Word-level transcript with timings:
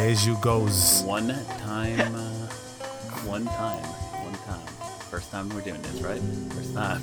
Days 0.00 0.26
you 0.26 0.36
goes. 0.36 1.02
One 1.02 1.28
time, 1.58 2.14
uh, 2.14 2.46
one 3.26 3.44
time, 3.44 3.84
one 4.24 4.32
time. 4.46 4.66
First 5.10 5.30
time 5.30 5.50
we're 5.50 5.60
doing 5.60 5.82
this, 5.82 6.00
right? 6.00 6.22
First 6.54 6.72
time. 6.72 7.02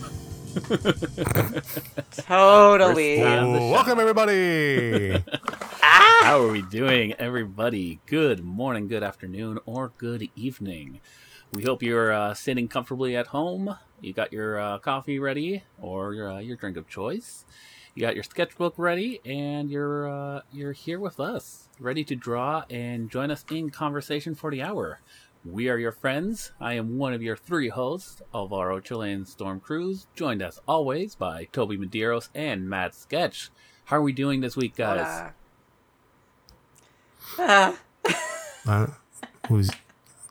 Totally. 2.26 3.20
First 3.20 3.28
time. 3.30 3.54
the 3.54 3.60
welcome 3.60 4.00
everybody. 4.00 5.12
How 5.80 6.42
are 6.42 6.52
we 6.52 6.64
doing, 6.64 7.14
everybody? 7.20 8.00
Good 8.08 8.44
morning, 8.44 8.88
good 8.88 9.04
afternoon, 9.04 9.60
or 9.68 9.92
good 10.00 10.32
evening. 10.36 11.00
We 11.54 11.66
hope 11.66 11.84
you're 11.84 12.12
uh, 12.12 12.34
sitting 12.34 12.68
comfortably 12.68 13.16
at 13.16 13.28
home. 13.28 13.78
You 14.02 14.14
got 14.14 14.34
your 14.34 14.60
uh, 14.60 14.80
coffee 14.80 15.20
ready, 15.20 15.62
or 15.80 16.16
your 16.16 16.32
uh, 16.32 16.40
your 16.40 16.56
drink 16.56 16.78
of 16.78 16.90
choice. 16.90 17.46
You 17.98 18.02
got 18.02 18.14
your 18.14 18.24
sketchbook 18.24 18.76
ready, 18.78 19.22
and 19.26 19.72
you're 19.72 20.08
uh, 20.08 20.42
you're 20.52 20.72
here 20.72 21.00
with 21.00 21.20
us, 21.20 21.68
ready 21.80 22.04
to 22.04 22.16
draw 22.16 22.64
and 22.70 23.10
join 23.10 23.32
us 23.32 23.44
in 23.50 23.72
conversation 23.72 24.36
for 24.36 24.52
the 24.52 24.62
hour. 24.62 25.00
We 25.44 25.68
are 25.68 25.80
your 25.80 25.94
friends. 25.94 26.52
I 26.62 26.74
am 26.74 27.00
one 27.00 27.14
of 27.14 27.24
your 27.24 27.36
three 27.36 27.70
hosts, 27.70 28.22
Alvaro 28.36 28.80
Chilean 28.82 29.26
Storm 29.26 29.60
Cruise, 29.60 30.06
joined 30.14 30.44
as 30.44 30.62
always 30.68 31.16
by 31.16 31.46
Toby 31.52 31.76
Medeiros 31.76 32.30
and 32.36 32.70
Matt 32.70 32.94
Sketch. 32.94 33.50
How 33.86 33.98
are 33.98 34.04
we 34.04 34.14
doing 34.14 34.42
this 34.42 34.56
week, 34.56 34.76
guys? 34.76 35.32
Hola. 37.36 37.50
Ah, 37.50 37.80
uh, 38.68 38.88
who's 39.48 39.72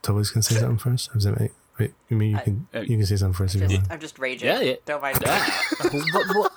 Toby's 0.03 0.30
gonna 0.30 0.45
say 0.45 0.55
something 0.55 0.78
first? 0.78 1.11
Or 1.12 1.19
is 1.19 1.27
it 1.27 1.41
me? 1.41 1.48
Wait, 1.78 1.92
you 2.08 2.16
mean 2.16 2.30
you 2.32 2.38
can 2.38 2.66
uh, 2.74 2.80
you 2.80 2.96
can 2.96 3.05
say 3.06 3.16
something 3.16 3.34
first 3.34 3.55
if 3.55 3.60
you 3.62 3.69
just, 3.69 3.80
want. 3.82 3.92
I'm 3.92 4.00
just 4.00 4.19
raging. 4.19 4.48
Yeah, 4.48 4.60
yeah. 4.60 4.74
Don't 4.86 5.02
mind. 5.02 5.19
Yeah. 5.20 5.50
but, 5.82 5.92
but- 5.92 6.50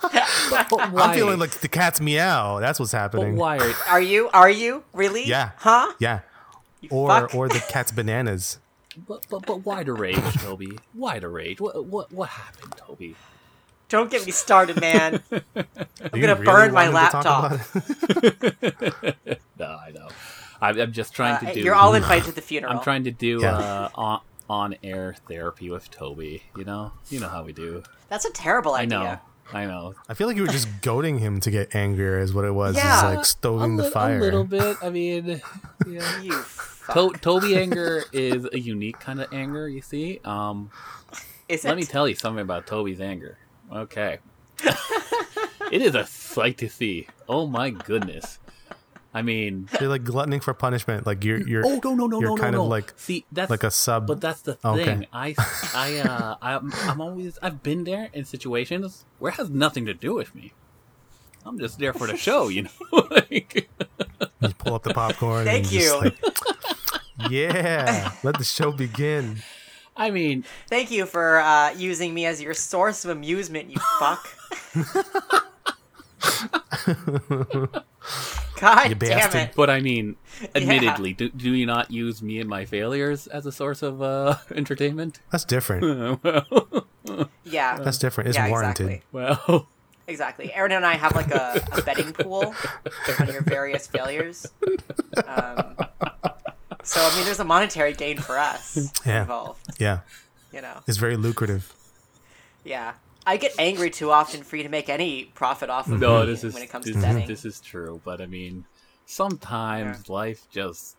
but- 0.50 0.68
but? 0.70 0.80
I'm 1.02 1.14
feeling 1.14 1.38
like 1.38 1.50
the 1.50 1.68
cat's 1.68 2.00
meow. 2.00 2.58
That's 2.58 2.80
what's 2.80 2.92
But 2.92 2.98
happening. 2.98 3.36
why? 3.36 3.58
Are, 3.58 3.74
Are 3.90 4.00
you? 4.00 4.30
Are 4.32 4.48
you 4.50 4.82
really? 4.94 5.24
Yeah. 5.26 5.50
Huh? 5.58 5.92
Yeah. 5.98 6.20
You 6.80 6.88
Or 6.90 7.08
fuck. 7.10 7.34
or 7.34 7.48
the 7.48 7.60
cat's 7.68 7.92
bananas. 7.92 8.58
but, 9.06 9.26
but 9.28 9.44
but 9.46 9.64
why 9.66 9.82
the 9.84 9.92
rage, 9.92 10.16
Toby? 10.40 10.78
Why 10.94 11.18
the 11.18 11.28
rage? 11.28 11.60
What 11.60 11.84
what 11.84 12.10
what 12.10 12.30
happened, 12.30 12.74
Toby? 12.78 13.14
Don't 13.90 14.10
get 14.10 14.24
me 14.24 14.32
started, 14.32 14.80
man. 14.80 15.20
I'm 15.56 16.20
gonna 16.20 16.36
burn 16.36 16.72
my 16.72 16.88
laptop. 16.88 17.60
No, 19.58 19.66
I 19.66 19.90
know. 19.92 20.08
I'm, 20.62 20.78
I'm 20.80 20.92
just 20.92 21.12
trying 21.14 21.38
to 21.44 21.50
Uh, 21.50 21.54
do. 21.54 21.60
you're 21.60 21.74
all 21.74 21.94
invited 21.94 22.26
to 22.26 22.32
the 22.32 22.40
funeral. 22.40 22.72
I'm 22.76 22.82
trying 22.82 23.04
to 23.04 23.10
do 23.10 23.40
Yeah. 23.42 23.88
uh, 23.96 24.18
on 24.50 24.60
on 24.60 24.74
air 24.82 25.14
therapy 25.28 25.70
with 25.70 25.90
Toby. 25.90 26.42
You 26.56 26.64
know, 26.64 26.92
you 27.08 27.20
know 27.20 27.28
how 27.28 27.44
we 27.44 27.52
do. 27.52 27.84
That's 28.08 28.24
a 28.24 28.32
terrible 28.32 28.74
idea. 28.74 28.98
I 28.98 29.04
know. 29.04 29.18
I 29.52 29.66
know. 29.66 29.94
I 30.08 30.14
feel 30.14 30.26
like 30.26 30.36
you 30.36 30.42
were 30.42 30.48
just 30.48 30.68
goading 30.82 31.18
him 31.18 31.40
to 31.40 31.50
get 31.50 31.74
angrier, 31.74 32.18
is 32.18 32.34
what 32.34 32.44
it 32.44 32.52
was. 32.52 32.76
Yeah. 32.76 32.94
It's 32.94 33.16
like 33.16 33.24
stoking 33.24 33.78
a, 33.78 33.84
the 33.84 33.90
fire. 33.90 34.18
a 34.18 34.20
little 34.20 34.44
bit. 34.44 34.76
I 34.82 34.90
mean, 34.90 35.40
yeah. 35.86 36.20
You. 36.20 36.44
To- 36.92 37.14
Toby 37.20 37.56
anger 37.60 38.02
is 38.12 38.48
a 38.52 38.58
unique 38.58 38.98
kind 38.98 39.20
of 39.20 39.32
anger. 39.32 39.68
You 39.68 39.82
see. 39.82 40.20
Um, 40.24 40.70
Is 41.48 41.64
Let 41.64 41.74
it? 41.74 41.76
me 41.76 41.84
tell 41.84 42.08
you 42.08 42.16
something 42.16 42.42
about 42.42 42.66
Toby's 42.66 43.00
anger. 43.00 43.38
Okay. 43.72 44.18
it 45.70 45.80
is 45.80 45.94
a 45.94 46.06
sight 46.06 46.58
to 46.58 46.68
see. 46.68 47.06
Oh 47.28 47.46
my 47.46 47.70
goodness. 47.70 48.40
I 49.12 49.22
mean, 49.22 49.68
You're 49.80 49.88
like 49.90 50.04
gluttoning 50.04 50.38
for 50.40 50.54
punishment. 50.54 51.04
Like 51.06 51.24
you're 51.24 51.40
you're 51.40 51.64
oh 51.66 51.80
no 51.82 51.94
no 51.94 52.06
no 52.06 52.20
you're 52.20 52.28
no 52.30 52.34
no 52.36 52.40
kind 52.42 52.54
no. 52.54 52.62
of 52.62 52.68
like 52.68 52.92
see 52.96 53.24
that's 53.32 53.50
like 53.50 53.64
a 53.64 53.70
sub. 53.70 54.06
but 54.06 54.20
that's 54.20 54.42
the 54.42 54.56
Okay. 54.64 54.84
thing. 54.84 55.06
I 55.12 55.34
I 55.74 55.96
uh 55.98 56.36
I'm, 56.40 56.72
I'm 56.84 57.00
always 57.00 57.36
I've 57.42 57.62
been 57.62 57.82
there 57.84 58.08
in 58.12 58.24
situations 58.24 59.04
where 59.18 59.32
it 59.32 59.36
has 59.36 59.50
nothing 59.50 59.84
to 59.86 59.94
do 59.94 60.14
with 60.14 60.32
me. 60.34 60.52
I'm 61.44 61.58
just 61.58 61.78
there 61.78 61.92
for 61.92 62.06
the 62.06 62.16
show, 62.16 62.48
you 62.48 62.62
know. 62.64 62.70
like, 63.10 63.68
you 64.40 64.48
pull 64.58 64.74
up 64.74 64.82
the 64.84 64.92
popcorn. 64.94 65.44
Thank 65.44 65.64
and 65.64 65.72
just 65.72 65.86
you. 65.94 65.98
like, 65.98 66.18
yeah, 67.30 68.12
let 68.22 68.36
the 68.38 68.44
show 68.44 68.70
begin. 68.72 69.42
I 69.96 70.10
mean, 70.10 70.44
Thank 70.68 70.90
you 70.90 71.04
for 71.06 71.40
uh, 71.40 71.72
using 71.72 72.14
me 72.14 72.26
as 72.26 72.40
your 72.40 72.54
source 72.54 73.04
of 73.04 73.10
amusement. 73.10 73.70
You 73.70 73.78
fuck. 73.98 74.28
God 78.60 78.88
You 78.90 78.94
damn 78.94 79.18
bastard. 79.18 79.40
it! 79.40 79.52
but 79.56 79.70
I 79.70 79.80
mean, 79.80 80.16
admittedly, 80.54 81.12
do, 81.14 81.28
do 81.30 81.50
you 81.54 81.66
not 81.66 81.90
use 81.90 82.22
me 82.22 82.38
and 82.40 82.48
my 82.48 82.64
failures 82.66 83.26
as 83.26 83.46
a 83.46 83.52
source 83.52 83.82
of 83.82 84.02
uh, 84.02 84.36
entertainment? 84.54 85.20
That's 85.30 85.44
different. 85.44 86.20
Yeah. 87.44 87.78
That's 87.82 87.98
different. 87.98 88.28
It's 88.28 88.36
yeah, 88.36 88.48
warranted. 88.50 88.86
Exactly. 88.86 89.02
well, 89.12 89.66
Exactly. 90.06 90.52
Aaron 90.52 90.72
and 90.72 90.84
I 90.86 90.94
have 90.94 91.14
like 91.16 91.30
a, 91.32 91.60
a 91.72 91.82
betting 91.82 92.12
pool 92.12 92.54
on 93.20 93.26
your 93.28 93.42
various 93.42 93.86
failures. 93.86 94.46
Um, 95.26 95.76
so 96.84 97.00
I 97.00 97.12
mean, 97.16 97.24
there's 97.24 97.40
a 97.40 97.44
monetary 97.44 97.94
gain 97.94 98.18
for 98.18 98.38
us 98.38 98.92
Yeah. 99.06 99.22
involved. 99.22 99.80
Yeah, 99.80 100.00
You 100.52 100.60
know. 100.62 100.78
it's 100.86 100.98
very 100.98 101.16
lucrative. 101.16 101.72
Yeah. 102.64 102.92
I 103.26 103.36
get 103.36 103.52
angry 103.58 103.90
too 103.90 104.10
often 104.10 104.42
for 104.42 104.56
you 104.56 104.62
to 104.62 104.68
make 104.68 104.88
any 104.88 105.24
profit 105.26 105.68
off 105.70 105.88
of 105.88 106.00
no, 106.00 106.20
me 106.20 106.26
this 106.26 106.42
is 106.44 106.54
when 106.54 106.62
it 106.62 106.70
comes 106.70 106.86
this, 106.86 106.94
to 106.94 106.98
is- 106.98 107.04
betting. 107.04 107.26
this 107.28 107.44
is 107.44 107.60
true. 107.60 108.00
But 108.04 108.20
I 108.20 108.26
mean, 108.26 108.64
sometimes 109.06 110.08
life 110.08 110.46
just 110.50 110.96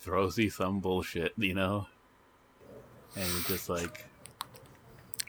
throws 0.00 0.36
you 0.38 0.50
some 0.50 0.80
bullshit, 0.80 1.32
you 1.36 1.54
know, 1.54 1.86
and 3.16 3.24
you're 3.32 3.42
just 3.44 3.68
like 3.68 4.06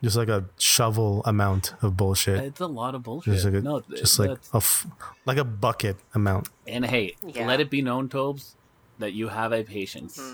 Just 0.01 0.15
like 0.17 0.29
a 0.29 0.45
shovel 0.57 1.21
amount 1.25 1.75
of 1.83 1.95
bullshit. 1.95 2.39
it's 2.43 2.59
a 2.59 2.65
lot 2.67 2.95
of 2.95 3.03
bullshit. 3.03 3.33
Just 3.35 3.45
like 3.45 3.53
a, 3.55 3.61
no, 3.61 3.81
just 3.81 4.17
like 4.17 4.29
that's- 4.29 4.49
a 4.53 4.57
f- 4.57 4.87
like 5.25 5.37
a 5.37 5.43
bucket 5.43 5.97
amount. 6.15 6.49
and 6.67 6.85
hey, 6.85 7.15
Yeah. 7.25 7.45
let 7.45 7.59
it 7.59 7.69
be 7.69 7.81
known, 7.83 8.09
Tobes, 8.09 8.55
that 8.97 9.13
you 9.13 9.27
have 9.27 9.51
a 9.53 9.63
patience. 9.63 10.17
Mm-hmm. 10.17 10.33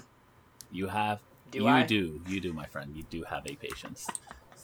You 0.72 0.88
have. 0.88 1.20
Do 1.52 1.60
you 1.60 1.68
I? 1.68 1.84
do. 1.84 2.22
You 2.28 2.40
do, 2.42 2.52
my 2.54 2.66
friend. 2.66 2.94
You 2.96 3.04
do 3.10 3.24
have 3.24 3.46
a 3.48 3.56
patience. 3.56 4.08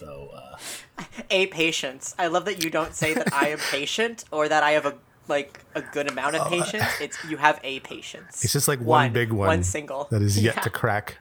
So 0.03 0.31
uh, 0.33 1.03
a 1.29 1.47
patience. 1.47 2.13
I 2.19 2.27
love 2.27 2.45
that 2.45 2.63
you 2.63 2.69
don't 2.69 2.93
say 2.93 3.13
that 3.13 3.33
I 3.33 3.49
am 3.49 3.59
patient 3.71 4.25
or 4.31 4.47
that 4.49 4.63
I 4.63 4.71
have 4.71 4.85
a 4.85 4.95
like 5.29 5.63
a 5.73 5.81
good 5.81 6.09
amount 6.11 6.35
of 6.35 6.47
patience. 6.49 6.83
It's 6.99 7.17
you 7.29 7.37
have 7.37 7.59
a 7.63 7.79
patience. 7.81 8.35
Oh, 8.35 8.43
It's 8.43 8.53
just 8.53 8.67
like 8.67 8.81
one, 8.81 9.13
big 9.13 9.31
one, 9.31 9.47
One 9.47 9.63
single. 9.63 10.07
that 10.11 10.21
is 10.21 10.37
yet 10.41 10.55
Yeah. 10.57 10.61
to 10.63 10.69
crack. 10.69 11.17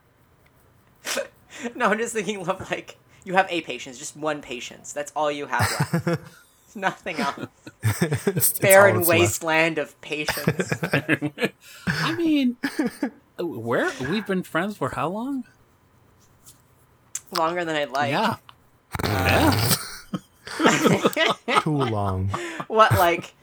No, 1.76 1.90
I'm 1.90 1.98
just 1.98 2.12
thinking 2.14 2.38
of 2.48 2.70
like 2.70 2.96
you 3.24 3.34
have 3.34 3.46
a 3.50 3.60
patience, 3.60 3.98
just 3.98 4.16
one 4.16 4.40
patience. 4.42 4.92
That's 4.92 5.12
all 5.14 5.30
you 5.30 5.46
have 5.46 5.92
left. 6.06 6.20
Nothing 6.74 7.16
else. 7.20 7.46
It's- 8.02 8.26
it's 8.26 8.52
all 8.54 8.60
Barren 8.62 8.96
left. 8.96 9.08
wasteland 9.08 9.78
of 9.78 10.00
patience. 10.00 10.72
I 11.86 12.14
mean, 12.16 12.56
where 13.38 13.90
we've 14.00 14.26
been 14.26 14.42
friends 14.42 14.76
for 14.78 14.88
how 14.90 15.08
long? 15.10 15.44
Longer 17.36 17.64
than 17.64 17.76
I'd 17.76 17.90
like. 17.90 18.10
yeah. 18.10 18.36
Yeah. 19.04 19.66
Too 21.60 21.70
long. 21.76 22.28
What 22.68 22.92
like 22.92 23.34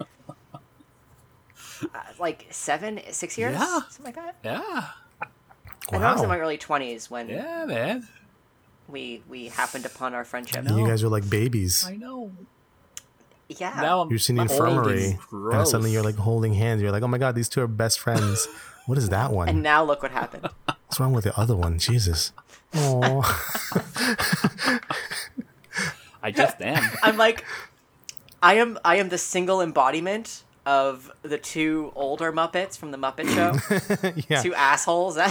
uh, 1.84 2.00
like 2.20 2.46
seven, 2.50 3.00
six 3.12 3.38
years? 3.38 3.54
Yeah. 3.54 3.80
Something 3.90 4.06
like 4.06 4.16
that. 4.16 4.36
Yeah. 4.44 4.86
I 5.92 5.98
know 5.98 6.06
I 6.06 6.14
was 6.14 6.22
in 6.22 6.30
my 6.30 6.38
early 6.40 6.58
twenties 6.58 7.10
when 7.10 7.30
Yeah, 7.30 7.66
man. 7.66 8.08
we 8.88 9.22
we 9.28 9.48
happened 9.48 9.86
upon 9.86 10.14
our 10.14 10.24
friendship. 10.24 10.64
know. 10.64 10.78
You 10.78 10.88
guys 10.88 11.04
are 11.04 11.10
like 11.10 11.30
babies. 11.30 11.86
I 11.88 11.96
know. 11.96 12.32
Yeah. 13.48 13.80
Now 13.82 14.02
I'm 14.02 14.10
You're 14.10 14.20
seeing 14.20 14.38
in 14.40 14.46
the 14.48 14.54
infirmary, 14.54 15.18
and 15.32 15.54
and 15.54 15.68
suddenly 15.68 15.92
you're 15.92 16.04
like 16.04 16.16
holding 16.18 16.54
hands. 16.54 16.82
You're 16.82 16.92
like, 16.92 17.02
oh 17.04 17.08
my 17.08 17.18
god, 17.18 17.34
these 17.36 17.50
two 17.50 17.62
are 17.62 17.68
best 17.68 18.00
friends. 18.00 18.48
What 18.86 18.98
is 18.98 19.10
that 19.10 19.32
one? 19.32 19.50
and 19.50 19.64
now 19.64 19.84
look 19.84 20.04
what 20.04 20.12
happened. 20.12 20.48
What's 20.66 21.00
wrong 21.00 21.14
with 21.14 21.24
the 21.24 21.38
other 21.40 21.56
one? 21.56 21.80
Jesus. 21.80 22.32
Oh, 22.76 23.24
I 26.30 26.32
just 26.32 26.62
am. 26.62 26.92
I'm 27.04 27.18
like, 27.18 27.44
I 28.42 28.56
am 28.56 28.80
I 28.86 28.98
am 28.98 29.10
the 29.10 29.18
single 29.18 29.62
embodiment 29.62 30.44
of 30.66 31.12
the 31.24 31.38
two 31.38 31.92
older 31.96 32.32
Muppets 32.32 32.78
from 32.78 32.92
the 32.92 32.98
Muppet 32.98 33.28
Show. 33.34 34.14
yeah. 34.30 34.42
Two 34.42 34.54
assholes. 34.54 35.18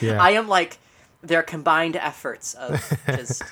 Yeah. 0.00 0.22
I 0.22 0.32
am 0.32 0.46
like 0.46 0.78
their 1.22 1.42
combined 1.42 1.96
efforts 1.96 2.54
of 2.54 2.82
just 3.06 3.42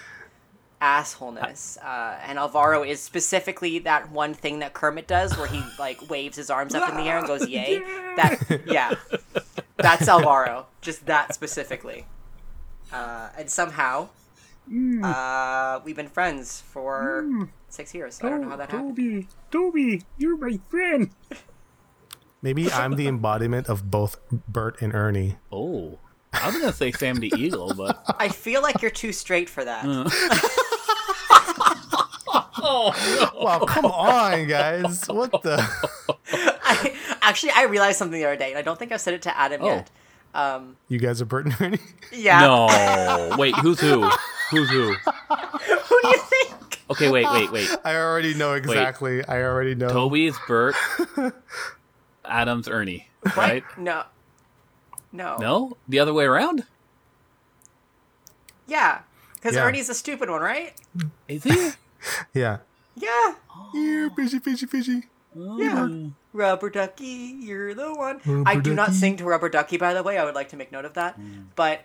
assholeness. 0.81 1.79
Uh, 1.83 2.19
and 2.27 2.39
Alvaro 2.39 2.83
is 2.83 3.01
specifically 3.01 3.79
that 3.81 4.11
one 4.11 4.35
thing 4.35 4.59
that 4.59 4.75
Kermit 4.75 5.07
does, 5.07 5.37
where 5.37 5.47
he 5.47 5.63
like 5.79 6.11
waves 6.11 6.37
his 6.37 6.51
arms 6.51 6.75
up 6.75 6.89
in 6.91 6.97
the 6.97 7.05
air 7.05 7.19
and 7.19 7.27
goes 7.27 7.49
"Yay!" 7.49 7.79
That 8.17 8.63
yeah, 8.67 8.95
that's 9.77 10.07
Alvaro. 10.09 10.67
Just 10.83 11.07
that 11.07 11.35
specifically. 11.35 12.07
Uh, 12.93 13.31
and 13.39 13.51
somehow, 13.51 14.09
uh, 15.03 15.81
we've 15.85 15.97
been 15.97 16.09
friends 16.09 16.61
for 16.61 17.49
six 17.69 17.95
years. 17.95 18.21
I 18.23 18.29
don't 18.31 18.41
know 18.43 18.49
how 18.49 18.57
that 18.57 18.71
happened. 18.71 18.97
Toby, 18.97 19.29
Toby, 19.51 20.03
you're 20.19 20.37
my 20.37 20.59
friend. 20.69 21.11
Maybe 22.43 22.71
I'm 22.71 22.97
the 22.97 23.07
embodiment 23.09 23.69
of 23.69 23.91
both 23.91 24.19
Bert 24.49 24.81
and 24.83 24.95
Ernie. 24.95 25.37
Oh, 25.51 25.99
I 26.33 26.47
was 26.49 26.57
gonna 26.59 26.73
say 26.73 26.93
Sam 26.93 27.17
the 27.17 27.33
Eagle, 27.37 27.73
but 27.75 28.03
I 28.19 28.29
feel 28.29 28.61
like 28.63 28.83
you're 28.83 28.91
too 28.91 29.13
straight 29.13 29.49
for 29.49 29.65
that. 29.65 29.85
oh 32.67 33.31
Wow, 33.41 33.61
come 33.67 33.87
on, 33.87 34.47
guys. 34.47 35.05
What 35.09 35.31
the? 35.43 35.57
I, 36.33 36.95
actually, 37.23 37.53
I 37.55 37.65
realized 37.65 37.99
something 37.99 38.19
the 38.19 38.27
other 38.27 38.37
day, 38.37 38.51
and 38.51 38.59
I 38.59 38.63
don't 38.63 38.79
think 38.79 38.93
I've 38.93 39.01
said 39.01 39.15
it 39.15 39.23
to 39.23 39.37
Adam 39.39 39.63
Oh. 39.63 39.67
yet. 39.67 39.91
Um, 40.35 40.77
You 40.89 40.99
guys 40.99 41.23
are 41.23 41.25
Bert 41.27 41.47
and 41.47 41.55
Ernie? 41.61 41.79
yeah. 42.13 42.41
No, 42.41 43.37
wait, 43.39 43.55
who's 43.57 43.79
who? 43.81 44.11
Who's 44.51 44.71
who? 44.71 44.93
Who 44.95 46.01
do 46.03 46.09
you 46.09 46.19
think? 46.19 46.81
Okay, 46.91 47.11
wait, 47.11 47.27
wait, 47.33 47.51
wait. 47.51 47.69
I 47.85 47.97
already 47.97 48.35
know 48.35 48.53
exactly. 48.53 49.25
I 49.25 49.43
already 49.43 49.75
know. 49.75 49.89
Toby 49.89 50.27
is 50.27 50.37
Bert. 50.47 50.75
Adam's 52.25 52.69
Ernie, 52.69 53.09
right? 53.37 53.65
No. 53.79 54.05
No. 55.13 55.37
No, 55.39 55.77
the 55.89 55.99
other 55.99 56.13
way 56.13 56.25
around. 56.25 56.65
Yeah. 58.67 59.01
Because 59.35 59.55
Yeah. 59.55 59.65
Ernie's 59.65 59.89
a 59.89 59.95
stupid 59.95 60.29
one, 60.31 60.41
right? 60.41 60.75
Is 61.29 61.45
he? 61.45 61.71
Yeah. 62.33 62.59
Yeah. 62.97 63.35
Oh. 63.51 63.71
Here, 63.73 64.11
fishy, 64.11 64.39
fishy, 64.39 64.67
fishy. 64.67 65.05
Oh. 65.37 65.59
Yeah. 65.61 66.09
Rubber 66.33 66.69
Ducky, 66.71 67.37
you're 67.41 67.75
the 67.75 67.95
one. 67.95 68.21
Rubber 68.25 68.49
I 68.49 68.57
do 68.57 68.75
not 68.75 68.93
sing 68.93 69.17
to 69.19 69.25
Rubber 69.25 69.49
Ducky, 69.49 69.77
by 69.77 69.95
the 69.95 70.03
way. 70.03 70.19
I 70.19 70.25
would 70.25 70.35
like 70.35 70.49
to 70.51 70.57
make 70.57 70.73
note 70.73 70.85
of 70.85 70.95
that. 70.95 71.15
Hmm. 71.15 71.43
But 71.55 71.83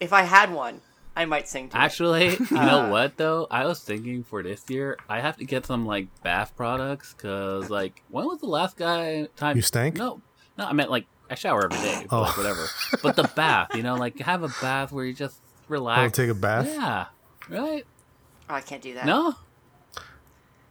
if 0.00 0.12
I 0.12 0.22
had 0.22 0.52
one, 0.52 0.80
I 1.14 1.24
might 1.26 1.48
sing 1.48 1.68
to 1.70 1.76
it. 1.76 1.80
Actually, 1.80 2.28
you 2.36 2.46
know 2.50 2.88
what 2.90 3.16
though? 3.16 3.46
I 3.50 3.66
was 3.66 3.80
thinking 3.82 4.24
for 4.24 4.42
this 4.42 4.64
year, 4.68 4.96
I 5.08 5.20
have 5.20 5.36
to 5.38 5.44
get 5.44 5.66
some 5.66 5.84
like 5.86 6.08
bath 6.22 6.56
products 6.56 7.14
because 7.14 7.68
like 7.70 8.02
when 8.08 8.26
was 8.26 8.40
the 8.40 8.46
last 8.46 8.76
guy 8.76 9.28
time 9.36 9.56
You 9.56 9.62
stank? 9.62 9.96
No, 9.96 10.20
no, 10.56 10.66
I 10.66 10.72
meant 10.72 10.90
like 10.90 11.06
I 11.30 11.34
shower 11.34 11.64
every 11.64 11.78
day, 11.78 12.06
Oh. 12.10 12.22
like 12.22 12.36
whatever. 12.36 12.66
But 13.02 13.16
the 13.16 13.30
bath, 13.36 13.74
you 13.74 13.82
know, 13.82 13.96
like 13.96 14.18
have 14.20 14.42
a 14.42 14.50
bath 14.60 14.92
where 14.92 15.04
you 15.04 15.12
just 15.14 15.36
Oh, 15.40 15.74
relax. 15.74 16.16
take 16.16 16.28
a 16.28 16.34
bath? 16.34 16.66
Yeah, 16.68 17.06
right? 17.48 17.86
Oh, 18.50 18.54
I 18.54 18.60
can't 18.60 18.82
do 18.82 18.92
that. 18.94 19.06
No, 19.06 19.34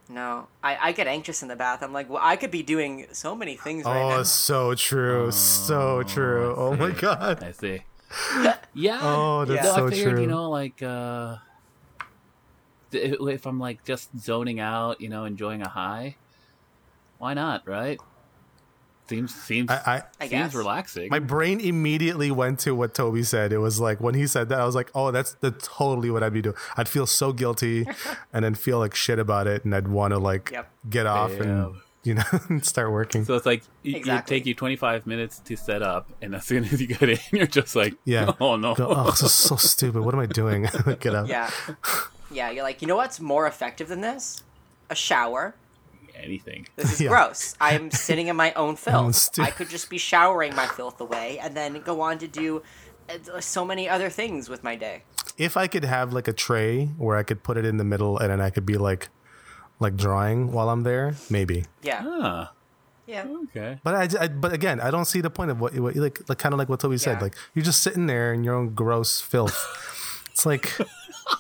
No. 0.10 0.48
I, 0.64 0.78
I 0.90 0.92
get 0.92 1.08
anxious 1.08 1.42
in 1.42 1.48
the 1.48 1.56
bath. 1.56 1.82
I'm 1.82 1.94
like, 1.94 2.10
well, 2.10 2.22
I 2.22 2.36
could 2.36 2.52
be 2.52 2.62
doing 2.62 3.08
so 3.12 3.34
many 3.36 3.56
things 3.56 3.86
right 3.86 3.98
oh, 4.00 4.10
now. 4.10 4.16
Oh, 4.18 4.24
so 4.24 4.76
true. 4.76 5.32
so 5.32 6.00
oh, 6.00 6.04
true. 6.04 6.54
Oh 6.56 6.76
my 6.76 6.92
god. 6.92 7.42
I 7.44 7.52
see. 7.52 7.82
Yeah. 8.74 9.00
Oh, 9.04 9.46
that's 9.46 9.66
Yeah. 9.66 9.76
So 9.76 9.88
I 9.88 9.90
figured, 9.90 10.12
true. 10.14 10.22
you 10.22 10.28
know, 10.28 10.50
like 10.50 10.82
uh 10.84 11.38
if 12.94 13.46
I'm 13.46 13.60
like 13.60 13.84
just 13.86 14.10
zoning 14.20 14.60
out, 14.60 15.00
you 15.02 15.10
know, 15.10 15.26
enjoying 15.26 15.62
a 15.62 15.70
high, 15.70 16.16
why 17.20 17.34
not, 17.34 17.66
right? 17.68 18.00
Seems 19.08 19.34
seems 19.36 19.70
I, 19.70 19.76
I 19.76 19.96
I 20.20 20.28
seems 20.28 20.32
guess. 20.32 20.56
relaxing. 20.56 21.10
my 21.10 21.20
brain 21.20 21.60
immediately 21.60 22.32
went 22.32 22.60
to 22.60 22.74
what 22.74 22.94
Toby 22.94 23.24
said. 23.24 23.52
It 23.52 23.58
was 23.58 23.80
like 23.80 24.00
when 24.00 24.14
he 24.16 24.26
said 24.28 24.48
that, 24.50 24.60
I 24.62 24.66
was 24.66 24.76
like, 24.76 24.90
"Oh, 24.96 25.12
that's 25.12 25.34
that's 25.42 25.68
totally 25.68 26.10
what 26.10 26.24
I'd 26.24 26.32
be 26.32 26.42
doing." 26.42 26.56
I'd 26.78 26.88
feel 26.88 27.06
so 27.06 27.34
guilty, 27.34 27.86
and 28.34 28.46
then 28.46 28.56
feel 28.56 28.80
like 28.80 28.96
shit 28.96 29.20
about 29.20 29.48
it, 29.48 29.66
and 29.66 29.76
I'd 29.76 29.90
want 29.90 30.14
to 30.14 30.18
like 30.18 30.52
Yep. 30.52 30.72
get 30.90 31.06
off 31.08 31.32
and 31.32 31.44
Damn. 31.44 31.82
You 32.04 32.16
know 32.16 32.24
start 32.62 32.92
working. 32.92 33.26
So 33.26 33.36
it's 33.36 33.46
like 33.46 33.64
y- 33.86 33.92
Exactly. 33.96 34.36
it 34.38 34.40
take 34.40 34.46
you 34.48 34.56
25 34.56 35.06
minutes 35.08 35.40
to 35.40 35.56
set 35.56 35.82
up, 35.84 36.10
and 36.22 36.34
as 36.36 36.46
soon 36.46 36.64
as 36.66 36.80
you 36.82 36.88
get 36.88 37.04
in, 37.10 37.20
you're 37.32 37.48
just 37.48 37.76
like, 37.76 37.96
Yeah. 38.06 38.34
oh 38.40 38.56
no, 38.56 38.76
Go, 38.76 38.88
oh, 38.90 39.12
this 39.12 39.22
is 39.24 39.32
so 39.34 39.56
stupid. 39.56 40.02
What 40.02 40.14
am 40.14 40.20
I 40.20 40.26
doing? 40.26 40.68
get 41.00 41.14
up. 41.16 41.28
Yeah. 41.28 41.50
Yeah, 42.32 42.50
you're 42.52 42.64
like, 42.64 42.82
you 42.82 42.88
know 42.88 42.96
what's 42.96 43.20
more 43.20 43.46
effective 43.48 43.88
than 43.90 44.02
this? 44.02 44.44
A 44.90 44.96
shower. 44.96 45.56
anything. 46.16 46.68
This 46.76 46.94
is 46.94 47.02
Yeah. 47.02 47.10
gross. 47.10 47.56
I'm 47.60 47.90
sitting 47.92 48.28
in 48.28 48.36
my 48.36 48.54
own 48.54 48.76
filth. 48.76 49.16
stu- 49.16 49.42
I 49.42 49.50
could 49.52 49.70
just 49.70 49.90
be 49.90 49.98
showering 49.98 50.56
my 50.56 50.68
filth 50.68 51.02
away 51.02 51.40
and 51.40 51.56
then 51.58 51.82
go 51.82 52.02
on 52.02 52.20
to 52.20 52.28
do 52.28 52.62
uh, 53.10 53.40
so 53.42 53.66
many 53.66 53.90
other 53.90 54.10
things 54.10 54.48
with 54.48 54.64
my 54.64 54.76
day. 54.76 55.04
If 55.38 55.58
I 55.58 55.68
could 55.68 55.84
have 55.84 56.14
like 56.14 56.28
a 56.28 56.34
tray 56.34 56.86
where 56.98 57.18
I 57.18 57.24
could 57.24 57.42
put 57.44 57.58
it 57.58 57.66
in 57.66 57.78
the 57.78 57.84
middle, 57.84 58.18
and 58.20 58.30
then 58.30 58.40
I 58.40 58.50
could 58.50 58.66
be 58.66 58.78
like, 58.78 59.10
like 59.82 59.98
drawing 59.98 60.52
while 60.54 60.70
I'm 60.70 60.84
there, 60.84 61.16
maybe. 61.30 61.66
Yeah. 61.82 62.02
Ah, 62.06 62.52
Yeah. 63.08 63.26
okay. 63.50 63.80
But 63.84 63.96
I, 63.96 64.24
I- 64.24 64.28
but 64.30 64.54
again, 64.54 64.80
I 64.80 64.92
don't 64.92 65.06
see 65.06 65.20
the 65.20 65.30
point 65.30 65.52
of 65.52 65.60
what, 65.60 65.74
what 65.78 65.96
like, 65.98 66.22
like 66.30 66.38
kind 66.38 66.54
of 66.54 66.60
like 66.60 66.70
what 66.70 66.80
Toby 66.80 66.98
said. 66.98 67.22
Like 67.22 67.36
you're 67.54 67.66
just 67.66 67.82
sitting 67.84 68.06
there 68.08 68.32
in 68.34 68.44
your 68.46 68.56
own 68.56 68.74
gross 68.74 69.20
filth. 69.20 69.58
it's 70.32 70.46
like 70.46 70.72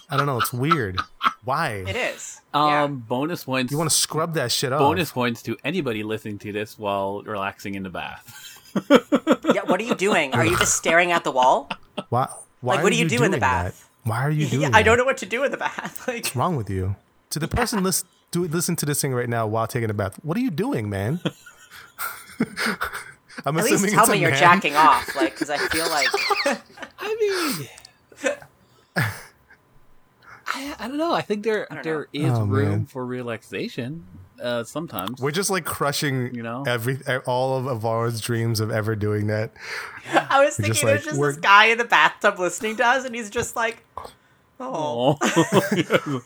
I 0.09 0.17
don't 0.17 0.25
know. 0.25 0.37
It's 0.39 0.51
weird. 0.51 0.99
Why? 1.43 1.83
It 1.87 1.95
is. 1.95 2.41
Um, 2.53 2.97
bonus 3.07 3.45
points. 3.45 3.71
You 3.71 3.77
want 3.77 3.89
to 3.89 3.95
scrub 3.95 4.33
that 4.35 4.51
shit 4.51 4.73
off? 4.73 4.79
bonus 4.79 5.11
points 5.11 5.41
to 5.43 5.57
anybody 5.63 6.03
listening 6.03 6.37
to 6.39 6.51
this 6.51 6.77
while 6.77 7.21
relaxing 7.23 7.75
in 7.75 7.83
the 7.83 7.89
bath. 7.89 8.59
yeah. 8.89 8.97
yeah. 9.53 9.61
What 9.65 9.79
are 9.79 9.83
you 9.83 9.95
doing? 9.95 10.33
Are 10.33 10.45
you 10.45 10.57
just 10.57 10.75
staring 10.75 11.11
at 11.11 11.23
the 11.23 11.31
wall? 11.31 11.69
Why? 12.09 12.27
Why 12.61 12.75
Like, 12.75 12.83
what 12.83 12.91
are 12.91 12.95
do 12.95 13.01
you 13.01 13.09
do 13.09 13.23
in 13.23 13.31
the 13.31 13.37
bath? 13.39 13.87
That? 14.03 14.09
Why 14.09 14.21
are 14.21 14.29
you 14.31 14.45
doing? 14.53 14.61
Yeah, 14.63 14.69
I 14.73 14.83
don't 14.83 14.97
know 14.97 15.05
what 15.05 15.17
to 15.17 15.25
do 15.25 15.43
in 15.43 15.51
the 15.51 15.57
bath. 15.57 16.07
Like, 16.07 16.25
What's 16.25 16.35
wrong 16.35 16.55
with 16.55 16.69
you? 16.69 16.95
To 17.31 17.39
the 17.39 17.47
person 17.47 17.81
listen, 17.83 18.07
do 18.31 18.45
listen 18.45 18.75
to 18.77 18.85
this 18.85 19.01
thing 19.01 19.13
right 19.13 19.29
now 19.29 19.45
while 19.47 19.67
taking 19.67 19.89
a 19.89 19.93
bath. 19.93 20.17
What 20.23 20.37
are 20.37 20.41
you 20.41 20.51
doing, 20.51 20.89
man? 20.89 21.19
I'm 23.45 23.57
at 23.57 23.63
assuming 23.65 23.83
least 23.83 23.95
tell 23.95 24.07
me 24.07 24.17
you're 24.19 24.31
man. 24.31 24.39
jacking 24.39 24.75
off. 24.75 25.15
Like, 25.15 25.33
because 25.33 25.49
I 25.49 25.57
feel 25.57 25.87
like 25.89 26.07
I 26.99 27.57
mean, 28.25 28.35
I, 30.47 30.75
I 30.79 30.87
don't 30.87 30.97
know. 30.97 31.13
I 31.13 31.21
think 31.21 31.43
there 31.43 31.67
don't 31.69 31.83
there 31.83 32.07
is 32.13 32.31
Oh, 32.31 32.45
room 32.45 32.69
man. 32.69 32.85
for 32.85 33.05
relaxation. 33.05 34.05
Uh, 34.41 34.63
sometimes 34.63 35.21
We're 35.21 35.29
just 35.31 35.51
like 35.51 35.65
crushing, 35.65 36.33
You 36.33 36.41
know? 36.41 36.63
every 36.65 36.97
all 37.27 37.57
of 37.57 37.65
Alvaro's 37.81 38.19
dreams 38.21 38.59
of 38.59 38.71
ever 38.71 38.95
doing 38.95 39.27
that. 39.27 39.51
I 40.11 40.43
was 40.43 40.57
We're 40.57 40.63
thinking 40.65 40.73
just 40.73 40.81
there's 40.83 40.95
like, 40.97 41.03
just 41.03 41.19
we're- 41.19 41.33
this 41.33 41.41
guy 41.41 41.65
in 41.65 41.77
the 41.77 41.85
bathtub 41.85 42.39
listening 42.39 42.75
to 42.77 42.85
us, 42.85 43.05
and 43.05 43.13
he's 43.13 43.29
just 43.29 43.55
like, 43.55 43.83
oh. 44.59 45.17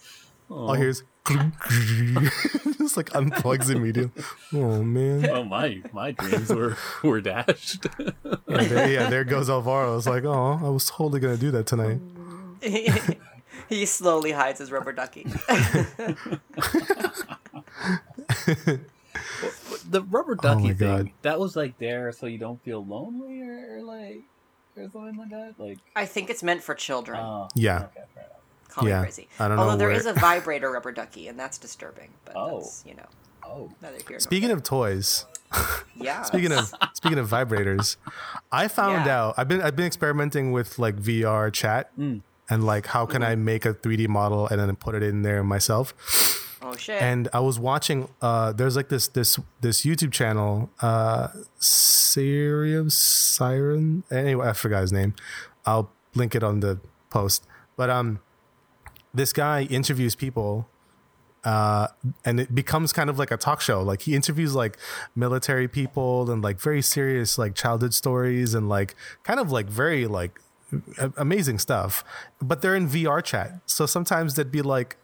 Oh. 0.48 0.69
Oh, 0.69 0.74
here's 0.74 1.04
just 2.77 2.98
like 2.98 3.10
unplugs 3.12 3.69
immediately. 3.74 4.24
Oh 4.54 4.83
man. 4.83 5.27
oh 5.30 5.44
my 5.44 5.81
my 5.92 6.12
dreams 6.12 6.50
were 6.54 6.77
were 7.04 7.22
dashed. 7.22 7.88
Yeah, 8.48 8.63
there, 8.63 8.92
yeah, 8.92 9.10
there 9.10 9.24
goes 9.25 9.50
Alvaro. 9.50 9.98
It's 9.98 10.07
like, 10.07 10.24
oh, 10.24 10.60
I 10.63 10.69
was 10.69 10.89
totally 10.89 11.19
gonna 11.19 11.36
do 11.36 11.51
that 11.51 11.66
tonight. 11.66 12.00
he 13.69 13.86
slowly 13.86 14.31
hides 14.31 14.60
his 14.60 14.72
rubber 14.72 14.94
ducky. 14.94 15.24
the 19.89 20.01
rubber 20.10 20.33
oh, 20.39 20.42
ducky 20.42 20.71
Oh 20.71 20.74
thing 20.74 20.78
God. 20.78 21.10
that 21.24 21.39
was 21.39 21.56
like 21.56 21.78
there 21.80 22.12
so 22.12 22.28
you 22.28 22.38
don't 22.38 22.62
feel 22.63 22.86
lonely 22.86 23.42
or, 23.42 23.78
or 23.78 23.81
like 23.81 24.21
or 24.78 24.89
something 24.89 25.18
like 25.18 25.30
that. 25.31 25.56
Like 25.57 25.80
I 25.95 26.06
think 26.06 26.30
it's 26.30 26.44
meant 26.44 26.64
for 26.64 26.76
children. 26.76 27.19
oh 27.19 27.49
Yeah. 27.56 27.88
okay, 27.95 28.06
fair 28.75 28.83
enough. 28.83 28.83
Call 28.83 28.83
me 28.85 28.89
yeah, 28.91 29.01
crazy. 29.01 29.27
I 29.39 29.47
don't 29.47 29.57
know 29.57 29.63
Although 29.63 29.77
there 29.77 29.87
where- 29.89 29.97
is 29.97 30.05
a 30.05 30.13
vibrator 30.27 30.71
rubber 30.71 30.91
ducky, 30.91 31.27
and 31.27 31.39
that's 31.39 31.57
disturbing. 31.57 32.09
But 32.25 32.35
Oh. 32.35 32.59
that's 32.59 32.83
you 32.85 32.94
know 32.95 33.05
Oh, 33.47 33.69
neither 33.81 33.97
here 33.97 34.03
nor 34.11 34.19
Speaking 34.19 34.49
of 34.51 34.63
toys, 34.63 35.25
yeah. 35.95 36.23
speaking 36.23 36.51
of 36.51 36.73
speaking 36.94 37.19
of 37.19 37.29
vibrators, 37.29 37.97
I 38.51 38.67
found 38.67 39.05
Yeah. 39.05 39.19
out 39.21 39.35
I've 39.37 39.47
been 39.47 39.61
I've 39.61 39.75
been 39.75 39.85
experimenting 39.85 40.51
with 40.51 40.79
like 40.79 40.95
VR 40.97 41.51
chat 41.53 41.91
Mm. 41.97 42.21
and 42.49 42.65
like 42.65 42.87
how 42.87 43.05
can 43.05 43.23
I 43.23 43.35
make 43.35 43.65
a 43.65 43.73
3D 43.73 44.07
model 44.07 44.47
and 44.47 44.59
then 44.59 44.75
put 44.75 44.95
it 44.95 45.03
in 45.03 45.21
there 45.21 45.44
myself. 45.44 45.94
oh 46.63 46.75
shit. 46.75 46.99
And 47.01 47.27
I 47.33 47.39
was 47.41 47.59
watching 47.59 48.09
uh 48.21 48.51
there's 48.51 48.75
like 48.75 48.89
this 48.89 49.07
this 49.09 49.39
this 49.61 49.85
YouTube 49.85 50.11
channel 50.11 50.71
uh 50.81 51.27
Sirius 51.59 52.95
Siren 52.95 54.03
anyway 54.09 54.47
I 54.49 54.53
forgot 54.53 54.81
his 54.81 54.91
name. 54.91 55.13
I'll 55.65 55.91
link 56.15 56.33
it 56.33 56.44
on 56.44 56.61
the 56.61 56.79
post. 57.11 57.45
But 57.77 57.89
um 57.91 58.19
this 59.16 59.34
guy 59.34 59.64
interviews 59.64 60.16
people 60.16 60.68
uh, 61.45 61.88
and 62.26 62.40
it 62.40 62.56
becomes 62.56 62.92
kind 62.92 63.10
of 63.10 63.19
like 63.19 63.30
a 63.30 63.38
talk 63.38 63.62
show. 63.62 63.81
Like 63.84 64.02
he 64.02 64.16
interviews 64.16 64.56
like 64.56 64.78
military 65.16 65.68
people 65.68 66.30
and 66.31 66.44
like 66.44 66.60
very 66.60 66.81
serious 66.81 67.38
like 67.38 67.54
childhood 67.54 67.94
stories 67.94 68.56
and 68.56 68.68
like 68.68 68.95
kind 69.24 69.40
of 69.40 69.52
like 69.52 69.68
very 69.68 70.07
like 70.07 70.40
a- 70.98 71.14
amazing 71.18 71.60
stuff. 71.60 72.04
But 72.42 72.62
they're 72.62 72.76
in 72.76 72.90
VR 72.90 73.24
chat, 73.24 73.62
so 73.68 73.86
sometimes 73.86 74.34
they'd 74.34 74.52
be 74.52 74.64
like, 74.64 74.98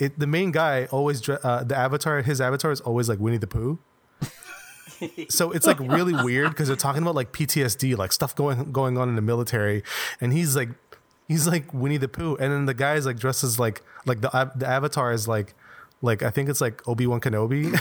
it. 0.00 0.18
The 0.18 0.26
main 0.26 0.50
guy 0.50 0.86
always 0.86 1.26
uh, 1.28 1.62
the 1.64 1.76
avatar. 1.76 2.22
His 2.22 2.40
avatar 2.40 2.72
is 2.72 2.80
always 2.80 3.08
like 3.08 3.20
Winnie 3.20 3.38
the 3.38 3.46
Pooh. 3.46 3.78
so 5.28 5.52
it's 5.52 5.66
like 5.66 5.78
really 5.78 6.14
weird 6.24 6.50
because 6.50 6.66
they're 6.66 6.76
talking 6.76 7.02
about 7.02 7.14
like 7.14 7.32
PTSD, 7.32 7.96
like 7.96 8.10
stuff 8.10 8.34
going 8.34 8.72
going 8.72 8.98
on 8.98 9.08
in 9.08 9.14
the 9.14 9.22
military, 9.22 9.84
and 10.20 10.32
he's 10.32 10.56
like 10.56 10.70
he's 11.28 11.46
like 11.46 11.72
Winnie 11.72 11.96
the 11.96 12.08
Pooh, 12.08 12.36
and 12.36 12.52
then 12.52 12.66
the 12.66 12.74
guy's 12.74 13.06
like 13.06 13.18
dressed 13.18 13.44
as 13.44 13.58
like 13.58 13.82
like 14.06 14.20
the 14.20 14.52
the 14.56 14.66
avatar 14.66 15.12
is 15.12 15.26
like 15.28 15.54
like 16.02 16.22
I 16.22 16.30
think 16.30 16.48
it's 16.48 16.60
like 16.60 16.86
Obi 16.86 17.06
Wan 17.06 17.20
Kenobi. 17.20 17.76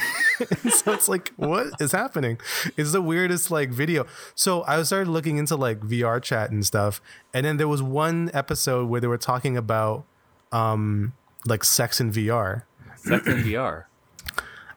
so 0.71 0.93
it's 0.93 1.09
like 1.09 1.31
what 1.35 1.67
is 1.79 1.91
happening? 1.91 2.39
It's 2.77 2.91
the 2.91 3.01
weirdest 3.01 3.51
like 3.51 3.69
video. 3.69 4.05
So 4.33 4.63
I 4.63 4.81
started 4.83 5.09
looking 5.09 5.37
into 5.37 5.55
like 5.55 5.81
VR 5.81 6.21
chat 6.21 6.49
and 6.51 6.65
stuff, 6.65 7.01
and 7.33 7.45
then 7.45 7.57
there 7.57 7.67
was 7.67 7.83
one 7.83 8.31
episode 8.33 8.89
where 8.89 9.01
they 9.01 9.07
were 9.07 9.17
talking 9.17 9.57
about 9.57 10.05
um 10.51 11.13
like 11.45 11.63
sex 11.63 11.99
in 11.99 12.11
VR. 12.11 12.63
sex 12.95 13.27
in 13.27 13.43
VR. 13.43 13.85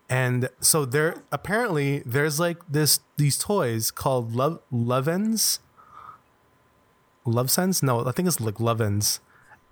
And 0.08 0.50
so 0.61 0.85
there 0.85 1.23
apparently 1.32 2.02
there's 2.04 2.38
like 2.38 2.58
this 2.68 3.00
these 3.16 3.38
toys 3.38 3.90
called 3.90 4.35
Love 4.35 4.61
Lovense. 4.73 5.61
Love 7.26 7.50
Sense? 7.50 7.83
No, 7.83 8.06
I 8.06 8.12
think 8.12 8.28
it's 8.28 8.40
like 8.40 8.54
Lovense. 8.56 9.21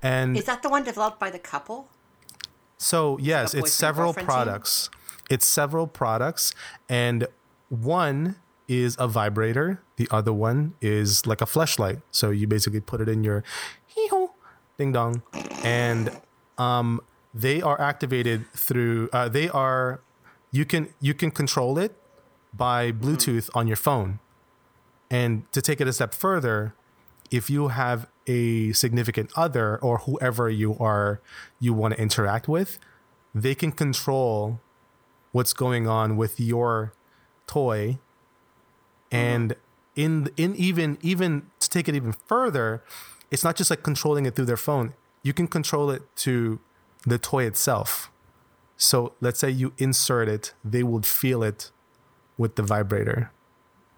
And 0.03 0.37
Is 0.37 0.45
that 0.45 0.63
the 0.63 0.69
one 0.69 0.85
developed 0.85 1.19
by 1.19 1.31
the 1.31 1.39
couple? 1.39 1.89
so 2.77 3.17
yes, 3.19 3.55
it's 3.55 3.73
several 3.73 4.13
team? 4.13 4.27
products. 4.27 4.91
It's 5.31 5.47
several 5.47 5.87
products 5.87 6.55
and 6.89 7.27
one 7.69 8.37
is 8.69 8.97
a 8.99 9.09
vibrator. 9.09 9.81
The 9.97 10.09
other 10.11 10.33
one 10.33 10.75
is 10.81 11.27
like 11.27 11.41
a 11.41 11.47
flashlight. 11.47 12.01
So 12.11 12.31
you 12.31 12.47
basically 12.47 12.81
put 12.81 13.01
it 13.01 13.09
in 13.09 13.25
your 13.25 13.43
ding 14.77 14.93
dong, 14.93 15.23
and 15.63 16.11
um, 16.59 17.01
they 17.33 17.63
are 17.63 17.81
activated 17.81 18.51
through. 18.53 19.09
Uh, 19.13 19.29
they 19.29 19.49
are 19.49 20.01
you 20.51 20.65
can 20.65 20.89
you 21.01 21.15
can 21.15 21.31
control 21.31 21.79
it 21.79 21.97
by 22.53 22.93
Bluetooth 22.93 23.51
on 23.55 23.67
your 23.67 23.77
phone. 23.77 24.21
And 25.11 25.51
to 25.53 25.61
take 25.63 25.81
it 25.81 25.87
a 25.87 25.93
step 25.93 26.15
further, 26.15 26.75
if 27.31 27.51
you 27.51 27.69
have 27.69 28.07
a 28.27 28.73
significant 28.73 29.31
other 29.37 29.79
or 29.79 29.99
whoever 29.99 30.49
you 30.49 30.77
are 30.79 31.21
you 31.61 31.75
want 31.75 31.95
to 31.95 32.01
interact 32.01 32.49
with, 32.49 32.79
they 33.35 33.55
can 33.55 33.73
control 33.73 34.61
what's 35.33 35.53
going 35.53 35.87
on 35.87 36.17
with 36.17 36.39
your 36.39 36.93
toy. 37.47 37.99
And 39.11 39.57
in 39.95 40.31
in 40.37 40.57
even 40.57 40.99
even 41.03 41.47
to 41.61 41.71
take 41.71 41.89
it 41.89 41.95
even 41.95 42.13
further 42.27 42.83
it's 43.31 43.45
not 43.45 43.57
just 43.57 43.71
like 43.71 43.83
controlling 43.83 44.27
it 44.27 44.37
through 44.37 44.45
their 44.45 44.57
phone. 44.57 44.95
You 45.23 45.33
can 45.33 45.47
control 45.47 45.91
it 45.91 46.03
to 46.17 46.61
the 47.07 47.19
toy 47.19 47.45
itself. 47.45 48.11
So 48.77 49.15
let's 49.21 49.39
say 49.39 49.51
you 49.51 49.73
insert 49.79 50.29
it 50.29 50.55
they 50.65 50.83
would 50.83 51.07
feel 51.07 51.43
it 51.43 51.71
with 52.37 52.57
the 52.57 52.63
vibrator 52.63 53.31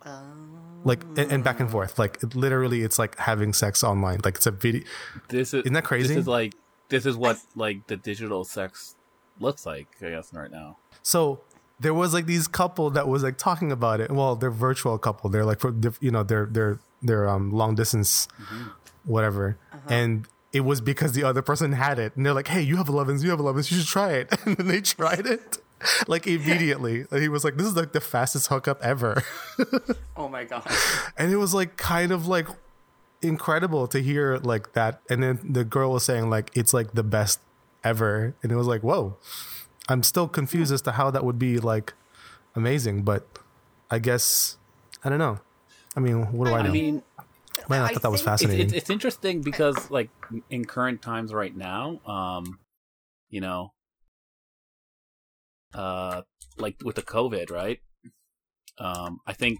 oh. 0.05 0.56
Like 0.87 1.03
and, 1.19 1.33
and 1.33 1.45
back 1.45 1.59
and 1.59 1.69
forth 1.69 1.99
like 1.99 2.23
it, 2.23 2.37
literally 2.37 2.83
it's 2.83 2.99
like 2.99 3.19
having 3.19 3.53
sex 3.53 3.83
online 3.83 4.21
like 4.25 4.37
it's 4.37 4.47
a 4.47 4.53
video 4.53 4.83
This 5.29 5.53
is 5.53 5.65
Isn't 5.65 5.73
that 5.73 5.85
crazy? 5.85 6.09
This 6.09 6.19
is 6.19 6.29
like 6.29 6.55
this 6.89 7.07
is 7.07 7.17
what 7.17 7.39
like 7.57 7.89
the 7.89 7.97
digital 7.97 8.45
sex 8.45 8.95
looks 9.41 9.67
like. 9.67 9.89
I 10.01 10.11
guess 10.11 10.33
right 10.33 10.51
now. 10.51 10.77
So 11.03 11.41
there 11.81 11.93
was 11.93 12.15
like 12.15 12.27
these 12.27 12.47
couple 12.49 12.91
that 12.91 13.09
was 13.09 13.23
like 13.23 13.37
talking 13.37 13.71
about 13.73 14.01
it. 14.01 14.11
Well, 14.11 14.37
they're 14.37 14.51
virtual 14.51 14.97
couple. 14.99 15.29
They're 15.29 15.45
like 15.45 15.61
for 15.61 15.75
you 16.01 16.11
know 16.11 16.23
they're 16.23 16.47
they're 16.47 16.79
they're 17.03 17.29
um 17.29 17.51
long 17.51 17.75
distance, 17.75 18.29
whatever. 19.05 19.59
And 19.89 20.27
it 20.53 20.61
was 20.61 20.81
because 20.81 21.13
the 21.13 21.23
other 21.23 21.43
person 21.43 21.73
had 21.73 21.99
it, 21.99 22.17
and 22.17 22.25
they're 22.25 22.33
like, 22.33 22.49
"Hey, 22.49 22.63
you 22.63 22.77
have 22.77 22.87
Lovense, 22.87 23.23
you 23.23 23.31
have 23.31 23.41
Lovense, 23.41 23.71
you 23.71 23.79
should 23.79 23.87
try 23.89 24.13
it." 24.13 24.33
And 24.47 24.57
then 24.57 24.69
they 24.69 24.81
tried 24.81 25.27
it, 25.27 25.59
like 26.07 26.27
immediately. 26.27 27.05
He 27.11 27.29
was 27.29 27.45
like, 27.45 27.57
"This 27.57 27.67
is 27.67 27.77
like 27.77 27.93
the 27.93 28.01
fastest 28.01 28.49
hookup 28.49 28.83
ever," 28.83 29.23
Oh 30.17 30.29
my 30.29 30.45
god. 30.45 30.67
and 31.17 31.33
it 31.33 31.37
was 31.37 31.53
like 31.55 31.77
kind 31.77 32.13
of 32.13 32.27
like 32.27 32.49
incredible 33.23 33.87
to 33.89 34.01
hear 34.01 34.39
like 34.39 34.73
that. 34.75 35.01
And 35.11 35.23
then 35.23 35.41
the 35.43 35.65
girl 35.65 35.93
was 35.93 36.05
saying 36.05 36.31
like 36.31 36.51
it's 36.55 36.73
like 36.75 36.93
the 36.93 37.03
best 37.03 37.41
ever, 37.85 38.35
and 38.43 38.53
it 38.53 38.57
was 38.57 38.67
like, 38.67 38.83
whoa. 38.83 39.17
I'm 39.89 40.03
still 40.03 40.27
confused 40.27 40.73
as 40.73 40.83
to 40.83 40.93
how 40.93 41.13
that 41.13 41.25
would 41.25 41.39
be 41.39 41.59
like 41.61 41.95
amazing, 42.57 43.03
but 43.03 43.25
I 43.89 44.01
guess 44.01 44.57
I 45.05 45.09
don't 45.11 45.19
know. 45.21 45.39
I 45.95 46.01
mean, 46.01 46.33
what 46.33 46.47
do 46.49 46.55
I 46.55 46.63
know? 46.63 46.73
Mean, 46.73 47.03
Man, 47.69 47.83
I 47.83 47.87
I 47.87 47.93
thought 47.93 48.03
that 48.03 48.11
was 48.11 48.21
think- 48.23 48.33
it's, 48.35 48.43
fascinating. 48.43 48.67
it's 48.67 48.73
it's 48.75 48.91
interesting 48.91 49.43
because 49.43 49.91
like 49.91 50.11
in 50.51 50.65
current 50.65 51.03
times 51.03 51.33
right 51.33 51.55
now, 51.57 52.01
um, 52.05 52.59
you 53.31 53.41
know, 53.41 53.73
uh, 55.77 56.23
like 56.59 56.77
with 56.85 56.97
the 56.97 57.03
COVID, 57.03 57.51
right? 57.51 57.79
Um, 58.79 59.21
I 59.27 59.33
think 59.33 59.59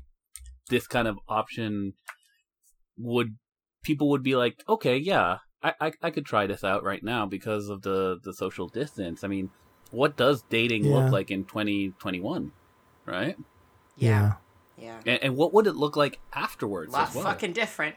this 0.69 0.87
kind 0.87 1.07
of 1.09 1.19
option 1.29 1.93
would 2.99 3.37
people 3.83 4.09
would 4.11 4.23
be 4.23 4.35
like, 4.37 4.63
okay, 4.69 4.97
yeah, 4.97 5.39
I, 5.63 5.75
I 5.81 5.93
I 6.03 6.11
could 6.11 6.27
try 6.27 6.47
this 6.47 6.65
out 6.65 6.83
right 6.83 7.03
now 7.03 7.27
because 7.27 7.69
of 7.69 7.83
the 7.83 8.19
the 8.23 8.33
social 8.33 8.69
distance. 8.69 9.23
I 9.25 9.29
mean, 9.29 9.51
what 9.91 10.17
does 10.17 10.43
dating 10.51 10.85
Yeah. 10.85 10.95
look 10.97 11.13
like 11.13 11.31
in 11.31 11.45
twenty 11.45 11.93
twenty 11.99 12.21
one, 12.21 12.53
right? 13.05 13.37
Yeah. 13.97 14.35
Yeah. 14.79 15.01
And, 15.07 15.23
and 15.23 15.37
what 15.37 15.55
would 15.55 15.67
it 15.67 15.75
look 15.77 15.97
like 15.97 16.19
afterwards 16.35 16.93
lot 16.93 17.15
well? 17.15 17.25
fucking 17.25 17.53
different. 17.53 17.97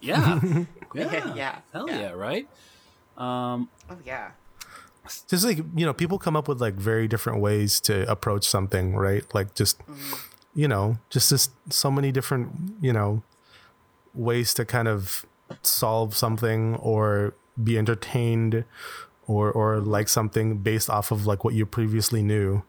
Yeah. 0.00 0.40
Yeah, 0.94 1.12
yeah. 1.12 1.34
yeah, 1.42 1.58
Hell 1.72 1.86
yeah. 1.88 2.00
yeah, 2.00 2.10
right? 2.12 2.48
Um, 3.18 3.68
oh 3.90 3.98
yeah. 4.06 4.30
Just 5.28 5.44
like 5.44 5.58
you 5.74 5.86
know, 5.86 5.92
people 5.92 6.18
come 6.18 6.36
up 6.36 6.48
with 6.48 6.60
like 6.60 6.74
very 6.74 7.08
different 7.08 7.40
ways 7.40 7.80
to 7.80 8.10
approach 8.10 8.44
something, 8.44 8.94
right? 8.94 9.24
Like 9.34 9.54
just 9.54 9.78
mm-hmm. 9.80 10.14
you 10.54 10.68
know, 10.68 10.98
just 11.10 11.30
just 11.30 11.50
so 11.70 11.90
many 11.90 12.12
different 12.12 12.50
you 12.80 12.92
know 12.92 13.22
ways 14.14 14.54
to 14.54 14.64
kind 14.64 14.88
of 14.88 15.24
solve 15.62 16.16
something 16.16 16.74
or 16.76 17.34
be 17.62 17.78
entertained 17.78 18.64
or 19.26 19.50
or 19.52 19.80
like 19.80 20.08
something 20.08 20.58
based 20.58 20.90
off 20.90 21.10
of 21.10 21.26
like 21.26 21.44
what 21.44 21.54
you 21.54 21.66
previously 21.66 22.22
knew. 22.22 22.62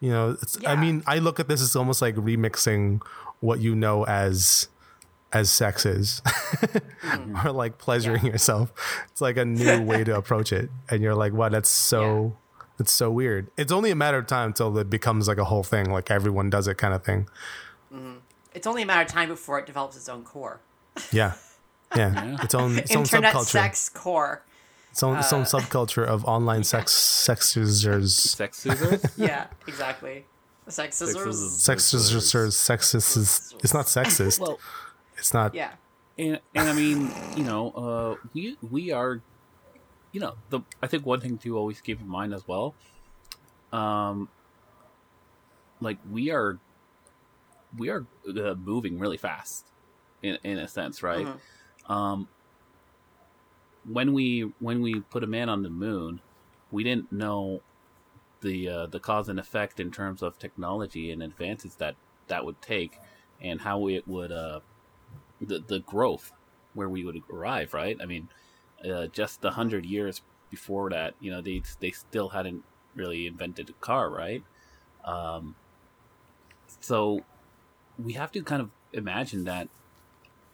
You 0.00 0.10
know, 0.10 0.36
it's, 0.40 0.64
I 0.64 0.76
mean, 0.76 1.02
I 1.06 1.18
look 1.18 1.40
at 1.40 1.48
this 1.48 1.60
as 1.60 1.74
almost 1.74 2.00
like 2.00 2.14
remixing 2.14 3.02
what 3.40 3.60
you 3.60 3.74
know 3.74 4.04
as 4.04 4.68
as 5.32 5.50
sex 5.50 5.84
is 5.84 6.22
mm. 6.24 7.44
or 7.44 7.52
like 7.52 7.78
pleasuring 7.78 8.24
yourself. 8.26 8.72
It's 9.10 9.20
like 9.20 9.36
a 9.36 9.44
new 9.44 9.82
way 9.84 10.04
to 10.04 10.16
approach 10.16 10.52
it. 10.52 10.70
And 10.88 11.02
you're 11.02 11.14
like, 11.14 11.32
wow, 11.32 11.48
that's 11.48 11.68
so 11.68 12.36
it's 12.78 12.92
so 12.92 13.10
weird. 13.10 13.50
It's 13.56 13.72
only 13.72 13.90
a 13.90 13.96
matter 13.96 14.18
of 14.18 14.26
time 14.26 14.48
until 14.48 14.76
it 14.78 14.88
becomes 14.88 15.28
like 15.28 15.38
a 15.38 15.44
whole 15.44 15.62
thing, 15.62 15.90
like 15.90 16.10
everyone 16.10 16.48
does 16.48 16.68
it 16.68 16.78
kind 16.78 16.94
of 16.94 17.04
thing. 17.04 17.28
Mm-hmm. 17.92 18.18
It's 18.54 18.66
only 18.66 18.82
a 18.82 18.86
matter 18.86 19.02
of 19.02 19.08
time 19.08 19.28
before 19.28 19.58
it 19.58 19.66
develops 19.66 19.96
its 19.96 20.08
own 20.08 20.24
core. 20.24 20.60
Yeah. 21.12 21.34
Yeah. 21.96 22.36
Its 22.42 22.54
own 22.54 22.78
its 22.78 22.94
own 22.94 23.02
Internet 23.02 23.34
subculture. 23.34 23.44
sex 23.46 23.88
core. 23.88 24.42
Its 24.90 25.02
own 25.02 25.18
its 25.18 25.32
own 25.32 25.42
uh, 25.42 25.44
subculture 25.44 26.04
of 26.04 26.24
online 26.26 26.62
sex 26.64 26.92
sex 26.92 27.56
users. 27.56 28.14
sex 28.14 28.58
scissors? 28.58 29.04
Yeah, 29.16 29.46
exactly. 29.66 30.26
Sex 30.68 30.96
scissors. 30.96 31.62
Sexes. 31.62 32.12
Sexers, 32.12 32.52
sexist 32.52 33.16
is 33.16 33.54
it's 33.62 33.72
not 33.72 33.86
sexist. 33.86 34.40
well, 34.40 34.58
It's 35.18 35.34
not 35.34 35.54
Yeah. 35.54 35.72
and, 36.16 36.40
and 36.54 36.68
I 36.68 36.72
mean, 36.72 37.10
you 37.36 37.44
know, 37.44 37.70
uh, 37.70 38.26
we 38.34 38.56
we 38.70 38.92
are, 38.92 39.20
you 40.12 40.20
know, 40.20 40.34
the 40.50 40.60
I 40.82 40.86
think 40.86 41.06
one 41.06 41.20
thing 41.20 41.38
to 41.38 41.56
always 41.56 41.80
keep 41.80 42.00
in 42.00 42.08
mind 42.08 42.34
as 42.34 42.46
well, 42.46 42.74
um, 43.72 44.28
like 45.80 45.98
we 46.10 46.30
are, 46.30 46.58
we 47.76 47.88
are 47.90 48.06
uh, 48.28 48.54
moving 48.54 48.98
really 48.98 49.16
fast, 49.16 49.66
in 50.22 50.38
in 50.42 50.58
a 50.58 50.68
sense, 50.68 51.02
right? 51.02 51.26
Um, 51.88 52.28
when 53.90 54.12
we 54.12 54.50
when 54.60 54.82
we 54.82 55.00
put 55.00 55.24
a 55.24 55.26
man 55.26 55.48
on 55.48 55.62
the 55.62 55.70
moon, 55.70 56.20
we 56.70 56.84
didn't 56.84 57.12
know 57.12 57.60
the 58.40 58.68
uh, 58.68 58.86
the 58.86 59.00
cause 59.00 59.28
and 59.28 59.38
effect 59.38 59.80
in 59.80 59.90
terms 59.90 60.22
of 60.22 60.38
technology 60.38 61.10
and 61.10 61.22
advances 61.22 61.76
that 61.76 61.94
that 62.26 62.44
would 62.44 62.60
take, 62.60 62.92
and 63.40 63.60
how 63.60 63.88
it 63.88 64.06
would 64.06 64.32
uh, 64.32 64.60
the 65.40 65.58
the 65.58 65.80
growth 65.80 66.32
where 66.74 66.88
we 66.88 67.04
would 67.04 67.22
arrive. 67.32 67.74
Right? 67.74 67.96
I 68.00 68.06
mean, 68.06 68.28
uh, 68.84 69.06
just 69.06 69.44
a 69.44 69.50
hundred 69.50 69.84
years 69.84 70.22
before 70.50 70.90
that, 70.90 71.14
you 71.20 71.30
know, 71.30 71.40
they 71.40 71.62
they 71.80 71.90
still 71.90 72.30
hadn't 72.30 72.64
really 72.94 73.26
invented 73.26 73.70
a 73.70 73.74
car, 73.74 74.10
right? 74.10 74.42
Um, 75.04 75.54
so 76.80 77.24
we 77.98 78.14
have 78.14 78.32
to 78.32 78.42
kind 78.42 78.62
of 78.62 78.70
imagine 78.92 79.44
that 79.44 79.68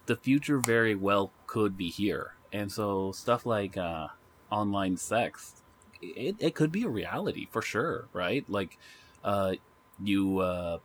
the 0.05 0.15
future 0.15 0.59
very 0.59 0.95
well 0.95 1.31
could 1.47 1.77
be 1.77 1.89
here, 1.89 2.33
and 2.53 2.71
so 2.71 3.11
stuff 3.11 3.45
like 3.45 3.77
uh, 3.77 4.07
online 4.51 4.97
sex, 4.97 5.61
it, 6.01 6.35
it 6.39 6.55
could 6.55 6.71
be 6.71 6.83
a 6.83 6.89
reality 6.89 7.47
for 7.49 7.61
sure, 7.61 8.07
right? 8.13 8.45
Like, 8.49 8.77
uh, 9.23 9.55
you 10.03 10.39
uh, 10.39 10.79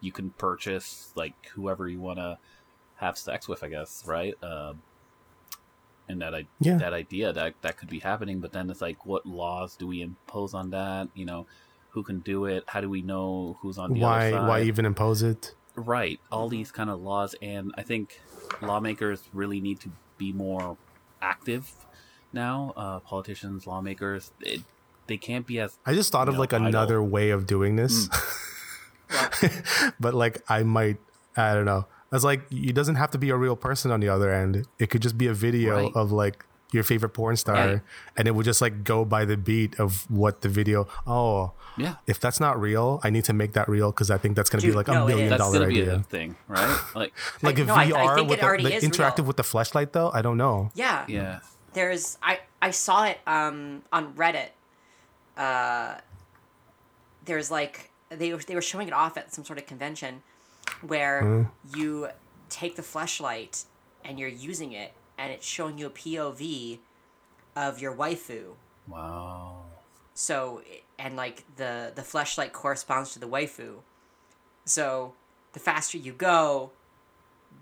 you 0.00 0.12
can 0.12 0.30
purchase 0.30 1.12
like 1.14 1.34
whoever 1.54 1.88
you 1.88 2.00
want 2.00 2.18
to 2.18 2.38
have 2.96 3.18
sex 3.18 3.48
with, 3.48 3.62
I 3.64 3.68
guess, 3.68 4.04
right? 4.06 4.34
Um, 4.42 4.82
and 6.08 6.20
that 6.20 6.34
I 6.34 6.46
Yeah. 6.60 6.78
that 6.78 6.92
idea 6.92 7.32
that 7.32 7.54
that 7.62 7.76
could 7.78 7.88
be 7.88 8.00
happening, 8.00 8.40
but 8.40 8.52
then 8.52 8.68
it's 8.70 8.80
like, 8.80 9.06
what 9.06 9.24
laws 9.26 9.76
do 9.76 9.86
we 9.86 10.02
impose 10.02 10.54
on 10.54 10.70
that? 10.70 11.08
You 11.14 11.24
know, 11.26 11.46
who 11.90 12.02
can 12.02 12.20
do 12.20 12.44
it? 12.46 12.64
How 12.68 12.80
do 12.80 12.88
we 12.90 13.02
know 13.02 13.56
who's 13.62 13.78
on 13.78 13.92
the 13.92 14.00
why 14.00 14.30
other 14.30 14.38
side? 14.38 14.48
why 14.48 14.62
even 14.62 14.84
impose 14.86 15.22
it? 15.22 15.54
right 15.74 16.20
all 16.30 16.50
these 16.50 16.70
kind 16.70 16.90
of 16.90 17.00
laws 17.00 17.34
and 17.40 17.72
i 17.78 17.82
think 17.82 18.20
lawmakers 18.60 19.22
really 19.32 19.58
need 19.58 19.80
to 19.80 19.90
be 20.18 20.30
more 20.30 20.76
active 21.22 21.72
now 22.30 22.74
uh, 22.76 23.00
politicians 23.00 23.66
lawmakers 23.66 24.32
it, 24.40 24.60
they 25.06 25.16
can't 25.16 25.46
be 25.46 25.58
as 25.58 25.78
I 25.86 25.94
just 25.94 26.12
thought 26.12 26.28
of 26.28 26.34
No, 26.34 26.40
like 26.40 26.52
another 26.52 27.02
way 27.02 27.30
of 27.30 27.46
doing 27.46 27.76
this. 27.76 28.08
but 30.00 30.14
like 30.14 30.42
I 30.48 30.62
might 30.62 30.98
I 31.36 31.54
don't 31.54 31.64
know. 31.64 31.86
I 32.12 32.16
was 32.16 32.24
like, 32.24 32.42
it 32.52 32.74
doesn't 32.74 32.96
have 32.96 33.10
to 33.12 33.18
be 33.18 33.30
a 33.30 33.36
real 33.36 33.56
person 33.56 33.90
on 33.90 34.00
the 34.00 34.08
other 34.10 34.30
end. 34.32 34.66
It 34.78 34.90
could 34.90 35.00
just 35.02 35.16
be 35.18 35.26
a 35.28 35.34
video 35.34 35.84
Right. 35.84 35.92
of 35.96 36.12
like 36.12 36.44
your 36.72 36.82
favorite 36.84 37.10
porn 37.10 37.36
star 37.36 37.54
Right. 37.54 37.80
and 38.16 38.28
it 38.28 38.34
would 38.34 38.44
just 38.44 38.60
like 38.62 38.84
go 38.84 39.04
by 39.04 39.24
the 39.26 39.36
beat 39.36 39.78
of 39.80 40.10
what 40.10 40.40
the 40.40 40.48
video 40.48 40.88
oh 41.06 41.52
yeah 41.76 41.96
if 42.06 42.18
that's 42.18 42.40
not 42.40 42.58
real, 42.58 42.98
I 43.04 43.10
need 43.10 43.24
to 43.24 43.34
make 43.34 43.52
that 43.52 43.68
real 43.68 43.90
because 43.92 44.10
I 44.10 44.16
think 44.16 44.36
that's 44.36 44.48
gonna 44.48 44.62
be 44.62 44.72
like 44.72 44.88
a 44.88 44.92
no, 44.92 45.04
it 45.04 45.08
million 45.08 45.24
is. 45.26 45.30
that's 45.30 45.42
dollar 45.42 45.58
gonna 45.60 45.68
be 45.72 45.82
idea. 45.82 45.96
a 45.96 46.02
thing 46.02 46.36
right 46.48 46.80
like 46.94 47.12
Like 47.42 47.58
I- 47.58 47.62
a 47.62 47.64
no, 47.66 47.74
I- 47.74 47.82
I 47.82 47.90
VR 47.90 48.28
with 48.28 48.40
the, 48.40 48.46
like, 48.46 48.82
interactive 48.82 49.18
real. 49.18 49.26
with 49.26 49.36
the 49.36 49.42
flashlight 49.44 49.92
though. 49.92 50.10
I 50.14 50.22
don't 50.22 50.38
know. 50.38 50.70
Yeah. 50.74 51.04
yeah 51.08 51.40
There's 51.74 52.16
I 52.22 52.40
I 52.62 52.70
saw 52.70 53.04
it 53.04 53.18
um 53.26 53.82
on 53.92 54.14
Reddit. 54.14 54.48
Uh 55.36 55.96
there's 57.24 57.50
like 57.50 57.90
they 58.08 58.32
were 58.32 58.38
they 58.40 58.54
were 58.54 58.62
showing 58.62 58.88
it 58.88 58.94
off 58.94 59.16
at 59.16 59.32
some 59.34 59.44
sort 59.44 59.58
of 59.58 59.66
convention 59.66 60.22
where 60.82 61.50
you 61.74 62.08
take 62.48 62.76
the 62.76 62.82
flashlight 62.82 63.64
and 64.04 64.18
you're 64.18 64.28
using 64.28 64.72
it, 64.72 64.92
and 65.18 65.32
it's 65.32 65.46
showing 65.46 65.78
you 65.78 65.86
a 65.86 65.90
POV 65.90 66.78
of 67.54 67.80
your 67.80 67.94
waifu. 67.94 68.54
Wow. 68.88 69.62
So 70.14 70.62
and 70.98 71.16
like 71.16 71.44
the 71.56 71.92
the 71.94 72.02
flashlight 72.02 72.52
corresponds 72.52 73.12
to 73.14 73.18
the 73.18 73.28
waifu. 73.28 73.76
So 74.64 75.14
the 75.52 75.60
faster 75.60 75.98
you 75.98 76.12
go, 76.12 76.72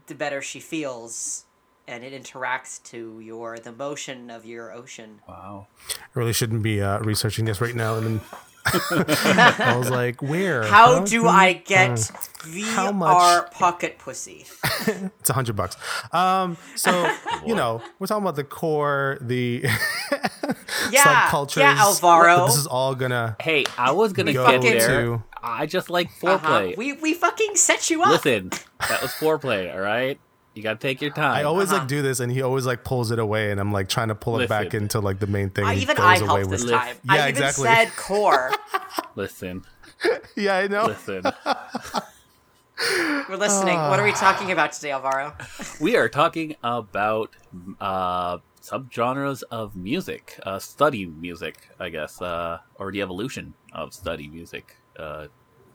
the 0.06 0.14
better 0.14 0.42
she 0.42 0.60
feels, 0.60 1.44
and 1.86 2.04
it 2.04 2.12
interacts 2.12 2.82
to 2.84 3.20
your 3.20 3.58
the 3.58 3.72
motion 3.72 4.30
of 4.30 4.44
your 4.44 4.72
ocean. 4.72 5.20
Wow. 5.28 5.66
I 5.88 6.18
really 6.18 6.32
shouldn't 6.32 6.62
be 6.62 6.80
uh, 6.80 6.98
researching 7.00 7.44
this 7.44 7.60
right 7.60 7.74
now. 7.74 7.96
And 7.96 8.06
then 8.06 8.20
I 8.66 9.74
was 9.78 9.90
like, 9.90 10.20
where? 10.22 10.62
How 10.64 10.98
Huh? 11.00 11.04
do 11.04 11.26
I 11.26 11.52
get 11.54 11.88
how 11.90 12.92
VR 12.92 12.94
much- 12.94 13.50
pocket 13.52 13.98
pussy? 13.98 14.46
It's 15.20 15.28
a 15.30 15.32
hundred 15.34 15.56
bucks. 15.56 15.76
Um, 16.12 16.56
so 16.74 17.10
you 17.46 17.54
know, 17.54 17.82
we're 17.98 18.06
talking 18.06 18.22
about 18.22 18.36
the 18.36 18.44
core, 18.44 19.18
the 19.20 19.62
Yeah, 20.90 21.28
subcultures. 21.28 21.56
yeah, 21.58 21.76
Alvaro. 21.78 22.46
This 22.46 22.56
is 22.56 22.66
all 22.66 22.94
gonna 22.94 23.36
Hey, 23.40 23.64
I 23.78 23.92
was 23.92 24.12
gonna 24.12 24.32
go 24.32 24.46
get 24.58 24.62
there. 24.62 24.88
to. 25.04 25.22
I 25.42 25.66
just 25.66 25.90
like 25.90 26.08
Uh-huh. 26.22 26.38
foreplay. 26.38 26.76
We 26.76 26.94
we 26.94 27.14
fucking 27.14 27.56
set 27.56 27.90
you 27.90 28.02
up. 28.02 28.08
Listen, 28.10 28.50
that 28.88 29.02
was 29.02 29.10
foreplay. 29.12 29.72
All 29.72 29.80
right, 29.80 30.18
you 30.54 30.62
gotta 30.62 30.78
take 30.78 31.00
your 31.00 31.10
time. 31.12 31.32
I 31.36 31.42
always 31.44 31.70
Uh-huh. 31.70 31.78
like 31.80 31.88
do 31.88 32.02
this, 32.02 32.20
and 32.20 32.30
he 32.32 32.42
always 32.42 32.66
like 32.66 32.84
pulls 32.84 33.10
it 33.10 33.18
away, 33.18 33.50
and 33.50 33.60
I'm 33.60 33.72
like 33.72 33.88
trying 33.88 34.08
to 34.08 34.14
pull 34.14 34.40
it 34.40 34.48
back 34.48 34.74
into 34.74 35.00
like 35.00 35.18
the 35.20 35.26
main 35.26 35.50
thing. 35.50 35.64
I, 35.64 35.74
he 35.76 35.82
even 35.82 35.96
goes 35.96 36.04
I 36.04 36.14
away 36.16 36.26
helped 36.26 36.40
with 36.50 36.60
this 36.60 36.64
it. 36.64 36.72
time. 36.72 36.96
Yeah, 37.04 37.12
I 37.12 37.16
even 37.28 37.28
exactly. 37.30 37.64
said 37.64 37.88
core. 37.96 38.50
Listen, 39.16 39.64
Yeah, 40.36 40.56
I 40.56 40.66
know. 40.68 40.86
listen. 40.86 41.22
We're 43.28 43.36
listening. 43.36 43.76
what 43.76 44.00
are 44.00 44.04
we 44.04 44.12
talking 44.26 44.50
about 44.50 44.72
today, 44.72 44.90
Alvaro? 44.92 45.34
we 45.80 45.96
are 45.96 46.08
talking 46.08 46.56
about 46.64 47.30
uh, 47.80 48.38
subgenres 48.62 49.42
of 49.50 49.76
music, 49.76 50.38
uh, 50.44 50.58
study 50.58 51.04
music, 51.06 51.56
I 51.78 51.90
guess, 51.90 52.20
uh, 52.22 52.58
or 52.76 52.90
the 52.90 53.02
evolution 53.02 53.54
of 53.74 53.92
study 53.92 54.28
music, 54.28 54.76
uh, 54.98 55.26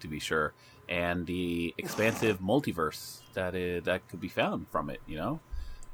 to 0.05 0.11
be 0.11 0.19
sure, 0.19 0.53
and 0.87 1.25
the 1.25 1.73
expansive 1.77 2.39
multiverse 2.39 3.19
that 3.33 3.55
is, 3.55 3.83
that 3.83 4.07
could 4.09 4.21
be 4.21 4.29
found 4.29 4.67
from 4.69 4.89
it. 4.89 5.01
You 5.07 5.17
know, 5.17 5.39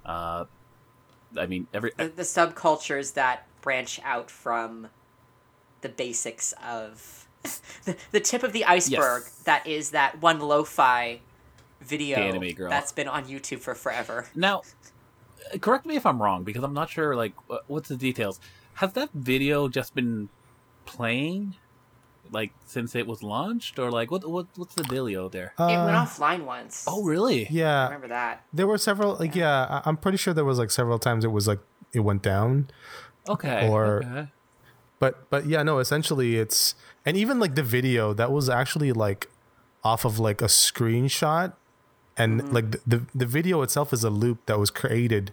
uh, 0.05 0.45
I 1.37 1.45
mean, 1.45 1.67
every 1.73 1.91
The, 1.97 2.07
the 2.09 2.23
subcultures 2.23 3.13
that 3.13 3.47
branch 3.61 3.99
out 4.03 4.29
from 4.29 4.87
the 5.81 5.89
basics 5.89 6.53
of 6.65 7.27
the, 7.85 7.95
the 8.11 8.19
tip 8.19 8.43
of 8.43 8.53
the 8.53 8.65
iceberg 8.65 9.23
Yes. 9.23 9.41
that 9.45 9.65
is 9.67 9.91
that 9.91 10.21
one 10.21 10.39
lo-fi 10.39 11.19
video 11.81 12.17
anime 12.19 12.51
girl. 12.51 12.69
that's 12.69 12.91
been 12.91 13.07
on 13.07 13.25
YouTube 13.25 13.59
for 13.59 13.73
forever. 13.73 14.27
Now, 14.35 14.61
correct 15.59 15.85
me 15.85 15.95
if 15.95 16.05
I'm 16.05 16.21
wrong 16.21 16.43
because 16.43 16.63
I'm 16.63 16.73
not 16.73 16.89
sure. 16.89 17.15
Like, 17.15 17.33
what's 17.67 17.89
the 17.89 17.97
details? 17.97 18.39
Has 18.75 18.93
that 18.93 19.09
video 19.13 19.67
just 19.67 19.95
been 19.95 20.29
playing, 20.85 21.55
like 22.31 22.51
since 22.65 22.95
it 22.95 23.05
was 23.07 23.21
launched, 23.21 23.77
or 23.79 23.91
like 23.91 24.09
what? 24.11 24.27
what 24.29 24.47
what's 24.55 24.73
the 24.75 24.83
dealio 24.83 25.29
there? 25.31 25.53
it 25.59 25.61
went 25.61 25.95
Uh, 25.95 26.05
offline 26.05 26.45
once. 26.45 26.85
oh, 26.87 27.03
really? 27.03 27.47
Yeah, 27.49 27.65
I 27.65 27.69
yeah, 27.69 27.83
remember 27.85 28.07
that. 28.09 28.45
there 28.53 28.67
were 28.67 28.77
several. 28.77 29.15
Like, 29.15 29.35
yeah, 29.35 29.65
I- 29.69 29.81
I'm 29.85 29.97
pretty 29.97 30.17
sure 30.17 30.33
there 30.33 30.45
was 30.45 30.57
like 30.57 30.71
several 30.71 30.97
times 30.99 31.25
it 31.25 31.31
was 31.31 31.47
like 31.47 31.59
it 31.93 31.99
went 32.01 32.21
down. 32.21 32.69
Okay. 33.27 33.67
Or- 33.69 34.03
okay. 34.03 34.27
But 34.99 35.29
but 35.29 35.45
yeah, 35.47 35.63
no, 35.63 35.79
essentially 35.79 36.37
it's 36.37 36.75
and 37.05 37.17
even 37.17 37.39
like 37.39 37.55
the 37.55 37.63
video 37.63 38.13
that 38.13 38.31
was 38.31 38.49
actually 38.49 38.91
like 38.93 39.27
off 39.83 40.05
of 40.05 40.19
like 40.19 40.41
a 40.41 40.45
screenshot 40.45 41.53
and 42.17 42.53
like 42.53 42.69
the, 42.71 42.79
the 42.85 43.05
the 43.15 43.25
video 43.25 43.61
itself 43.63 43.91
is 43.93 44.03
a 44.03 44.09
loop 44.11 44.45
that 44.45 44.59
was 44.59 44.69
created 44.69 45.31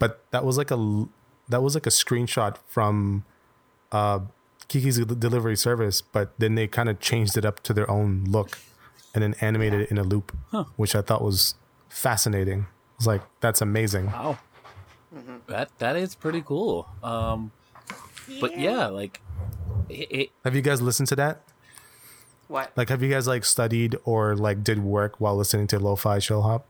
but 0.00 0.24
that 0.32 0.44
was 0.44 0.58
like 0.58 0.72
a 0.72 1.06
that 1.48 1.62
was 1.62 1.74
like 1.76 1.86
a 1.86 1.90
screenshot 1.90 2.56
from 2.66 3.24
uh 3.92 4.18
Kiki's 4.68 4.98
delivery 4.98 5.56
service 5.56 6.00
but 6.00 6.32
then 6.38 6.54
they 6.54 6.66
kind 6.66 6.88
of 6.88 7.00
changed 7.00 7.36
it 7.36 7.44
up 7.44 7.60
to 7.64 7.72
their 7.72 7.90
own 7.90 8.24
look 8.28 8.58
and 9.14 9.22
then 9.22 9.34
animated 9.40 9.80
it 9.82 9.90
in 9.90 9.98
a 9.98 10.02
loop 10.04 10.36
which 10.76 10.94
I 10.96 11.02
thought 11.02 11.22
was 11.22 11.54
fascinating. 11.88 12.62
I 12.62 12.96
was 12.98 13.06
like 13.06 13.22
that's 13.40 13.60
amazing. 13.60 14.06
Wow. 14.06 14.38
That 15.46 15.70
that 15.78 15.96
is 15.96 16.14
pretty 16.14 16.42
cool. 16.42 16.88
Um, 17.02 17.52
but 18.40 18.58
yeah, 18.58 18.86
like 18.86 19.20
it, 19.88 20.08
it 20.10 20.30
Have 20.44 20.56
you 20.56 20.62
guys 20.62 20.80
listened 20.82 21.08
to 21.08 21.16
that? 21.16 21.42
What? 22.48 22.72
Like 22.76 22.88
have 22.88 23.02
you 23.02 23.10
guys 23.10 23.26
like 23.26 23.44
studied 23.44 23.96
or 24.04 24.34
like 24.36 24.64
did 24.64 24.82
work 24.82 25.20
while 25.20 25.36
listening 25.36 25.66
to 25.68 25.78
lo-fi 25.78 26.18
chill 26.18 26.42
hop? 26.42 26.66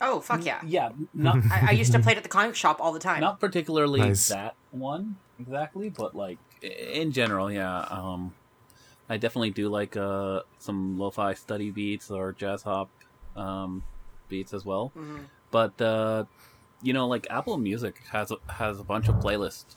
Oh 0.00 0.20
fuck 0.20 0.44
yeah! 0.44 0.60
yeah, 0.64 0.90
not 1.12 1.38
I, 1.50 1.68
I 1.68 1.70
used 1.72 1.90
to 1.92 1.98
play 1.98 2.12
it 2.12 2.18
at 2.18 2.22
the 2.22 2.28
comic 2.28 2.54
shop 2.54 2.76
all 2.80 2.92
the 2.92 3.00
time. 3.00 3.20
not 3.20 3.40
particularly 3.40 4.00
Nice. 4.00 4.28
that 4.28 4.54
one 4.70 5.16
exactly, 5.40 5.88
but 5.88 6.14
like 6.14 6.38
i- 6.38 6.47
in 6.62 7.12
general, 7.12 7.50
yeah. 7.50 7.80
Um, 7.90 8.34
I 9.08 9.16
definitely 9.16 9.50
do 9.50 9.68
like 9.68 9.96
uh 9.96 10.42
some 10.58 10.98
lo-fi 10.98 11.34
study 11.34 11.70
beats 11.70 12.10
or 12.10 12.32
jazz 12.32 12.62
hop 12.62 12.90
um 13.36 13.82
beats 14.28 14.52
as 14.52 14.64
well. 14.64 14.92
Mhm. 14.96 15.20
But 15.50 15.80
uh, 15.80 16.24
you 16.82 16.92
know, 16.92 17.06
like 17.08 17.26
Apple 17.30 17.56
Music 17.58 18.02
has 18.12 18.30
a, 18.30 18.36
has 18.52 18.78
a 18.78 18.84
bunch 18.84 19.08
of 19.08 19.16
playlists 19.16 19.76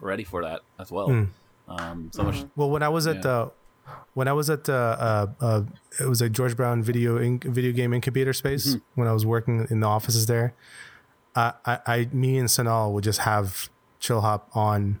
ready 0.00 0.24
for 0.24 0.42
that 0.42 0.60
as 0.78 0.90
well. 0.90 1.08
Hmm. 1.08 1.24
Um, 1.68 2.10
so 2.12 2.22
much. 2.22 2.44
Well, 2.56 2.70
when 2.70 2.82
I 2.82 2.88
was 2.88 3.06
at 3.06 3.16
Yeah. 3.16 3.22
the 3.22 3.50
when 4.14 4.28
I 4.28 4.32
was 4.32 4.48
at 4.50 4.64
the 4.64 4.74
uh, 4.74 5.26
uh, 5.40 5.62
it 5.98 6.06
was 6.06 6.22
a 6.22 6.28
George 6.28 6.56
Brown 6.56 6.82
video 6.82 7.16
in, 7.18 7.40
video 7.40 7.72
game 7.72 7.92
incubator 7.92 8.32
space 8.32 8.76
when 8.94 9.08
I 9.08 9.12
was 9.12 9.26
working 9.26 9.66
in 9.68 9.80
the 9.80 9.86
offices 9.88 10.26
there. 10.26 10.54
I, 11.34 11.52
I, 11.66 11.78
I 11.86 12.08
me 12.12 12.38
and 12.38 12.48
Sanal 12.48 12.92
would 12.92 13.04
just 13.04 13.20
have 13.20 13.68
chill 13.98 14.20
hop 14.20 14.48
on 14.54 15.00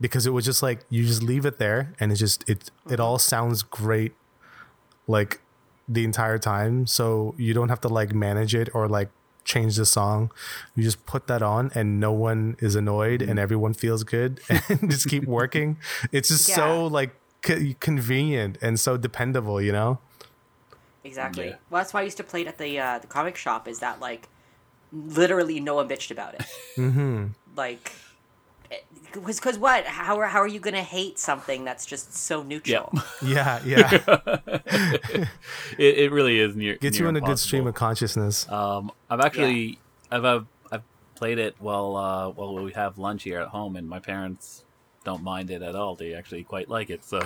because 0.00 0.26
it 0.26 0.30
was 0.30 0.44
just 0.44 0.62
like 0.62 0.80
you 0.88 1.04
just 1.04 1.22
leave 1.22 1.44
it 1.44 1.58
there 1.58 1.94
and 1.98 2.12
it 2.12 2.16
just 2.16 2.48
it 2.48 2.70
it 2.88 3.00
all 3.00 3.18
sounds 3.18 3.62
great 3.62 4.12
like 5.06 5.40
the 5.88 6.04
entire 6.04 6.38
time 6.38 6.86
so 6.86 7.34
you 7.38 7.54
don't 7.54 7.68
have 7.68 7.80
to 7.80 7.88
like 7.88 8.14
manage 8.14 8.54
it 8.54 8.68
or 8.74 8.88
like 8.88 9.10
change 9.44 9.76
the 9.76 9.86
song 9.86 10.30
you 10.74 10.82
just 10.82 11.06
put 11.06 11.26
that 11.26 11.40
on 11.40 11.70
and 11.74 11.98
no 11.98 12.12
one 12.12 12.54
is 12.60 12.74
annoyed 12.74 13.22
and 13.22 13.38
everyone 13.38 13.72
feels 13.72 14.04
good 14.04 14.40
and 14.68 14.90
just 14.90 15.08
keep 15.08 15.24
working 15.24 15.78
it's 16.12 16.28
just 16.28 16.44
so 16.44 16.86
like 16.86 17.14
c- 17.42 17.74
convenient 17.80 18.58
and 18.60 18.78
so 18.78 18.96
dependable 18.98 19.60
you 19.60 19.72
know 19.72 19.98
Exactly. 21.08 21.48
Yeah. 21.48 21.56
Well, 21.70 21.80
that's 21.80 21.94
why 21.94 22.00
I 22.00 22.04
used 22.04 22.18
to 22.18 22.24
play 22.24 22.42
it 22.42 22.46
at 22.46 22.58
the 22.58 22.78
uh, 22.78 22.98
the 22.98 23.06
comic 23.06 23.36
shop. 23.36 23.66
Is 23.66 23.80
that 23.80 24.00
like 24.00 24.28
literally 24.92 25.58
no 25.60 25.74
one 25.74 25.88
bitched 25.88 26.10
about 26.10 26.34
it? 26.34 26.46
mm-hmm. 26.76 27.26
like, 27.56 27.92
because 29.12 29.38
because 29.40 29.58
what? 29.58 29.84
How 29.86 30.18
are 30.20 30.26
how 30.26 30.40
are 30.40 30.46
you 30.46 30.60
gonna 30.60 30.82
hate 30.82 31.18
something 31.18 31.64
that's 31.64 31.86
just 31.86 32.14
so 32.14 32.42
neutral? 32.42 32.92
yeah 33.22 33.60
yeah 33.64 33.90
it, 35.78 35.98
it 35.98 36.12
really 36.12 36.38
is 36.38 36.54
near. 36.56 36.76
gets 36.76 36.96
near 36.98 37.04
you 37.06 37.08
in 37.08 37.16
a 37.16 37.20
good 37.20 37.38
stream 37.38 37.66
of 37.66 37.74
consciousness 37.74 38.48
Um, 38.50 38.90
I've 39.10 39.20
actually 39.20 39.78
I've, 40.10 40.24
I've 40.24 40.46
I've 40.70 40.82
played 41.14 41.38
it 41.38 41.56
while 41.58 41.96
uh, 41.96 42.28
while 42.30 42.54
we 42.62 42.72
have 42.72 42.98
lunch 42.98 43.22
here 43.22 43.40
at 43.40 43.48
home, 43.48 43.76
and 43.76 43.88
my 43.88 43.98
parents 43.98 44.64
don't 45.04 45.22
mind 45.22 45.50
it 45.50 45.62
at 45.62 45.74
all. 45.74 45.94
They 45.94 46.14
actually 46.14 46.44
quite 46.44 46.68
like 46.68 46.90
it. 46.90 47.04
So 47.04 47.20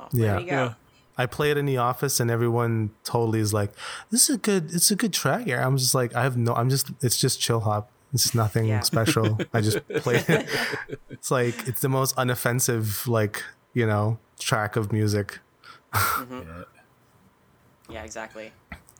Oh, 0.00 0.08
Yeah. 0.12 0.32
There 0.32 0.40
you 0.40 0.46
go. 0.46 0.52
Yeah. 0.56 0.74
I 1.16 1.26
play 1.26 1.52
it 1.52 1.56
in 1.56 1.64
the 1.66 1.76
office 1.76 2.18
and 2.18 2.28
everyone 2.28 2.90
totally 3.04 3.38
is 3.38 3.54
like, 3.54 3.70
"This 4.10 4.28
is 4.28 4.34
a 4.34 4.38
good. 4.38 4.72
It's 4.74 4.90
a 4.90 4.96
good 4.96 5.12
track." 5.12 5.44
here." 5.44 5.60
I'm 5.60 5.76
just 5.76 5.94
like, 5.94 6.12
I 6.16 6.24
have 6.24 6.36
no. 6.36 6.52
I'm 6.54 6.68
just. 6.70 6.90
It's 7.02 7.20
just 7.20 7.40
chill 7.40 7.60
hop. 7.60 7.88
It's 8.14 8.34
nothing 8.34 8.66
Yeah. 8.66 8.80
special. 8.80 9.38
I 9.52 9.60
just 9.60 9.86
play 10.04 10.24
it. 10.26 10.48
It's 11.10 11.30
like 11.30 11.66
it's 11.68 11.80
the 11.82 11.88
most 11.88 12.14
unoffensive, 12.16 13.06
like 13.08 13.42
you 13.74 13.86
know, 13.86 14.18
track 14.38 14.76
of 14.76 14.92
music. 14.92 15.40
yeah, 15.92 16.62
Yeah, 17.90 18.04
exactly. 18.04 18.52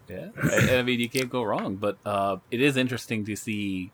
yeah. 0.09 0.29
I, 0.42 0.79
I 0.79 0.83
mean, 0.83 1.00
you 1.00 1.09
can't 1.09 1.31
go 1.31 1.42
wrong. 1.44 1.77
But 1.77 1.96
uh, 2.05 2.38
it 2.50 2.61
is 2.61 2.77
interesting 2.77 3.24
to 3.27 3.37
see 3.37 3.92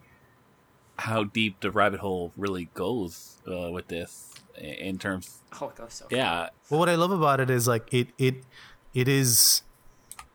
how 0.98 1.24
deep 1.24 1.60
the 1.60 1.70
rabbit 1.70 2.00
hole 2.00 2.32
really 2.36 2.68
goes 2.74 3.38
uh, 3.46 3.70
with 3.70 3.88
this 3.88 4.34
in 4.56 4.98
terms. 4.98 5.40
Oh, 5.60 5.68
it 5.68 5.76
goes 5.76 5.94
so. 5.94 6.06
far. 6.08 6.16
Yeah, 6.18 6.48
Well, 6.70 6.80
what 6.80 6.88
I 6.88 6.94
love 6.96 7.10
about 7.12 7.40
it 7.40 7.50
is 7.50 7.68
like 7.68 7.92
it. 7.92 8.08
It. 8.18 8.44
It 8.94 9.06
is. 9.06 9.62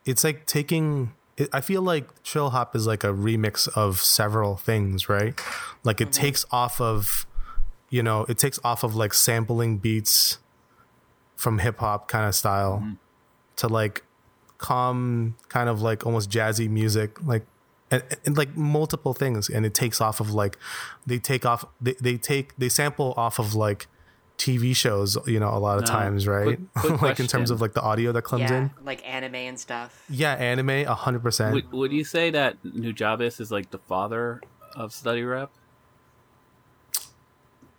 It's 0.05 0.23
like 0.23 0.45
taking. 0.45 1.13
I 1.51 1.61
feel 1.61 1.81
like 1.81 2.23
chill 2.23 2.51
hop 2.51 2.75
is 2.75 2.87
like 2.87 3.03
a 3.03 3.07
remix 3.07 3.67
of 3.75 3.99
several 3.99 4.55
things, 4.55 5.09
right? 5.09 5.39
Like 5.83 5.99
it 5.99 6.05
mm-hmm. 6.05 6.23
takes 6.23 6.45
off 6.51 6.79
of, 6.79 7.25
you 7.89 8.01
know, 8.01 8.25
it 8.29 8.37
takes 8.37 8.59
off 8.63 8.83
of 8.83 8.95
like 8.95 9.13
sampling 9.13 9.77
beats 9.77 10.37
from 11.35 11.59
hip 11.59 11.79
hop 11.79 12.07
kind 12.07 12.25
of 12.25 12.35
style 12.35 12.77
mm-hmm. 12.77 12.93
to 13.57 13.67
like 13.67 14.03
calm, 14.57 15.35
kind 15.49 15.67
of 15.67 15.81
like 15.81 16.05
almost 16.05 16.29
jazzy 16.29 16.69
music, 16.69 17.21
like 17.25 17.45
and, 17.91 18.03
and 18.25 18.37
like 18.37 18.55
multiple 18.55 19.13
things. 19.13 19.49
And 19.49 19.65
it 19.65 19.73
takes 19.73 19.99
off 19.99 20.21
of 20.21 20.33
like 20.33 20.57
they 21.05 21.19
take 21.19 21.45
off 21.45 21.65
they, 21.81 21.95
they 21.99 22.15
take 22.15 22.55
they 22.57 22.69
sample 22.69 23.13
off 23.17 23.39
of 23.39 23.53
like 23.53 23.87
TV 24.37 24.75
shows, 24.75 25.17
you 25.27 25.39
know, 25.39 25.49
a 25.49 25.57
lot 25.59 25.77
of 25.77 25.85
No. 25.85 25.91
times, 25.91 26.27
right? 26.27 26.45
Quick- 26.45 26.59
quick 26.75 27.01
like 27.01 27.19
in 27.19 27.27
terms 27.27 27.51
of 27.51 27.61
like 27.61 27.73
the 27.73 27.81
audio 27.81 28.11
that 28.11 28.23
comes 28.23 28.41
yeah, 28.41 28.53
in. 28.57 28.71
like 28.83 29.01
anime 29.07 29.35
and 29.35 29.59
stuff. 29.59 30.03
Yeah, 30.09 30.33
anime, 30.33 30.69
a 30.69 30.93
hundred 30.93 31.23
percent. 31.23 31.53
Would, 31.53 31.71
would 31.71 31.91
you 31.91 32.03
say 32.03 32.29
that 32.31 32.61
Nujabes 32.63 33.39
is 33.39 33.51
like 33.51 33.71
the 33.71 33.77
father 33.79 34.41
of 34.75 34.91
study 34.93 35.23
rep? 35.23 35.51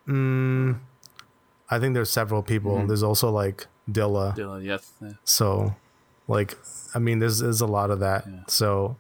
Mm, 0.09 0.79
I 1.69 1.79
think 1.79 1.95
there's 1.95 2.11
several 2.11 2.43
people. 2.43 2.77
Mhm. 2.79 2.87
There's 2.89 3.03
also 3.03 3.31
like 3.31 3.67
Dilla. 3.91 4.37
Dylan, 4.37 4.65
yes. 4.65 4.93
yeah. 5.01 5.13
So, 5.25 5.75
like, 6.29 6.57
I 6.95 6.99
mean, 6.99 7.19
there's 7.19 7.41
there's 7.41 7.61
a 7.61 7.67
lot 7.67 7.91
of 7.91 8.01
that. 8.01 8.25
Yeah. 8.27 8.41
So, 8.47 8.97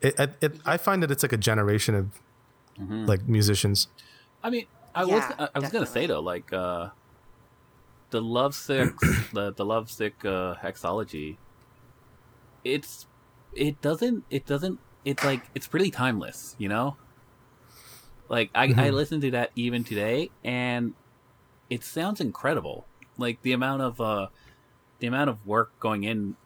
it, 0.00 0.18
it, 0.18 0.36
it 0.40 0.60
I 0.66 0.76
find 0.76 1.02
that 1.02 1.10
it's 1.10 1.22
like 1.22 1.32
a 1.32 1.36
generation 1.38 1.94
of 1.94 2.10
Mhm. 2.78 3.06
like 3.08 3.26
musicians. 3.28 3.88
I 4.44 4.50
mean, 4.50 4.66
I 4.96 5.04
was 5.04 5.22
I, 5.38 5.48
I 5.54 5.58
was 5.60 5.70
gonna 5.70 5.86
say 5.86 6.06
though, 6.06 6.20
like 6.20 6.52
uh, 6.52 6.88
the 8.10 8.20
love 8.22 8.54
sick, 8.54 8.88
the 9.32 9.52
the 9.52 9.64
love 9.64 9.90
sick 9.90 10.14
uh, 10.24 10.54
Hexalogy. 10.54 11.36
It's 12.64 13.06
it 13.52 13.80
doesn't 13.82 14.24
it 14.30 14.46
doesn't 14.46 14.80
it's 15.04 15.22
like 15.22 15.42
it's 15.54 15.66
pretty 15.68 15.90
timeless, 15.90 16.56
you 16.58 16.68
know. 16.68 16.96
Like 18.28 18.50
I 18.54 18.64
I 18.64 18.68
Mhm. 18.68 18.94
listen 18.94 19.20
to 19.20 19.30
that 19.32 19.50
even 19.54 19.84
today, 19.84 20.30
and 20.42 20.94
it 21.70 21.84
sounds 21.84 22.20
incredible. 22.20 22.86
Like 23.18 23.40
the 23.42 23.52
amount 23.52 23.82
of 23.82 24.00
uh, 24.00 24.28
the 24.98 25.06
amount 25.06 25.30
of 25.30 25.46
work 25.46 25.78
going 25.78 26.04
in 26.04 26.36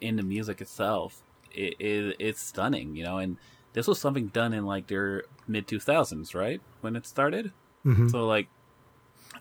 in 0.00 0.16
the 0.16 0.22
music 0.22 0.60
itself 0.60 1.22
it, 1.52 1.74
it, 1.80 2.16
it's 2.18 2.42
stunning, 2.42 2.96
you 2.96 3.04
know. 3.04 3.18
And 3.18 3.38
this 3.74 3.86
was 3.86 4.00
something 4.00 4.28
done 4.28 4.52
in 4.52 4.66
like 4.66 4.88
their 4.88 5.24
mid 5.46 5.66
two 5.68 5.78
thousands, 5.80 6.34
right, 6.34 6.60
when 6.80 6.96
it 6.96 7.06
started. 7.06 7.52
Mhm. 7.84 8.10
So 8.10 8.26
like 8.26 8.48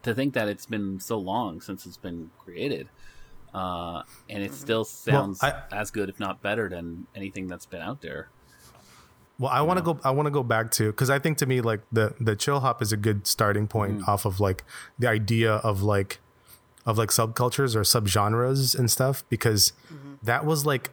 to 0.03 0.13
think 0.13 0.33
that 0.33 0.47
it's 0.47 0.65
been 0.65 0.99
so 0.99 1.17
long 1.17 1.61
since 1.61 1.85
it's 1.85 1.97
been 1.97 2.29
created, 2.43 2.89
uh, 3.53 4.03
and 4.29 4.43
it 4.43 4.53
still 4.53 4.83
sounds 4.83 5.41
I- 5.43 5.63
as 5.71 5.91
good, 5.91 6.09
if 6.09 6.19
not 6.19 6.41
better, 6.41 6.67
than 6.69 7.07
anything 7.15 7.47
that's 7.47 7.65
been 7.65 7.81
out 7.81 8.01
there. 8.01 8.29
Well, 9.39 9.51
I 9.51 9.61
want 9.61 9.77
to 9.79 9.83
go. 9.83 9.99
I 10.03 10.11
want 10.11 10.27
to 10.27 10.31
go 10.31 10.43
back 10.43 10.71
to 10.71 10.87
because 10.91 11.09
I 11.09 11.19
think 11.19 11.37
to 11.39 11.45
me 11.45 11.59
like 11.61 11.81
the 11.91 12.13
the 12.19 12.35
chill 12.35 12.59
hop 12.59 12.81
is 12.81 12.91
a 12.91 12.97
good 12.97 13.25
starting 13.27 13.67
point 13.67 13.99
Mm. 14.01 14.07
off 14.07 14.25
of 14.25 14.39
like 14.39 14.63
the 14.99 15.07
idea 15.09 15.53
of 15.55 15.81
like 15.81 16.19
of 16.85 16.97
like 16.97 17.09
subcultures 17.09 17.75
or 17.75 17.81
subgenres 17.81 18.77
and 18.77 18.91
stuff 18.91 19.23
because 19.29 19.71
that 20.21 20.45
was 20.45 20.65
like 20.65 20.91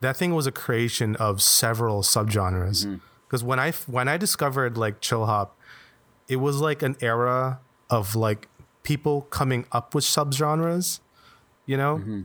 that 0.00 0.16
thing 0.16 0.34
was 0.34 0.46
a 0.46 0.52
creation 0.52 1.16
of 1.16 1.42
several 1.42 2.02
subgenres. 2.02 2.86
Mm-hmm. 2.86 2.96
Because 3.26 3.44
when 3.44 3.60
I 3.60 3.72
when 3.86 4.08
I 4.08 4.16
discovered 4.16 4.76
like 4.78 5.00
chill 5.00 5.26
hop, 5.26 5.56
it 6.28 6.36
was 6.36 6.60
like 6.60 6.82
an 6.82 6.96
era 7.00 7.60
of 7.90 8.14
like 8.14 8.48
people 8.82 9.22
coming 9.22 9.64
up 9.72 9.94
with 9.94 10.04
subgenres. 10.04 11.00
You 11.66 11.76
know, 11.76 11.96
Mm-hmm. 11.98 12.22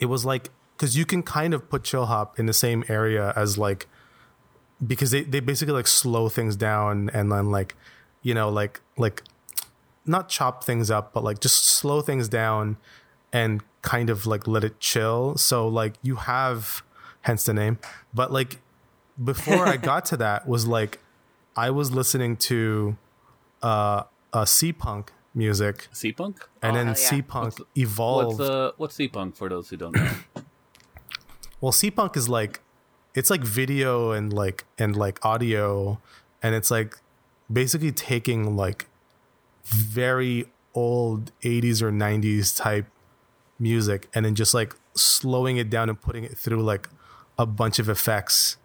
it 0.00 0.06
was 0.06 0.24
like 0.24 0.50
because 0.76 0.96
you 0.96 1.06
can 1.06 1.22
kind 1.22 1.54
of 1.54 1.70
put 1.70 1.84
chill 1.84 2.06
hop 2.06 2.38
in 2.38 2.46
the 2.46 2.52
same 2.52 2.84
area 2.88 3.32
as 3.34 3.56
like 3.56 3.86
because 4.86 5.10
they, 5.10 5.22
they 5.22 5.40
basically 5.40 5.72
like 5.72 5.86
slow 5.86 6.28
things 6.28 6.54
down 6.56 7.08
and 7.14 7.32
then 7.32 7.50
like 7.50 7.74
you 8.22 8.34
know 8.34 8.50
like 8.50 8.80
like 8.98 9.22
not 10.04 10.28
chop 10.28 10.62
things 10.64 10.90
up 10.90 11.14
but 11.14 11.24
like 11.24 11.40
just 11.40 11.64
slow 11.64 12.02
things 12.02 12.28
down 12.28 12.76
and 13.32 13.62
kind 13.80 14.10
of 14.10 14.26
like 14.26 14.46
let 14.46 14.62
it 14.64 14.78
chill 14.78 15.34
so 15.38 15.66
like 15.66 15.94
you 16.02 16.16
have 16.16 16.82
hence 17.22 17.44
the 17.44 17.54
name 17.54 17.78
but 18.12 18.30
like 18.30 18.60
before 19.24 19.66
i 19.66 19.76
got 19.90 20.04
to 20.04 20.16
that 20.18 20.46
was 20.46 20.66
like 20.66 20.98
i 21.56 21.70
was 21.70 21.90
listening 21.90 22.36
to 22.36 22.98
uh 23.62 24.02
uh 24.32 24.44
seapunk 24.44 25.08
music 25.34 25.88
seapunk. 25.92 26.36
and 26.62 26.72
Oh, 26.72 26.74
then 26.78 26.86
hell 26.88 26.96
yeah. 26.98 27.10
seapunk 27.10 27.44
What's 27.58 27.62
evolved 27.76 28.40
uh 28.40 28.72
what's 28.76 28.96
seapunk 28.96 29.36
for 29.36 29.48
those 29.48 29.68
who 29.70 29.76
don't 29.76 29.94
know? 29.94 30.10
Well, 31.60 31.72
seapunk 31.72 32.16
is 32.18 32.28
like 32.28 32.60
it's 33.14 33.30
like 33.30 33.42
video 33.42 34.10
and 34.12 34.30
like 34.32 34.64
and 34.78 34.94
like 34.94 35.24
audio 35.24 35.98
and 36.42 36.54
it's 36.54 36.70
like 36.70 36.98
basically 37.50 37.92
taking 37.92 38.56
like 38.56 38.86
very 39.64 40.46
old 40.74 41.32
80s 41.40 41.80
or 41.80 41.90
90s 41.90 42.54
type 42.56 42.86
music 43.58 44.08
and 44.14 44.26
then 44.26 44.34
just 44.34 44.52
like 44.52 44.74
slowing 44.94 45.56
it 45.56 45.70
down 45.70 45.88
and 45.88 45.98
putting 46.00 46.24
it 46.24 46.36
through 46.36 46.62
like 46.62 46.88
a 47.38 47.46
bunch 47.46 47.78
of 47.78 47.88
effects 47.88 48.58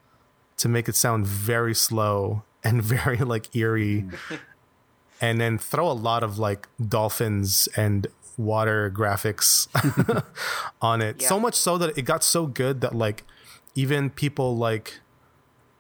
to 0.58 0.67
make 0.67 0.89
it 0.89 0.95
sound 0.95 1.25
very 1.25 1.73
slow 1.73 2.43
and 2.63 2.84
very 2.95 3.17
like 3.17 3.56
eerie 3.56 4.06
and 5.21 5.39
then 5.39 5.57
throw 5.57 5.89
a 5.89 5.93
lot 5.93 6.23
of 6.23 6.39
like 6.39 6.67
dolphins 6.86 7.69
and 7.77 8.07
water 8.38 8.91
graphics 8.91 9.67
on 10.81 11.01
it. 11.01 11.21
So 11.21 11.39
much 11.39 11.55
so 11.55 11.77
that 11.77 11.97
it 11.97 12.01
got 12.01 12.23
so 12.23 12.47
good 12.47 12.81
that 12.81 12.95
like 12.95 13.23
even 13.75 14.10
people 14.10 14.57
like 14.57 14.99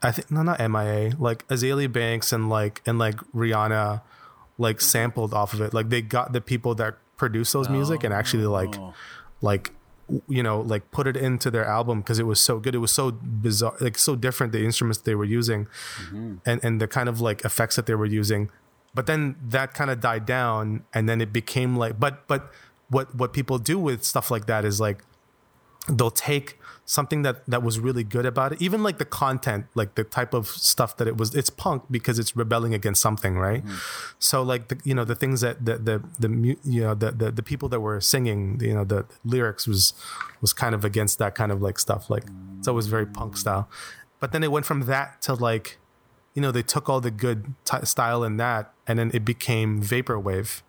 I 0.03 0.11
think 0.11 0.31
no 0.31 0.43
not 0.43 0.59
MIA, 0.59 1.15
like 1.19 1.47
Azealia 1.47 1.91
Banks 1.91 2.31
and 2.31 2.49
like 2.49 2.81
and 2.85 2.99
like 2.99 3.17
Rihanna 3.35 4.01
like 4.57 4.77
mm-hmm. 4.77 4.83
sampled 4.83 5.33
off 5.33 5.53
of 5.53 5.61
it. 5.61 5.73
Like 5.73 5.89
they 5.89 6.01
got 6.01 6.33
the 6.33 6.41
people 6.41 6.75
that 6.75 6.97
produce 7.17 7.51
those 7.51 7.69
music 7.69 8.03
and 8.03 8.13
actually 8.13 8.45
like 8.45 8.75
Oh. 8.77 8.93
like 9.41 9.71
you 10.27 10.43
know 10.43 10.59
like 10.61 10.89
put 10.91 11.07
it 11.07 11.15
into 11.15 11.49
their 11.51 11.65
album 11.65 12.01
because 12.01 12.19
it 12.19 12.25
was 12.25 12.41
so 12.41 12.59
good 12.59 12.75
it 12.75 12.79
was 12.79 12.91
so 12.91 13.11
bizarre 13.11 13.75
like 13.79 13.97
so 13.97 14.15
different 14.15 14.51
the 14.51 14.65
instruments 14.65 14.99
they 15.01 15.15
were 15.15 15.23
using 15.23 15.67
mm-hmm. 16.03 16.35
and 16.45 16.61
and 16.63 16.81
the 16.81 16.87
kind 16.87 17.07
of 17.07 17.21
like 17.21 17.45
effects 17.45 17.75
that 17.75 17.85
they 17.85 17.95
were 17.95 18.05
using 18.05 18.49
but 18.93 19.05
then 19.05 19.35
that 19.41 19.73
kind 19.73 19.89
of 19.89 19.99
died 19.99 20.25
down 20.25 20.83
and 20.93 21.07
then 21.07 21.21
it 21.21 21.31
became 21.31 21.75
like 21.75 21.99
but 21.99 22.27
but 22.27 22.51
what 22.89 23.13
what 23.15 23.33
people 23.33 23.57
do 23.57 23.79
with 23.79 24.03
stuff 24.03 24.29
like 24.29 24.45
that 24.47 24.65
is 24.65 24.79
like 24.79 25.03
they'll 25.89 26.11
take 26.11 26.59
something 26.85 27.21
that 27.21 27.45
that 27.47 27.63
was 27.63 27.79
really 27.79 28.03
good 28.03 28.25
about 28.25 28.51
it 28.51 28.61
even 28.61 28.83
like 28.83 28.97
the 28.97 29.05
content 29.05 29.65
like 29.75 29.95
the 29.95 30.03
type 30.03 30.33
of 30.33 30.47
stuff 30.47 30.97
that 30.97 31.07
it 31.07 31.15
was 31.15 31.33
it's 31.33 31.49
punk 31.49 31.83
because 31.89 32.19
it's 32.19 32.35
rebelling 32.35 32.73
against 32.73 33.01
something 33.01 33.37
right? 33.37 33.63
Mm-hmm. 33.63 33.75
So 34.19 34.43
like 34.43 34.67
the 34.67 34.79
you 34.83 34.93
know 34.93 35.05
the 35.05 35.15
things 35.15 35.41
that 35.41 35.63
the 35.63 35.77
the 35.77 36.03
the 36.19 36.57
you 36.63 36.81
know 36.81 36.93
the, 36.93 37.11
the 37.11 37.31
the 37.31 37.43
people 37.43 37.69
that 37.69 37.79
were 37.79 38.01
singing 38.01 38.59
you 38.61 38.73
know 38.73 38.83
the 38.83 39.05
lyrics 39.23 39.67
was 39.67 39.93
was 40.41 40.53
kind 40.53 40.75
of 40.75 40.83
against 40.83 41.17
that 41.19 41.33
kind 41.33 41.51
of 41.51 41.61
like 41.61 41.79
stuff 41.79 42.09
like 42.09 42.25
so 42.61 42.73
it 42.73 42.75
was 42.75 42.87
very 42.87 43.05
punk 43.05 43.37
style. 43.37 43.69
But 44.19 44.33
then 44.33 44.43
it 44.43 44.51
went 44.51 44.65
from 44.65 44.81
that 44.81 45.21
to 45.23 45.33
like 45.33 45.79
you 46.33 46.41
know 46.41 46.51
they 46.51 46.63
took 46.63 46.89
all 46.89 47.01
the 47.01 47.11
good 47.11 47.53
t- 47.65 47.83
style 47.85 48.23
in 48.23 48.37
that 48.37 48.73
and 48.87 48.97
then 48.99 49.11
it 49.13 49.23
became 49.25 49.81
vaporwave 49.81 50.61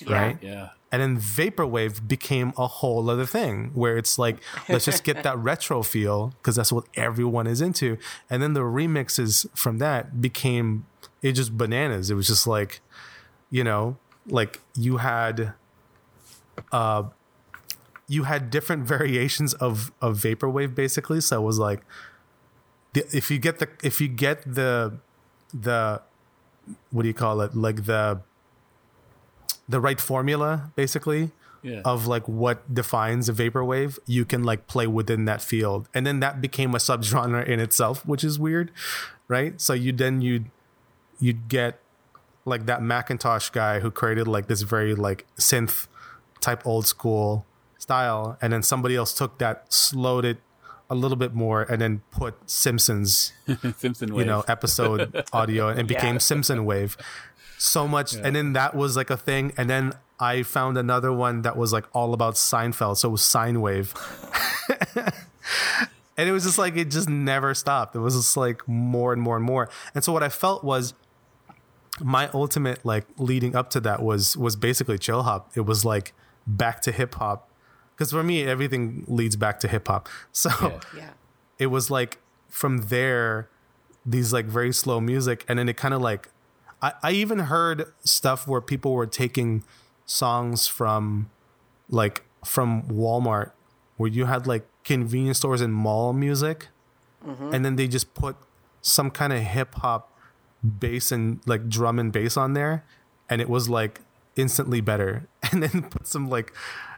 Yeah. 0.00 0.12
right 0.12 0.38
Yeah. 0.40 0.68
and 0.92 1.02
then 1.02 1.18
vaporwave 1.18 2.06
became 2.06 2.52
a 2.56 2.66
whole 2.66 3.10
other 3.10 3.26
thing 3.26 3.70
where 3.74 3.96
it's 3.98 4.18
like 4.18 4.38
let's 4.68 4.84
just 4.84 5.02
get 5.04 5.22
that 5.24 5.36
retro 5.50 5.82
feel 5.82 6.28
because 6.38 6.56
that's 6.56 6.72
what 6.72 6.84
everyone 6.94 7.46
is 7.46 7.60
into 7.60 7.98
and 8.30 8.42
then 8.42 8.52
the 8.54 8.60
remixes 8.60 9.46
from 9.56 9.78
that 9.78 10.20
became 10.20 10.86
it 11.22 11.32
just 11.32 11.56
bananas 11.58 12.10
it 12.10 12.14
was 12.14 12.26
just 12.28 12.46
like 12.46 12.80
you 13.50 13.64
know 13.64 13.96
like 14.26 14.60
you 14.76 14.98
had 14.98 15.54
uh 16.72 17.02
you 18.06 18.24
had 18.24 18.50
different 18.50 18.84
variations 18.94 19.54
of 19.54 19.90
of 20.00 20.18
vaporwave 20.18 20.74
basically 20.74 21.20
so 21.20 21.40
it 21.42 21.44
was 21.44 21.58
like 21.58 21.80
if 23.12 23.30
you 23.30 23.38
get 23.38 23.58
the 23.58 23.68
if 23.82 24.00
you 24.00 24.08
get 24.08 24.42
the 24.54 24.98
the 25.52 26.02
what 26.90 27.02
do 27.02 27.08
you 27.08 27.14
call 27.14 27.40
it? 27.40 27.54
Like 27.56 27.84
the 27.86 28.20
the 29.68 29.80
right 29.80 30.00
formula 30.00 30.70
basically 30.76 31.30
Yeah. 31.62 31.80
of 31.84 32.06
like 32.06 32.26
what 32.28 32.72
defines 32.72 33.28
a 33.28 33.32
vaporwave 33.32 33.98
you 34.06 34.24
can 34.24 34.44
like 34.44 34.66
play 34.68 34.86
within 34.86 35.24
that 35.24 35.42
field. 35.42 35.88
And 35.92 36.06
then 36.06 36.20
that 36.20 36.40
became 36.40 36.74
a 36.74 36.78
subgenre 36.78 37.44
in 37.46 37.58
itself 37.60 38.06
which 38.06 38.22
is 38.24 38.38
weird 38.38 38.70
right? 39.26 39.60
So 39.60 39.72
you 39.74 39.92
then 39.92 40.20
you'd 40.22 40.46
you'd 41.18 41.48
get 41.48 41.80
like 42.44 42.66
that 42.66 42.80
macintosh 42.80 43.50
guy 43.50 43.80
who 43.80 43.90
created 43.90 44.26
like 44.28 44.46
this 44.46 44.62
very 44.62 44.94
like 44.94 45.26
synth 45.36 45.86
type 46.40 46.64
old 46.66 46.86
school 46.86 47.44
style 47.78 48.38
and 48.40 48.52
then 48.52 48.62
somebody 48.62 48.94
else 48.96 49.12
took 49.12 49.38
that 49.38 49.70
slowed 49.72 50.24
it 50.24 50.38
a 50.90 50.94
little 50.94 51.16
bit 51.16 51.34
more 51.34 51.62
and 51.62 51.80
then 51.82 52.00
put 52.10 52.34
simpsons 52.50 53.32
Simpson 53.76 54.14
you 54.14 54.24
know 54.24 54.42
episode 54.48 55.24
audio 55.32 55.68
and 55.68 55.80
it 55.80 55.86
became 55.86 56.14
Yeah. 56.14 56.18
Simpson 56.18 56.64
wave. 56.64 56.96
So 57.60 57.88
much, 57.88 58.14
and 58.14 58.36
then 58.36 58.52
that 58.52 58.76
was 58.76 58.96
like 58.96 59.10
a 59.10 59.16
thing, 59.16 59.52
and 59.56 59.68
then 59.68 59.92
I 60.20 60.44
found 60.44 60.78
another 60.78 61.12
one 61.12 61.42
that 61.42 61.56
was 61.56 61.72
like 61.72 61.86
all 61.92 62.14
about 62.14 62.34
Seinfeld, 62.34 62.98
so 62.98 63.08
it 63.08 63.10
was 63.10 63.22
Seinwave, 63.22 63.90
and 66.16 66.28
it 66.28 66.30
was 66.30 66.44
just 66.44 66.56
like 66.56 66.76
it 66.76 66.90
just 66.90 67.08
never 67.08 67.54
stopped. 67.54 67.96
It 67.96 67.98
was 67.98 68.14
just 68.14 68.36
like 68.36 68.66
more 68.68 69.12
and 69.12 69.20
more 69.20 69.34
and 69.36 69.44
more, 69.44 69.68
and 69.92 70.04
so 70.04 70.12
what 70.12 70.22
I 70.22 70.28
felt 70.28 70.62
was 70.62 70.94
my 72.00 72.30
ultimate 72.32 72.84
like 72.84 73.06
leading 73.18 73.56
up 73.56 73.70
to 73.70 73.80
that 73.80 74.02
was 74.02 74.36
was 74.36 74.54
basically 74.54 74.96
chill 74.98 75.24
hop. 75.24 75.50
It 75.56 75.62
was 75.62 75.84
like 75.84 76.12
back 76.46 76.80
to 76.82 76.92
hip 76.92 77.16
hop, 77.16 77.47
because 77.98 78.12
for 78.12 78.22
me 78.22 78.44
everything 78.44 79.04
leads 79.08 79.34
back 79.34 79.58
to 79.60 79.68
hip 79.68 79.88
hop. 79.88 80.08
So 80.32 80.50
Yeah. 80.60 80.80
Yeah. 80.96 81.10
it 81.58 81.66
was 81.66 81.90
like 81.90 82.18
from 82.48 82.82
there 82.88 83.48
these 84.06 84.32
like 84.32 84.46
very 84.46 84.72
slow 84.72 85.00
music 85.00 85.44
and 85.48 85.58
then 85.58 85.68
it 85.68 85.76
kind 85.76 85.92
of 85.92 86.00
like 86.00 86.30
I, 86.80 86.92
I 87.02 87.10
even 87.12 87.40
heard 87.40 87.92
stuff 88.04 88.46
where 88.46 88.60
people 88.60 88.92
were 88.94 89.06
taking 89.06 89.64
songs 90.06 90.66
from 90.68 91.28
like 91.90 92.24
from 92.44 92.84
Walmart 92.84 93.50
where 93.96 94.08
you 94.08 94.26
had 94.26 94.46
like 94.46 94.66
convenience 94.84 95.38
stores 95.38 95.60
and 95.60 95.74
mall 95.74 96.12
music 96.12 96.68
mm-hmm. 97.26 97.52
and 97.52 97.64
then 97.64 97.76
they 97.76 97.88
just 97.88 98.14
put 98.14 98.36
some 98.80 99.10
kind 99.10 99.32
of 99.32 99.40
hip 99.40 99.74
hop 99.76 100.16
bass 100.62 101.12
and 101.12 101.40
like 101.46 101.68
drum 101.68 101.98
and 101.98 102.12
bass 102.12 102.36
on 102.36 102.52
there 102.52 102.84
and 103.28 103.40
it 103.40 103.48
was 103.48 103.68
like 103.68 104.00
instantly 104.36 104.80
better 104.80 105.28
and 105.52 105.62
then 105.62 105.82
put 105.82 106.06
some 106.06 106.30
like 106.30 106.54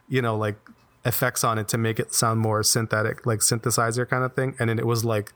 you 0.07 0.21
know 0.21 0.37
like 0.37 0.57
effects 1.03 1.43
on 1.43 1.57
it 1.57 1.67
to 1.67 1.77
make 1.77 1.99
it 1.99 2.13
sound 2.13 2.39
more 2.39 2.61
synthetic 2.61 3.25
like 3.25 3.39
synthesizer 3.39 4.07
kind 4.07 4.23
of 4.23 4.33
thing 4.35 4.55
and 4.59 4.69
then 4.69 4.77
it 4.77 4.85
was 4.85 5.03
like 5.03 5.33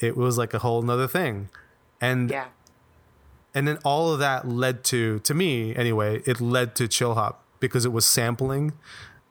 it 0.00 0.16
was 0.16 0.36
like 0.36 0.52
a 0.54 0.58
whole 0.58 0.82
nother 0.82 1.06
thing. 1.06 1.48
And 2.00 2.30
Yeah. 2.30 2.46
and 3.54 3.68
then 3.68 3.78
all 3.84 4.12
of 4.12 4.18
that 4.18 4.48
led 4.48 4.82
to 4.84 5.20
to 5.20 5.34
me 5.34 5.74
anyway 5.76 6.22
it 6.26 6.40
led 6.40 6.74
to 6.76 6.88
chill 6.88 7.14
hop. 7.14 7.42
Because 7.60 7.84
it 7.86 7.92
was 7.92 8.04
sampling 8.04 8.72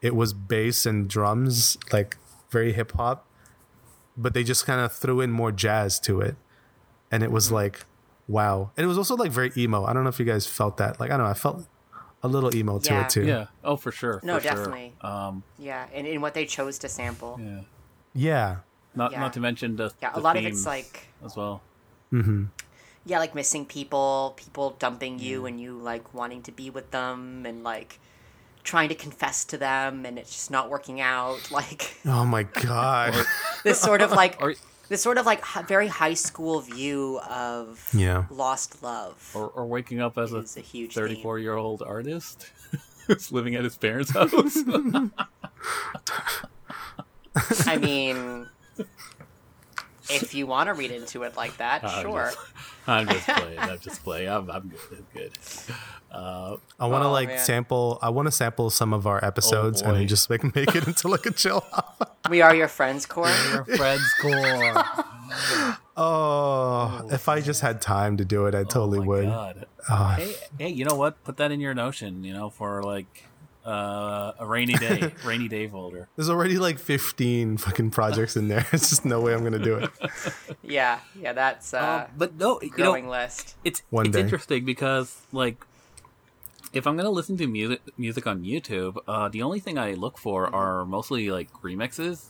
it 0.02 0.16
was 0.16 0.34
bass 0.34 0.86
and 0.86 1.08
drums 1.08 1.78
like 1.92 2.18
very 2.50 2.74
hip 2.74 2.94
hop 2.94 3.28
but 4.18 4.34
they 4.34 4.44
just 4.44 4.66
kind 4.66 4.80
of 4.82 4.92
threw 4.92 5.22
in 5.22 5.32
more 5.32 5.52
jazz 5.52 6.00
to 6.00 6.22
it. 6.22 6.36
And 7.12 7.24
it 7.24 7.32
was 7.32 7.46
mm-hmm. 7.48 7.56
like 7.56 7.86
wow. 8.28 8.72
And 8.78 8.86
it 8.86 8.88
was 8.88 8.98
also 8.98 9.16
like 9.16 9.32
very 9.32 9.52
emo. 9.58 9.86
I 9.86 9.94
don't 9.94 10.04
know 10.04 10.10
if 10.10 10.20
you 10.20 10.26
guys 10.26 10.48
felt 10.48 10.78
that. 10.78 11.00
Like 11.00 11.12
i 11.12 11.18
don't 11.18 11.26
know 11.26 11.32
i 11.32 11.36
felt 11.36 11.68
a 12.24 12.28
little 12.28 12.56
emo 12.56 12.80
to 12.80 12.90
Yeah. 12.94 13.02
it 13.04 13.10
too 13.10 13.26
Yeah. 13.26 13.46
Oh, 13.64 13.76
for 13.76 13.92
sure. 13.92 14.20
No, 14.24 14.38
for 14.38 14.42
sure. 14.44 14.52
definitely. 14.56 14.94
Um, 15.02 15.44
Yeah, 15.60 15.86
and 15.94 16.08
in 16.08 16.22
what 16.22 16.34
they 16.34 16.46
chose 16.46 16.78
to 16.80 16.90
sample. 16.90 17.38
yeah. 17.42 17.62
yeah 18.14 18.56
Not 18.96 19.12
Yeah. 19.12 19.20
not 19.20 19.34
to 19.34 19.40
mention 19.40 19.76
the 19.76 19.92
Yeah, 20.02 20.12
a 20.14 20.20
lot 20.20 20.38
of 20.38 20.46
it's 20.46 20.66
like 20.66 21.08
as 21.26 21.36
well. 21.36 21.62
Mm-hmm. 22.14 22.46
Yeah, 23.06 23.20
like 23.20 23.36
missing 23.36 23.66
people, 23.66 24.34
people 24.38 24.76
dumping 24.80 25.20
you 25.20 25.46
and 25.46 25.60
you 25.60 25.78
like 25.78 26.14
wanting 26.14 26.42
to 26.44 26.52
be 26.52 26.70
with 26.70 26.92
them 26.92 27.46
and 27.46 27.64
like 27.64 28.00
trying 28.64 28.88
to 28.88 28.96
confess 28.96 29.44
to 29.44 29.58
them 29.58 30.06
and 30.06 30.18
it's 30.18 30.32
just 30.32 30.50
not 30.50 30.70
working 30.70 31.02
out. 31.02 31.52
Like 31.60 31.98
oh 32.06 32.24
my 32.26 32.44
god 32.68 33.14
this 33.66 33.80
sort 33.82 34.02
of 34.02 34.12
like 34.12 34.38
Or 34.44 34.54
this 34.94 35.02
sort 35.02 35.18
of 35.18 35.26
like 35.26 35.42
hi- 35.42 35.64
very 35.64 35.88
high 35.88 36.14
school 36.14 36.62
view 36.62 37.20
of 37.28 37.90
Yeah. 37.96 38.26
lost 38.30 38.84
love. 38.84 39.32
or, 39.34 39.48
or 39.48 39.66
waking 39.66 40.00
up 40.00 40.20
as 40.20 40.34
a 40.34 40.46
a 40.56 40.62
huge 40.62 40.94
theme. 40.94 41.08
34 41.08 41.40
year 41.40 41.56
old 41.56 41.82
artist 41.82 42.52
who's 43.08 43.32
living 43.32 43.56
at 43.56 43.64
his 43.64 43.76
parents' 43.76 44.12
house. 44.12 44.56
I 47.66 47.78
mean, 47.78 48.48
if 50.14 50.34
you 50.34 50.46
want 50.48 50.68
to 50.68 50.74
read 50.74 50.92
into 50.92 51.24
it 51.24 51.36
like 51.36 51.58
that, 51.58 51.84
I'm 51.84 52.02
sure. 52.04 52.26
just- 52.26 52.38
I'm 52.88 53.08
just 53.08 53.28
playing. 53.38 53.60
I'm 53.60 53.80
just 53.80 54.04
playing. 54.04 54.30
I'm, 54.30 54.52
I'm 54.52 54.68
good. 54.70 54.80
I'm 54.92 55.06
good. 55.14 55.32
Uh, 56.12 56.58
i 56.80 56.86
want 56.86 57.04
to 57.04 57.08
Oh, 57.08 57.12
like 57.12 57.28
man. 57.30 57.40
sample 57.40 57.98
i 58.04 58.10
want 58.10 58.28
to 58.28 58.32
sample 58.32 58.70
some 58.70 58.94
of 58.94 59.08
our 59.08 59.24
episodes 59.26 59.82
and 59.82 59.96
then 59.96 60.08
just 60.08 60.30
like 60.30 60.44
make 60.56 60.76
it 60.76 60.86
into 60.86 61.08
like 61.08 61.26
a 61.26 61.32
chill 61.32 61.62
hop 61.72 62.20
We 62.30 62.40
are 62.44 62.54
your 62.54 62.68
friends, 62.68 63.08
Corey. 63.08 63.32
your 63.52 63.66
friends 63.66 64.04
core. 64.22 64.84
oh 65.98 67.08
if 67.12 67.28
i 67.28 67.42
just 67.42 67.62
had 67.62 67.82
time 67.82 68.18
to 68.18 68.26
do 68.26 68.46
it 68.46 68.54
i 68.54 68.64
totally 68.64 69.00
oh 69.00 69.02
my 69.02 69.08
would 69.08 69.26
God. 69.26 69.66
Ah, 69.90 70.16
Hey, 70.20 70.36
hey, 70.60 70.70
you 70.70 70.86
know 70.86 70.94
what? 70.96 71.22
Put 71.24 71.38
that 71.38 71.52
in 71.52 71.60
your 71.60 71.74
notion. 71.74 72.24
You 72.24 72.34
know, 72.34 72.50
for 72.52 72.84
like 72.84 73.24
uh, 73.66 74.34
a 74.40 74.46
rainy 74.46 74.74
day, 74.74 75.14
rainy 75.26 75.48
day 75.48 75.68
folder. 75.68 76.10
There's 76.16 76.30
already 76.30 76.58
like 76.58 76.80
15 76.80 77.58
fucking 77.58 77.92
projects 77.92 78.36
in 78.36 78.48
there. 78.48 78.66
It's 78.74 78.90
just 78.90 79.06
no 79.06 79.22
way 79.22 79.34
I'm 79.34 79.44
gonna 79.44 79.60
do 79.60 79.76
it. 79.76 79.90
Yeah, 80.62 81.00
yeah, 81.20 81.34
that's 81.34 81.74
uh, 81.74 82.06
Um, 82.08 82.14
but 82.18 82.36
no, 82.36 82.60
you 82.62 82.70
know, 82.72 82.76
growing 82.76 83.08
list. 83.08 83.56
it's 83.64 83.82
One 83.90 84.08
it's 84.08 84.14
day. 84.16 84.22
interesting 84.22 84.66
because 84.66 85.22
like 85.32 85.64
if 86.74 86.88
I'm 86.88 86.98
gonna 86.98 87.10
listen 87.12 87.38
to 87.38 87.48
music 87.48 87.82
music 87.98 88.26
on 88.28 88.44
YouTube, 88.44 88.98
uh, 89.08 89.30
the 89.30 89.42
only 89.44 89.60
thing 89.60 89.78
I 89.78 89.94
look 89.94 90.18
for 90.18 90.46
Mm-hmm. 90.48 90.56
are 90.56 90.86
mostly 90.86 91.30
like 91.30 91.50
remixes, 91.62 92.26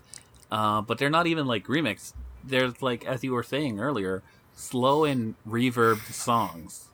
uh, 0.51 0.81
but 0.81 0.97
they're 0.97 1.09
not 1.09 1.27
even 1.27 1.47
like 1.47 1.65
remix. 1.67 2.13
There's 2.43 2.81
like 2.81 3.05
as 3.05 3.23
you 3.23 3.31
were 3.33 3.43
saying 3.43 3.79
earlier, 3.79 4.21
slow 4.55 5.03
and 5.05 5.33
reverb 5.47 5.99
songs, 6.11 6.89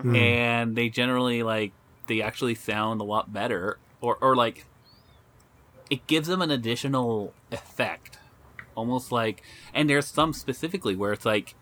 Hmm. 0.00 0.14
and 0.14 0.76
they 0.76 0.88
generally 0.88 1.42
like 1.42 1.72
they 2.10 2.20
actually 2.20 2.54
sound 2.56 3.00
a 3.00 3.04
lot 3.04 3.32
better, 3.32 3.78
or 4.00 4.18
or 4.20 4.34
like 4.36 4.66
it 5.88 6.06
gives 6.06 6.28
them 6.28 6.42
an 6.42 6.50
additional 6.50 7.32
effect, 7.50 8.18
almost 8.74 9.10
like. 9.12 9.42
And 9.72 9.88
there's 9.88 10.06
some 10.06 10.32
specifically 10.32 10.94
where 10.96 11.12
it's 11.12 11.24
like 11.24 11.54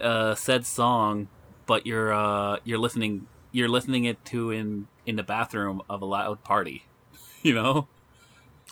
uh, 0.00 0.34
said 0.34 0.66
song, 0.66 1.28
but 1.66 1.86
you're 1.86 2.12
uh, 2.12 2.58
you're 2.64 2.78
listening 2.78 3.26
you're 3.52 3.68
listening 3.68 4.04
it 4.04 4.22
to 4.26 4.50
in 4.50 4.88
in 5.06 5.16
the 5.16 5.22
bathroom 5.22 5.80
of 5.88 6.02
a 6.02 6.04
loud 6.04 6.42
party, 6.44 6.84
you 7.42 7.54
know, 7.54 7.86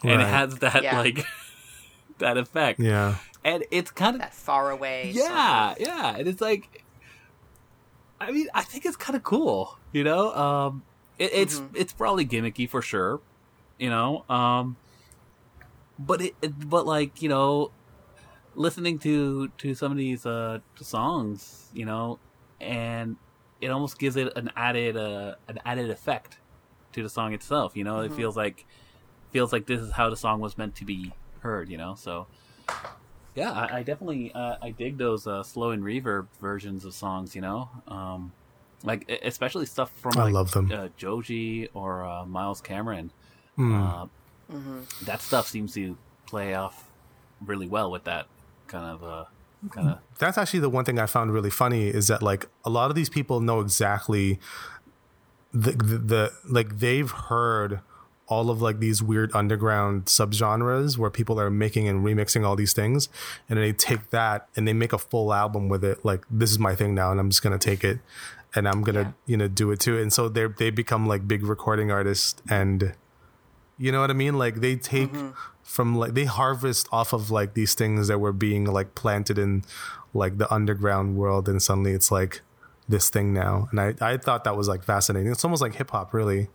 and 0.03 0.21
it 0.21 0.27
has 0.27 0.57
that 0.57 0.83
Yeah. 0.83 0.99
like 0.99 1.25
that 2.19 2.37
effect, 2.37 2.81
Yeah. 2.81 3.17
and 3.45 3.65
it's 3.71 3.91
kind 3.93 4.17
of 4.17 4.21
That 4.21 4.35
far 4.35 4.71
away. 4.71 5.13
yeah, 5.15 5.75
yeah, 5.79 6.17
and 6.17 6.27
it's 6.29 6.41
like, 6.41 6.85
I 8.21 8.31
mean, 8.31 8.49
I 8.55 8.63
think 8.63 8.85
it's 8.87 8.97
kind 8.97 9.17
of 9.17 9.23
cool, 9.23 9.79
you 9.93 10.05
know. 10.05 10.33
Um, 10.35 10.83
it, 11.19 11.31
it's 11.33 11.61
Mhm. 11.61 11.77
it's 11.77 11.93
probably 11.93 12.27
gimmicky 12.27 12.69
for 12.69 12.83
sure, 12.83 13.21
you 13.79 13.91
know. 13.91 14.25
Um, 14.29 14.77
but 15.99 16.21
it, 16.23 16.35
it- 16.43 16.69
but 16.69 16.87
like 16.87 17.23
you 17.23 17.29
know, 17.29 17.71
listening 18.55 18.99
to 19.01 19.49
to 19.59 19.75
some 19.75 19.93
of 19.93 19.99
these 19.99 20.27
uh 20.27 20.59
songs, 20.77 21.69
you 21.73 21.85
know, 21.85 22.19
and 22.61 23.17
it 23.61 23.69
almost 23.69 23.99
gives 23.99 24.17
it 24.17 24.33
an 24.37 24.51
added 24.57 24.97
uh 24.97 25.35
an 25.49 25.59
added 25.65 25.91
effect 25.91 26.39
to 26.93 27.03
the 27.03 27.09
song 27.09 27.33
itself. 27.33 27.77
You 27.77 27.85
know, 27.85 28.01
it 28.01 28.13
Mhm. 28.13 28.17
feels 28.17 28.37
like 28.37 28.67
feels 29.31 29.53
like 29.53 29.67
this 29.67 29.81
is 29.81 29.93
how 29.93 30.11
the 30.11 30.17
song 30.17 30.41
was 30.41 30.57
meant 30.57 30.75
to 30.77 30.85
be 30.85 31.13
heard. 31.41 31.69
You 31.69 31.77
know, 31.79 31.95
so 31.95 32.27
yeah, 33.35 33.51
I, 33.53 33.79
I 33.79 33.83
definitely 33.83 34.33
uh, 34.33 34.57
I 34.63 34.71
dig 34.71 34.99
those 34.99 35.27
uh, 35.27 35.43
slow 35.43 35.71
and 35.71 35.83
reverb 35.83 36.29
versions 36.41 36.85
of 36.85 36.95
songs. 36.95 37.35
You 37.35 37.41
know, 37.43 37.69
um, 37.89 38.33
like 38.85 39.11
especially 39.25 39.67
stuff 39.67 39.91
from 39.97 40.13
I 40.17 40.25
like, 40.25 40.35
love 40.35 40.53
them. 40.53 40.71
uh, 40.73 40.89
Joji 40.97 41.69
or 41.75 42.05
uh, 42.05 42.25
Miles 42.27 42.61
Cameron. 42.61 43.11
Hmm. 43.57 43.75
Uh, 43.75 44.07
hmm 44.51 44.81
that 45.07 45.23
stuff 45.23 45.49
seems 45.49 45.73
to 45.73 45.97
play 46.27 46.55
off 46.55 46.91
really 47.45 47.67
well 47.67 47.91
with 47.91 48.05
that 48.05 48.27
kind 48.67 48.85
of 48.85 49.03
uh, 49.03 49.25
kind 49.71 49.89
of 49.89 49.99
That's 50.19 50.37
actually 50.37 50.61
the 50.61 50.69
one 50.69 50.85
thing 50.85 50.99
I 50.99 51.07
found 51.07 51.33
really 51.33 51.51
funny 51.51 51.89
is 51.89 52.09
that 52.09 52.23
like 52.23 52.47
a 52.65 52.71
lot 52.71 52.91
of 52.91 52.95
these 52.97 53.09
people 53.09 53.41
know 53.41 53.61
exactly 53.61 54.39
the 55.53 55.73
the, 55.73 55.99
the 55.99 56.33
like 56.49 56.79
they've 56.79 57.11
heard 57.11 57.81
all 58.27 58.51
of 58.51 58.61
like 58.63 58.81
these 58.81 59.03
weird 59.03 59.31
underground 59.35 60.07
subgenres 60.07 60.97
where 60.97 61.11
people 61.11 61.39
are 61.39 61.51
making 61.51 61.89
and 61.89 62.05
remixing 62.05 62.45
all 62.45 62.57
these 62.57 62.73
things 62.73 63.09
and 63.49 63.59
they 63.59 63.73
take 63.73 64.11
that 64.11 64.49
and 64.57 64.67
they 64.67 64.73
make 64.73 64.93
a 64.93 64.99
full 64.99 65.33
album 65.33 65.69
with 65.69 65.85
it 65.85 66.03
like 66.05 66.25
this 66.31 66.51
is 66.51 66.59
my 66.59 66.75
thing 66.75 66.95
now 66.95 67.11
and 67.11 67.21
I'm 67.21 67.29
just 67.31 67.43
going 67.43 67.59
to 67.59 67.63
take 67.63 67.85
it 67.85 67.99
and 68.55 68.69
I'm 68.69 68.83
going 68.83 68.95
to 68.95 69.03
Yeah. 69.03 69.13
you 69.27 69.37
know 69.37 69.49
do 69.49 69.71
it 69.71 69.81
too. 69.81 69.99
And 69.99 70.13
so 70.13 70.29
they 70.29 70.47
they 70.47 70.71
become 70.71 71.07
like 71.07 71.27
big 71.27 71.45
recording 71.45 71.91
artists 71.91 72.41
and 72.49 72.95
you 73.77 73.91
know 73.91 74.01
what 74.01 74.11
I 74.11 74.15
mean? 74.15 74.39
Like 74.39 74.57
they 74.57 74.77
take 74.77 75.13
mm-hmm. 75.13 75.31
from 75.63 75.97
like 75.97 76.15
they 76.15 76.25
harvest 76.25 76.89
off 76.93 77.13
of 77.13 77.31
like 77.31 77.55
these 77.55 77.75
things 77.75 78.09
that 78.09 78.19
were 78.19 78.33
being 78.33 78.65
like 78.65 78.95
planted 78.95 79.39
in 79.39 79.65
like 80.13 80.39
the 80.39 80.53
underground 80.53 81.17
world 81.17 81.49
and 81.49 81.61
suddenly 81.63 81.93
it's 81.93 82.11
like 82.11 82.41
this 82.89 83.09
thing 83.11 83.33
now. 83.33 83.69
And 83.71 83.81
I 83.81 83.95
I 84.01 84.17
thought 84.17 84.45
that 84.45 84.57
was 84.57 84.69
like 84.69 84.85
fascinating. 84.85 85.33
It's 85.33 85.45
almost 85.45 85.63
like 85.63 85.75
hip 85.75 85.91
hop 85.91 86.15
really 86.15 86.49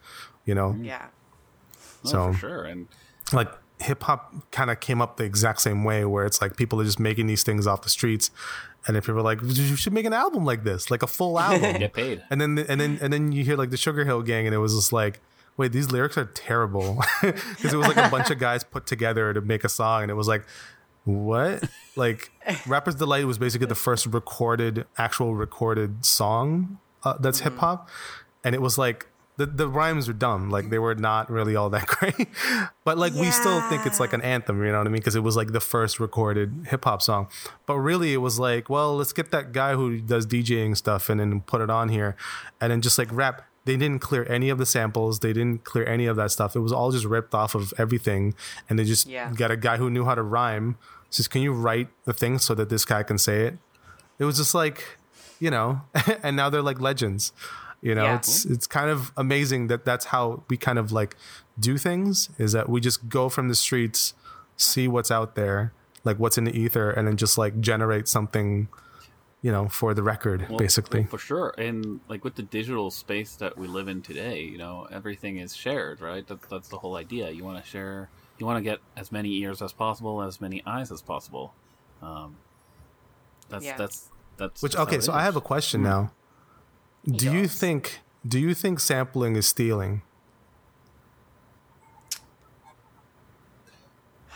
you 0.45 0.55
know? 0.55 0.75
Yeah. 0.81 1.07
oh, 2.05 2.09
So- 2.09 2.33
for 2.33 2.39
sure. 2.39 2.63
And 2.63 2.88
like 3.33 3.49
hip 3.79 4.03
hop 4.03 4.33
kind 4.51 4.69
of 4.69 4.79
came 4.79 5.01
up 5.01 5.17
the 5.17 5.23
exact 5.23 5.62
same 5.62 5.83
way 5.83 6.03
where 6.05 6.25
it's 6.25 6.41
like 6.41 6.57
people 6.57 6.81
are 6.81 6.83
just 6.83 6.99
making 6.99 7.27
these 7.27 7.43
things 7.43 7.65
off 7.67 7.81
the 7.81 7.89
streets 7.89 8.29
and 8.87 8.95
then 8.95 9.01
people 9.01 9.19
are 9.19 9.21
like 9.21 9.39
you 9.43 9.75
should 9.75 9.93
make 9.93 10.05
an 10.05 10.13
album 10.13 10.45
like 10.45 10.63
this 10.63 10.89
like 10.89 11.03
a 11.03 11.07
full 11.07 11.39
album 11.47 11.77
get 11.77 11.93
paid. 11.93 12.23
and 12.29 12.39
then 12.39 12.57
and 12.57 12.79
then 12.79 12.97
and 13.01 13.11
then 13.11 13.31
you 13.31 13.43
hear 13.43 13.57
like 13.57 13.69
the 13.69 13.77
Sugar 13.77 14.05
Hill 14.05 14.21
Gang, 14.21 14.45
and 14.45 14.55
it 14.55 14.59
was 14.59 14.73
just 14.73 14.93
like, 14.93 15.19
wait, 15.57 15.71
these 15.71 15.91
lyrics 15.91 16.17
are 16.17 16.25
terrible 16.25 17.03
because 17.21 17.73
it 17.73 17.77
was 17.77 17.87
like 17.87 17.97
a 17.97 18.09
bunch 18.09 18.31
of 18.31 18.39
guys 18.39 18.63
put 18.63 18.87
together 18.87 19.33
to 19.33 19.41
make 19.41 19.63
a 19.63 19.69
song, 19.69 20.03
and 20.03 20.11
it 20.11 20.15
was 20.15 20.27
like, 20.27 20.45
what? 21.03 21.63
Like, 21.95 22.31
Rapper's 22.67 22.95
Delight 22.95 23.25
was 23.27 23.37
basically 23.37 23.67
the 23.67 23.75
first 23.75 24.05
recorded, 24.05 24.85
actual 24.97 25.35
recorded 25.35 26.05
song 26.05 26.79
uh, 27.03 27.15
that's 27.19 27.41
hip 27.41 27.57
hop, 27.57 27.89
and 28.43 28.55
it 28.55 28.61
was 28.61 28.77
like. 28.77 29.07
The, 29.39 29.45
the 29.45 29.69
rhymes 29.69 30.10
were 30.10 30.13
dumb, 30.13 30.49
like 30.49 30.69
they 30.69 30.80
were 30.80 30.95
not 30.95 31.30
really 31.32 31.56
all 31.56 31.69
that 31.69 31.88
great, 31.95 32.28
but 32.84 32.97
like 32.97 33.13
we 33.13 33.32
still 33.32 33.62
think 33.69 33.86
it's 33.86 33.97
like 33.97 34.12
an 34.12 34.21
anthem, 34.21 34.62
you 34.65 34.69
know 34.71 34.80
what 34.80 34.88
I 34.88 34.89
mean? 34.89 34.99
Because 34.99 35.15
it 35.15 35.23
was 35.23 35.38
like 35.38 35.54
the 35.54 35.62
first 35.62 35.97
recorded 35.97 36.67
hip 36.69 36.84
hop 36.84 37.02
song, 37.02 37.30
but 37.65 37.75
really 37.78 38.13
it 38.13 38.17
was 38.17 38.38
like, 38.38 38.69
well, 38.69 38.97
let's 38.97 39.13
get 39.13 39.32
that 39.32 39.54
guy 39.54 39.75
who 39.75 40.02
does 40.02 40.28
DJing 40.28 40.75
stuff 40.75 41.08
and 41.10 41.21
then 41.21 41.39
put 41.39 41.62
it 41.62 41.69
on 41.69 41.88
here, 41.88 42.17
and 42.60 42.69
then 42.71 42.82
just 42.82 42.97
like 42.97 43.08
rap. 43.13 43.43
They 43.63 43.78
didn't 43.78 43.99
clear 43.99 44.25
any 44.30 44.49
of 44.49 44.58
the 44.58 44.65
samples. 44.65 45.19
They 45.19 45.32
didn't 45.32 45.63
clear 45.63 45.86
any 45.86 46.06
of 46.06 46.17
that 46.17 46.32
stuff. 46.32 46.56
It 46.56 46.60
was 46.60 46.73
all 46.73 46.91
just 46.91 47.06
ripped 47.06 47.34
off 47.34 47.56
of 47.56 47.73
everything, 47.78 48.34
and 48.69 48.78
they 48.78 48.84
just 48.84 49.08
Yeah. 49.08 49.32
got 49.34 49.52
a 49.52 49.58
guy 49.58 49.78
who 49.78 49.89
knew 49.89 50.04
how 50.04 50.15
to 50.15 50.23
rhyme. 50.23 50.75
Says, 51.10 51.30
"Can 51.30 51.41
you 51.43 51.54
write 51.54 51.88
the 52.04 52.12
thing 52.13 52.39
so 52.39 52.54
that 52.56 52.67
this 52.67 52.84
guy 52.84 53.04
can 53.04 53.17
say 53.17 53.45
it?" 53.45 53.58
It 54.17 54.25
was 54.25 54.36
just 54.38 54.54
like, 54.54 54.84
you 55.39 55.49
know, 55.49 55.82
and 56.23 56.36
now 56.36 56.49
they're 56.49 56.62
like 56.62 56.82
legends. 56.82 57.32
You 57.81 57.95
know, 57.95 58.03
Yeah. 58.03 58.15
it's 58.17 58.45
it's 58.45 58.67
kind 58.67 58.89
of 58.89 59.11
amazing 59.15 59.67
that 59.67 59.85
that's 59.85 60.05
how 60.05 60.43
we 60.49 60.57
kind 60.57 60.77
of 60.77 60.91
like 60.91 61.15
do 61.59 61.77
things. 61.77 62.29
Is 62.37 62.51
that 62.51 62.67
we 62.69 62.81
just 62.81 63.07
go 63.09 63.29
from 63.29 63.47
the 63.47 63.55
streets, 63.55 64.13
see 64.57 64.87
what's 64.87 65.11
out 65.11 65.35
there, 65.35 65.71
like 66.03 66.17
what's 66.19 66.37
in 66.37 66.43
the 66.43 66.55
ether, 66.57 66.89
and 66.91 67.07
then 67.07 67.15
just 67.17 67.37
like 67.37 67.61
generate 67.61 68.07
something, 68.09 68.67
you 69.41 69.51
know, 69.51 69.69
for 69.69 69.93
the 69.93 70.03
record, 70.03 70.45
Well, 70.49 70.59
basically. 70.59 71.01
well, 71.01 71.09
for 71.09 71.17
sure. 71.17 71.53
And 71.57 72.01
like 72.09 72.25
with 72.25 72.35
the 72.35 72.43
digital 72.43 72.91
space 72.91 73.35
that 73.37 73.57
we 73.57 73.67
live 73.67 73.87
in 73.87 74.01
today, 74.01 74.41
you 74.43 74.57
know, 74.57 74.87
everything 74.91 75.37
is 75.37 75.55
shared, 75.55 76.01
right? 76.01 76.27
That's 76.27 76.45
that's 76.47 76.67
the 76.67 76.79
whole 76.79 76.97
idea. 76.97 77.29
You 77.31 77.45
want 77.45 77.63
to 77.63 77.69
share. 77.69 78.09
You 78.39 78.45
want 78.45 78.57
to 78.57 78.61
get 78.63 78.79
as 78.97 79.11
many 79.11 79.33
ears 79.37 79.61
as 79.61 79.71
possible, 79.73 80.21
as 80.21 80.39
many 80.41 80.61
eyes 80.65 80.91
as 80.91 81.01
possible. 81.01 81.53
Um, 82.01 82.35
that's 83.49 83.65
Yeah. 83.65 83.77
that's 83.77 84.09
that's 84.37 84.61
Which 84.61 84.75
okay, 84.75 84.97
it 84.97 85.03
so 85.03 85.13
I 85.13 85.23
have 85.23 85.35
a 85.37 85.41
question 85.41 85.81
now. 85.83 86.11
Do 87.05 87.31
you 87.31 87.47
think 87.47 87.99
do 88.27 88.39
you 88.39 88.53
think 88.53 88.79
sampling 88.79 89.35
is 89.35 89.47
stealing? 89.47 90.01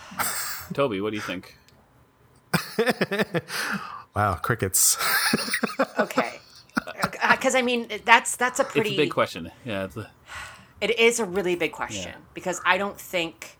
Toby, 0.73 1.02
what 1.02 1.12
do 1.12 1.17
you 1.17 1.21
think? 1.21 1.58
Wow, 4.15 4.36
crickets. 4.36 4.97
Okay. 5.97 6.39
Uh, 6.86 7.32
because 7.32 7.56
I 7.56 7.62
mean, 7.62 7.88
that's 8.06 8.36
that's 8.36 8.60
a 8.60 8.63
pretty. 8.63 8.91
It's 8.91 8.97
a 8.99 9.02
big 9.04 9.12
question. 9.12 9.52
Yeah, 9.65 9.86
it's 9.86 9.97
a, 9.97 10.10
It 10.82 10.99
is 10.99 11.19
a 11.19 11.26
really 11.26 11.56
big 11.56 11.71
question 11.71 12.12
Yeah. 12.12 12.19
because 12.34 12.62
I 12.65 12.78
don't 12.78 12.99
think. 12.99 13.58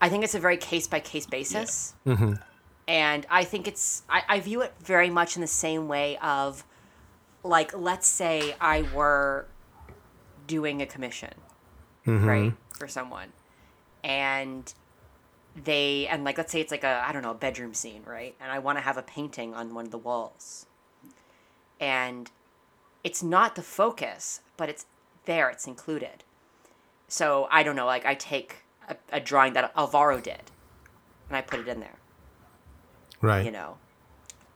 I 0.00 0.08
think 0.08 0.24
it's 0.24 0.34
a 0.34 0.40
very 0.40 0.56
case 0.56 0.86
by 0.88 1.00
case 1.00 1.26
basis. 1.26 1.94
Mm-hmm. 2.06 2.34
And 2.88 3.26
I 3.30 3.44
think 3.44 3.68
it's. 3.68 4.02
I, 4.08 4.22
I 4.28 4.40
view 4.40 4.62
it 4.62 4.72
very 4.80 5.10
much 5.10 5.36
in 5.36 5.42
the 5.42 5.46
same 5.48 5.86
way 5.88 6.16
of, 6.18 6.64
like, 7.48 7.76
let's 7.76 8.06
say 8.06 8.54
I 8.60 8.82
were 8.94 9.46
doing 10.46 10.82
a 10.82 10.86
commission, 10.86 11.34
mm-hmm. 12.06 12.28
right, 12.28 12.52
for 12.76 12.86
someone. 12.86 13.32
And 14.04 14.72
they, 15.64 16.06
and 16.06 16.24
like, 16.24 16.38
let's 16.38 16.52
say 16.52 16.60
it's 16.60 16.70
like 16.70 16.84
a, 16.84 17.02
I 17.06 17.12
don't 17.12 17.22
know, 17.22 17.32
a 17.32 17.34
bedroom 17.34 17.74
scene, 17.74 18.02
right? 18.06 18.34
And 18.40 18.52
I 18.52 18.58
want 18.58 18.78
to 18.78 18.82
have 18.82 18.96
a 18.96 19.02
painting 19.02 19.54
on 19.54 19.74
one 19.74 19.86
of 19.86 19.90
the 19.90 19.98
walls. 19.98 20.66
And 21.80 22.30
it's 23.02 23.22
not 23.22 23.54
the 23.54 23.62
focus, 23.62 24.40
but 24.56 24.68
it's 24.68 24.86
there, 25.24 25.48
it's 25.48 25.66
included. 25.66 26.24
So 27.08 27.48
I 27.50 27.62
don't 27.62 27.76
know, 27.76 27.86
like 27.86 28.04
I 28.04 28.14
take 28.14 28.56
a, 28.88 28.96
a 29.12 29.20
drawing 29.20 29.54
that 29.54 29.72
Alvaro 29.76 30.20
did 30.20 30.42
and 31.28 31.36
I 31.36 31.40
put 31.40 31.60
it 31.60 31.68
in 31.68 31.80
there, 31.80 31.96
right. 33.20 33.44
you 33.44 33.50
know. 33.50 33.76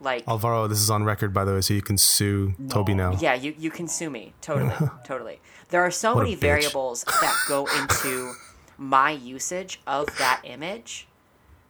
Like 0.02 0.26
Alvaro, 0.26 0.66
this 0.66 0.80
is 0.80 0.90
on 0.90 1.04
record 1.04 1.32
by 1.32 1.44
the 1.44 1.52
way, 1.52 1.60
so 1.60 1.74
you 1.74 1.82
can 1.82 1.96
sue 1.96 2.54
Toby 2.68 2.92
now. 2.94 3.16
yeah, 3.20 3.34
you, 3.34 3.54
you 3.56 3.70
can 3.70 3.86
sue 3.88 4.10
me. 4.10 4.32
Totally. 4.40 4.72
totally. 5.04 5.40
There 5.68 5.80
are 5.82 5.90
so 5.90 6.14
What 6.14 6.24
many 6.24 6.34
variables 6.34 7.04
that 7.04 7.36
go 7.48 7.66
into 7.78 8.34
my 8.76 9.12
usage 9.12 9.80
of 9.86 10.06
that 10.18 10.40
image 10.44 11.06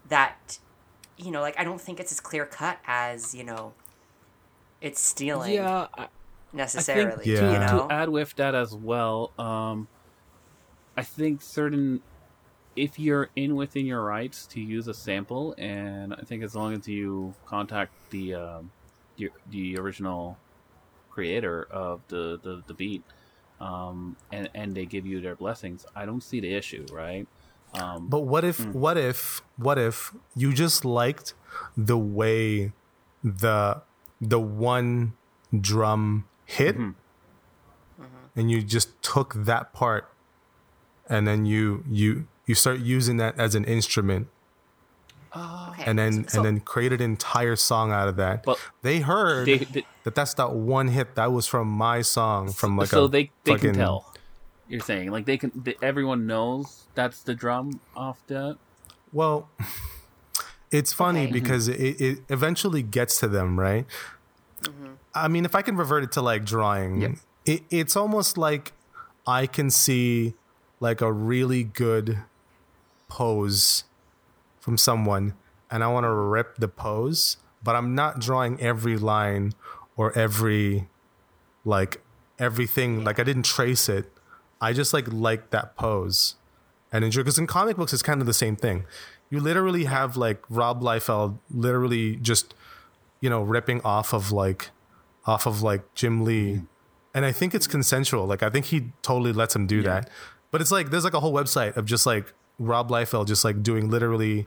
that 0.09 0.59
you 1.19 1.31
know, 1.31 1.41
like 1.41 1.59
I 1.59 1.65
don't 1.65 1.81
think 1.81 2.01
it's 2.01 2.11
as 2.11 2.21
clear 2.21 2.47
cut 2.47 2.79
as, 2.87 3.35
you 3.35 3.45
know, 3.45 3.75
it's 4.81 5.01
stealing 5.01 5.55
yeah. 5.55 5.87
I, 5.97 6.09
necessarily. 6.53 7.13
I 7.13 7.17
think 7.17 7.27
Yeah. 7.27 7.41
to, 7.41 7.53
You 7.53 7.59
know? 7.59 7.87
to 7.89 7.93
add 7.95 8.09
with 8.09 8.35
that 8.37 8.55
as 8.55 8.75
well, 8.75 9.31
um, 9.39 9.89
I 10.97 11.03
think 11.03 11.43
certain 11.43 12.03
if 12.77 12.99
you're 12.99 13.31
in 13.37 13.55
within 13.57 13.87
your 13.87 14.03
rights 14.03 14.47
to 14.47 14.61
use 14.61 14.89
a 14.89 14.95
sample, 14.95 15.55
and 15.59 16.15
I 16.15 16.23
think 16.23 16.43
as 16.43 16.55
long 16.55 16.75
as 16.75 16.89
you 16.89 17.35
contact 17.47 17.93
the 18.11 18.35
um, 18.35 18.71
the, 19.17 19.31
the 19.51 19.77
original 19.79 20.39
creator 21.11 21.67
of 21.71 22.01
the 22.09 22.39
the, 22.43 22.63
the 22.67 22.75
beat, 22.75 23.03
um, 23.61 24.17
and 24.31 24.49
and 24.55 24.75
they 24.75 24.87
give 24.87 25.07
you 25.07 25.21
their 25.21 25.35
blessings, 25.37 25.85
I 25.95 26.07
don't 26.07 26.23
see 26.23 26.41
the 26.41 26.55
issue, 26.55 26.87
right? 26.93 27.27
Um, 27.75 28.09
But 28.09 28.21
what 28.21 28.45
if 28.45 28.65
what 28.75 28.97
if 28.99 29.43
what 29.57 29.79
if 29.79 30.15
you 30.37 30.53
just 30.53 30.85
liked 30.85 31.35
the 31.77 31.97
way 31.99 32.73
the 33.25 33.83
the 34.21 34.41
one 34.41 35.15
drum 35.59 36.27
hit 36.45 36.77
and 38.37 38.51
you 38.51 38.63
just 38.63 39.01
took 39.03 39.35
that 39.35 39.73
part 39.73 40.09
and 41.09 41.27
then 41.27 41.45
you 41.47 41.85
you 41.91 42.27
you 42.47 42.55
start 42.55 42.81
using 42.81 43.17
that 43.19 43.39
as 43.39 43.55
an 43.55 43.65
instrument 43.65 44.29
oh, 45.35 45.69
Okay. 45.73 45.85
and 45.87 45.99
then 45.99 46.29
so- 46.29 46.39
and 46.39 46.47
then 46.47 46.61
created 46.61 47.01
an 47.01 47.11
entire 47.13 47.57
song 47.57 47.93
out 47.93 48.09
of 48.09 48.17
that. 48.17 48.43
But 48.45 48.59
they 48.83 49.01
heard 49.01 49.47
they- 49.47 49.59
they- 49.59 49.87
that 50.05 50.15
that's 50.15 50.35
that 50.35 50.53
one 50.53 50.89
hit 50.89 51.15
that 51.15 51.33
was 51.33 51.47
from 51.47 51.69
my 51.69 52.03
song 52.03 52.51
from 52.53 52.77
like 52.77 52.89
so 52.89 53.05
a 53.05 53.09
they 53.09 53.31
they 53.45 53.53
fucking, 53.53 53.71
can 53.73 53.79
tell. 53.79 54.13
You're 54.69 54.81
saying 54.81 55.11
like 55.11 55.27
they 55.27 55.37
can. 55.39 55.53
They, 55.55 55.77
everyone 55.83 56.27
knows 56.27 56.85
that's 56.95 57.23
the 57.23 57.35
drum 57.35 57.81
off 57.97 58.19
that. 58.29 58.57
Well, 59.13 59.49
it's 60.71 60.93
funny 60.93 61.25
Okay. 61.25 61.33
because 61.33 61.69
it, 61.69 62.01
it 62.01 62.19
eventually 62.29 62.83
gets 62.83 63.19
to 63.21 63.29
them, 63.29 63.59
right? 63.61 63.87
Mm-hmm. 64.63 64.87
I 65.15 65.29
mean, 65.29 65.45
if 65.45 65.55
I 65.55 65.63
can 65.63 65.77
revert 65.77 66.05
it 66.05 66.13
to 66.13 66.23
like 66.23 66.45
drawing, 66.45 67.01
Yeah. 67.03 67.09
it, 67.45 67.63
it's 67.71 67.97
almost 67.97 68.39
like 68.39 68.73
I 69.27 69.47
can 69.47 69.69
see 69.71 70.35
like 70.81 71.01
a 71.01 71.13
really 71.13 71.65
good 71.65 72.19
pose 73.13 73.85
from 74.59 74.79
someone 74.79 75.35
and 75.71 75.85
I 75.85 75.89
want 75.89 76.05
to 76.05 76.11
rip 76.11 76.57
the 76.57 76.69
pose, 76.69 77.37
but 77.63 77.77
I'm 77.77 77.95
not 77.95 78.21
drawing 78.21 78.59
every 78.59 78.97
line 78.97 79.53
or 79.99 80.17
every 80.17 80.89
like 81.63 82.01
everything. 82.39 83.05
Like 83.05 83.21
I 83.21 83.23
didn't 83.23 83.43
trace 83.45 83.91
it. 83.91 84.11
I 84.63 84.73
just 84.73 84.95
like 84.95 85.07
like 85.13 85.51
that 85.51 85.77
pose 85.77 86.37
and 86.91 87.05
enjoy 87.05 87.21
because 87.21 87.39
in 87.39 87.47
comic 87.47 87.77
books 87.77 87.93
it's 87.93 88.03
kind 88.03 88.23
of 88.23 88.27
the 88.27 88.33
same 88.33 88.57
thing. 88.57 88.87
You 89.29 89.41
literally 89.41 89.85
have 89.85 90.17
like 90.17 90.43
Rob 90.49 90.81
Liefeld 90.81 91.39
literally 91.51 92.17
just 92.17 92.55
you 93.21 93.29
know 93.29 93.43
ripping 93.43 93.83
off 93.83 94.15
of 94.15 94.33
like 94.33 94.71
off 95.27 95.47
of 95.47 95.61
like 95.63 95.95
Jim 95.95 96.25
Lee, 96.25 96.53
mm-hmm. 96.53 96.65
and 97.13 97.27
I 97.27 97.33
think 97.33 97.55
it's 97.55 97.67
consensual. 97.67 98.25
Like 98.25 98.43
I 98.43 98.49
think 98.49 98.67
he 98.67 98.93
totally 99.03 99.33
lets 99.35 99.55
him 99.55 99.67
do 99.67 99.83
that. 99.83 100.09
But 100.51 100.63
it's 100.63 100.73
like 100.73 100.91
there's 100.91 101.05
like 101.05 101.15
a 101.15 101.21
whole 101.21 101.33
website 101.35 101.77
of 101.77 101.85
just 101.85 102.07
like 102.07 102.33
Rob 102.67 102.89
Liefeld 102.89 103.27
just 103.27 103.45
like 103.45 103.63
doing 103.63 103.91
literally 103.91 104.45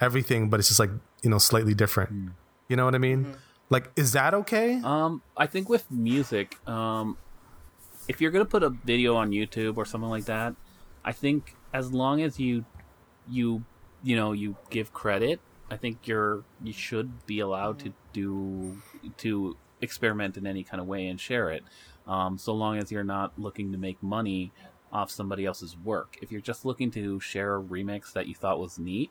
everything, 0.00 0.48
but 0.48 0.60
it's 0.60 0.68
just 0.68 0.80
like 0.80 0.90
you 1.22 1.30
know 1.30 1.38
slightly 1.38 1.74
different. 1.74 2.32
You 2.68 2.76
know 2.76 2.84
what 2.84 2.94
I 2.94 2.98
mean? 2.98 3.36
Like 3.68 3.90
is 3.96 4.12
that 4.12 4.34
okay? 4.34 4.80
Um, 4.82 5.22
I 5.36 5.46
think 5.46 5.68
with 5.68 5.90
music, 5.90 6.56
um, 6.68 7.16
if 8.08 8.20
you're 8.20 8.30
gonna 8.30 8.44
put 8.44 8.62
a 8.62 8.70
video 8.70 9.16
on 9.16 9.30
YouTube 9.30 9.76
or 9.76 9.84
something 9.84 10.10
like 10.10 10.24
that, 10.24 10.54
I 11.04 11.12
think 11.12 11.54
as 11.72 11.92
long 11.92 12.20
as 12.20 12.40
you, 12.40 12.64
you, 13.28 13.64
you 14.02 14.16
know, 14.16 14.32
you 14.32 14.56
give 14.70 14.92
credit, 14.92 15.40
I 15.70 15.76
think 15.76 16.06
you're 16.06 16.42
you 16.62 16.72
should 16.72 17.26
be 17.26 17.40
allowed 17.40 17.78
to 17.80 17.92
do 18.12 18.82
to 19.18 19.56
experiment 19.80 20.36
in 20.36 20.46
any 20.46 20.64
kind 20.64 20.80
of 20.80 20.86
way 20.86 21.06
and 21.06 21.20
share 21.20 21.50
it, 21.50 21.62
um, 22.06 22.38
so 22.38 22.52
long 22.52 22.78
as 22.78 22.90
you're 22.90 23.04
not 23.04 23.38
looking 23.38 23.72
to 23.72 23.78
make 23.78 24.02
money 24.02 24.52
off 24.92 25.10
somebody 25.10 25.46
else's 25.46 25.76
work. 25.76 26.16
If 26.22 26.32
you're 26.32 26.40
just 26.40 26.64
looking 26.64 26.90
to 26.92 27.20
share 27.20 27.56
a 27.56 27.62
remix 27.62 28.12
that 28.12 28.26
you 28.26 28.34
thought 28.34 28.58
was 28.58 28.78
neat, 28.78 29.10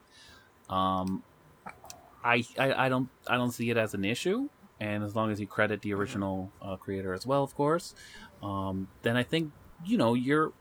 um, 0.69 1.23
I, 2.23 2.43
I 2.57 2.85
I 2.85 2.89
don't 2.89 3.09
I 3.27 3.35
don't 3.35 3.51
see 3.51 3.69
it 3.69 3.77
as 3.77 3.93
an 3.93 4.03
issue, 4.05 4.49
and 4.79 5.03
as 5.03 5.15
long 5.15 5.31
as 5.31 5.39
you 5.39 5.47
credit 5.47 5.81
the 5.81 5.93
original 5.93 6.51
uh, 6.61 6.75
creator 6.75 7.13
as 7.13 7.25
well, 7.25 7.43
of 7.43 7.55
course, 7.55 7.95
um, 8.43 8.87
then 9.01 9.15
I 9.15 9.23
think 9.23 9.51
you 9.85 9.97
know 9.97 10.13
you're 10.13 10.51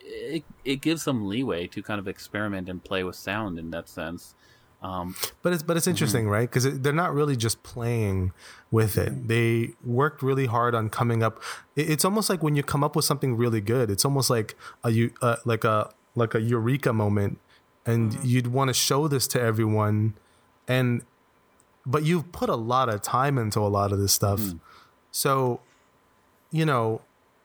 it, 0.00 0.44
it 0.64 0.80
gives 0.80 1.02
some 1.02 1.26
leeway 1.26 1.66
to 1.68 1.82
kind 1.82 1.98
of 1.98 2.08
experiment 2.08 2.68
and 2.68 2.82
play 2.82 3.04
with 3.04 3.16
sound 3.16 3.58
in 3.58 3.70
that 3.70 3.88
sense. 3.88 4.34
Um, 4.82 5.14
But 5.42 5.52
it's 5.52 5.62
but 5.62 5.76
it's 5.76 5.86
interesting, 5.86 6.28
right? 6.28 6.50
Because 6.50 6.80
they're 6.80 6.92
not 6.92 7.14
really 7.14 7.36
just 7.36 7.62
playing 7.62 8.32
with 8.70 8.98
it. 8.98 9.28
They 9.28 9.74
worked 9.84 10.22
really 10.22 10.46
hard 10.46 10.74
on 10.74 10.90
coming 10.90 11.22
up. 11.22 11.40
it- 11.76 11.88
It's 11.90 12.04
almost 12.04 12.28
like 12.28 12.42
when 12.42 12.56
you 12.56 12.62
come 12.62 12.82
up 12.82 12.96
with 12.96 13.04
something 13.04 13.36
really 13.36 13.60
good. 13.60 13.90
It's 13.90 14.04
almost 14.04 14.28
like 14.30 14.56
a 14.82 14.90
eu- 14.90 15.14
uh, 15.22 15.36
like 15.44 15.64
a 15.64 15.90
like 16.16 16.34
a 16.34 16.40
eureka 16.40 16.92
moment, 16.92 17.38
and 17.86 18.22
you'd 18.24 18.48
want 18.48 18.68
to 18.68 18.74
show 18.74 19.08
this 19.08 19.26
to 19.28 19.40
everyone, 19.40 20.14
and 20.68 21.02
but 21.86 22.02
you've 22.04 22.30
put 22.32 22.48
a 22.50 22.56
lot 22.56 22.88
of 22.88 23.02
time 23.02 23.38
into 23.38 23.60
a 23.60 23.70
lot 23.78 23.92
of 23.92 23.98
this 23.98 24.12
stuff. 24.12 24.40
So, 25.10 25.60
you 26.50 26.64
know, 26.66 27.02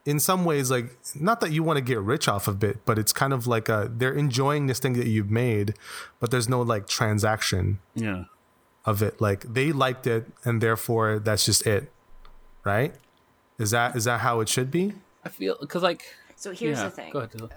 in 0.07 0.21
some 0.21 0.45
ways, 0.45 0.71
like 0.71 0.97
not 1.19 1.41
that 1.41 1.51
you 1.51 1.63
want 1.63 1.75
to 1.75 1.81
get 1.81 1.99
rich 1.99 2.29
off 2.29 2.47
of 2.47 2.63
it, 2.63 2.85
but 2.85 2.97
it's 2.97 3.11
kind 3.11 3.33
of 3.33 3.45
like 3.45 3.67
a 3.67 3.91
they're 3.93 4.13
enjoying 4.13 4.67
this 4.67 4.79
thing 4.79 4.93
that 4.93 5.07
you've 5.07 5.29
made, 5.29 5.73
but 6.21 6.31
there's 6.31 6.47
no 6.47 6.61
like 6.61 6.87
transaction 6.87 7.79
yeah, 7.93 8.23
of 8.85 9.01
it. 9.01 9.19
Like 9.19 9.41
they 9.41 9.73
liked 9.73 10.07
it, 10.07 10.25
and 10.45 10.61
therefore 10.61 11.19
that's 11.19 11.45
just 11.45 11.67
it, 11.67 11.91
right? 12.63 12.95
Is 13.59 13.71
that 13.71 13.97
is 13.97 14.05
that 14.05 14.21
how 14.21 14.39
it 14.39 14.47
should 14.47 14.71
be? 14.71 14.93
I 15.25 15.29
feel 15.29 15.57
because 15.59 15.83
like 15.83 16.15
So 16.37 16.51
here's 16.51 16.77
yeah, 16.77 16.85
the 16.85 16.91
thing. 16.91 17.11
Go 17.11 17.19
ahead. 17.19 17.31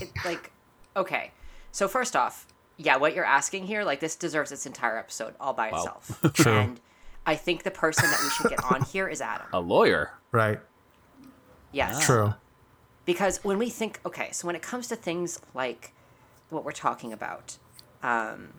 It, 0.00 0.10
like 0.24 0.52
okay 0.96 1.32
so 1.72 1.88
first 1.88 2.14
off 2.14 2.46
yeah 2.76 2.96
what 2.98 3.16
you're 3.16 3.24
asking 3.24 3.66
here 3.66 3.82
like 3.82 3.98
this 3.98 4.14
deserves 4.14 4.52
its 4.52 4.64
entire 4.64 4.96
episode 4.96 5.34
all 5.40 5.52
by 5.52 5.70
itself 5.70 6.20
True. 6.34 6.52
and 6.52 6.80
I 7.26 7.34
think 7.34 7.64
the 7.64 7.72
person 7.72 8.08
that 8.08 8.20
we 8.22 8.30
should 8.30 8.48
get 8.48 8.62
on 8.72 8.82
here 8.84 9.08
is 9.08 9.20
Adam. 9.20 9.48
A 9.52 9.58
lawyer. 9.58 10.12
Right. 10.30 10.60
Yes. 11.76 12.04
True. 12.06 12.34
because 13.04 13.44
when 13.44 13.58
we 13.58 13.68
think 13.70 14.00
okay 14.04 14.28
so 14.32 14.46
when 14.46 14.56
it 14.56 14.62
comes 14.62 14.88
to 14.88 14.96
things 14.96 15.40
like 15.54 15.92
what 16.50 16.64
we're 16.64 16.72
talking 16.72 17.12
about 17.12 17.58
um, 18.02 18.54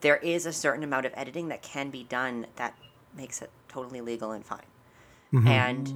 there 0.00 0.16
is 0.16 0.46
a 0.46 0.52
certain 0.52 0.82
amount 0.82 1.06
of 1.06 1.12
editing 1.14 1.48
that 1.48 1.62
can 1.62 1.90
be 1.90 2.02
done 2.04 2.46
that 2.56 2.76
makes 3.16 3.40
it 3.42 3.50
totally 3.68 4.00
legal 4.00 4.32
and 4.32 4.44
fine 4.44 4.60
and 5.46 5.88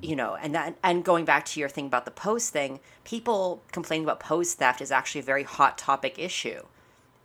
you 0.00 0.14
know 0.14 0.36
and 0.40 0.54
that 0.54 0.76
and 0.84 1.04
going 1.04 1.24
back 1.24 1.44
to 1.44 1.58
your 1.58 1.68
thing 1.68 1.86
about 1.86 2.04
the 2.04 2.10
pose 2.12 2.50
thing 2.50 2.78
people 3.02 3.60
complaining 3.72 4.04
about 4.04 4.20
pose 4.20 4.54
theft 4.54 4.80
is 4.80 4.92
actually 4.92 5.20
a 5.20 5.24
very 5.24 5.42
hot 5.42 5.76
topic 5.76 6.18
issue 6.18 6.62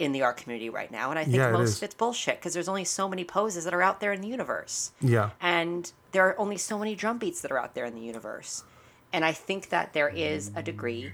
in 0.01 0.11
the 0.13 0.21
art 0.23 0.35
community 0.37 0.69
right 0.69 0.91
now 0.91 1.09
and 1.11 1.19
i 1.19 1.23
think 1.23 1.35
Yeah, 1.35 1.51
most 1.51 1.69
is. 1.69 1.77
of 1.77 1.83
it's 1.83 1.95
bullshit 1.95 2.39
because 2.39 2.53
there's 2.53 2.67
only 2.67 2.83
so 2.85 3.07
many 3.07 3.23
poses 3.23 3.63
that 3.65 3.73
are 3.73 3.81
out 3.83 3.99
there 3.99 4.11
in 4.13 4.21
the 4.21 4.27
universe 4.27 4.91
Yeah. 4.99 5.29
and 5.39 5.91
there 6.11 6.27
are 6.27 6.39
only 6.39 6.57
so 6.57 6.77
many 6.79 6.95
drum 6.95 7.17
beats 7.19 7.41
that 7.41 7.51
are 7.51 7.59
out 7.59 7.75
there 7.75 7.85
in 7.85 7.93
the 7.93 8.01
universe 8.01 8.63
and 9.13 9.23
i 9.23 9.31
think 9.31 9.69
that 9.69 9.93
there 9.93 10.09
is 10.09 10.51
a 10.55 10.63
degree 10.63 11.11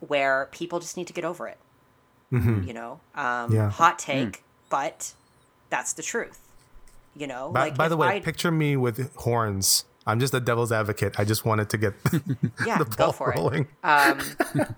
where 0.00 0.48
people 0.52 0.80
just 0.80 0.96
need 0.96 1.06
to 1.08 1.12
get 1.12 1.24
over 1.24 1.48
it 1.48 1.58
you 2.30 2.38
know 2.72 3.00
um, 3.14 3.24
Mm-hmm. 3.24 3.54
Yeah. 3.54 3.70
hot 3.70 3.98
take 3.98 4.42
but 4.70 5.12
that's 5.70 5.92
the 5.94 6.02
truth 6.02 6.40
you 7.16 7.26
know 7.26 7.50
By, 7.52 7.64
like 7.64 7.76
by 7.76 7.88
the 7.88 7.96
way, 7.96 8.08
I- 8.08 8.20
picture 8.20 8.50
me 8.50 8.76
with 8.76 9.14
horns. 9.16 9.84
I'm 10.06 10.20
just 10.20 10.32
a 10.32 10.40
devil's 10.40 10.72
advocate. 10.72 11.20
I 11.20 11.24
just 11.26 11.44
wanted 11.44 11.68
to 11.70 11.76
get 11.76 11.92
yeah 12.66 12.78
the 12.78 12.84
go 12.86 12.96
ball 12.96 13.12
for 13.12 13.32
rolling. 13.36 13.62
it 13.84 13.86
um, 13.86 14.20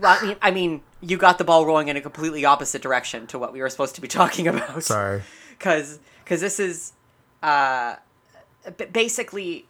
well 0.00 0.18
I 0.20 0.26
mean, 0.26 0.36
I 0.42 0.50
mean 0.50 0.82
you 1.00 1.16
got 1.16 1.38
the 1.38 1.44
ball 1.44 1.66
rolling 1.66 1.88
in 1.88 1.96
a 1.96 2.00
completely 2.00 2.44
opposite 2.44 2.82
direction 2.82 3.26
to 3.28 3.38
what 3.38 3.52
we 3.52 3.60
were 3.60 3.68
supposed 3.70 3.94
to 3.96 4.00
be 4.00 4.08
talking 4.20 4.48
about. 4.48 4.82
Sorry. 4.82 5.22
because 5.58 5.98
because 6.24 6.40
this 6.40 6.58
is 6.60 6.92
uh 7.42 7.96
basically 8.92 9.66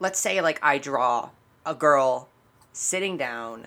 let's 0.00 0.18
say 0.18 0.40
like 0.40 0.58
i 0.62 0.78
draw 0.78 1.30
a 1.66 1.74
girl 1.74 2.28
sitting 2.72 3.16
down 3.16 3.66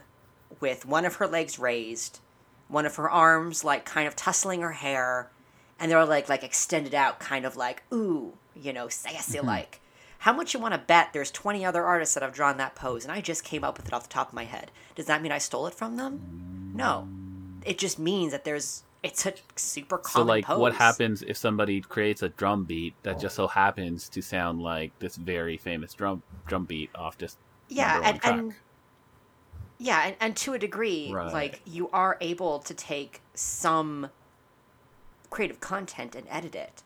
with 0.60 0.86
one 0.86 1.06
of 1.06 1.16
her 1.16 1.28
legs 1.28 1.60
raised 1.60 2.20
one 2.68 2.86
of 2.86 2.95
her 2.95 3.10
arms 3.10 3.64
like 3.64 3.86
kind 3.86 4.08
of 4.08 4.16
tussling 4.16 4.62
her 4.62 4.72
hair 4.72 5.30
and 5.80 5.91
they're 5.91 6.03
like 6.06 6.28
like 6.28 6.43
extended 6.43 6.95
out 6.95 7.20
kind 7.20 7.45
of 7.45 7.56
like 7.56 7.84
ooh 7.93 8.34
you 8.56 8.74
know 8.74 8.88
sassy 8.88 9.39
like 9.39 9.80
how 10.26 10.34
much 10.34 10.55
you 10.55 10.59
want 10.59 10.73
to 10.73 10.80
bet 10.80 11.13
there's 11.13 11.30
20 11.30 11.63
other 11.63 11.84
artists 11.84 12.15
that 12.15 12.23
have 12.23 12.34
drawn 12.34 12.57
that 12.57 12.73
pose 12.73 13.03
and 13.03 13.11
i 13.11 13.21
just 13.21 13.43
came 13.43 13.63
up 13.63 13.78
with 13.78 13.88
it 13.88 13.93
off 13.93 14.03
the 14.03 14.09
top 14.09 14.30
of 14.30 14.34
my 14.34 14.45
head 14.45 14.71
does 14.95 15.05
that 15.05 15.21
mean 15.21 15.32
i 15.32 15.38
stole 15.38 15.67
it 15.67 15.73
from 15.73 15.97
them 15.97 16.71
no 16.73 17.07
it 17.63 17.78
just 17.78 17.99
means 17.99 18.32
that 18.32 18.43
there's 18.43 18.84
it's 19.03 19.23
a 19.28 19.34
super 19.55 19.99
common. 19.99 20.26
So 20.26 20.28
like, 20.28 20.45
pose. 20.45 20.57
what 20.57 20.73
happens 20.73 21.21
if 21.21 21.38
somebody 21.38 21.80
creates 21.80 22.23
a 22.23 22.30
drum 22.30 22.63
beat 22.63 22.95
that 23.03 23.19
just 23.19 23.36
so 23.36 23.45
happens 23.45 24.09
to 24.09 24.21
sound 24.23 24.63
like 24.63 24.97
this 24.97 25.15
very 25.15 25.57
famous 25.57 25.93
drum 25.93 26.23
drum 26.47 26.65
beat 26.65 26.89
off 26.95 27.15
just 27.15 27.38
Yeah, 27.69 28.01
and, 28.03 28.19
and 28.23 28.53
yeah, 29.78 30.07
and, 30.07 30.15
and 30.19 30.36
to 30.38 30.53
a 30.53 30.59
degree, 30.59 31.11
Right. 31.13 31.32
like 31.32 31.61
you 31.65 31.88
are 31.91 32.17
able 32.19 32.57
to 32.59 32.73
take 32.73 33.21
some 33.36 34.09
creative 35.30 35.59
content 35.59 36.15
and 36.15 36.26
edit 36.28 36.55
it. 36.55 36.82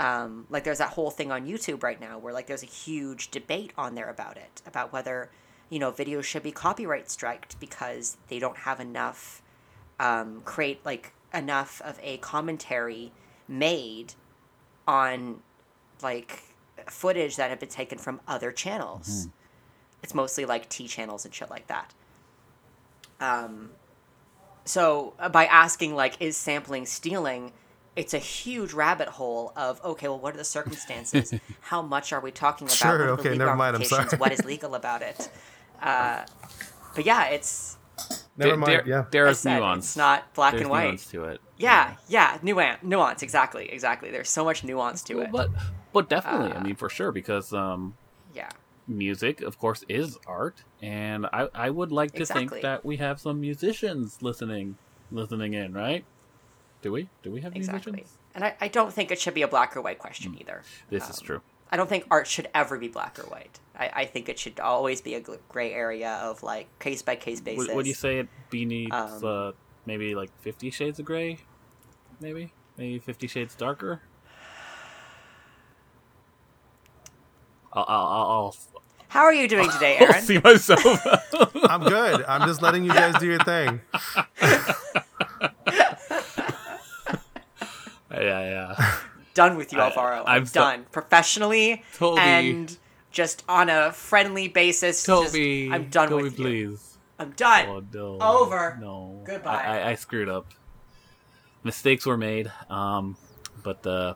Um, 0.00 0.46
like 0.48 0.64
there's 0.64 0.78
that 0.78 0.90
whole 0.90 1.10
thing 1.10 1.32
on 1.32 1.46
YouTube 1.46 1.82
right 1.82 2.00
now 2.00 2.18
where 2.18 2.32
like 2.32 2.46
there's 2.46 2.62
a 2.62 2.66
huge 2.66 3.30
debate 3.30 3.72
on 3.76 3.94
there 3.94 4.08
about 4.08 4.36
it, 4.36 4.62
about 4.66 4.92
whether 4.92 5.30
you 5.70 5.78
know 5.78 5.90
videos 5.90 6.24
should 6.24 6.42
be 6.42 6.52
copyright 6.52 7.10
striked 7.10 7.58
because 7.58 8.16
they 8.28 8.38
don't 8.38 8.58
have 8.58 8.80
enough 8.80 9.42
um, 9.98 10.40
create 10.44 10.84
like 10.84 11.12
enough 11.34 11.82
of 11.84 11.98
a 12.02 12.18
commentary 12.18 13.12
made 13.48 14.14
on 14.86 15.40
like 16.02 16.42
footage 16.86 17.36
that 17.36 17.50
have 17.50 17.60
been 17.60 17.68
taken 17.68 17.98
from 17.98 18.20
other 18.26 18.52
channels. 18.52 19.28
It's 20.02 20.14
mostly 20.14 20.44
like 20.44 20.68
T 20.68 20.86
channels 20.86 21.24
and 21.24 21.34
shit 21.34 21.50
like 21.50 21.66
that. 21.66 21.92
Um, 23.20 23.70
so 24.64 25.14
uh, 25.18 25.28
by 25.28 25.46
asking 25.46 25.94
like, 25.94 26.20
is 26.20 26.36
sampling 26.36 26.86
stealing? 26.86 27.52
It's 27.98 28.14
a 28.14 28.18
huge 28.18 28.72
rabbit 28.72 29.08
hole 29.08 29.52
of 29.56 29.84
okay, 29.84 30.08
well, 30.08 30.18
what 30.20 30.34
are 30.34 30.38
the 30.38 30.44
circumstances? 30.44 31.34
How 31.62 31.82
much 31.82 32.12
are 32.12 32.20
we 32.20 32.30
talking 32.30 32.66
about? 32.66 32.76
Sure, 32.76 32.90
What 32.92 33.00
are 33.00 33.06
the 33.16 33.28
okay, 33.28 33.36
never 33.36 33.56
mind, 33.56 33.76
I'm 33.76 33.84
sorry. 33.84 34.06
What 34.18 34.32
is 34.32 34.44
legal 34.44 34.74
about 34.74 35.02
it? 35.02 35.30
Uh, 35.82 36.24
but 36.94 37.04
yeah, 37.04 37.24
it's 37.26 37.76
Never 38.36 38.56
mind. 38.56 38.72
there, 38.72 38.88
yeah. 38.88 39.04
there 39.10 39.26
I 39.26 39.30
is 39.30 39.40
said, 39.40 39.58
nuance. 39.58 39.86
It's 39.86 39.96
not 39.96 40.32
black 40.34 40.52
There's 40.52 40.62
and 40.62 40.70
white. 40.70 40.84
nuance 40.84 41.06
to 41.08 41.24
it. 41.24 41.40
Yeah, 41.56 41.96
yeah, 42.08 42.38
nuance, 42.42 42.78
nuance, 42.82 43.22
exactly, 43.22 43.68
exactly. 43.72 44.10
There's 44.12 44.30
so 44.30 44.44
much 44.44 44.62
nuance 44.62 45.02
to 45.04 45.20
it. 45.20 45.32
But 45.32 45.50
but 45.92 46.08
definitely, 46.08 46.52
I 46.52 46.58
Uh, 46.58 46.62
mean 46.62 46.76
for 46.76 46.88
sure 46.88 47.10
because 47.10 47.52
um 47.52 47.94
yeah, 48.32 48.50
music 48.86 49.40
of 49.40 49.58
course 49.58 49.84
is 49.88 50.16
art 50.26 50.62
and 50.80 51.26
I 51.32 51.48
I 51.54 51.70
would 51.70 51.90
like 51.90 52.12
to 52.12 52.18
Exactly. 52.22 52.48
think 52.48 52.62
that 52.62 52.84
we 52.84 52.98
have 52.98 53.20
some 53.20 53.40
musicians 53.40 54.22
listening 54.22 54.76
listening 55.10 55.54
in, 55.54 55.72
right? 55.72 56.04
Do 56.82 56.92
we? 56.92 57.08
Do 57.22 57.30
we 57.32 57.40
have 57.40 57.54
exactly. 57.56 57.92
musicians? 57.92 58.18
And 58.34 58.44
I, 58.44 58.54
I 58.60 58.68
don't 58.68 58.92
think 58.92 59.10
it 59.10 59.18
should 59.20 59.34
be 59.34 59.42
a 59.42 59.48
black 59.48 59.76
or 59.76 59.80
white 59.82 59.98
question 59.98 60.36
either. 60.38 60.62
This 60.90 61.08
is 61.10 61.18
Um, 61.20 61.26
true. 61.26 61.40
I 61.70 61.76
don't 61.76 61.88
think 61.88 62.06
art 62.10 62.26
should 62.26 62.48
ever 62.54 62.78
be 62.78 62.88
black 62.88 63.18
or 63.18 63.24
white. 63.24 63.58
I, 63.78 63.90
I 63.94 64.04
think 64.06 64.28
it 64.28 64.38
should 64.38 64.58
always 64.60 65.00
be 65.00 65.14
a 65.14 65.20
gray 65.48 65.72
area 65.72 66.12
of 66.22 66.42
like 66.42 66.66
case 66.78 67.02
by 67.02 67.16
case 67.16 67.40
basis. 67.40 67.66
Would, 67.68 67.76
would 67.76 67.86
you 67.86 67.94
say 67.94 68.18
it 68.20 68.28
be 68.48 68.64
needs 68.64 68.92
Um, 68.94 69.24
uh, 69.24 69.52
maybe 69.86 70.14
like 70.14 70.30
Fifty 70.40 70.70
Shades 70.70 70.98
of 70.98 71.04
Grey? 71.04 71.38
Maybe 72.20 72.52
maybe 72.76 72.98
Fifty 73.00 73.26
Shades 73.26 73.54
darker. 73.54 74.00
I'll 77.72 77.84
I'll, 77.86 78.06
I'll, 78.06 78.30
I'll, 78.30 78.56
How 79.08 79.20
are 79.24 79.34
you 79.34 79.46
doing 79.46 79.68
today, 79.70 79.98
Aaron? 79.98 80.14
I'll 80.14 80.22
see 80.22 80.38
myself. 80.38 80.80
I'm 81.68 81.82
good. 81.84 82.24
I'm 82.26 82.48
just 82.48 82.62
letting 82.62 82.84
you 82.84 82.92
guys 82.92 83.14
do 83.20 83.26
your 83.26 83.40
thing. 83.44 83.80
yeah, 88.20 88.74
yeah. 88.78 88.94
done 89.34 89.56
with 89.56 89.72
you, 89.72 89.80
I- 89.80 89.88
Alvaro. 89.88 90.22
I'm 90.26 90.42
I'm, 90.42 90.46
so- 90.46 90.60
done 90.60 90.86
professionally 90.92 91.82
Toby. 91.94 92.20
and 92.20 92.76
just 93.10 93.44
on 93.48 93.68
a 93.68 93.92
friendly 93.92 94.48
basis. 94.48 95.04
just- 95.04 95.34
I'm 95.36 95.88
done 95.90 96.08
Toby, 96.10 96.22
with 96.24 96.38
you. 96.38 96.44
please. 96.44 96.98
I'm 97.18 97.30
done. 97.32 97.66
Oh 97.68 97.82
no. 97.92 98.18
Over. 98.20 98.78
No. 98.80 99.22
Goodbye. 99.26 99.62
I, 99.64 99.78
I, 99.78 99.90
I 99.90 99.94
screwed 99.96 100.28
up. 100.28 100.46
Mistakes 101.64 102.06
were 102.06 102.16
made. 102.16 102.50
Um, 102.70 103.16
but 103.64 103.84
uh, 103.86 104.14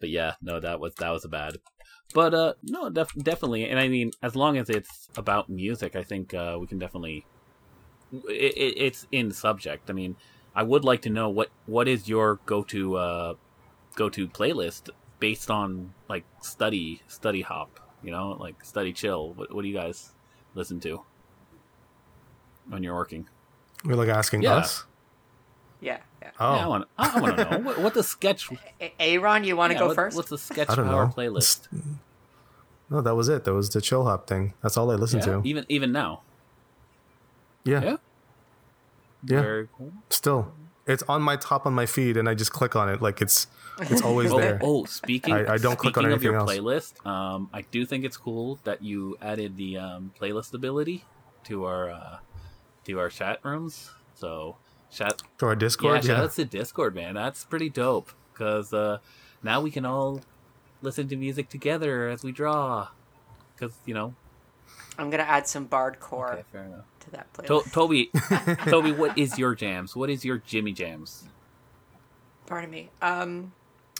but 0.00 0.10
yeah, 0.10 0.34
no, 0.42 0.60
that 0.60 0.80
was 0.80 0.94
that 0.96 1.10
was 1.10 1.24
a 1.24 1.28
bad. 1.28 1.56
But 2.14 2.34
uh, 2.34 2.52
no, 2.62 2.90
def- 2.90 3.14
definitely, 3.16 3.64
and 3.70 3.80
I 3.80 3.88
mean, 3.88 4.10
as 4.22 4.36
long 4.36 4.58
as 4.58 4.68
it's 4.68 5.08
about 5.16 5.48
music, 5.48 5.96
I 5.96 6.02
think 6.02 6.34
uh, 6.34 6.58
we 6.60 6.66
can 6.66 6.78
definitely. 6.78 7.24
It, 8.28 8.52
it, 8.54 8.74
it's 8.76 9.06
in 9.10 9.30
subject. 9.30 9.88
I 9.88 9.94
mean, 9.94 10.16
I 10.54 10.62
would 10.62 10.84
like 10.84 11.02
to 11.02 11.10
know 11.10 11.28
what 11.28 11.48
what 11.66 11.88
is 11.88 12.08
your 12.08 12.40
go 12.46 12.62
to 12.64 12.96
uh, 12.96 13.34
go 13.96 14.08
to 14.10 14.28
playlist 14.28 14.90
based 15.18 15.50
on 15.50 15.94
like 16.08 16.24
study 16.42 17.02
study 17.08 17.40
hop. 17.42 17.80
You 18.02 18.10
know, 18.10 18.36
like 18.40 18.64
study 18.64 18.92
chill. 18.92 19.32
What, 19.34 19.54
what 19.54 19.62
do 19.62 19.68
you 19.68 19.74
guys 19.74 20.12
listen 20.54 20.80
to 20.80 21.02
when 22.68 22.82
you're 22.82 22.94
working? 22.94 23.28
You're 23.84 23.96
like 23.96 24.08
asking 24.08 24.42
Yeah. 24.42 24.54
us. 24.56 24.84
Yeah, 25.80 25.98
yeah. 26.20 26.30
Oh, 26.38 26.54
Yeah, 26.54 26.64
I 26.98 27.20
want 27.20 27.36
to 27.36 27.50
know 27.50 27.58
what, 27.66 27.78
what 27.80 27.94
the 27.94 28.02
sketch. 28.04 28.48
A- 28.80 28.92
Aaron, 29.00 29.42
you 29.44 29.56
want 29.56 29.70
to 29.70 29.74
yeah, 29.74 29.80
go 29.80 29.86
what- 29.88 29.96
first? 29.96 30.16
What's 30.16 30.28
the 30.30 30.38
sketch 30.38 30.70
I 30.70 30.76
don't 30.76 30.86
power 30.86 31.06
know. 31.06 31.12
playlist? 31.12 31.66
no, 32.90 33.00
that 33.00 33.14
was 33.16 33.28
it. 33.28 33.42
That 33.44 33.54
was 33.54 33.70
the 33.70 33.80
chill 33.80 34.04
hop 34.04 34.26
thing. 34.28 34.54
That's 34.62 34.76
all 34.76 34.90
I 34.90 34.94
listened 34.94 35.24
Yeah, 35.26 35.40
to. 35.40 35.42
even 35.44 35.64
even 35.68 35.90
now. 35.92 36.22
Yeah, 37.64 37.96
Yeah. 39.24 39.36
yeah. 39.36 39.42
Very 39.42 39.68
cool. 39.76 39.92
Still, 40.10 40.52
it's 40.86 41.02
on 41.04 41.22
my 41.22 41.36
top 41.36 41.66
on 41.66 41.74
my 41.74 41.86
feed, 41.86 42.16
and 42.16 42.28
I 42.28 42.34
just 42.34 42.52
click 42.52 42.74
on 42.76 42.88
it. 42.88 43.00
Like 43.02 43.22
it's 43.22 43.46
it's 43.80 44.02
always 44.08 44.32
Oh, 44.32 44.38
there. 44.38 44.58
oh, 44.62 44.84
speaking. 44.84 45.34
I- 45.34 45.54
I 45.54 45.58
don't 45.58 45.78
click 45.78 45.96
on 45.96 46.04
speaking 46.04 46.12
of 46.16 46.22
your 46.22 46.36
anything 46.38 46.58
else. 46.66 46.92
playlist, 47.04 47.06
um, 47.06 47.48
I 47.52 47.62
do 47.62 47.86
think 47.86 48.04
it's 48.04 48.16
cool 48.16 48.58
that 48.64 48.82
you 48.82 49.16
added 49.22 49.56
the 49.56 49.78
um, 49.78 50.12
playlist 50.20 50.52
ability 50.54 51.04
to 51.44 51.64
our 51.64 51.90
uh, 51.90 52.18
to 52.84 52.98
our 52.98 53.08
chat 53.08 53.38
rooms. 53.44 53.90
So 54.14 54.56
chat 54.90 55.22
To 55.38 55.46
our 55.46 55.52
Yeah, 55.52 55.58
Discord. 55.58 56.04
shout 56.04 56.16
Yeah, 56.18 56.22
out 56.24 56.32
to 56.32 56.44
Discord, 56.44 56.94
man. 56.94 57.14
That's 57.14 57.44
pretty 57.44 57.70
dope. 57.70 58.12
Because 58.32 58.72
uh, 58.72 58.98
now 59.42 59.60
we 59.60 59.70
can 59.70 59.84
all 59.84 60.20
listen 60.82 61.06
to 61.08 61.16
music 61.16 61.48
together 61.48 62.08
as 62.08 62.22
we 62.24 62.32
draw. 62.32 62.88
Because 63.54 63.72
you 63.86 63.94
know. 63.94 64.14
I'm 64.98 65.08
gonna 65.08 65.22
add 65.22 65.46
some 65.48 65.66
bardcore 65.68 66.32
Okay, 66.34 66.42
fair 66.52 66.64
enough. 66.64 66.84
To 67.02 67.10
that 67.10 67.32
playlist. 67.32 67.64
To- 67.64 67.70
Toby, 67.70 68.10
Toby, 68.70 68.92
what 68.92 69.16
is 69.18 69.38
your 69.38 69.54
jams? 69.54 69.94
What 69.94 70.10
is 70.10 70.24
your 70.24 70.38
Jimmy 70.38 70.72
jams? 70.72 71.24
Pardon 72.46 72.70
me. 72.70 72.90
Um, 73.00 73.52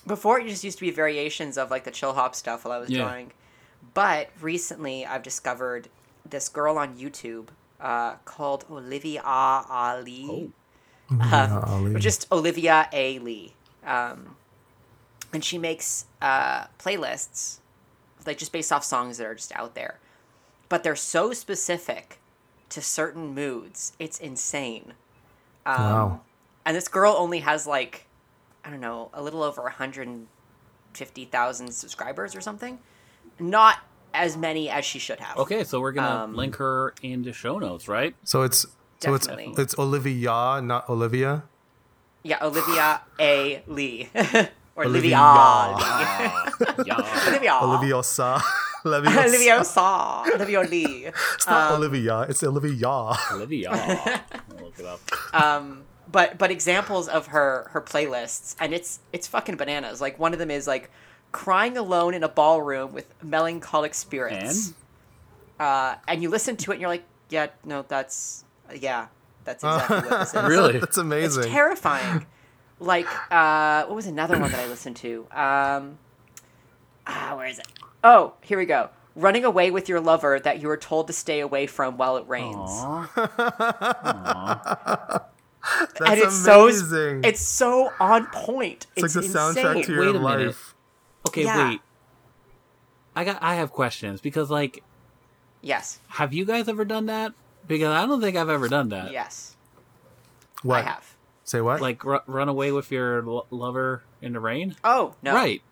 before 0.06 0.40
it 0.40 0.48
just 0.48 0.64
used 0.64 0.78
to 0.78 0.84
be 0.84 0.90
variations 0.90 1.56
of 1.56 1.70
like 1.70 1.84
the 1.84 1.90
chill 1.90 2.12
hop 2.14 2.34
stuff 2.34 2.64
while 2.64 2.72
I 2.74 2.78
was 2.78 2.90
Yeah. 2.90 3.02
drawing, 3.04 3.32
but 3.94 4.30
recently 4.40 5.06
I've 5.06 5.22
discovered 5.22 5.88
this 6.28 6.48
girl 6.48 6.78
on 6.78 6.96
YouTube 6.96 7.48
uh, 7.80 8.14
called 8.24 8.64
Olivia 8.70 9.22
Ali. 9.24 10.52
Yeah, 11.10 11.60
Ali. 11.66 11.94
or 11.94 11.98
just 11.98 12.26
Olivia 12.32 12.88
A. 12.92 13.18
Lee. 13.18 13.52
Um, 13.84 14.36
and 15.32 15.44
she 15.44 15.58
makes 15.58 16.06
uh, 16.20 16.66
playlists, 16.78 17.58
like 18.26 18.38
just 18.38 18.52
based 18.52 18.72
off 18.72 18.84
songs 18.84 19.18
that 19.18 19.26
are 19.26 19.34
just 19.34 19.52
out 19.54 19.74
there. 19.74 19.98
But 20.68 20.82
they're 20.84 20.96
so 20.96 21.32
specific 21.32 22.18
to 22.72 22.82
certain 22.82 23.34
moods. 23.34 23.92
It's 23.98 24.18
insane. 24.18 24.94
Um, 25.66 25.80
wow. 25.80 26.20
And 26.64 26.76
this 26.76 26.88
girl 26.88 27.14
only 27.18 27.40
has 27.40 27.66
like, 27.66 28.06
I 28.64 28.70
don't 28.70 28.80
know, 28.80 29.10
a 29.12 29.22
little 29.22 29.42
over 29.42 29.62
150,000 29.62 31.72
subscribers 31.72 32.34
or 32.34 32.40
something. 32.40 32.78
Not 33.38 33.78
as 34.14 34.36
many 34.36 34.68
as 34.70 34.84
she 34.84 34.98
should 34.98 35.20
have. 35.20 35.36
Okay, 35.38 35.64
so 35.64 35.80
we're 35.80 35.92
gonna 35.92 36.24
Um, 36.24 36.34
link 36.36 36.56
her 36.56 36.94
into 37.02 37.32
show 37.32 37.58
notes, 37.58 37.88
right? 37.88 38.14
So 38.24 38.42
it's 38.42 38.66
so 39.00 39.14
it's 39.14 39.26
Definitely. 39.26 39.62
it's 39.62 39.78
Olivia, 39.78 40.60
not 40.62 40.88
Olivia. 40.88 41.42
Yeah, 42.22 42.38
Olivia 42.42 43.00
A. 43.18 43.62
Lee. 43.66 44.08
or 44.76 44.84
Olivia. 44.84 45.18
Olivia. 45.18 45.18
Lee. 45.18 45.24
Olivia. 46.78 46.96
Olivia 47.62 47.96
Olivia. 47.96 48.40
Olivia 48.86 49.64
Saw. 49.76 50.24
Olivia 50.34 50.60
Lee. 50.62 51.06
It's 51.34 51.46
not 51.46 51.72
Olivia. 51.72 52.20
It's 52.28 52.42
Olivia. 52.42 53.12
Olivia. 53.32 53.70
I'll 53.70 54.64
look 54.64 54.78
it 54.78 54.84
up. 54.86 55.00
Um, 55.34 55.84
but 56.10 56.38
but 56.38 56.50
examples 56.50 57.08
of 57.08 57.28
her 57.28 57.68
her 57.70 57.80
playlists, 57.80 58.54
and 58.60 58.74
it's 58.74 59.00
it's 59.12 59.26
fucking 59.26 59.56
bananas. 59.56 60.00
Like 60.00 60.18
one 60.18 60.32
of 60.32 60.38
them 60.38 60.50
is 60.50 60.66
like 60.66 60.90
crying 61.32 61.76
alone 61.78 62.12
in 62.14 62.22
a 62.22 62.28
ballroom 62.28 62.92
with 62.92 63.06
melancholic 63.22 63.94
spirits. 63.94 64.66
And 64.68 64.74
uh, 65.60 65.94
and 66.08 66.22
you 66.22 66.28
listen 66.28 66.56
to 66.56 66.72
it, 66.72 66.74
and 66.74 66.80
you're 66.80 66.90
like, 66.90 67.04
yeah, 67.30 67.46
no, 67.64 67.82
that's 67.88 68.44
yeah, 68.74 69.06
that's 69.44 69.62
exactly 69.64 69.96
what 70.10 70.20
this 70.20 70.34
is. 70.34 70.42
Really? 70.42 70.72
That's 70.74 70.84
It's 70.84 70.98
amazing. 70.98 71.44
terrifying. 71.44 72.26
Like, 72.80 73.06
uh, 73.30 73.84
what 73.86 73.94
was 73.94 74.06
another 74.06 74.38
one 74.40 74.50
that 74.50 74.58
I 74.60 74.66
listened 74.66 74.96
to? 74.96 75.20
Um, 75.30 75.98
ah, 77.06 77.34
where 77.36 77.46
is 77.46 77.60
it? 77.60 77.68
Oh, 78.04 78.34
here 78.42 78.58
we 78.58 78.66
go. 78.66 78.90
Running 79.14 79.44
away 79.44 79.70
with 79.70 79.88
your 79.88 80.00
lover 80.00 80.40
that 80.40 80.60
you 80.60 80.68
were 80.68 80.76
told 80.76 81.06
to 81.08 81.12
stay 81.12 81.40
away 81.40 81.66
from 81.66 81.96
while 81.98 82.16
it 82.16 82.26
rains. 82.28 82.56
Aw. 82.58 83.10
That's 85.98 86.10
and 86.10 86.18
it's 86.20 86.46
amazing. 86.46 87.22
so 87.22 87.28
it's 87.28 87.40
so 87.40 87.92
on 88.00 88.26
point. 88.26 88.86
It's 88.96 89.14
It's, 89.14 89.16
like 89.16 89.26
the 89.26 89.38
soundtrack 89.62 89.84
to 89.86 89.92
your 89.92 90.00
Wait 90.00 90.16
a 90.16 90.18
minute. 90.18 90.46
life. 90.46 90.74
Okay, 91.28 91.44
Yeah. 91.44 91.68
wait. 91.70 91.80
I 93.14 93.24
got. 93.24 93.38
I 93.42 93.54
have 93.56 93.70
questions 93.70 94.20
because, 94.20 94.50
like, 94.50 94.82
Yes, 95.60 96.00
have 96.08 96.32
you 96.32 96.44
guys 96.44 96.68
ever 96.68 96.84
done 96.84 97.06
that? 97.06 97.32
Because 97.68 97.88
I 97.90 98.04
don't 98.06 98.20
think 98.20 98.36
I've 98.36 98.48
ever 98.48 98.68
done 98.68 98.88
that. 98.88 99.12
yes, 99.12 99.54
What? 100.64 100.80
I 100.80 100.90
have. 100.90 101.14
Say 101.44 101.60
what? 101.60 101.80
Like, 101.80 102.02
ru- 102.04 102.18
run 102.26 102.48
away 102.48 102.72
with 102.72 102.90
your 102.90 103.22
lo- 103.22 103.46
lover 103.50 104.02
in 104.20 104.32
the 104.32 104.40
rain. 104.40 104.74
Oh 104.82 105.14
no, 105.22 105.34
Right. 105.34 105.62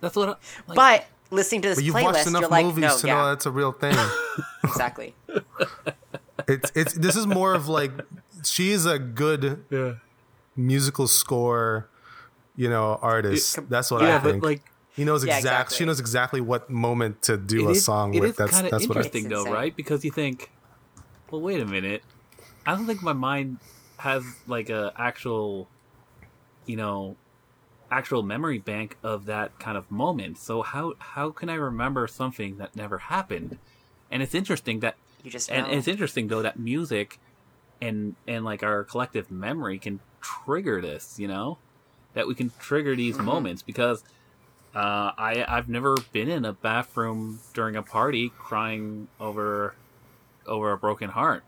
That's 0.00 0.16
what. 0.16 0.28
I, 0.28 0.32
like, 0.66 0.76
But 0.76 1.06
listening 1.30 1.62
to 1.62 1.68
this 1.70 1.82
you've 1.82 1.94
watched 1.94 2.18
playlist, 2.20 2.26
enough 2.28 2.40
you're 2.42 2.50
like, 2.50 2.64
movies 2.66 2.82
no, 2.82 2.98
to 2.98 3.06
know 3.06 3.12
yeah, 3.24 3.28
that's 3.30 3.46
a 3.46 3.50
real 3.50 3.72
thing. 3.72 3.96
exactly. 4.64 5.14
it's 6.48 6.72
it's 6.74 6.94
this 6.94 7.16
is 7.16 7.26
more 7.26 7.54
of 7.54 7.68
like 7.68 7.92
she's 8.44 8.86
a 8.86 8.98
good 8.98 9.64
yeah. 9.70 9.94
musical 10.56 11.06
score, 11.06 11.88
you 12.56 12.68
know, 12.68 12.98
artist. 13.02 13.56
com- 13.56 13.66
That's 13.68 13.90
what 13.90 14.02
Yeah, 14.02 14.16
I 14.16 14.18
but 14.18 14.30
think. 14.32 14.44
like, 14.44 14.62
he 14.96 15.04
knows 15.04 15.24
Yeah, 15.24 15.36
exact. 15.36 15.44
exactly. 15.70 15.76
She 15.78 15.84
knows 15.86 16.00
exactly 16.00 16.40
what 16.40 16.68
moment 16.70 17.22
to 17.22 17.36
do 17.36 17.66
it 17.66 17.68
a 17.68 17.70
is- 17.70 17.84
song 17.84 18.14
it 18.14 18.20
with. 18.20 18.30
is 18.32 18.36
That's 18.36 18.50
kind 18.52 18.66
of 18.66 18.70
that's 18.72 18.88
what 18.88 18.96
I. 18.96 19.00
interesting, 19.00 19.24
It's 19.26 19.32
though, 19.34 19.40
insane. 19.40 19.52
right? 19.52 19.76
Because 19.76 20.04
you 20.04 20.10
think, 20.10 20.50
well, 21.30 21.40
wait 21.40 21.60
a 21.60 21.66
minute. 21.66 22.02
I 22.66 22.74
don't 22.74 22.86
think 22.86 23.02
my 23.02 23.12
mind 23.12 23.58
has 23.98 24.24
like 24.46 24.68
a 24.70 24.92
actual, 24.96 25.68
you 26.66 26.76
know, 26.76 27.16
actual 27.90 28.22
memory 28.22 28.58
bank 28.58 28.96
of 29.02 29.26
that 29.26 29.58
kind 29.58 29.76
of 29.76 29.90
moment. 29.90 30.38
So 30.38 30.62
how 30.62 30.94
how 30.98 31.30
can 31.30 31.48
I 31.48 31.54
remember 31.54 32.06
something 32.06 32.56
that 32.58 32.76
never 32.76 32.98
happened? 32.98 33.58
And 34.10 34.22
it's 34.22 34.34
interesting 34.34 34.80
that, 34.80 34.96
You 35.22 35.30
just 35.30 35.50
know. 35.50 35.56
and 35.56 35.72
it's 35.72 35.88
interesting 35.88 36.28
though 36.28 36.42
that 36.42 36.58
music, 36.58 37.18
and 37.80 38.16
and 38.26 38.44
like 38.44 38.62
our 38.62 38.84
collective 38.84 39.30
memory 39.30 39.78
can 39.78 40.00
trigger 40.20 40.80
this. 40.80 41.18
You 41.18 41.28
know, 41.28 41.58
that 42.14 42.26
we 42.26 42.34
can 42.34 42.52
trigger 42.60 42.94
these 42.96 43.16
Mm-hmm. 43.16 43.24
moments 43.26 43.62
because. 43.62 44.02
Uh, 44.72 45.10
I 45.18 45.44
I've 45.48 45.68
never 45.68 45.96
been 46.12 46.28
in 46.28 46.44
a 46.44 46.52
bathroom 46.52 47.40
during 47.54 47.74
a 47.74 47.82
party 47.82 48.30
crying 48.38 49.08
over 49.18 49.74
over 50.46 50.70
a 50.70 50.78
broken 50.78 51.10
heart, 51.10 51.42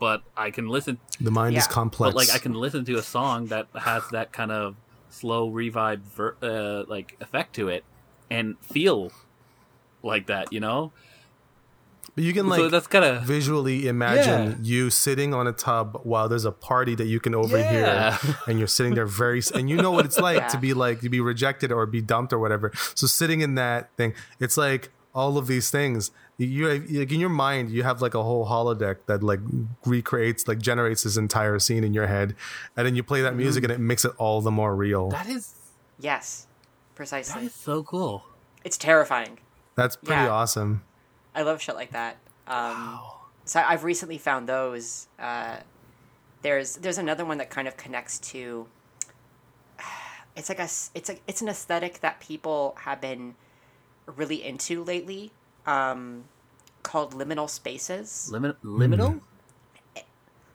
but 0.00 0.24
I 0.36 0.50
can 0.50 0.66
listen. 0.66 0.98
The 1.20 1.30
mind 1.30 1.56
is 1.56 1.68
complex. 1.68 2.12
But 2.12 2.16
like 2.16 2.34
I 2.34 2.38
can 2.38 2.54
listen 2.54 2.84
to 2.86 2.98
a 2.98 3.02
song 3.04 3.46
that 3.46 3.68
has 3.76 4.02
that 4.10 4.32
kind 4.32 4.50
of 4.50 4.74
slow 5.10 5.48
revive 5.48 6.00
ver- 6.00 6.36
uh, 6.42 6.84
like 6.88 7.16
effect 7.20 7.54
to 7.56 7.68
it, 7.68 7.84
and 8.30 8.56
feel 8.60 9.12
like 10.02 10.26
that. 10.26 10.52
You 10.52 10.60
know, 10.60 10.92
But 12.14 12.24
you 12.24 12.32
can 12.32 12.48
like 12.48 12.56
so 12.58 12.62
like 12.64 12.72
that's 12.72 12.86
kind 12.86 13.04
of 13.04 13.22
visually 13.22 13.86
imagine 13.88 14.50
Yeah. 14.50 14.56
you 14.62 14.90
sitting 14.90 15.34
on 15.34 15.46
a 15.46 15.52
tub 15.52 16.00
while 16.02 16.28
there's 16.28 16.44
a 16.44 16.52
party 16.52 16.94
that 16.96 17.06
you 17.06 17.20
can 17.20 17.34
overhear 17.34 17.80
Yeah. 17.82 18.18
and 18.46 18.58
you're 18.58 18.66
sitting 18.68 18.94
there 18.94 19.06
very 19.06 19.40
and 19.54 19.68
you 19.70 19.76
know 19.76 19.90
what 19.92 20.04
it's 20.04 20.18
like 20.18 20.48
to 20.48 20.58
be 20.66 20.74
like 20.74 21.00
to 21.02 21.08
be 21.08 21.20
rejected 21.20 21.70
or 21.72 21.86
be 21.86 22.00
dumped 22.00 22.32
or 22.32 22.38
whatever 22.38 22.72
so 22.94 23.06
sitting 23.06 23.40
in 23.40 23.54
that 23.56 23.90
thing 23.96 24.14
it's 24.40 24.56
like 24.56 24.90
all 25.18 25.32
of 25.40 25.46
these 25.52 25.68
things 25.76 26.10
you, 26.36 26.46
you 26.46 27.00
like 27.00 27.12
in 27.16 27.20
your 27.26 27.34
mind 27.46 27.64
you 27.76 27.82
have 27.82 27.98
like 28.06 28.14
a 28.14 28.22
whole 28.28 28.44
holodeck 28.52 28.96
that 29.06 29.20
like 29.30 29.40
recreates 29.84 30.46
like 30.50 30.58
generates 30.70 31.02
this 31.02 31.16
entire 31.16 31.58
scene 31.66 31.82
in 31.88 31.92
your 31.98 32.06
head 32.06 32.28
and 32.76 32.86
then 32.86 32.94
you 32.98 33.02
play 33.02 33.20
that 33.26 33.34
music 33.34 33.64
and 33.64 33.72
it 33.72 33.80
makes 33.80 34.04
it 34.04 34.12
all 34.18 34.40
the 34.40 34.50
more 34.60 34.74
real 34.84 35.08
that 35.10 35.28
is 35.28 35.54
yes, 35.98 36.46
that 36.46 36.94
precisely. 36.96 37.46
is 37.46 37.54
so 37.54 37.82
cool. 37.82 38.14
It's 38.64 38.78
terrifying. 38.78 39.38
that's 39.74 39.96
pretty 39.96 40.22
Yeah. 40.22 40.38
awesome 40.40 40.72
I 41.34 41.42
love 41.42 41.60
shit 41.62 41.76
like 41.82 41.92
that. 41.92 42.14
Um, 42.46 42.74
Wow. 42.74 43.14
So 43.44 43.56
I've 43.72 43.84
recently 43.84 44.18
found 44.18 44.48
those. 44.48 45.06
Uh, 45.18 45.56
there's 46.42 46.76
there's 46.82 46.98
another 46.98 47.24
one 47.24 47.38
that 47.38 47.48
kind 47.56 47.66
of 47.68 47.76
connects 47.76 48.18
to. 48.32 48.66
It's 50.38 50.48
like 50.48 50.60
a 50.60 50.68
it's 50.98 51.08
like 51.10 51.20
it's 51.26 51.42
an 51.42 51.48
aesthetic 51.48 51.94
that 52.00 52.20
people 52.20 52.76
have 52.86 53.00
been 53.00 53.34
really 54.16 54.44
into 54.44 54.84
lately, 54.84 55.32
um, 55.66 56.24
called 56.82 57.14
liminal 57.14 57.48
spaces. 57.48 58.30
Liminal 58.32 58.56
Liminal 58.64 59.20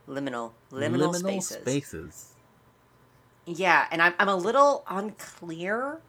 liminal, 0.08 0.52
liminal 0.72 1.16
spaces. 1.16 1.58
spaces. 1.62 2.30
Yeah, 3.46 3.88
and 3.92 4.02
I'm 4.02 4.14
I'm 4.20 4.30
a 4.30 4.36
little 4.36 4.84
unclear, 4.90 6.00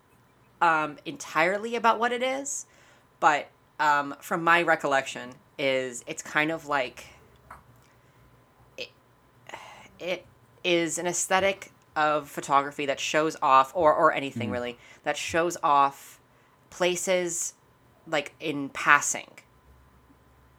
um, 0.61 0.99
entirely 1.05 1.75
about 1.77 1.99
what 1.99 2.13
it 2.13 2.23
is, 2.23 2.67
but 3.21 3.49
um, 3.81 4.15
from 4.21 4.45
my 4.45 4.63
recollection, 4.63 5.31
is 5.59 6.05
it's 6.07 6.23
kind 6.23 6.51
of 6.51 6.67
like 6.67 7.07
it, 8.79 8.91
it 9.99 10.25
is 10.63 10.99
an 10.99 11.07
aesthetic 11.07 11.73
of 11.97 12.29
photography 12.29 12.87
that 12.87 13.01
shows 13.01 13.37
off, 13.43 13.73
or 13.75 13.93
or 13.93 14.13
anything 14.13 14.51
really 14.51 14.79
that 15.03 15.17
shows 15.17 15.57
off 15.63 16.21
places 16.75 17.55
like 18.07 18.35
in 18.41 18.69
passing, 18.69 19.31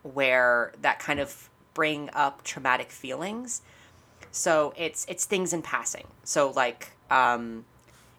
where 0.01 0.71
that 0.81 0.97
kind 0.97 1.19
of 1.19 1.49
bring 1.73 2.09
up 2.13 2.41
traumatic 2.43 2.89
feelings. 2.89 3.61
So 4.31 4.73
it's 4.77 5.05
it's 5.09 5.25
things 5.25 5.51
in 5.51 5.61
passing. 5.61 6.07
So 6.23 6.51
like 6.51 6.91
um, 7.11 7.65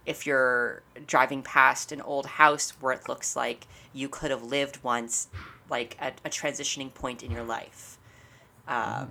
if 0.04 0.26
you're 0.26 0.82
driving 1.06 1.42
past 1.42 1.90
an 1.90 2.02
old 2.02 2.26
house 2.26 2.70
where 2.80 2.92
it 2.92 3.08
looks 3.08 3.34
like 3.34 3.66
you 3.94 4.10
could 4.10 4.30
have 4.30 4.42
lived 4.42 4.82
once, 4.82 5.28
like 5.70 5.96
at 5.98 6.20
a 6.24 6.28
transitioning 6.28 6.92
point 6.92 7.22
in 7.22 7.30
your 7.30 7.44
life. 7.44 7.98
Um, 8.68 9.08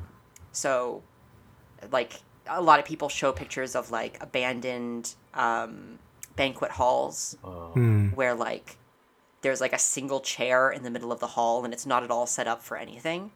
so 0.51 1.01
like 1.91 2.19
a 2.47 2.61
lot 2.61 2.79
of 2.79 2.85
people 2.85 3.09
show 3.09 3.31
pictures 3.31 3.75
of 3.75 3.89
like 3.89 4.21
abandoned 4.21 5.15
um, 5.33 5.97
banquet 6.35 6.71
halls 6.71 7.37
Hmm. 7.43 8.09
where 8.09 8.33
like 8.35 8.77
there's 9.41 9.61
like 9.61 9.73
a 9.73 9.79
single 9.79 10.19
chair 10.21 10.71
in 10.71 10.83
the 10.83 10.89
middle 10.89 11.11
of 11.11 11.19
the 11.19 11.27
hall 11.27 11.63
and 11.63 11.73
it's 11.73 11.85
not 11.85 12.03
at 12.03 12.11
all 12.11 12.25
set 12.25 12.47
up 12.47 12.61
for 12.63 12.77
anything. 12.77 13.31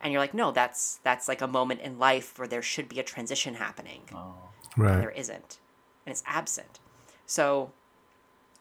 And 0.00 0.12
you're 0.12 0.20
like 0.20 0.34
no 0.34 0.50
that's 0.50 0.98
that's 1.04 1.28
like 1.28 1.40
a 1.40 1.46
moment 1.46 1.80
in 1.80 1.98
life 1.98 2.38
where 2.38 2.48
there 2.48 2.62
should 2.62 2.88
be 2.88 2.98
a 3.00 3.02
transition 3.04 3.54
happening. 3.54 4.02
Oh. 4.14 4.34
and 4.74 4.84
right 4.84 4.98
there 4.98 5.10
isn't. 5.10 5.58
And 6.04 6.12
it's 6.12 6.22
absent. 6.26 6.80
So 7.26 7.72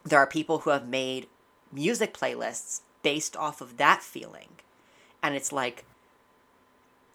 there 0.06 0.20
are 0.20 0.28
people 0.28 0.60
who 0.60 0.70
have 0.70 0.88
made 0.88 1.28
music 1.72 2.14
playlists 2.14 2.82
based 3.02 3.36
off 3.36 3.60
of 3.60 3.78
that 3.78 4.02
feeling. 4.04 4.50
And 5.22 5.36
it's 5.36 5.52
like 5.52 5.86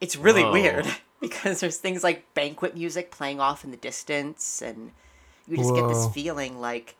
it's 0.00 0.16
really 0.16 0.44
Whoa. 0.44 0.52
weird 0.52 0.86
because 1.20 1.60
there's 1.60 1.78
things 1.78 2.02
like 2.04 2.32
banquet 2.34 2.74
music 2.76 3.10
playing 3.10 3.40
off 3.40 3.64
in 3.64 3.70
the 3.70 3.76
distance 3.76 4.60
and 4.62 4.92
you 5.48 5.56
just 5.56 5.74
get 5.74 5.88
this 5.88 6.06
feeling 6.08 6.60
like 6.60 6.94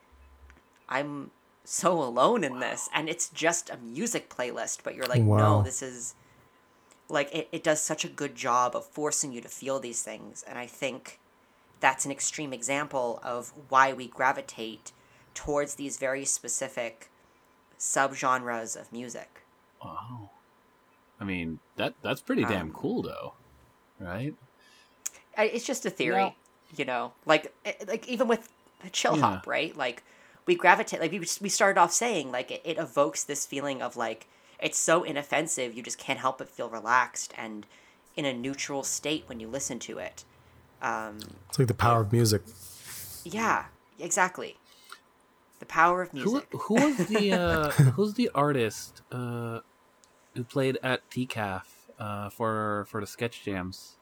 i'm 0.89 1.31
so 1.65 2.03
alone 2.03 2.43
in 2.45 2.61
this 2.61 2.89
and 2.95 3.09
it's 3.09 3.29
just 3.29 3.69
a 3.71 3.77
music 3.77 4.29
playlist 4.31 4.79
but 4.83 4.95
you're 4.95 5.07
like 5.07 5.23
Wow. 5.23 5.37
no 5.59 5.63
this 5.63 5.83
is 5.83 6.15
like 7.11 7.33
it, 7.35 7.49
it 7.53 7.63
does 7.63 7.81
such 7.81 8.05
a 8.05 8.09
good 8.09 8.35
job 8.35 8.75
of 8.75 8.85
forcing 8.87 9.33
you 9.33 9.41
to 9.41 9.49
feel 9.49 9.79
these 9.79 10.03
things 10.03 10.43
and 10.49 10.59
i 10.59 10.67
think 10.67 11.21
that's 11.81 12.05
an 12.05 12.11
extreme 12.11 12.53
example 12.53 13.21
of 13.23 13.53
why 13.69 13.93
we 13.93 14.07
gravitate 14.09 14.93
towards 15.35 15.75
these 15.75 15.97
very 15.99 16.25
specific 16.25 17.11
subgenres 17.79 18.81
of 18.81 18.91
music 18.93 19.43
Wow. 19.83 20.31
I 21.21 21.25
mean 21.25 21.61
that 21.77 21.95
that's 22.03 22.21
pretty 22.21 22.43
damn 22.45 22.69
Um, 22.69 22.73
cool 22.73 23.03
though, 23.03 23.35
right? 24.01 24.35
It's 25.37 25.65
just 25.65 25.87
a 25.87 25.91
theory 25.91 26.17
Now- 26.25 26.35
you 26.77 26.85
know 26.85 27.13
like 27.27 27.53
like 27.87 28.07
even 28.09 28.29
with 28.29 28.49
chill 28.93 29.15
Yeah. 29.17 29.23
hop 29.23 29.47
right 29.47 29.77
like 29.77 30.03
we 30.47 30.55
gravitate 30.55 31.01
like 31.01 31.13
we, 31.13 31.19
we 31.41 31.49
started 31.49 31.79
off 31.81 31.93
saying 31.93 32.31
like 32.31 32.51
it, 32.51 32.63
it 32.65 32.79
evokes 32.79 33.25
this 33.25 33.45
feeling 33.47 33.83
of 33.83 33.97
like 33.97 34.27
it's 34.61 34.79
so 34.79 35.03
inoffensive 35.05 35.75
you 35.75 35.83
just 35.83 35.99
can't 35.99 36.19
help 36.19 36.39
but 36.39 36.49
feel 36.49 36.69
relaxed 36.69 37.33
and 37.37 37.67
in 38.17 38.25
a 38.25 38.33
neutral 38.35 38.83
state 38.83 39.25
when 39.27 39.41
you 39.41 39.49
listen 39.49 39.79
to 39.79 39.99
it 39.99 40.25
um, 40.81 41.19
It's 41.49 41.59
like 41.59 41.69
the 41.69 41.75
power 41.75 42.01
of 42.03 42.13
music. 42.13 42.43
yeah 43.25 43.67
exactly 43.99 44.57
the 45.61 45.67
power 45.67 46.03
of 46.03 46.11
Who 46.13 46.19
music 46.19 46.49
who 46.53 46.75
was 46.75 46.97
the 47.09 47.33
uh, 47.43 47.71
who's 47.93 48.15
the 48.15 48.31
artist 48.35 49.03
uh, 49.11 49.61
who 50.35 50.45
played 50.45 50.79
at 50.83 51.09
TCAF 51.11 51.65
uh, 51.99 52.31
for 52.31 52.87
for 52.89 53.01
the 53.01 53.07
sketch 53.07 53.43
jams? 53.45 53.97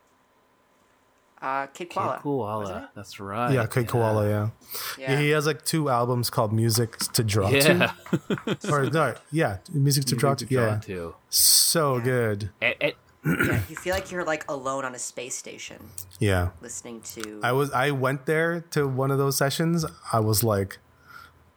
Uh, 1.43 1.67
kid 1.69 1.91
Kid 1.91 1.95
koala 1.95 2.59
wasn't 2.59 2.79
Koala. 2.79 2.91
That's 2.95 3.21
right. 3.21 3.53
yeah, 3.53 3.67
Kid 3.67 3.89
Koala. 3.89 4.29
Yeah. 4.29 4.49
yeah 4.99 5.21
he 5.21 5.31
has 5.31 5.47
like 5.47 5.65
two 5.65 5.89
albums 5.89 6.31
called 6.31 6.53
"Music 6.53 6.97
to 6.99 7.23
Draw 7.23 7.51
Yeah. 7.51 7.93
To," 8.39 8.59
or 8.73 8.89
no, 8.91 9.15
yeah, 9.31 9.59
"Music 9.73 10.05
to 10.07 10.17
Draw 10.17 10.35
to." 10.37 10.47
Yeah, 10.49 10.81
too. 10.83 11.15
so 11.29 12.01
good. 12.01 12.51
It, 12.61 12.77
it, 12.81 12.97
yeah 13.27 13.61
you 13.69 13.75
feel 13.75 13.93
like 13.93 14.13
you're 14.13 14.25
like 14.25 14.45
alone 14.49 14.85
on 14.85 14.95
a 14.95 14.99
space 14.99 15.35
station 15.35 15.79
Yeah, 16.21 16.51
listening 16.61 17.01
to 17.15 17.41
I 17.43 17.53
was. 17.53 17.73
I 17.73 17.91
went 17.91 18.27
there 18.27 18.61
to 18.71 18.87
one 18.87 19.11
of 19.11 19.19
those 19.19 19.37
sessions. 19.37 19.85
I 20.13 20.21
was 20.21 20.45
like, 20.45 20.79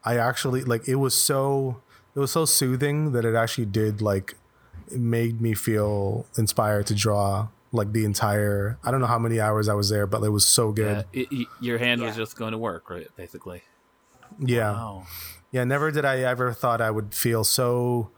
I 0.04 0.18
actually 0.18 0.64
like 0.64 0.88
it 0.88 0.96
was 0.96 1.14
so 1.14 1.82
it 2.16 2.20
was 2.20 2.32
so 2.32 2.46
soothing 2.46 3.12
that 3.12 3.24
it 3.24 3.36
actually 3.36 3.68
did 3.68 4.02
like 4.02 4.36
it 4.92 5.00
made 5.00 5.40
me 5.42 5.54
feel 5.54 6.26
inspired 6.38 6.88
to 6.88 6.96
draw 6.96 7.50
like 7.72 7.92
the 7.92 8.06
entire. 8.06 8.78
I 8.84 8.92
don't 8.92 9.02
know 9.02 9.08
how 9.08 9.20
many 9.20 9.40
hours 9.40 9.70
I 9.70 9.74
was 9.74 9.90
there, 9.90 10.08
but 10.08 10.24
it 10.24 10.30
was 10.30 10.46
so 10.46 10.70
yeah, 10.70 10.74
good. 10.74 11.06
it, 11.14 11.28
it- 11.32 11.48
your 11.62 11.78
hand 11.78 12.02
was 12.02 12.16
just 12.16 12.36
going 12.36 12.52
to 12.52 12.58
work, 12.58 12.90
right? 12.90 13.08
Basically. 13.16 13.64
Yeah. 14.40 14.72
Wow. 14.72 15.08
Yeah, 15.52 15.64
never 15.64 15.90
did 15.92 16.06
I 16.06 16.20
ever 16.20 16.54
thought 16.54 16.80
I 16.80 16.92
would 16.92 17.14
feel 17.16 17.44
so 17.44 18.12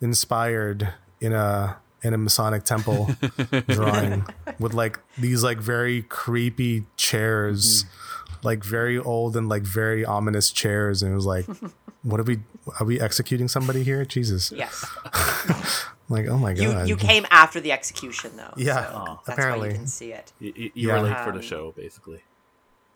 inspired 0.00 0.94
in 1.20 1.34
a 1.34 1.76
in 2.02 2.14
a 2.14 2.18
Masonic 2.18 2.64
temple 2.64 3.10
drawing 3.68 4.24
with 4.58 4.72
like 4.72 4.98
these 5.18 5.42
like 5.42 5.58
very 5.58 6.02
creepy 6.02 6.86
chairs, 6.96 7.84
mm-hmm. 7.84 8.46
like 8.46 8.64
very 8.64 8.98
old 8.98 9.36
and 9.36 9.48
like 9.48 9.62
very 9.62 10.04
ominous 10.04 10.50
chairs, 10.50 11.02
and 11.02 11.12
it 11.12 11.14
was 11.14 11.26
like, 11.26 11.46
what 12.02 12.20
are 12.20 12.24
we? 12.24 12.38
Are 12.78 12.86
we 12.86 13.00
executing 13.00 13.48
somebody 13.48 13.82
here? 13.82 14.04
Jesus! 14.04 14.52
yes 14.52 14.84
Like, 16.08 16.26
oh 16.26 16.38
my 16.38 16.54
god! 16.54 16.88
you 16.88 16.96
came 16.96 17.24
after 17.30 17.60
the 17.60 17.70
execution 17.72 18.32
though 18.36 18.52
Yeah, 18.56 18.84
so 18.86 18.92
Oh. 18.94 19.20
that's 19.26 19.38
apparently. 19.38 19.60
why 19.68 19.72
you 19.72 19.78
didn't 19.78 19.88
see 19.90 20.12
it 20.12 20.32
You, 20.40 20.52
you, 20.56 20.70
you 20.74 20.88
Yeah. 20.88 20.94
were 20.94 21.08
late 21.08 21.18
for 21.24 21.30
the 21.32 21.38
Um, 21.38 21.42
show, 21.42 21.72
basically. 21.76 22.22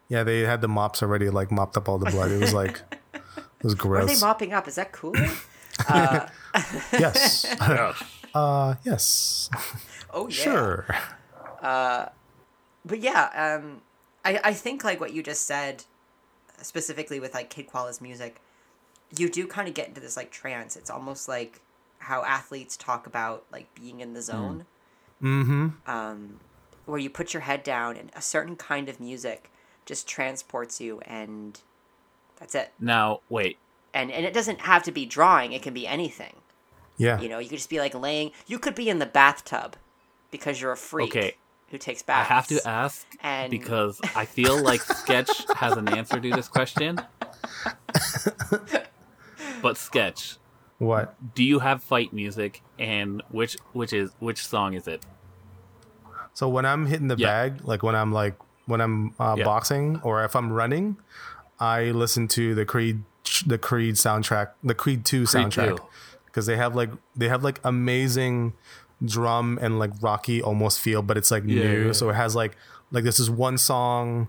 yeah, 0.09 0.23
they 0.25 0.41
had 0.41 0.61
the 0.61 0.69
mops 0.69 1.03
already 1.03 1.31
like 1.31 1.51
mopped 1.53 1.77
up 1.77 1.89
all 1.89 1.99
the 1.99 2.11
blood. 2.11 2.31
It 2.33 2.41
was 2.41 2.53
like, 2.55 2.83
it 3.15 3.23
was 3.63 3.77
What 3.77 3.85
are 4.03 4.07
they 4.07 4.19
mopping 4.19 4.53
up? 4.53 4.67
Is 4.69 4.75
that 4.77 4.91
cool? 4.93 5.15
yes, 6.93 7.45
uh, 8.35 8.75
yes, 8.85 9.51
Oh 10.11 10.29
yeah. 10.29 10.35
sure. 10.35 10.87
But 12.87 13.01
yeah, 13.01 13.31
um, 13.61 13.81
I 14.25 14.41
I 14.45 14.53
think 14.53 14.85
like 14.85 15.01
what 15.01 15.13
you 15.13 15.23
just 15.23 15.47
said, 15.47 15.85
specifically 16.63 17.19
with 17.21 17.35
like 17.35 17.49
Kid 17.51 17.67
Koala's 17.69 18.01
music, 18.01 18.41
you 19.17 19.29
do 19.29 19.47
kind 19.47 19.69
of 19.69 19.75
get 19.75 19.89
into 19.89 20.01
this 20.01 20.17
like 20.17 20.31
trance. 20.31 20.77
It's 20.77 20.91
almost 20.91 21.29
like 21.29 21.61
how 21.99 22.23
athletes 22.25 22.77
talk 22.77 23.07
about 23.07 23.45
like 23.53 23.75
being 23.75 24.01
in 24.01 24.13
the 24.15 24.23
zone. 24.23 24.67
Mm-hmm. 25.23 25.69
Um, 25.91 26.41
where 26.87 26.99
you 26.99 27.09
put 27.09 27.33
your 27.33 27.41
head 27.43 27.63
down 27.63 27.97
and 27.97 28.11
a 28.15 28.21
certain 28.21 28.57
kind 28.57 28.89
of 28.91 29.01
music 29.01 29.51
just 29.87 30.07
transports 30.07 30.81
you 30.81 31.01
and 31.01 31.61
that's 32.39 32.55
it. 32.55 32.73
Now, 32.79 33.21
wait. 33.31 33.59
And 33.95 34.11
and 34.11 34.27
it 34.27 34.35
doesn't 34.35 34.61
have 34.63 34.83
to 34.85 34.93
be 34.93 35.07
drawing, 35.07 35.53
it 35.53 35.63
can 35.63 35.73
be 35.73 35.87
anything. 35.87 36.35
Yeah. 36.97 37.21
You 37.21 37.29
know, 37.29 37.39
you 37.39 37.49
could 37.49 37.59
just 37.59 37.71
be 37.71 37.79
like 37.79 37.95
laying 37.95 38.33
you 38.47 38.59
could 38.59 38.75
be 38.75 38.89
in 38.91 38.99
the 38.99 39.07
bathtub 39.07 39.77
because 40.31 40.61
you're 40.61 40.73
a 40.73 40.77
freak 40.77 41.17
Okay. 41.17 41.37
who 41.71 41.79
takes 41.79 42.03
baths. 42.03 42.31
I 42.31 42.35
have 42.35 42.47
to 42.49 42.61
ask 42.69 43.07
And- 43.23 43.51
because 43.51 44.01
I 44.15 44.27
feel 44.27 44.63
like 44.63 44.83
Sketch 44.83 45.31
has 45.57 45.77
an 45.77 45.89
answer 45.89 46.21
to 46.21 46.31
this 46.31 46.49
question. 46.49 47.01
but 49.65 49.79
Sketch, 49.79 50.37
What? 50.79 51.15
do 51.35 51.43
you 51.43 51.59
have 51.61 51.83
fight 51.83 52.13
music 52.13 52.61
and 52.79 53.23
which 53.31 53.57
which 53.73 53.95
is 53.95 54.13
which 54.21 54.47
song 54.47 54.75
is 54.75 54.87
it? 54.87 55.05
So 56.35 56.49
when 56.51 56.67
I'm 56.67 56.85
hitting 56.85 57.09
the 57.09 57.17
Yeah. 57.17 57.29
bag, 57.29 57.65
like 57.65 57.83
when 57.83 57.95
I'm 57.95 58.13
like 58.13 58.37
when 58.67 58.83
I'm 58.83 59.15
uh, 59.19 59.37
Yeah. 59.37 59.45
boxing 59.45 60.01
or 60.05 60.23
if 60.23 60.37
I'm 60.37 60.53
running, 60.53 60.99
I 61.59 61.85
listen 61.93 62.29
to 62.29 62.55
the 62.55 62.67
Creed 62.67 63.05
the 63.47 63.57
Creed 63.57 63.95
soundtrack, 63.95 64.49
the 64.63 64.75
Creed 64.75 65.07
2 65.07 65.25
Creed 65.25 65.29
soundtrack 65.29 65.79
because 66.27 66.45
they 66.45 66.57
have 66.57 66.77
like 66.77 66.91
they 67.17 67.29
have 67.31 67.43
like 67.43 67.59
amazing 67.65 68.53
drum 69.03 69.59
and 69.63 69.79
like 69.79 69.93
rocky 70.03 70.43
almost 70.43 70.79
feel, 70.79 71.01
but 71.01 71.17
it's 71.17 71.31
like 71.31 71.45
Yeah, 71.45 71.63
new. 71.73 71.95
So 71.95 72.11
it 72.11 72.17
has 72.17 72.37
like 72.37 72.55
like 72.91 73.05
this 73.05 73.19
is 73.19 73.31
one 73.31 73.57
song 73.57 74.29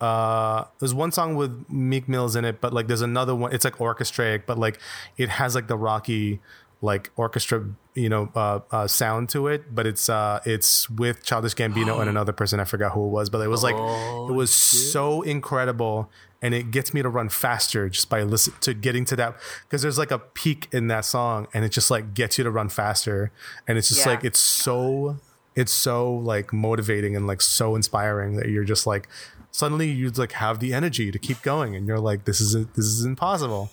uh 0.00 0.64
there's 0.78 0.94
one 0.94 1.12
song 1.12 1.34
with 1.34 1.64
Meek 1.70 2.08
Mills 2.08 2.36
in 2.36 2.44
it, 2.44 2.60
but 2.60 2.72
like 2.72 2.86
there's 2.86 3.02
another 3.02 3.34
one 3.34 3.52
it's 3.52 3.64
like 3.64 3.76
orchestraic, 3.78 4.42
but 4.46 4.58
like 4.58 4.78
it 5.16 5.28
has 5.28 5.54
like 5.54 5.68
the 5.68 5.76
rocky 5.76 6.40
like 6.82 7.10
orchestra, 7.16 7.62
you 7.94 8.08
know, 8.08 8.30
uh, 8.34 8.60
uh 8.70 8.86
sound 8.86 9.28
to 9.28 9.46
it, 9.48 9.74
but 9.74 9.86
it's 9.86 10.08
uh 10.08 10.40
it's 10.46 10.88
with 10.88 11.22
Childish 11.24 11.54
Gambino 11.54 12.00
and 12.00 12.08
another 12.16 12.32
person 12.32 12.58
I 12.60 12.64
forgot 12.64 12.92
who 12.92 13.04
it 13.04 13.10
was, 13.10 13.28
but 13.28 13.40
it 13.42 13.48
was 13.48 13.62
like 13.62 13.74
it 13.76 14.32
was 14.32 14.52
so 14.52 15.20
incredible 15.22 16.10
and 16.42 16.54
it 16.54 16.70
gets 16.70 16.94
me 16.94 17.02
to 17.02 17.08
run 17.10 17.28
faster 17.28 17.90
just 17.90 18.08
by 18.08 18.22
listen 18.22 18.54
to 18.62 18.72
getting 18.72 19.04
to 19.04 19.16
that 19.16 19.36
because 19.64 19.82
there's 19.82 19.98
like 19.98 20.10
a 20.10 20.18
peak 20.18 20.68
in 20.72 20.86
that 20.88 21.04
song 21.04 21.46
and 21.52 21.66
it 21.66 21.68
just 21.68 21.90
like 21.90 22.14
gets 22.14 22.38
you 22.38 22.44
to 22.44 22.50
run 22.50 22.70
faster 22.70 23.30
and 23.68 23.76
it's 23.76 23.88
just 23.88 24.06
Yeah. 24.06 24.12
like 24.12 24.24
it's 24.24 24.40
so 24.40 25.18
it's 25.54 25.72
so 25.72 26.10
like 26.14 26.50
motivating 26.54 27.14
and 27.14 27.26
like 27.26 27.42
so 27.42 27.76
inspiring 27.76 28.36
that 28.36 28.48
you're 28.48 28.64
just 28.64 28.86
like 28.86 29.06
suddenly 29.50 29.88
you'd 29.90 30.16
like 30.18 30.32
have 30.32 30.60
the 30.60 30.72
energy 30.72 31.10
to 31.10 31.18
keep 31.18 31.42
going 31.42 31.74
and 31.76 31.86
you're 31.86 31.98
like 31.98 32.24
this 32.24 32.40
is 32.40 32.52
this 32.68 32.84
is 32.86 33.04
impossible 33.04 33.70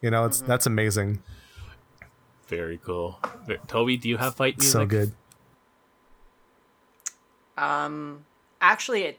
you 0.00 0.10
know 0.10 0.24
it's 0.24 0.40
that's 0.40 0.66
amazing 0.66 1.20
Very 2.48 2.78
cool. 2.84 3.18
Toby, 3.66 3.96
do 3.96 4.08
you 4.08 4.18
have 4.18 4.34
fight 4.34 4.58
music? 4.58 4.72
so 4.72 4.84
good 4.86 5.12
Um, 7.56 8.24
actually, 8.60 9.02
it, 9.04 9.18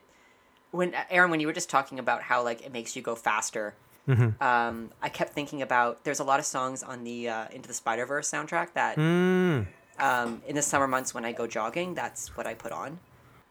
when 0.71 0.93
Aaron, 1.09 1.31
when 1.31 1.39
you 1.39 1.47
were 1.47 1.53
just 1.53 1.69
talking 1.69 1.99
about 1.99 2.21
how 2.23 2.43
like 2.43 2.65
it 2.65 2.71
makes 2.71 2.95
you 2.95 3.01
go 3.01 3.15
faster, 3.15 3.75
Mm-hmm. 4.05 4.43
um, 4.43 4.89
I 5.01 5.07
kept 5.07 5.31
thinking 5.31 5.61
about 5.61 6.03
there's 6.03 6.19
a 6.19 6.25
lot 6.25 6.37
of 6.37 6.45
songs 6.45 6.83
on 6.83 7.05
the 7.05 7.29
uh, 7.29 7.45
Into 7.53 7.69
the 7.69 7.73
Spider-Verse 7.73 8.29
soundtrack 8.29 8.73
that 8.73 8.97
Mm. 8.97 9.65
um, 9.97 10.41
in 10.45 10.55
the 10.55 10.61
summer 10.61 10.87
months 10.89 11.13
when 11.13 11.23
I 11.23 11.31
go 11.31 11.47
jogging, 11.47 11.93
that's 11.93 12.35
what 12.35 12.45
I 12.45 12.53
put 12.53 12.73
on. 12.73 12.99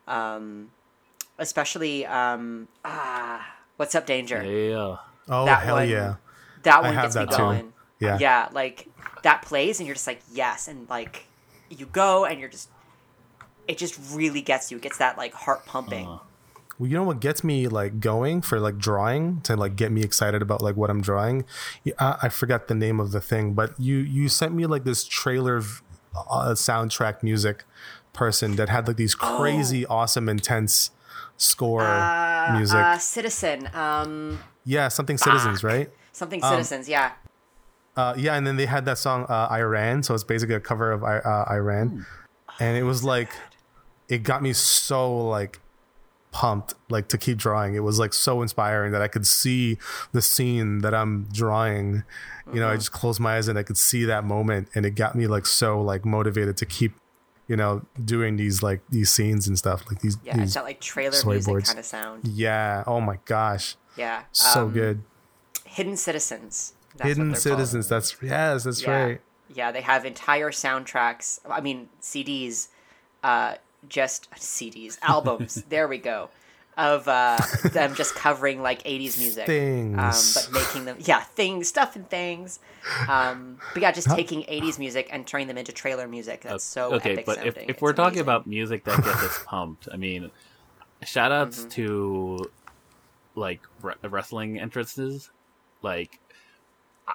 Um, 0.06 0.70
especially 1.42 2.06
um, 2.06 2.68
ah, 2.84 3.44
What's 3.76 3.94
Up 3.94 4.06
Danger. 4.06 4.42
Yeah. 4.42 4.96
oh 5.28 5.44
That 5.44 5.62
hell 5.62 5.76
one- 5.76 5.88
yeah 5.88 6.14
That 6.62 6.76
I 6.76 6.80
one 6.80 6.94
have 6.94 7.04
gets 7.04 7.16
me 7.16 7.24
that 7.26 7.30
too. 7.32 7.36
going. 7.36 7.72
Yeah. 8.00 8.18
Yeah, 8.18 8.48
like 8.52 8.88
that 9.22 9.42
plays 9.42 9.78
and 9.78 9.86
you're 9.86 9.94
just 9.94 10.06
like, 10.06 10.22
yes, 10.32 10.68
and 10.68 10.88
like 10.88 11.26
you 11.68 11.86
go 11.86 12.24
and 12.24 12.40
you're 12.40 12.48
just 12.48 12.68
it 13.68 13.78
just 13.78 13.98
really 14.12 14.40
gets 14.42 14.70
you. 14.70 14.76
It 14.78 14.82
gets 14.82 14.98
that 14.98 15.16
like 15.16 15.32
heart 15.34 15.64
pumping. 15.66 16.06
Uh, 16.06 16.18
Well, 16.78 16.88
you 16.90 16.96
know 16.96 17.04
what 17.04 17.20
gets 17.20 17.44
me 17.44 17.68
like 17.68 18.00
going 18.00 18.42
for 18.42 18.58
like 18.58 18.76
drawing 18.78 19.40
to 19.42 19.54
like 19.54 19.76
get 19.76 19.92
me 19.92 20.02
excited 20.02 20.42
about 20.42 20.60
like 20.62 20.74
what 20.76 20.90
I'm 20.90 21.00
drawing. 21.00 21.44
I, 21.98 22.16
I 22.24 22.28
forgot 22.28 22.66
the 22.66 22.74
name 22.74 22.98
of 22.98 23.12
the 23.12 23.20
thing, 23.20 23.54
but 23.54 23.78
you 23.78 23.96
you 23.98 24.28
sent 24.28 24.52
me 24.54 24.66
like 24.66 24.82
this 24.84 25.04
trailer 25.04 25.60
v- 25.60 25.80
uh, 26.28 26.54
soundtrack 26.54 27.22
music 27.22 27.62
person 28.12 28.56
that 28.56 28.68
had 28.68 28.88
like 28.88 28.96
these 28.96 29.14
crazy, 29.14 29.86
awesome, 29.86 30.28
intense 30.28 30.90
score 31.42 31.82
music. 32.52 32.78
Uh, 32.78 32.98
Citizen, 32.98 33.68
um, 33.74 34.38
yeah, 34.64 34.88
something 34.88 35.18
citizens, 35.18 35.64
right? 35.64 35.90
something 36.12 36.42
Um, 36.42 36.50
Citizens, 36.52 36.88
yeah. 36.88 37.12
Uh, 37.96 38.14
yeah, 38.16 38.36
and 38.36 38.46
then 38.46 38.56
they 38.56 38.66
had 38.66 38.84
that 38.86 38.96
song 38.96 39.26
uh, 39.28 39.48
I 39.50 39.60
Ran, 39.60 40.02
so 40.02 40.14
it's 40.14 40.24
basically 40.24 40.54
a 40.54 40.60
cover 40.60 40.92
of 40.92 41.04
I- 41.04 41.18
uh, 41.18 41.44
I 41.48 41.56
Ran, 41.56 42.06
and 42.58 42.76
it 42.76 42.84
was 42.84 43.04
like 43.04 43.30
it 44.08 44.22
got 44.22 44.42
me 44.42 44.52
so 44.52 45.28
like 45.28 45.60
pumped 46.30 46.74
like 46.88 47.08
to 47.08 47.18
keep 47.18 47.36
drawing. 47.36 47.74
It 47.74 47.80
was 47.80 47.98
like 47.98 48.14
so 48.14 48.40
inspiring 48.40 48.92
that 48.92 49.02
I 49.02 49.08
could 49.08 49.26
see 49.26 49.76
the 50.12 50.22
scene 50.22 50.78
that 50.78 50.94
I'm 50.94 51.28
drawing. 51.32 52.04
You 52.52 52.60
know, 52.60 52.68
I 52.68 52.76
just 52.76 52.92
closed 52.92 53.20
my 53.20 53.36
eyes 53.36 53.48
and 53.48 53.58
I 53.58 53.62
could 53.62 53.76
see 53.76 54.04
that 54.06 54.24
moment, 54.24 54.68
and 54.74 54.86
it 54.86 54.92
got 54.92 55.14
me 55.14 55.26
like 55.26 55.44
so 55.44 55.80
like 55.80 56.04
motivated 56.06 56.56
to 56.58 56.66
keep 56.66 56.94
you 57.48 57.56
know, 57.56 57.82
doing 58.04 58.36
these 58.36 58.62
like 58.62 58.80
these 58.90 59.10
scenes 59.10 59.48
and 59.48 59.58
stuff 59.58 59.84
like 59.90 60.00
these. 60.00 60.16
Yeah, 60.24 60.40
it's 60.42 60.54
that 60.54 60.64
like 60.64 60.80
trailer 60.80 61.16
music 61.26 61.64
kind 61.64 61.78
of 61.78 61.84
sound. 61.84 62.26
yeah. 62.28 62.84
Oh 62.86 63.00
my 63.00 63.18
gosh, 63.24 63.76
Yeah. 63.96 64.22
so 64.32 64.62
um, 64.64 64.72
good. 64.72 65.02
Hidden 65.64 65.96
Citizens. 65.96 66.74
that's 66.96 67.08
Hidden 67.08 67.24
they're 67.28 67.32
called. 67.34 67.42
Citizens. 67.42 67.88
That's 67.88 68.16
yes, 68.22 68.64
that's 68.64 68.82
Yeah. 68.82 68.90
right. 69.04 69.20
Yeah, 69.54 69.70
they 69.72 69.80
have 69.82 70.04
entire 70.06 70.50
soundtracks. 70.50 71.40
I 71.48 71.60
mean, 71.60 71.88
CDs, 72.00 72.68
uh, 73.22 73.56
just 73.88 74.30
CDs, 74.32 74.98
albums. 75.02 75.62
there 75.68 75.88
we 75.88 75.98
go, 75.98 76.30
of 76.76 77.06
uh, 77.08 77.38
them 77.72 77.94
just 77.94 78.14
covering 78.14 78.62
like 78.62 78.82
'80s 78.84 79.18
music, 79.18 79.46
Things. 79.46 79.98
um, 79.98 80.42
but 80.52 80.52
making 80.52 80.84
them 80.86 80.96
yeah 81.00 81.20
things, 81.20 81.68
stuff 81.68 81.96
and 81.96 82.08
things. 82.08 82.60
Um, 83.08 83.58
but 83.74 83.82
yeah, 83.82 83.92
just 83.92 84.08
taking 84.10 84.42
'80s 84.44 84.78
music 84.78 85.08
and 85.12 85.26
turning 85.26 85.48
them 85.48 85.58
into 85.58 85.72
trailer 85.72 86.08
music. 86.08 86.42
That's 86.42 86.64
so 86.64 86.94
okay, 86.94 87.12
epic 87.12 87.26
but 87.26 87.38
if, 87.38 87.44
sounding. 87.54 87.62
if 87.64 87.70
It's 87.70 87.82
we're 87.82 87.92
talking 87.92 88.20
about 88.20 88.46
music 88.46 88.84
that 88.84 88.96
gets 89.04 89.22
us 89.22 89.40
pumped, 89.46 89.88
I 89.92 89.96
mean, 89.96 90.30
shout 91.04 91.30
outs 91.32 91.60
Mm-hmm. 91.60 91.68
to 91.70 92.38
like 93.34 93.60
re- 93.82 93.94
wrestling 94.04 94.58
entrances, 94.60 95.30
like, 95.82 96.18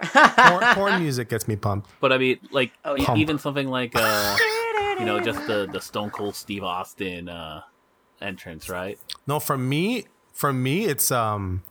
porn, 0.01 0.63
porn 0.75 0.99
music 1.01 1.29
gets 1.29 1.47
me 1.47 1.55
pumped. 1.55 1.89
but 1.99 2.11
I 2.13 2.17
mean, 2.17 2.39
like 2.51 2.71
Oh, 2.85 2.95
yeah. 2.95 3.15
even 3.15 3.37
something 3.39 3.67
like 3.67 3.91
uh, 3.95 4.37
you 4.99 5.05
know, 5.05 5.19
just 5.19 5.45
the 5.47 5.67
the 5.71 5.79
Stone 5.81 6.11
Cold 6.11 6.35
Steve 6.35 6.63
Austin 6.63 7.29
uh 7.29 7.61
entrance, 8.21 8.69
right? 8.69 8.99
No, 9.25 9.39
for 9.39 9.57
me, 9.57 10.05
for 10.33 10.53
me, 10.53 10.85
it's 10.85 11.11
um, 11.11 11.63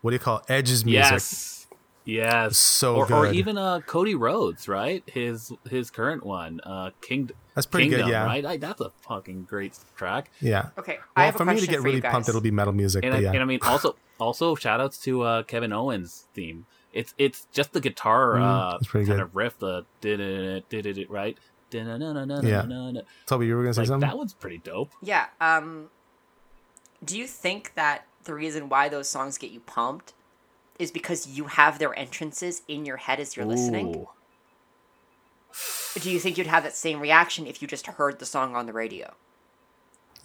what 0.00 0.10
do 0.10 0.14
you 0.14 0.20
call 0.20 0.38
it? 0.38 0.44
Edge's 0.50 0.84
music? 0.84 1.12
Yes, 1.12 1.66
yes, 2.04 2.56
So 2.58 2.96
or, 2.96 3.12
or 3.12 3.26
even 3.26 3.58
uh 3.58 3.80
Cody 3.80 4.14
Rhodes, 4.14 4.68
right? 4.68 5.02
His 5.06 5.52
his 5.68 5.90
current 5.90 6.24
one, 6.24 6.60
uh, 6.64 6.90
King. 7.00 7.30
That's 7.54 7.66
pretty 7.66 7.88
Kingdom, 7.90 8.06
good. 8.06 8.12
Yeah, 8.12 8.24
right? 8.24 8.42
Like, 8.42 8.60
that's 8.60 8.80
a 8.80 8.90
fucking 9.06 9.44
great 9.44 9.78
track. 9.96 10.30
yeah. 10.40 10.70
Okay, 10.78 10.98
I 11.16 11.20
Well, 11.20 11.26
have 11.26 11.34
a 11.34 11.38
for 11.38 11.44
me 11.44 11.60
to 11.60 11.66
get 11.66 11.82
really 11.82 12.00
pumped, 12.00 12.28
it'll 12.28 12.40
be 12.40 12.50
metal 12.50 12.72
music. 12.72 13.04
and 13.04 13.12
but 13.12 13.18
I, 13.18 13.20
yeah, 13.20 13.32
and 13.32 13.42
I 13.42 13.44
mean 13.44 13.60
also 13.62 13.96
also 14.18 14.54
shout 14.54 14.80
outs 14.80 14.98
to 14.98 15.22
uh, 15.22 15.42
Kevin 15.42 15.72
Owens 15.72 16.26
theme. 16.34 16.66
It's 16.92 17.14
it's 17.18 17.46
just 17.52 17.72
the 17.72 17.80
guitar 17.80 18.34
Mm, 18.34 18.42
uh, 18.42 18.72
that's 18.78 18.88
kind 18.88 19.06
good. 19.06 19.20
of 19.20 19.34
riff, 19.36 19.58
the 19.58 19.84
did 20.00 20.20
it 20.20 20.68
did 20.68 20.86
it 20.86 21.10
right. 21.10 21.38
Yeah. 21.74 23.00
Toby, 23.26 23.46
you 23.46 23.56
were 23.56 23.62
gonna 23.62 23.74
say 23.74 23.82
Like 23.82 23.88
something? 23.88 24.08
that 24.08 24.16
one's 24.16 24.34
pretty 24.34 24.58
dope. 24.58 24.90
Yeah. 25.02 25.26
Um, 25.40 25.90
do 27.04 27.18
you 27.18 27.26
think 27.26 27.72
that 27.74 28.06
the 28.24 28.34
reason 28.34 28.68
why 28.68 28.88
those 28.88 29.08
songs 29.08 29.38
get 29.38 29.50
you 29.50 29.60
pumped 29.60 30.12
is 30.78 30.90
because 30.90 31.26
you 31.26 31.44
have 31.44 31.78
their 31.78 31.96
entrances 31.98 32.62
in 32.68 32.84
your 32.86 32.96
head 32.98 33.20
as 33.20 33.36
you're 33.36 33.46
listening? 33.46 34.06
Do 36.00 36.10
you 36.10 36.18
think 36.18 36.38
you'd 36.38 36.46
have 36.46 36.62
that 36.62 36.74
same 36.74 37.00
reaction 37.00 37.46
if 37.46 37.60
you 37.60 37.68
just 37.68 37.86
heard 37.86 38.18
the 38.18 38.24
song 38.26 38.56
on 38.56 38.66
the 38.66 38.72
radio? 38.72 39.12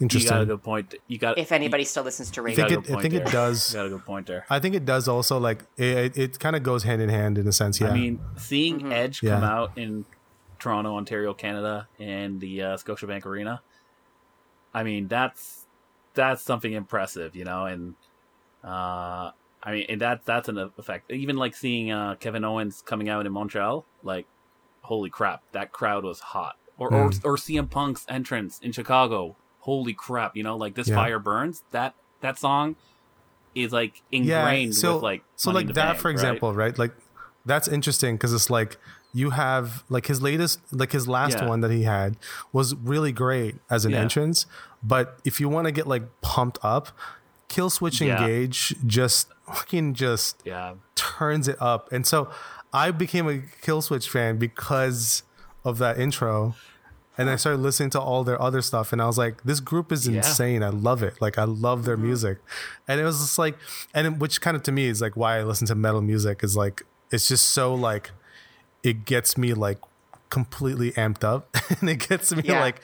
You 0.00 0.04
Interesting. 0.04 0.30
got 0.36 0.42
a 0.42 0.46
good 0.46 0.62
point. 0.62 0.94
You 1.08 1.18
got 1.18 1.38
If 1.38 1.50
anybody 1.52 1.84
still 1.84 2.04
listens 2.04 2.30
to 2.30 2.40
radio, 2.42 2.62
got 2.64 2.70
think 2.70 2.84
it- 2.86 2.90
I 2.90 2.92
point 2.94 3.02
think 3.02 3.14
it 3.14 3.26
does. 3.26 3.74
You 3.74 3.80
got 3.80 3.86
a 3.86 3.88
good 3.90 4.04
point 4.06 4.26
there. 4.28 4.46
I 4.48 4.60
think 4.60 4.74
it 4.76 4.84
does 4.84 5.08
also 5.08 5.38
like 5.38 5.64
it. 5.76 6.16
It 6.16 6.38
kind 6.38 6.54
of 6.56 6.62
goes 6.62 6.84
hand 6.84 7.02
in 7.02 7.08
hand 7.08 7.36
in 7.36 7.46
a 7.48 7.52
sense. 7.52 7.80
Yeah. 7.80 7.88
I 7.90 7.94
mean, 7.94 8.20
seeing 8.36 8.78
Mm-hmm. 8.78 8.92
Edge 8.92 9.22
Yeah. 9.22 9.34
come 9.34 9.44
out 9.44 9.72
in 9.76 10.06
Toronto, 10.58 10.94
Ontario, 10.96 11.34
Canada, 11.34 11.88
and 11.98 12.40
the 12.40 12.62
uh, 12.62 12.76
Scotiabank 12.76 13.24
Arena, 13.26 13.62
I 14.74 14.82
mean 14.82 15.08
that's 15.08 15.66
that's 16.14 16.42
something 16.42 16.72
impressive, 16.72 17.36
you 17.36 17.44
know. 17.44 17.66
And 17.66 17.94
uh, 18.64 19.30
I 19.62 19.72
mean, 19.72 19.86
and 19.88 20.00
that 20.00 20.24
that's 20.24 20.48
an 20.48 20.58
effect. 20.78 21.10
Even 21.10 21.36
like 21.36 21.54
seeing 21.54 21.90
uh, 21.90 22.16
Kevin 22.16 22.44
Owens 22.44 22.82
coming 22.82 23.08
out 23.08 23.26
in 23.26 23.32
Montreal, 23.32 23.84
like 24.02 24.26
holy 24.82 25.10
crap, 25.10 25.42
that 25.52 25.72
crowd 25.72 26.04
was 26.04 26.20
hot. 26.20 26.56
Or 26.76 26.92
or, 26.92 27.10
Mm. 27.10 27.24
or 27.24 27.36
CM 27.36 27.68
Punk's 27.68 28.04
entrance 28.08 28.60
in 28.60 28.70
Chicago, 28.72 29.36
holy 29.60 29.94
crap, 29.94 30.36
you 30.36 30.42
know, 30.44 30.56
like 30.56 30.74
this 30.74 30.88
Yeah. 30.88 30.94
fire 30.96 31.18
burns. 31.18 31.64
That 31.72 31.94
that 32.20 32.38
song 32.38 32.76
is 33.54 33.72
like 33.72 34.02
yeah. 34.12 34.38
ingrained 34.38 34.74
So 34.74 34.94
with 34.94 35.02
like 35.02 35.22
so 35.36 35.50
like 35.50 35.66
that 35.68 35.74
Bank, 35.74 35.98
for 35.98 36.08
right? 36.08 36.12
example, 36.12 36.54
right? 36.54 36.78
Like 36.78 36.92
that's 37.44 37.66
interesting 37.66 38.14
because 38.16 38.32
it's 38.32 38.48
like 38.50 38.76
you 39.14 39.30
have 39.30 39.84
like 39.88 40.06
his 40.06 40.20
latest 40.20 40.60
like 40.72 40.92
his 40.92 41.08
last 41.08 41.38
Yeah. 41.38 41.48
one 41.48 41.60
that 41.62 41.70
he 41.70 41.84
had 41.84 42.16
was 42.52 42.74
really 42.74 43.12
great 43.12 43.56
as 43.70 43.84
an 43.84 43.92
Yeah. 43.92 44.00
entrance 44.00 44.46
but 44.82 45.18
if 45.24 45.40
you 45.40 45.48
want 45.48 45.66
to 45.66 45.72
get 45.72 45.86
like 45.86 46.04
pumped 46.20 46.58
up 46.62 46.88
Killswitch 47.48 48.00
Yeah. 48.04 48.20
engage 48.20 48.74
just 48.86 49.28
fucking 49.46 49.94
just 49.94 50.42
Yeah, 50.44 50.74
turns 50.94 51.48
it 51.48 51.56
up. 51.60 51.90
And 51.92 52.06
so 52.06 52.30
i 52.72 52.90
became 52.90 53.26
a 53.26 53.38
Killswitch 53.64 54.08
fan 54.08 54.36
because 54.36 55.22
of 55.64 55.78
that 55.78 55.98
intro 55.98 56.54
and 57.16 57.30
i 57.30 57.36
started 57.36 57.60
listening 57.62 57.88
to 57.90 58.00
all 58.00 58.22
their 58.24 58.40
other 58.40 58.60
stuff 58.60 58.92
and 58.92 59.00
i 59.00 59.06
was 59.06 59.16
like 59.16 59.42
this 59.42 59.60
group 59.60 59.90
is 59.90 60.06
insane. 60.06 60.62
I 60.62 60.68
love 60.68 61.02
it. 61.02 61.20
Like 61.20 61.38
i 61.38 61.44
love 61.44 61.84
their 61.86 61.96
mm-hmm. 61.96 62.06
music. 62.08 62.38
And 62.86 63.00
it 63.00 63.04
was 63.04 63.18
just 63.20 63.38
like 63.38 63.56
and 63.94 64.06
it- 64.06 64.18
which 64.18 64.42
kind 64.42 64.54
of 64.56 64.62
to 64.64 64.72
me 64.72 64.86
is 64.86 65.00
like 65.00 65.16
why 65.16 65.38
i 65.38 65.42
listen 65.42 65.66
to 65.68 65.74
metal 65.74 66.02
music 66.02 66.44
is 66.44 66.56
like 66.56 66.82
it's 67.10 67.26
just 67.26 67.46
so 67.46 67.74
like 67.74 68.10
it 68.82 69.04
gets 69.04 69.36
me 69.38 69.54
like 69.54 69.78
completely 70.30 70.92
amped 70.92 71.24
up 71.24 71.48
and 71.80 71.88
it 71.88 72.06
gets 72.06 72.34
me 72.34 72.42
Yeah. 72.44 72.60
like 72.60 72.82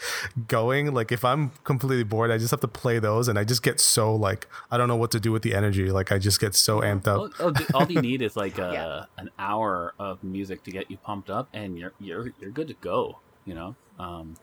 going 0.49 0.95
like 0.95 1.12
if 1.12 1.26
i'm 1.26 1.51
completely 1.62 2.03
bored 2.03 2.30
i 2.30 2.38
just 2.38 2.51
have 2.53 2.61
to 2.61 2.68
play 2.68 2.99
those 2.99 3.28
and 3.28 3.38
i 3.38 3.45
just 3.45 3.62
get 3.62 3.78
so 3.80 4.14
like 4.14 4.49
i 4.70 4.78
don't 4.78 4.88
know 4.88 4.97
what 4.97 5.11
to 5.11 5.20
do 5.20 5.30
with 5.30 5.42
the 5.42 5.55
energy 5.55 5.90
like 5.90 6.11
i 6.11 6.18
just 6.18 6.40
get 6.40 6.55
so 6.55 6.80
amped 6.80 7.07
up 7.07 7.32
all, 7.38 7.47
all, 7.47 7.53
all 7.74 7.92
you 7.92 8.01
need 8.01 8.22
is 8.22 8.34
like 8.45 8.57
a, 8.59 8.70
Yeah. 8.72 9.05
an 9.22 9.28
hour 9.38 9.92
of 9.99 10.24
music 10.24 10.62
to 10.64 10.70
get 10.70 10.90
you 10.90 10.97
pumped 10.97 11.28
up, 11.28 11.49
and 11.53 11.78
you're 11.78 11.92
you're 12.01 12.32
you're 12.40 12.51
good 12.51 12.68
to 12.68 12.74
go. 12.80 13.18
You 13.45 13.53
know, 13.55 13.76
um, 13.99 14.36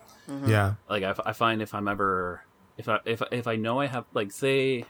yeah 0.46 0.76
like 0.88 1.02
I, 1.02 1.16
I, 1.26 1.34
find 1.34 1.60
if 1.64 1.74
I'm 1.74 1.88
ever 1.88 2.44
if 2.78 2.88
I 2.88 3.00
if 3.06 3.24
if 3.32 3.48
I 3.48 3.56
know 3.56 3.80
I 3.80 3.88
have 3.88 4.06
like 4.14 4.32
say 4.32 4.86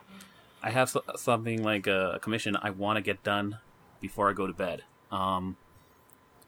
I 0.61 0.69
have 0.69 0.93
something 1.15 1.63
like 1.63 1.87
a, 1.87 2.11
a 2.15 2.19
commission 2.19 2.57
I 2.61 2.71
want 2.71 2.97
to 2.97 3.01
get 3.01 3.23
done 3.23 3.59
before 4.01 4.29
I 4.29 4.33
go 4.33 4.47
to 4.47 4.53
bed, 4.53 4.83
um, 5.11 5.55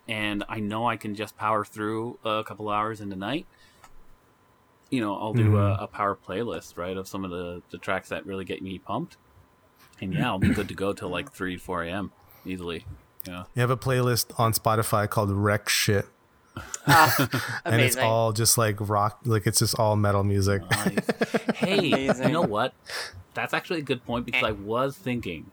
and 0.08 0.44
I 0.50 0.60
know 0.60 0.88
I 0.88 0.98
can 0.98 1.16
just 1.16 1.38
power 1.38 1.64
through 1.66 2.20
a 2.24 2.44
couple 2.44 2.70
hours 2.70 3.02
in 3.02 3.10
the 3.10 3.16
night. 3.16 3.46
You 4.90 5.02
know, 5.02 5.16
I'll 5.16 5.34
do 5.34 5.58
a, 5.58 5.74
a 5.76 5.88
power 5.88 6.16
playlist, 6.16 6.78
right, 6.78 6.96
of 6.96 7.08
some 7.08 7.26
of 7.26 7.32
the, 7.32 7.64
the 7.72 7.80
tracks 7.80 8.10
that 8.10 8.26
really 8.28 8.46
get 8.46 8.62
me 8.62 8.78
pumped. 8.78 9.18
And 10.00 10.14
yeah, 10.14 10.28
I'll 10.28 10.40
be 10.40 10.50
good 10.50 10.68
to 10.68 10.76
go 10.76 10.94
till 10.94 11.10
like 11.10 11.32
3, 11.32 11.58
4 11.58 11.84
a.m. 11.84 12.12
easily. 12.46 12.86
Yeah. 13.26 13.46
You 13.56 13.62
have 13.62 13.72
a 13.72 13.78
playlist 13.78 14.38
on 14.40 14.54
Spotify 14.54 15.10
called 15.10 15.32
Wreck 15.32 15.68
Shit, 15.70 16.06
Ah, 16.86 17.62
and 17.66 17.82
it's 17.82 17.98
all 17.98 18.32
just 18.34 18.58
like 18.58 18.76
rock, 18.80 19.20
like 19.26 19.48
it's 19.48 19.60
just 19.60 19.80
all 19.80 19.96
metal 19.96 20.24
music. 20.24 20.62
Nice. 20.70 21.00
hey, 21.56 21.92
Amazing. 21.92 22.28
you 22.28 22.34
know 22.34 22.42
what? 22.42 22.74
That's 23.34 23.54
actually 23.54 23.80
a 23.80 23.84
good 23.84 24.06
point 24.06 24.26
because 24.26 24.44
I 24.44 24.52
was 24.52 24.96
thinking, 24.96 25.52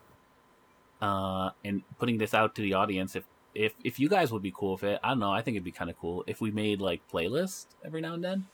uh, 1.01 1.51
and 1.65 1.83
putting 1.99 2.19
this 2.19 2.35
out 2.35 2.55
to 2.57 2.63
the 2.63 2.75
audience, 2.75 3.17
if 3.17 3.25
if 3.55 3.75
if 3.85 3.99
you 3.99 4.09
guys 4.09 4.31
would 4.33 4.43
be 4.43 4.53
cool 4.55 4.73
with 4.73 4.85
it, 4.85 5.01
I 5.03 5.09
don't 5.11 5.19
know. 5.19 5.33
I 5.33 5.43
think 5.43 5.57
it'd 5.57 5.65
be 5.65 5.73
kind 5.73 5.91
of 5.91 5.99
cool 5.99 6.25
if 6.27 6.41
we 6.41 6.51
made 6.51 6.81
like 6.81 7.01
playlists 7.13 7.67
every 7.85 8.01
now 8.01 8.15
and 8.15 8.23
then 8.25 8.47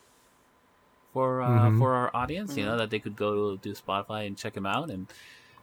for 1.12 1.42
uh, 1.42 1.48
Mhm. 1.70 1.78
for 1.78 1.94
our 1.94 2.10
audience. 2.14 2.56
You 2.56 2.64
know 2.64 2.76
that 2.78 2.90
they 2.90 2.98
could 2.98 3.16
go 3.16 3.56
to 3.56 3.68
Spotify 3.74 4.26
and 4.26 4.36
check 4.36 4.54
them 4.54 4.66
out 4.66 4.90
and 4.90 5.06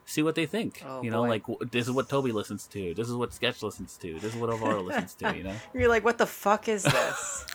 see 0.06 0.22
what 0.22 0.36
they 0.36 0.46
think. 0.46 0.84
Oh, 0.86 1.02
you 1.02 1.10
know, 1.12 1.22
boy. 1.24 1.30
like 1.30 1.42
w- 1.48 1.70
this 1.72 1.86
is 1.88 1.92
what 1.94 2.10
Toby 2.10 2.32
listens 2.32 2.68
to. 2.68 2.94
This 2.94 3.08
is 3.10 3.16
what 3.16 3.34
Sketch 3.34 3.64
listens 3.64 3.96
to. 3.98 4.20
This 4.20 4.34
is 4.36 4.40
what 4.40 4.50
Alvaro 4.50 4.82
listens 4.82 5.14
to. 5.16 5.36
You 5.36 5.44
know. 5.44 5.56
You're 5.74 5.90
like, 5.90 6.04
what 6.04 6.18
the 6.18 6.26
fuck 6.28 6.68
is 6.68 6.84
this? 6.84 7.46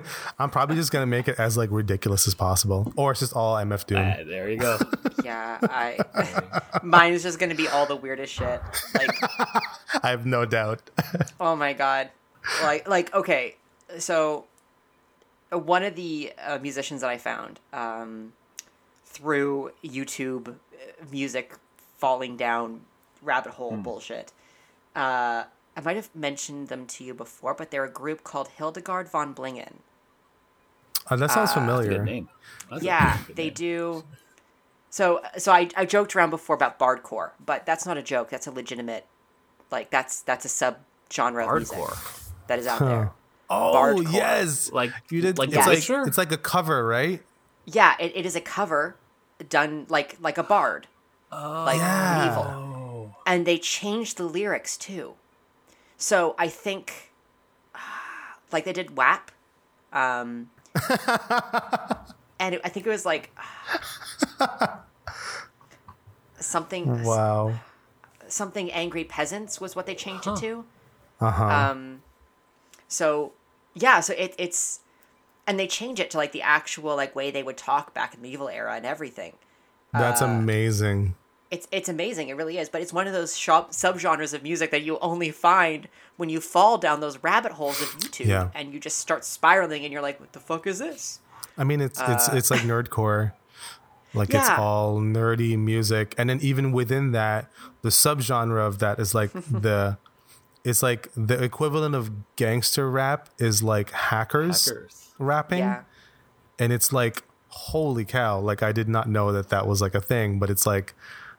I'm 0.38 0.50
probably 0.50 0.76
just 0.76 0.92
gonna 0.92 1.06
make 1.06 1.28
it 1.28 1.38
as 1.38 1.56
like 1.56 1.70
ridiculous 1.70 2.26
as 2.26 2.34
possible, 2.34 2.92
or 2.96 3.12
it's 3.12 3.20
just 3.20 3.34
all 3.34 3.56
MF 3.56 3.86
Doom. 3.86 3.98
Ah, 3.98 4.22
there 4.26 4.50
you 4.50 4.58
go. 4.58 4.78
yeah, 5.24 5.58
I. 5.62 5.98
Mine 6.82 7.12
is 7.12 7.22
just 7.22 7.38
gonna 7.38 7.54
be 7.54 7.68
all 7.68 7.86
the 7.86 7.96
weirdest 7.96 8.32
shit. 8.32 8.60
Like, 8.94 9.10
I 10.02 10.10
have 10.10 10.26
no 10.26 10.44
doubt. 10.44 10.90
oh 11.40 11.56
my 11.56 11.72
god, 11.72 12.10
like, 12.62 12.88
like 12.88 13.14
okay, 13.14 13.56
so 13.98 14.44
uh, 15.52 15.58
one 15.58 15.82
of 15.82 15.94
the 15.96 16.32
uh, 16.44 16.58
musicians 16.58 17.00
that 17.02 17.10
I 17.10 17.18
found 17.18 17.60
um, 17.72 18.32
through 19.06 19.72
YouTube 19.84 20.48
uh, 20.48 20.54
music 21.10 21.54
falling 21.98 22.36
down 22.36 22.80
rabbit 23.22 23.52
hole 23.52 23.76
bullshit. 23.76 24.32
Uh, 24.94 25.44
I 25.76 25.80
might 25.80 25.96
have 25.96 26.14
mentioned 26.14 26.68
them 26.68 26.86
to 26.86 27.04
you 27.04 27.14
before, 27.14 27.54
but 27.54 27.70
they're 27.70 27.84
a 27.84 27.90
group 27.90 28.24
called 28.24 28.48
Hildegard 28.48 29.08
von 29.08 29.32
Blingin'. 29.32 29.78
Uh, 31.08 31.16
that 31.16 31.30
sounds 31.30 31.50
Uh, 31.50 31.54
That's 31.54 31.56
a 31.56 31.60
familiar. 31.60 31.88
good 31.90 32.04
name. 32.04 32.28
That's 32.70 32.82
a 32.82 32.84
yeah, 32.84 33.18
good 33.26 33.36
they 33.36 33.44
name. 33.46 33.54
do. 33.54 34.04
So, 34.90 35.22
so 35.38 35.50
I, 35.52 35.68
I 35.76 35.86
joked 35.86 36.14
around 36.14 36.30
before 36.30 36.54
about 36.54 36.78
bardcore, 36.78 37.30
but 37.44 37.64
that's 37.64 37.86
not 37.86 37.96
a 37.96 38.02
joke. 38.02 38.28
That's 38.28 38.46
a 38.46 38.50
legitimate, 38.50 39.06
like 39.70 39.90
that's 39.90 40.20
that's 40.20 40.44
a 40.44 40.48
sub 40.50 40.76
genre 41.10 41.46
of 41.46 41.54
music 41.56 41.78
that 42.46 42.58
is 42.58 42.66
out 42.66 42.78
there. 42.80 43.10
Oh 43.48 43.72
Bardcore. 43.74 44.12
yes, 44.12 44.70
Like 44.70 44.92
you 45.10 45.22
did. 45.22 45.38
like 45.38 45.48
it's 45.48 45.56
The 45.56 45.60
like 45.70 45.76
Witcher? 45.78 46.02
it's 46.06 46.18
like 46.18 46.30
a 46.32 46.36
cover, 46.38 46.86
right? 46.86 47.22
Yeah, 47.64 47.94
it, 47.98 48.12
it 48.14 48.26
is 48.26 48.36
a 48.36 48.40
cover 48.40 48.96
done 49.48 49.86
like 49.88 50.16
like 50.20 50.36
a 50.38 50.42
bard, 50.42 50.86
like 51.30 51.78
Yeah. 51.78 52.18
medieval, 52.18 52.44
Oh. 52.44 53.16
and 53.26 53.46
they 53.46 53.58
changed 53.58 54.18
the 54.18 54.24
lyrics 54.24 54.76
too. 54.76 55.14
So 56.02 56.34
I 56.36 56.48
think, 56.48 57.12
like 58.52 58.64
they 58.64 58.72
did 58.72 58.96
WAP, 58.96 59.30
um, 59.92 60.50
and 62.40 62.56
it, 62.56 62.60
I 62.64 62.68
think 62.68 62.86
it 62.86 62.90
was 62.90 63.06
like 63.06 63.30
something 66.40 67.04
Wow. 67.04 67.60
something 68.26 68.72
angry 68.72 69.04
peasants 69.04 69.60
was 69.60 69.76
what 69.76 69.86
they 69.86 69.94
changed 69.94 70.26
it 70.26 70.36
to. 70.38 70.64
Uh 71.20 71.30
huh. 71.30 71.44
Um, 71.44 72.02
so 72.88 73.32
yeah, 73.72 74.00
so 74.00 74.12
it, 74.14 74.34
it's 74.38 74.80
and 75.46 75.56
they 75.56 75.68
change 75.68 76.00
it 76.00 76.10
to 76.10 76.16
like 76.16 76.32
the 76.32 76.42
actual 76.42 76.96
like 76.96 77.14
way 77.14 77.30
they 77.30 77.44
would 77.44 77.56
talk 77.56 77.94
back 77.94 78.12
in 78.12 78.20
the 78.20 78.24
medieval 78.24 78.48
era 78.48 78.74
and 78.74 78.84
everything. 78.84 79.34
That's 79.92 80.20
uh, 80.20 80.26
amazing. 80.26 81.14
It's 81.52 81.68
it's 81.70 81.88
amazing, 81.88 82.28
it 82.30 82.36
really 82.36 82.56
is. 82.58 82.68
But 82.68 82.80
it's 82.82 82.92
one 82.92 83.06
of 83.06 83.12
those 83.12 83.36
shop 83.36 83.72
subgenres 83.72 84.32
of 84.34 84.42
music 84.42 84.70
that 84.72 84.82
you 84.82 84.98
only 85.00 85.30
find 85.30 85.86
when 86.16 86.28
you 86.30 86.40
fall 86.40 86.78
down 86.78 87.00
those 87.00 87.22
rabbit 87.22 87.52
holes 87.52 87.80
of 87.80 87.88
YouTube 87.98 88.26
Yeah. 88.26 88.48
and 88.54 88.72
you 88.72 88.80
just 88.80 88.98
start 88.98 89.24
spiraling 89.24 89.84
and 89.84 89.92
you're 89.92 90.02
like, 90.02 90.18
what 90.18 90.32
the 90.32 90.40
fuck 90.40 90.66
is 90.66 90.78
this? 90.78 91.20
I 91.58 91.64
mean, 91.64 91.80
it's 91.80 92.00
it's 92.08 92.28
it's 92.28 92.50
like 92.50 92.62
nerdcore. 92.62 93.32
Like 94.14 94.32
it's 94.34 94.48
Uh, 94.48 94.56
all 94.58 94.98
nerdy 95.00 95.58
music, 95.58 96.14
and 96.18 96.28
then 96.30 96.38
even 96.42 96.72
within 96.72 97.12
that, 97.12 97.50
the 97.82 97.88
subgenre 97.90 98.66
of 98.66 98.78
that 98.80 98.98
is 98.98 99.14
like 99.14 99.32
the, 99.50 99.96
it's 100.64 100.82
like 100.82 101.08
the 101.16 101.42
equivalent 101.42 101.94
of 101.94 102.10
gangster 102.36 102.90
rap 102.90 103.28
is 103.38 103.62
like 103.62 103.90
hackers, 103.90 104.66
Hackers. 104.68 105.10
rapping, 105.18 105.58
Yeah. 105.60 105.82
and 106.58 106.72
it's 106.74 106.92
like 106.92 107.22
holy 107.48 108.04
cow! 108.06 108.38
Like 108.38 108.62
I 108.62 108.72
did 108.72 108.88
not 108.88 109.08
know 109.08 109.32
that 109.32 109.48
that 109.50 109.66
was 109.66 109.80
like 109.82 109.94
a 109.94 110.00
thing, 110.00 110.38
but 110.38 110.48
it's 110.50 110.66
like 110.66 110.94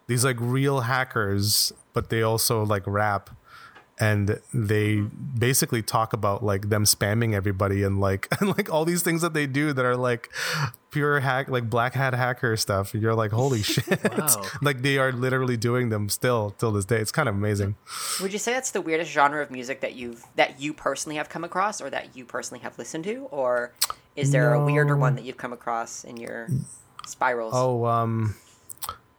these 0.07 0.25
like 0.25 0.37
real 0.39 0.81
hackers, 0.81 1.71
but 1.93 2.09
they 2.09 2.21
also 2.21 2.63
like 2.65 2.83
rap. 2.85 3.29
And 3.99 4.39
they 4.51 5.01
basically 5.01 5.83
talk 5.83 6.13
about 6.13 6.43
like 6.43 6.69
them 6.69 6.83
spamming 6.83 7.35
everybody 7.35 7.83
and 7.83 8.01
like 8.01 8.27
and 8.41 8.49
like 8.57 8.71
all 8.73 8.85
these 8.85 9.03
things 9.03 9.21
that 9.21 9.33
they 9.33 9.45
do 9.45 9.71
that 9.71 9.85
are 9.85 9.95
like 9.95 10.29
pure 10.89 11.19
hack 11.19 11.47
like 11.47 11.69
black 11.69 11.93
hat 11.93 12.13
hacker 12.13 12.57
stuff. 12.57 12.95
You're 12.95 13.13
like, 13.13 13.31
holy 13.31 13.61
shit! 13.63 14.03
Wow. 14.17 14.41
like 14.63 14.81
they 14.81 14.97
are 14.97 15.11
literally 15.11 15.57
doing 15.57 15.89
them 15.89 16.09
still 16.09 16.55
till 16.57 16.71
this 16.71 16.85
day. 16.85 16.97
It's 16.97 17.11
kind 17.11 17.29
of 17.29 17.35
amazing. 17.35 17.75
Would 18.19 18.33
you 18.33 18.39
say 18.39 18.51
that's 18.51 18.71
the 18.71 18.81
weirdest 18.81 19.11
genre 19.11 19.43
of 19.43 19.51
music 19.51 19.81
that 19.81 19.93
you've 19.93 20.25
that 20.35 20.59
you 20.59 20.73
personally 20.73 21.17
have 21.17 21.29
come 21.29 21.43
across 21.43 21.79
or 21.79 21.91
that 21.91 22.17
you 22.17 22.25
personally 22.25 22.61
have 22.61 22.79
listened 22.79 23.03
to? 23.03 23.27
Or 23.29 23.73
is 24.15 24.31
there 24.31 24.53
a 24.55 24.65
weirder 24.65 24.97
one 24.97 25.15
that 25.15 25.23
you've 25.23 25.37
come 25.37 25.53
across 25.53 26.03
in 26.03 26.17
your 26.17 26.47
spirals? 27.05 27.53
Oh, 27.55 27.85
um, 27.85 28.35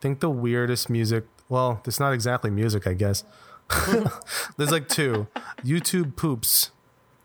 think 0.04 0.20
the 0.20 0.28
weirdest 0.28 0.90
music. 0.90 1.24
Well, 1.48 1.80
it's 1.86 1.98
not 1.98 2.12
exactly 2.12 2.50
music, 2.50 2.86
I 2.86 2.92
guess. 2.92 3.24
There's 4.58 4.70
like 4.70 4.86
two 4.86 5.28
YouTube 5.64 6.14
poops, 6.14 6.72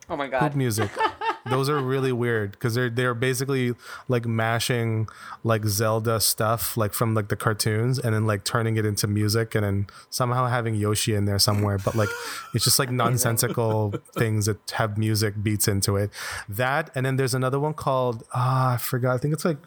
Oh 0.10 0.16
my 0.16 0.28
poop 0.30 0.40
god. 0.40 0.56
music. 0.56 0.90
Those 1.50 1.68
are 1.70 1.80
really 1.82 2.12
weird 2.14 2.52
because 2.52 2.76
they're 2.76 2.90
they're 2.90 3.14
basically 3.14 3.74
like 4.08 4.26
mashing 4.26 5.08
like 5.44 5.66
Zelda 5.66 6.20
stuff 6.22 6.78
like 6.78 6.94
from 6.94 7.14
like 7.16 7.28
the 7.28 7.36
cartoons 7.36 7.98
and 8.00 8.14
then 8.14 8.26
like 8.26 8.44
turning 8.46 8.78
it 8.78 8.86
into 8.86 9.08
music 9.08 9.56
and 9.56 9.66
then 9.66 9.88
somehow 10.10 10.48
having 10.48 10.76
Yoshi 10.76 11.16
in 11.16 11.26
there 11.26 11.40
somewhere. 11.40 11.78
But 11.78 11.96
like 11.96 12.10
it's 12.54 12.64
just 12.64 12.80
like 12.80 12.92
nonsensical 13.04 13.94
things 14.18 14.46
that 14.46 14.58
have 14.72 14.98
music 14.98 15.42
beats 15.44 15.68
into 15.68 15.98
it. 15.98 16.12
That 16.48 16.92
and 16.96 17.06
then 17.06 17.16
there's 17.18 17.34
another 17.34 17.60
one 17.60 17.74
called 17.74 18.24
ah 18.34 18.74
I 18.76 18.78
forgot. 18.78 19.16
I 19.16 19.18
think 19.18 19.34
it's 19.34 19.44
like 19.46 19.58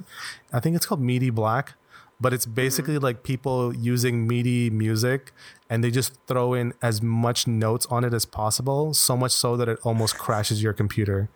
I 0.53 0.61
think 0.61 0.77
it's 0.77 0.87
called 0.87 1.01
MIDI 1.03 1.31
Black. 1.31 1.75
But 2.23 2.33
it's 2.33 2.47
basically 2.47 2.95
mm-hmm. 2.95 3.05
like 3.05 3.23
people 3.25 3.75
using 3.75 4.27
MIDI 4.27 4.71
music 4.71 5.33
and 5.69 5.83
they 5.83 5.91
just 5.91 6.15
throw 6.27 6.55
in 6.55 6.73
as 6.81 7.03
much 7.03 7.47
notes 7.47 7.87
on 7.87 8.05
it 8.05 8.15
as 8.15 8.25
possible, 8.25 8.95
so 8.95 9.17
much 9.17 9.33
so 9.33 9.57
that 9.57 9.69
it 9.69 9.79
almost 9.83 10.17
crashes 10.17 10.63
your 10.63 10.73
computer. 10.73 11.29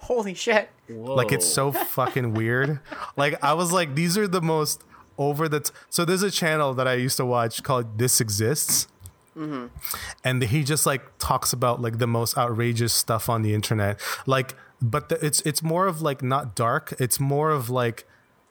Holy 0.00 0.34
shit. 0.34 0.70
Like 0.88 1.32
it's 1.32 1.46
so 1.46 1.72
fucking 1.72 2.34
weird. 2.34 2.80
Like 3.16 3.42
I 3.42 3.54
was 3.54 3.72
like, 3.72 3.94
these 3.94 4.16
are 4.16 4.28
the 4.28 4.40
most 4.40 4.84
over 5.18 5.48
the. 5.48 5.60
T- 5.60 5.72
so 5.90 6.04
there's 6.04 6.22
a 6.22 6.30
channel 6.30 6.72
that 6.74 6.86
I 6.86 6.94
used 6.94 7.16
to 7.18 7.26
watch 7.26 7.62
called 7.62 7.98
This 7.98 8.20
Exists, 8.20 8.88
mm-hmm. 9.36 9.66
and 10.24 10.42
he 10.42 10.64
just 10.64 10.86
like 10.86 11.02
talks 11.18 11.52
about 11.52 11.82
like 11.82 11.98
the 11.98 12.06
most 12.06 12.38
outrageous 12.38 12.92
stuff 12.92 13.28
on 13.28 13.42
the 13.42 13.52
internet. 13.52 14.00
Like, 14.24 14.54
but 14.80 15.08
the, 15.08 15.24
it's 15.24 15.40
it's 15.42 15.62
more 15.62 15.86
of 15.86 16.00
like 16.00 16.22
not 16.22 16.54
dark. 16.54 16.94
It's 16.98 17.18
more 17.18 17.50
of 17.50 17.68
like 17.68 18.06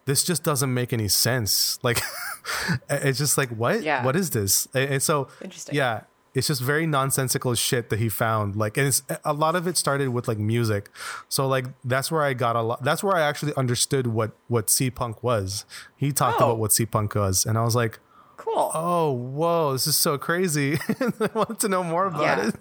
this 0.08 0.24
just 0.24 0.42
doesn't 0.44 0.74
make 0.74 0.92
any 0.92 1.08
sense. 1.08 1.78
Like 1.84 2.02
it's 2.90 3.20
just 3.20 3.38
like 3.38 3.50
what? 3.50 3.84
Yeah. 3.84 4.04
What 4.04 4.16
is 4.16 4.32
this? 4.32 4.68
And, 4.74 4.94
and 4.94 5.04
so 5.04 5.28
Interesting. 5.42 5.76
yeah, 5.76 6.02
it's 6.34 6.48
just 6.48 6.62
very 6.62 6.86
nonsensical 6.88 7.54
shit 7.56 7.90
that 7.90 8.00
he 8.00 8.10
found. 8.10 8.56
Like, 8.56 8.78
and 8.78 8.88
it's, 8.88 9.02
a 9.26 9.34
lot 9.34 9.56
of 9.56 9.68
it 9.68 9.76
started 9.78 10.10
with 10.10 10.28
like 10.28 10.38
music. 10.40 10.90
So 11.30 11.48
like 11.48 11.66
that's 11.84 12.12
where 12.12 12.24
I 12.24 12.34
got 12.34 12.56
a 12.56 12.62
lot. 12.62 12.84
That's 12.84 13.04
where 13.04 13.16
I 13.16 13.22
actually 13.22 13.54
understood 13.56 14.08
what 14.08 14.32
what 14.48 14.68
seapunk 14.68 15.22
was. 15.22 15.66
He 15.96 16.12
talked 16.12 16.42
Oh. 16.42 16.46
about 16.46 16.58
what 16.60 16.72
seapunk 16.72 17.14
was, 17.16 17.46
and 17.46 17.58
I 17.58 17.64
was 17.64 17.76
like, 17.76 18.00
Cool. 18.38 18.72
oh 18.74 19.12
whoa, 19.12 19.74
this 19.74 19.88
is 19.88 19.96
so 19.98 20.18
crazy. 20.18 20.78
I 21.20 21.30
wanted 21.34 21.60
to 21.60 21.70
know 21.70 21.84
more 21.84 22.06
about 22.08 22.22
Yeah. 22.22 22.52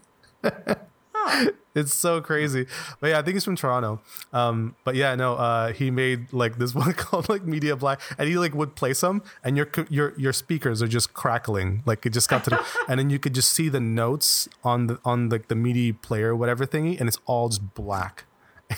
it. 0.44 0.78
It's 1.76 1.92
so 1.92 2.22
crazy. 2.22 2.66
But 3.00 3.08
yeah, 3.08 3.18
I 3.18 3.22
think 3.22 3.34
he's 3.34 3.44
from 3.44 3.54
Toronto. 3.54 4.00
Um, 4.32 4.76
but 4.82 4.94
yeah, 4.94 5.14
no, 5.14 5.34
uh, 5.34 5.74
he 5.74 5.90
made 5.90 6.32
like 6.32 6.56
this 6.56 6.74
one 6.74 6.94
called 6.94 7.28
like 7.28 7.44
MIDI 7.44 7.70
Black, 7.74 8.00
and 8.16 8.26
he 8.26 8.38
like 8.38 8.54
would 8.54 8.74
play 8.74 8.94
some, 8.94 9.22
and 9.44 9.58
your 9.58 9.68
your 9.90 10.14
your 10.16 10.32
speakers 10.32 10.80
are 10.80 10.88
just 10.88 11.12
crackling. 11.12 11.82
Like 11.84 12.06
it 12.06 12.14
just 12.14 12.30
got 12.30 12.44
to, 12.44 12.50
the, 12.50 12.66
and 12.88 12.98
then 12.98 13.10
you 13.10 13.18
could 13.18 13.34
just 13.34 13.50
see 13.50 13.68
the 13.68 13.78
notes 13.78 14.48
on 14.64 14.86
the 14.86 14.98
on 15.04 15.28
like 15.28 15.48
the 15.48 15.54
MIDI 15.54 15.92
player, 15.92 16.34
whatever 16.34 16.66
thingy, 16.66 16.98
and 16.98 17.08
it's 17.08 17.18
all 17.26 17.50
just 17.50 17.74
black. 17.74 18.24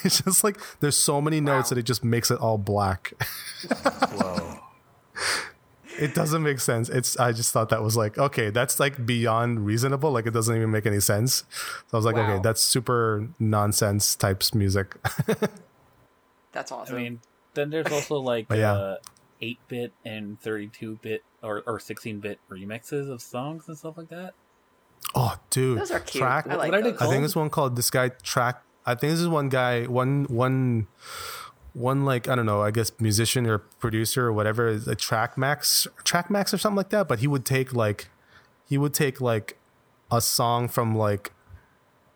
It's 0.05 0.20
just 0.20 0.42
like 0.42 0.59
there's 0.80 0.96
so 0.96 1.20
many 1.20 1.40
notes 1.40 1.70
that 1.70 1.78
it 1.78 1.84
just 1.84 2.05
makes 2.05 2.30
it 2.32 2.38
all 2.40 2.59
black. 2.59 3.12
Whoa. 4.12 4.57
It 5.99 6.14
doesn't 6.14 6.42
make 6.42 6.61
sense. 6.61 6.88
It's 6.88 7.18
I 7.18 7.32
just 7.32 7.53
thought 7.53 7.68
that 7.70 7.82
was 7.82 7.96
like 7.96 8.16
okay, 8.18 8.51
that's 8.51 8.78
like 8.80 9.05
beyond 9.07 9.66
reasonable. 9.66 10.11
Like 10.11 10.26
it 10.26 10.32
doesn't 10.32 10.55
even 10.57 10.70
make 10.70 10.86
any 10.86 11.01
sense. 11.01 11.44
So 11.86 11.94
I 11.94 11.96
was 11.96 12.05
like, 12.07 12.16
Wow. 12.16 12.32
okay, 12.32 12.40
that's 12.42 12.62
super 12.62 13.28
nonsense 13.38 14.14
types 14.14 14.55
music. 14.55 14.96
That's 16.53 16.72
awesome. 16.72 16.96
I 16.96 16.99
mean, 16.99 17.20
then 17.55 17.70
there's 17.70 17.92
also 17.92 18.16
like 18.20 18.46
yeah. 18.51 18.72
uh, 18.72 18.96
8-bit 19.42 19.92
and 20.05 20.40
32-bit 20.40 21.22
or, 21.42 21.62
or 21.66 21.78
16-bit 21.78 22.40
remixes 22.51 23.09
of 23.11 23.20
songs 23.22 23.68
and 23.68 23.76
stuff 23.78 23.96
like 23.99 24.09
that. 24.09 24.34
oh, 25.14 25.36
dude, 25.51 25.78
those 25.78 25.90
are 25.90 26.01
cute. 26.01 26.22
Track. 26.22 26.46
I 26.49 26.57
like 26.57 26.72
What 26.72 26.80
are 26.80 26.90
they. 26.90 26.99
I 26.99 27.07
think 27.09 27.22
this 27.22 27.36
one 27.36 27.51
called 27.51 27.76
this 27.76 27.90
guy 27.90 28.09
track. 28.09 28.62
I 28.86 28.94
think 28.94 29.12
this 29.12 29.20
is 29.20 29.28
one 29.28 29.51
guy, 29.51 29.84
one 29.84 30.24
one 30.24 30.86
one 31.74 32.04
like 32.04 32.28
I 32.28 32.34
don't 32.34 32.46
know, 32.46 32.62
I 32.62 32.70
guess 32.70 32.92
musician 32.98 33.46
or 33.46 33.58
producer 33.58 34.26
or 34.26 34.32
whatever, 34.32 34.68
a 34.68 34.94
track 34.94 35.36
max 35.38 35.86
track 36.04 36.30
max 36.30 36.52
or 36.52 36.58
something 36.58 36.76
like 36.76 36.90
that. 36.90 37.08
But 37.08 37.18
he 37.20 37.26
would 37.26 37.44
take 37.44 37.72
like 37.74 38.08
he 38.68 38.76
would 38.78 38.94
take 38.94 39.20
like 39.20 39.58
a 40.10 40.20
song 40.20 40.68
from 40.68 40.96
like 40.96 41.32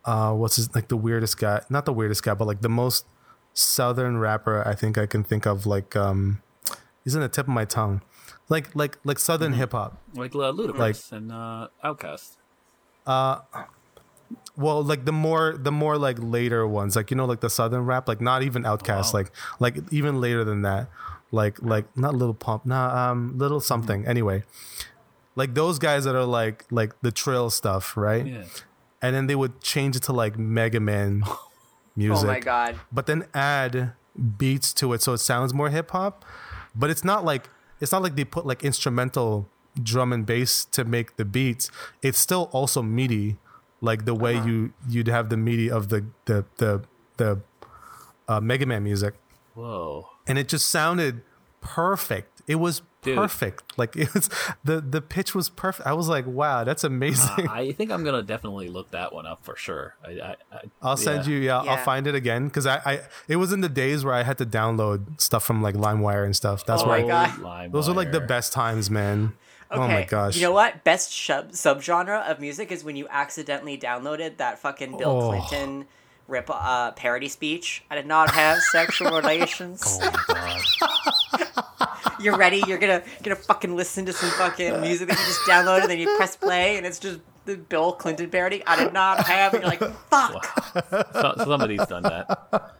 uh 0.05 0.33
what's 0.33 0.55
his 0.57 0.73
like 0.75 0.87
the 0.89 0.97
weirdest 0.97 1.37
guy 1.37 1.61
not 1.69 1.85
the 1.85 1.93
weirdest 1.93 2.23
guy, 2.23 2.33
but 2.33 2.45
like 2.45 2.61
the 2.61 2.69
most 2.69 3.05
southern 3.53 4.17
rapper 4.17 4.67
I 4.67 4.73
think 4.75 4.97
I 4.97 5.05
can 5.05 5.23
think 5.23 5.45
of 5.45 5.65
like 5.65 5.95
um 5.95 6.41
he's 7.03 7.15
in 7.15 7.21
the 7.21 7.29
tip 7.29 7.47
of 7.47 7.53
my 7.53 7.65
tongue. 7.65 8.01
Like 8.49 8.75
like 8.75 8.97
like 9.03 9.19
southern 9.19 9.53
hip 9.53 9.71
hop. 9.71 10.01
Like 10.13 10.35
uh, 10.35 10.51
Ludacris 10.51 10.77
Like- 10.77 10.97
and 11.11 11.31
uh, 11.31 11.67
Outkast. 11.83 12.35
Well, 14.55 14.83
like 14.83 15.05
the 15.05 15.11
more 15.11 15.55
the 15.57 15.71
more 15.71 15.97
like 15.97 16.17
later 16.19 16.67
ones, 16.67 16.95
like 16.95 17.09
you 17.11 17.17
know, 17.17 17.25
like 17.25 17.39
the 17.41 17.49
southern 17.49 17.85
rap, 17.85 18.07
like 18.07 18.21
not 18.21 18.43
even 18.43 18.63
Outkast, 18.63 19.13
Wow. 19.13 19.19
like 19.19 19.31
like 19.59 19.75
even 19.91 20.21
later 20.21 20.43
than 20.43 20.61
that, 20.61 20.89
like 21.31 21.61
like 21.61 21.85
not 21.97 22.13
Lil 22.15 22.33
Pump, 22.35 22.65
nah, 22.65 23.11
um, 23.11 23.37
Little 23.37 23.59
something. 23.59 24.05
Anyway, 24.05 24.43
like 25.35 25.55
those 25.55 25.79
guys 25.79 26.03
that 26.03 26.15
are 26.15 26.25
like 26.25 26.65
like 26.69 26.93
the 27.01 27.11
trill 27.11 27.49
stuff, 27.49 27.97
right? 27.97 28.25
Yeah. 28.27 28.43
And 29.01 29.15
then 29.15 29.25
they 29.27 29.35
would 29.35 29.59
change 29.61 29.95
it 29.95 30.03
to 30.03 30.13
like 30.13 30.37
Mega 30.37 30.79
Man 30.79 31.23
music, 31.95 32.23
oh 32.29 32.31
my 32.31 32.39
god. 32.39 32.79
but 32.91 33.05
then 33.07 33.25
add 33.33 33.93
beats 34.37 34.71
to 34.73 34.93
it 34.93 35.01
so 35.01 35.13
it 35.13 35.17
sounds 35.17 35.53
more 35.53 35.69
hip 35.69 35.89
hop. 35.91 36.23
But 36.75 36.89
it's 36.91 37.03
not 37.03 37.25
like 37.25 37.49
it's 37.81 37.91
not 37.91 38.03
like 38.03 38.15
they 38.15 38.23
put 38.23 38.45
like 38.45 38.63
instrumental 38.63 39.49
drum 39.81 40.13
and 40.13 40.25
bass 40.27 40.63
to 40.65 40.85
make 40.85 41.17
the 41.17 41.25
beats. 41.25 41.71
It's 42.03 42.19
still 42.19 42.49
also 42.51 42.81
MIDI, 42.83 43.37
like 43.83 44.05
the 44.05 44.15
way 44.15 44.35
you 44.35 44.73
you'd 44.87 45.07
have 45.09 45.29
the 45.29 45.37
MIDI 45.37 45.69
of 45.69 45.89
the 45.89 46.05
the 46.25 46.45
the 46.57 46.83
the 47.17 47.41
uh, 48.27 48.39
Mega 48.39 48.65
Man 48.65 48.83
music, 48.83 49.13
Whoa. 49.53 50.09
and 50.25 50.39
it 50.39 50.47
just 50.47 50.69
sounded 50.69 51.21
perfect. 51.59 52.41
It 52.47 52.55
was 52.55 52.81
Dude. 53.01 53.17
perfect. 53.17 53.77
Like 53.77 53.95
it 53.97 54.13
was 54.13 54.29
the 54.63 54.79
the 54.79 55.01
pitch 55.01 55.35
was 55.35 55.49
perfect. 55.49 55.85
I 55.85 55.93
was 55.93 56.07
like, 56.07 56.25
wow, 56.25 56.63
that's 56.63 56.85
amazing. 56.85 57.47
I 57.49 57.73
think 57.73 57.91
I'm 57.91 58.05
gonna 58.05 58.23
definitely 58.23 58.69
look 58.69 58.91
that 58.91 59.13
one 59.13 59.25
up 59.25 59.43
for 59.43 59.57
sure. 59.57 59.95
I, 60.05 60.11
I, 60.11 60.35
I 60.51 60.61
I'll 60.81 60.97
send 60.97 61.25
yeah. 61.27 61.31
you. 61.33 61.39
Yeah, 61.39 61.57
I'll 61.59 61.83
find 61.83 62.07
it 62.07 62.15
again 62.15 62.47
because 62.47 62.65
I, 62.65 62.77
I 62.85 62.99
it 63.27 63.35
was 63.35 63.51
in 63.51 63.59
the 63.59 63.69
days 63.69 64.05
where 64.05 64.13
I 64.13 64.23
had 64.23 64.37
to 64.37 64.45
download 64.45 65.19
stuff 65.19 65.43
from 65.43 65.61
like 65.61 65.75
LimeWire 65.75 66.23
and 66.23 66.35
stuff. 66.35 66.65
That's 66.65 66.83
Oh 66.83 66.87
where 66.87 67.05
my 67.05 67.13
I, 67.13 67.35
God. 67.37 67.71
those 67.73 67.89
are 67.89 67.93
like 67.93 68.13
the 68.13 68.21
best 68.21 68.53
times, 68.53 68.89
man. 68.89 69.33
Okay. 69.73 69.83
Oh 69.83 69.87
my 69.87 70.03
gosh. 70.03 70.35
You 70.35 70.43
know 70.43 70.51
what? 70.51 70.83
Best 70.83 71.11
sub 71.11 71.51
subgenre 71.51 72.23
of 72.29 72.39
music 72.39 72.71
is 72.71 72.83
when 72.83 72.95
you 72.95 73.07
accidentally 73.09 73.77
downloaded 73.77 74.37
that 74.37 74.59
fucking 74.59 74.97
Bill 74.97 75.09
Oh. 75.23 75.29
Clinton 75.29 75.85
rip 76.27 76.49
uh, 76.49 76.91
parody 76.91 77.27
speech. 77.27 77.83
I 77.89 77.95
did 77.95 78.05
not 78.05 78.31
have 78.31 78.59
sexual 78.71 79.11
relations. 79.21 79.99
Oh 80.01 80.11
my 80.29 80.61
god. 81.37 82.19
You're 82.19 82.37
ready. 82.37 82.63
You're 82.67 82.77
gonna 82.77 83.01
gonna 83.23 83.35
fucking 83.35 83.75
listen 83.75 84.05
to 84.05 84.13
some 84.13 84.29
fucking 84.31 84.79
music 84.81 85.09
that 85.09 85.17
you 85.19 85.25
just 85.25 85.41
downloaded, 85.41 85.81
and 85.81 85.91
then 85.91 85.99
you 85.99 86.15
press 86.15 86.35
play, 86.37 86.77
and 86.77 86.85
it's 86.85 86.99
just 86.99 87.19
the 87.45 87.57
Bill 87.57 87.91
Clinton 87.93 88.29
parody. 88.29 88.63
I 88.65 88.77
did 88.81 88.93
not 88.93 89.25
have. 89.25 89.53
And 89.53 89.63
you're 89.63 89.69
like, 89.69 89.81
fuck. 90.09 90.45
So, 91.13 91.33
somebody's 91.43 91.85
done 91.87 92.03
that. 92.03 92.75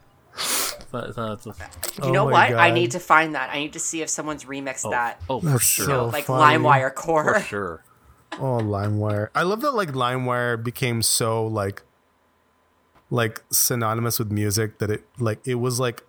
You 2.04 2.10
Oh 2.10 2.12
know 2.12 2.26
my 2.26 2.52
what? 2.52 2.60
I 2.60 2.72
need 2.72 2.92
to 2.92 3.00
find 3.00 3.36
that. 3.36 3.50
I 3.50 3.60
need 3.60 3.74
to 3.74 3.80
see 3.80 4.02
if 4.02 4.10
someone's 4.10 4.46
remixed 4.46 4.86
oh, 4.86 4.92
that. 4.92 5.22
oh, 5.30 5.40
for 5.40 5.46
That's 5.48 5.64
sure. 5.64 5.86
so 5.86 6.06
like 6.06 6.26
funny. 6.26 6.58
LimeWire 6.64 6.94
core. 6.94 7.40
For 7.40 7.46
sure. 7.46 7.84
Oh, 8.34 8.60
LimeWire. 8.62 9.30
I 9.36 9.44
love 9.44 9.62
that 9.62 9.72
like 9.72 9.90
LimeWire 9.90 10.64
became 10.64 11.02
so 11.02 11.46
like 11.46 11.84
like 13.10 13.44
synonymous 13.52 14.18
with 14.18 14.32
music 14.32 14.80
that 14.80 14.90
it 14.90 15.06
like 15.20 15.46
it 15.48 15.56
was 15.56 15.80
like 15.80 16.04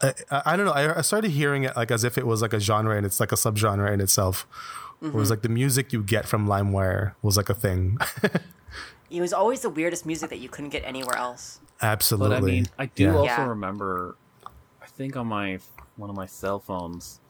I, 0.00 0.14
I 0.30 0.42
I 0.46 0.56
don't 0.56 0.66
know. 0.66 0.72
I, 0.72 0.98
I 0.98 1.00
started 1.02 1.30
hearing 1.30 1.64
it 1.64 1.76
like 1.76 1.90
as 1.90 2.04
if 2.04 2.16
it 2.16 2.26
was 2.26 2.42
like 2.42 2.52
a 2.52 2.60
genre 2.60 2.96
and 2.96 3.04
it's 3.04 3.20
like 3.20 3.32
a 3.32 3.36
subgenre 3.36 3.92
in 3.92 4.00
itself. 4.00 4.46
Where 5.00 5.10
It 5.10 5.14
was 5.14 5.24
mm-hmm. 5.24 5.30
like 5.30 5.42
the 5.42 5.48
music 5.48 5.92
you 5.92 6.02
get 6.02 6.26
from 6.26 6.46
LimeWire 6.48 7.14
was 7.22 7.36
like 7.36 7.48
a 7.48 7.54
thing. 7.54 7.98
It 9.10 9.20
was 9.20 9.32
always 9.32 9.60
the 9.60 9.70
weirdest 9.70 10.04
music 10.06 10.30
that 10.30 10.38
you 10.38 10.48
couldn't 10.48 10.70
get 10.70 10.82
anywhere 10.84 11.16
else. 11.16 11.60
Absolutely. 11.80 12.36
But 12.36 12.42
I 12.42 12.46
mean, 12.46 12.66
I 12.78 12.86
do 12.86 13.04
Yeah. 13.04 13.14
also 13.14 13.24
Yeah. 13.26 13.46
remember. 13.46 14.16
I 14.82 14.86
think 14.86 15.16
on 15.16 15.26
my 15.28 15.58
one 15.96 16.10
of 16.10 16.16
my 16.16 16.26
cell 16.26 16.58
phones, 16.58 17.20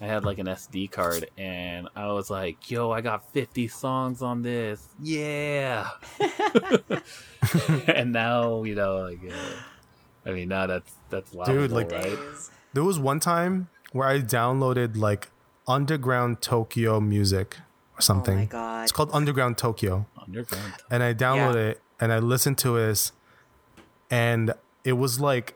I 0.00 0.06
had 0.06 0.24
like 0.24 0.38
an 0.38 0.46
SD 0.48 0.88
card, 0.90 1.28
and 1.38 1.88
I 1.96 2.06
was 2.12 2.28
like, 2.30 2.70
"Yo, 2.70 2.90
I 2.90 3.00
got 3.00 3.32
50 3.32 3.68
songs 3.68 4.20
on 4.22 4.42
this, 4.42 4.86
yeah!" 5.00 5.88
and 7.86 8.12
now 8.12 8.62
you 8.64 8.74
know, 8.74 8.98
like, 8.98 9.20
uh, 9.30 10.28
I 10.28 10.32
mean, 10.32 10.48
now 10.48 10.66
that's 10.66 10.92
that's 11.08 11.34
laughable, 11.34 11.68
like- 11.68 11.90
right? 11.92 12.02
Days. 12.16 12.50
There 12.72 12.84
was 12.84 12.98
one 12.98 13.18
time 13.20 13.68
where 13.92 14.06
I 14.06 14.20
downloaded 14.20 14.96
like 14.96 15.28
underground 15.66 16.40
Tokyo 16.40 17.00
music 17.00 17.56
or 17.98 18.00
something. 18.02 18.36
Oh 18.36 18.40
my 18.40 18.44
god. 18.46 18.82
It's 18.84 18.92
called 18.92 19.10
Underground 19.12 19.58
Tokyo. 19.58 20.06
Underground. 20.30 20.74
and 20.90 21.02
I 21.02 21.14
downloaded 21.14 21.54
Yeah. 21.54 21.70
it 21.70 21.82
and 22.00 22.12
I 22.12 22.18
listened 22.18 22.58
to 22.58 22.76
it, 22.76 23.12
and 24.10 24.54
it 24.84 24.94
was 24.94 25.20
like 25.20 25.54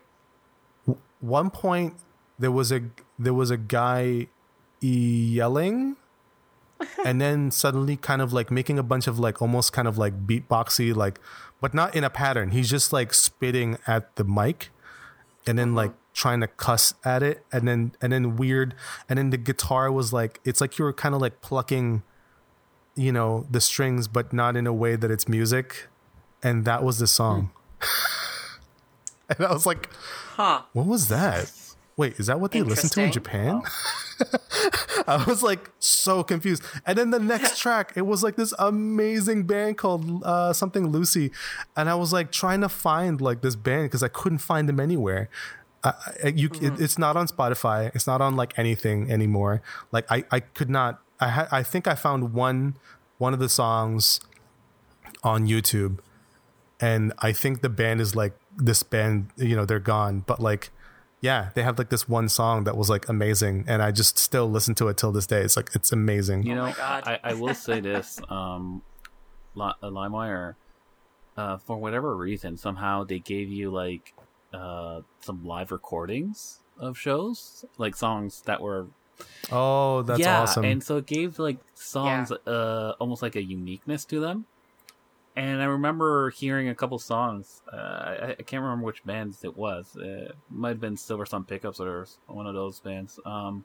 one 1.21 1.51
point 1.51 1.95
there 2.39 2.53
was 2.53 2.71
a 2.71 2.83
there 3.19 3.35
was 3.35 3.51
a 3.51 3.57
guy 3.57 4.29
yelling, 4.81 5.97
and 7.05 7.21
then 7.21 7.51
suddenly 7.51 7.97
kind 7.97 8.21
of 8.21 8.33
like 8.33 8.51
making 8.51 8.79
a 8.79 8.83
bunch 8.83 9.07
of 9.07 9.19
like 9.19 9.41
almost 9.41 9.73
kind 9.73 9.89
of 9.89 9.97
like 9.97 10.27
beatboxy 10.27 10.95
like, 10.95 11.19
but 11.61 11.73
not 11.73 11.95
in 11.95 12.05
a 12.05 12.11
pattern. 12.11 12.51
He's 12.51 12.69
just 12.69 12.93
like 12.93 13.15
spitting 13.15 13.79
at 13.87 14.15
the 14.17 14.25
mic, 14.25 14.71
and 15.47 15.59
then 15.59 15.75
like 15.75 15.91
uh-huh. 15.91 15.99
trying 16.13 16.41
to 16.41 16.47
cuss 16.49 16.95
at 17.05 17.23
it, 17.23 17.45
and 17.51 17.67
then 17.67 17.93
and 18.03 18.13
then 18.13 18.37
weird, 18.37 18.75
and 19.09 19.19
then 19.19 19.31
the 19.31 19.39
guitar 19.39 19.91
was 19.91 20.13
like 20.13 20.41
it's 20.45 20.61
like 20.61 20.79
you 20.79 20.85
were 20.85 20.93
kind 20.93 21.15
of 21.15 21.21
like 21.21 21.41
plucking 21.41 22.03
you 22.97 23.11
know 23.13 23.47
the 23.51 23.61
strings 23.61 24.07
but 24.09 24.33
not 24.33 24.57
in 24.57 24.67
a 24.67 24.73
way 24.73 24.97
that 24.97 25.11
it's 25.11 25.29
music 25.29 25.89
and 26.43 26.65
that 26.65 26.83
was 26.85 26.99
the 26.99 27.07
song 27.07 27.51
and 29.29 29.41
i 29.47 29.53
was 29.53 29.67
like 29.67 29.89
Huh. 30.37 30.63
what 30.73 30.87
was 30.87 31.09
that 31.09 31.51
wait 31.97 32.15
is 32.19 32.27
that 32.27 32.41
what 32.41 32.51
they 32.53 32.63
listen 32.63 32.91
to 32.91 33.01
in 33.01 33.07
Interesting. 33.07 33.61
japan 33.61 33.63
i 35.07 35.23
was 35.29 35.43
like 35.45 35.71
so 35.79 36.23
confused 36.25 36.63
and 36.87 36.99
then 36.99 37.11
the 37.11 37.21
next 37.21 37.59
track 37.63 37.93
it 37.95 38.03
was 38.07 38.23
like 38.25 38.35
this 38.37 38.53
amazing 38.59 39.45
band 39.45 39.79
called 39.79 40.23
uh, 40.25 40.53
something 40.53 40.89
lucy 40.89 41.31
and 41.77 41.89
i 41.89 41.95
was 41.95 42.13
like 42.13 42.33
trying 42.33 42.61
to 42.61 42.69
find 42.69 43.21
like 43.21 43.43
this 43.43 43.55
band 43.55 43.85
because 43.85 44.03
i 44.03 44.09
couldn't 44.09 44.39
find 44.39 44.69
them 44.69 44.81
anywhere 44.81 45.29
I, 45.85 45.93
I- 46.25 46.29
you, 46.29 46.49
it, 46.63 46.81
it's 46.81 46.97
not 46.97 47.15
on 47.15 47.27
Spotify. 47.29 47.95
It's 47.95 48.07
not 48.07 48.23
on 48.23 48.37
like 48.37 48.59
anything 48.59 49.11
anymore. 49.13 49.61
Like 49.93 50.07
I, 50.11 50.25
I 50.31 50.41
could 50.41 50.71
not. 50.71 51.03
I 51.21 51.29
had. 51.29 51.49
I 51.51 51.63
think 51.63 51.87
I 51.87 51.95
found 51.95 52.33
one, 52.33 52.77
one 53.19 53.33
of 53.33 53.41
the 53.41 53.49
songs, 53.49 54.21
on 55.23 55.47
YouTube, 55.47 55.99
and 56.81 57.13
I 57.19 57.33
think 57.33 57.63
the 57.63 57.69
band 57.69 58.01
is 58.01 58.15
like 58.15 58.35
this 58.57 58.83
band. 58.83 59.31
You 59.37 59.57
know, 59.57 59.65
they're 59.65 59.79
gone. 59.81 60.25
But 60.27 60.41
like, 60.41 60.71
yeah, 61.21 61.51
they 61.55 61.63
have 61.63 61.79
like 61.79 61.91
this 61.91 62.09
one 62.09 62.29
song 62.29 62.65
that 62.65 62.77
was 62.77 62.91
like 62.91 63.09
amazing, 63.09 63.65
and 63.67 63.83
I 63.83 63.91
just 63.91 64.19
still 64.19 64.51
listen 64.51 64.75
to 64.77 64.89
it 64.89 64.97
till 64.97 65.13
this 65.13 65.27
day. 65.27 65.41
It's 65.41 65.57
like 65.57 65.71
it's 65.75 65.93
amazing. 65.93 66.45
You 66.45 66.55
know, 66.55 66.65
my 66.65 66.73
God. 66.73 67.05
I, 67.07 67.19
I 67.25 67.35
will 67.35 67.55
say 67.55 67.81
this: 67.93 68.21
um, 68.29 68.83
Li- 69.55 69.73
uh, 69.83 69.89
LimeWire, 69.89 70.55
uh, 71.37 71.57
for 71.59 71.77
whatever 71.77 72.17
reason, 72.17 72.57
somehow 72.57 73.05
they 73.05 73.19
gave 73.19 73.49
you 73.49 73.71
like 73.71 74.15
uh, 74.53 75.01
some 75.21 75.45
live 75.45 75.73
recordings 75.73 76.61
of 76.79 76.99
shows, 76.99 77.65
like 77.79 77.97
songs 77.97 78.43
that 78.47 78.61
were 78.61 78.89
Oh, 79.51 80.03
that's 80.03 80.21
yeah, 80.21 80.41
awesome. 80.41 80.65
and 80.65 80.83
so 80.83 80.97
it 80.99 81.07
gave 81.07 81.39
like 81.39 81.59
songs 81.75 82.31
uh, 82.33 82.95
almost 82.99 83.23
like 83.23 83.37
a 83.37 83.43
uniqueness 83.43 84.05
to 84.07 84.21
them. 84.21 84.47
And 85.37 85.61
I 85.61 85.65
remember 85.65 86.31
hearing 86.31 86.69
a 86.69 86.75
couple 86.75 86.99
songs. 86.99 87.61
Uh, 87.73 87.77
I, 87.77 88.37
I 88.39 88.43
can't 88.43 88.63
remember 88.63 88.85
which 88.85 89.05
bands 89.05 89.43
it 89.43 89.57
was. 89.57 89.97
Uh, 89.97 90.03
it 90.31 90.37
might 90.49 90.69
have 90.71 90.81
been 90.81 90.97
Silver 90.97 91.27
Sun 91.27 91.45
Pickups 91.45 91.81
or 91.81 92.07
one 92.27 92.47
of 92.47 92.55
those 92.55 92.79
bands. 92.81 93.19
Um, 93.27 93.65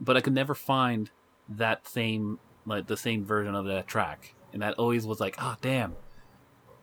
but 0.00 0.16
I 0.16 0.20
could 0.20 0.34
never 0.34 0.54
find 0.54 1.10
that 1.48 1.86
same 1.88 2.38
like 2.66 2.86
the 2.86 2.96
same 2.96 3.24
version 3.24 3.54
of 3.54 3.66
that 3.66 3.86
track, 3.86 4.34
and 4.52 4.62
that 4.62 4.74
always 4.74 5.06
was 5.06 5.20
like, 5.20 5.36
oh 5.38 5.56
damn, 5.60 5.96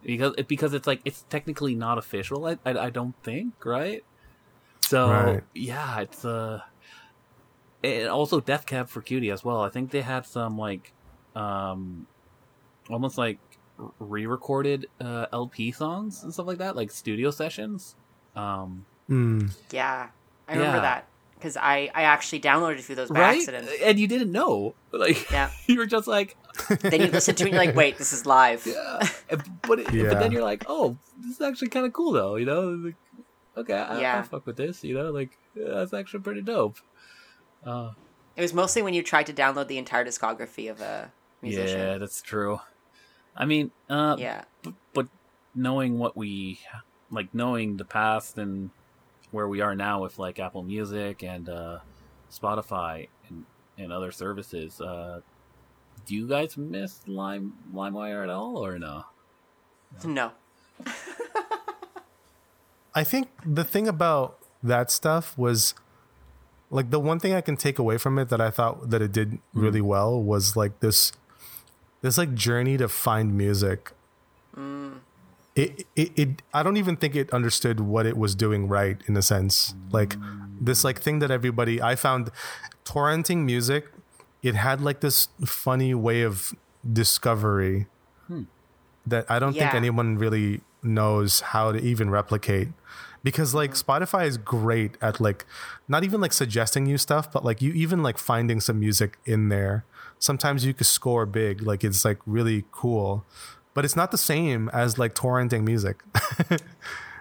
because 0.03 0.33
it, 0.37 0.47
because 0.47 0.73
it's 0.73 0.87
like 0.87 1.01
it's 1.05 1.23
technically 1.29 1.73
not 1.75 1.97
official. 1.97 2.45
I 2.45 2.57
I, 2.65 2.77
I 2.77 2.89
don't 2.89 3.15
think 3.23 3.65
right. 3.65 4.03
So 4.81 5.09
Right. 5.09 5.43
yeah, 5.53 5.99
it's 6.01 6.25
uh, 6.25 6.61
and 7.84 8.07
also 8.09 8.39
Death 8.39 8.65
Cab 8.65 8.89
for 8.89 9.01
Cutie 9.01 9.29
as 9.32 9.43
well. 9.43 9.61
I 9.61 9.69
think 9.69 9.91
they 9.91 10.01
had 10.01 10.25
some 10.25 10.57
like, 10.57 10.93
um, 11.36 12.07
almost 12.89 13.17
like 13.17 13.39
re-recorded 13.99 14.88
uh, 14.99 15.25
LP 15.34 15.71
songs 15.71 16.23
and 16.23 16.34
stuff 16.34 16.45
like 16.47 16.57
that, 16.59 16.75
like 16.75 16.91
studio 16.91 17.32
sessions. 17.32 17.95
Um, 18.36 18.86
Mm. 19.09 19.51
Yeah. 19.71 20.07
I 20.47 20.53
remember 20.53 20.77
Yeah. 20.77 20.82
that 20.84 21.07
because 21.36 21.57
I, 21.57 21.89
I 21.93 22.03
actually 22.03 22.39
downloaded 22.39 22.77
a 22.79 22.82
few 22.82 22.93
of 22.93 22.97
those 22.97 23.09
by 23.09 23.19
right? 23.19 23.38
accident. 23.39 23.67
And 23.84 23.99
you 23.99 24.07
didn't 24.07 24.32
know, 24.32 24.73
like, 24.93 25.29
Yeah. 25.32 25.49
you 25.67 25.77
were 25.77 25.86
just 25.88 26.07
like, 26.07 26.38
then 26.82 27.01
you 27.01 27.07
listen 27.07 27.36
to 27.36 27.43
it 27.43 27.47
and 27.47 27.55
you're 27.55 27.65
like, 27.65 27.75
wait, 27.75 27.97
this 27.97 28.13
is 28.13 28.25
live. 28.25 28.65
yeah. 28.65 29.09
But 29.67 29.79
it, 29.79 29.93
Yeah. 29.93 30.09
but 30.09 30.19
then 30.19 30.32
you're 30.32 30.43
like, 30.43 30.63
oh, 30.67 30.95
this 31.19 31.32
is 31.36 31.41
actually 31.41 31.69
kind 31.69 31.86
of 31.86 31.91
cool 31.93 32.11
though, 32.13 32.36
you 32.38 32.45
know? 32.45 32.69
Like, 32.69 32.95
okay, 33.57 33.73
I, 33.73 33.99
Yeah. 33.99 34.17
I'll 34.17 34.23
fuck 34.23 34.45
with 34.45 34.55
this, 34.55 34.82
you 34.84 34.93
know? 34.93 35.09
Like, 35.11 35.38
yeah, 35.55 35.69
that's 35.69 35.93
actually 35.93 36.21
pretty 36.21 36.41
dope. 36.43 36.77
Uh, 37.66 37.91
It 38.36 38.41
was 38.41 38.53
mostly 38.53 38.82
when 38.82 38.93
you 38.93 39.03
tried 39.03 39.28
to 39.28 39.34
download 39.34 39.68
the 39.68 39.78
entire 39.78 40.05
discography 40.05 40.70
of 40.72 40.82
a 40.82 41.12
musician. 41.41 41.80
yeah, 41.80 41.97
that's 41.97 42.22
true. 42.22 42.59
I 43.36 43.45
mean, 43.45 43.72
uh, 43.89 44.16
Yeah. 44.18 44.43
b- 44.64 44.74
but 44.93 45.07
knowing 45.53 45.97
what 45.99 46.16
we 46.18 46.59
like 47.09 47.34
knowing 47.34 47.78
the 47.78 47.86
past 47.86 48.38
and 48.38 48.72
where 49.32 49.47
we 49.47 49.59
are 49.62 49.76
now 49.76 50.01
with 50.01 50.18
like 50.18 50.39
apple 50.39 50.64
music 50.64 51.24
and 51.24 51.49
uh 51.49 51.80
spotify 52.32 53.09
and, 53.28 53.45
and 53.78 53.91
other 53.91 54.12
services 54.14 54.80
uh 54.80 55.20
do 56.05 56.16
you 56.16 56.26
guys 56.26 56.55
miss 56.57 57.05
lime 57.07 57.51
limewire 57.74 58.24
at 58.24 58.30
all 58.30 58.55
or 58.66 58.80
no 58.80 59.03
No. 60.05 60.32
I 62.95 63.03
think 63.03 63.30
the 63.45 63.64
thing 63.64 63.88
about 63.88 64.38
that 64.64 64.91
stuff 64.91 65.38
was 65.38 65.74
like 66.72 66.89
the 66.89 66.99
one 66.99 67.19
thing 67.19 67.34
I 67.34 67.41
can 67.41 67.57
take 67.57 67.78
away 67.78 67.97
from 67.97 68.17
it 68.17 68.30
that 68.30 68.41
I 68.41 68.49
thought 68.49 68.89
that 68.89 69.01
it 69.01 69.11
did 69.11 69.32
mm-hmm. 69.32 69.61
really 69.61 69.82
well 69.82 70.22
was 70.22 70.55
like 70.55 70.80
this 70.80 71.11
this 72.01 72.17
like 72.17 72.34
journey 72.34 72.78
to 72.78 72.88
find 72.88 73.38
music. 73.38 73.91
Mm. 74.55 74.99
It, 75.53 75.86
it 75.97 76.11
it 76.15 76.41
I 76.53 76.63
don't 76.63 76.78
even 76.78 76.95
think 76.95 77.13
it 77.15 77.30
understood 77.32 77.82
what 77.82 78.05
it 78.05 78.17
was 78.17 78.34
doing 78.36 78.69
right 78.69 78.97
in 79.05 79.17
a 79.17 79.22
sense. 79.22 79.76
Like 79.91 80.15
this 80.59 80.84
like 80.84 81.01
thing 81.01 81.19
that 81.19 81.30
everybody 81.30 81.82
I 81.82 81.95
found 81.95 82.32
torrenting 82.86 83.43
music, 83.43 83.91
it 84.41 84.55
had 84.55 84.80
like 84.82 85.01
this 85.01 85.28
funny 85.45 85.93
way 85.93 86.22
of 86.22 86.53
discovery 86.89 87.88
hmm. 88.28 88.43
that 89.05 89.30
I 89.30 89.39
don't 89.39 89.53
think 89.53 89.74
anyone 89.74 90.17
really 90.17 90.61
knows 90.82 91.41
how 91.41 91.74
to 91.74 91.80
even 91.80 92.09
replicate. 92.09 92.69
Because 93.24 93.53
like 93.53 93.74
Spotify 93.74 94.26
is 94.26 94.38
great 94.38 94.97
at 95.01 95.19
like 95.19 95.45
not 95.88 96.03
even 96.03 96.22
like 96.22 96.34
suggesting 96.34 96.86
you 96.88 96.97
stuff, 96.97 97.32
but 97.32 97.45
like 97.45 97.61
you 97.61 97.72
even 97.74 98.01
like 98.01 98.17
finding 98.17 98.59
some 98.59 98.80
music 98.80 99.17
in 99.26 99.49
there. 99.49 99.86
Sometimes 100.17 100.65
you 100.65 100.74
could 100.74 100.88
score 100.88 101.26
big, 101.26 101.61
like 101.61 101.84
it's 101.84 102.03
like 102.03 102.19
really 102.26 102.65
cool. 102.72 103.26
But 103.74 103.86
it's 103.86 103.95
not 103.95 104.11
the 104.11 104.17
same 104.17 104.69
as 104.69 104.97
like 104.97 105.15
torrenting 105.15 105.63
music. 105.63 106.03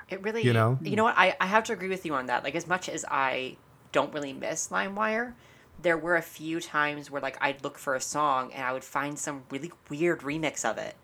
It 0.09 0.21
really, 0.23 0.43
You 0.43 0.53
know? 0.53 0.79
you 0.83 0.97
know 0.97 1.05
what? 1.05 1.17
I, 1.17 1.37
I 1.41 1.47
have 1.47 1.65
to 1.65 1.73
agree 1.73 1.89
with 1.89 2.05
you 2.05 2.15
on 2.15 2.27
that. 2.27 2.43
Like, 2.43 2.57
as 2.57 2.67
much 2.67 2.89
as 2.89 3.05
I 3.09 3.57
don't 3.93 4.13
really 4.13 4.33
miss 4.33 4.69
LimeWire, 4.69 5.35
there 5.81 5.97
were 5.97 6.17
a 6.17 6.23
few 6.23 6.61
times 6.61 7.11
where 7.11 7.23
like 7.23 7.39
I'd 7.41 7.63
look 7.63 7.79
for 7.79 7.95
a 7.95 8.01
song 8.01 8.53
and 8.53 8.65
I 8.65 8.73
would 8.73 8.85
find 8.85 9.19
some 9.19 9.45
really 9.51 9.73
weird 9.89 10.21
remix 10.21 10.65
of 10.69 10.79
it. 10.79 10.97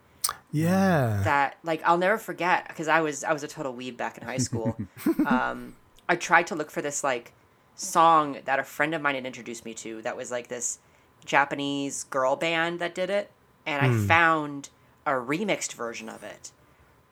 Yeah. 0.51 1.21
that 1.23 1.57
like 1.63 1.81
I'll 1.85 1.97
never 1.97 2.17
forget 2.17 2.67
because 2.67 2.87
I 2.87 3.01
was 3.01 3.23
I 3.23 3.33
was 3.33 3.43
a 3.43 3.47
total 3.47 3.73
weeb 3.73 3.97
back 3.97 4.17
in 4.17 4.23
high 4.23 4.37
school. 4.37 4.77
um, 5.25 5.75
I 6.09 6.15
tried 6.15 6.47
to 6.47 6.55
look 6.55 6.71
for 6.71 6.81
this 6.81 7.03
like 7.03 7.33
song 7.75 8.37
that 8.45 8.59
a 8.59 8.63
friend 8.63 8.95
of 8.95 9.01
mine 9.01 9.15
had 9.15 9.25
introduced 9.25 9.65
me 9.65 9.73
to 9.75 10.01
that 10.01 10.17
was 10.17 10.31
like 10.31 10.47
this 10.47 10.79
Japanese 11.25 12.05
girl 12.05 12.35
band 12.35 12.79
that 12.79 12.95
did 12.95 13.09
it, 13.09 13.31
and 13.65 13.85
I 13.85 14.07
found 14.07 14.69
a 15.05 15.11
remixed 15.11 15.73
version 15.73 16.09
of 16.09 16.23
it 16.23 16.51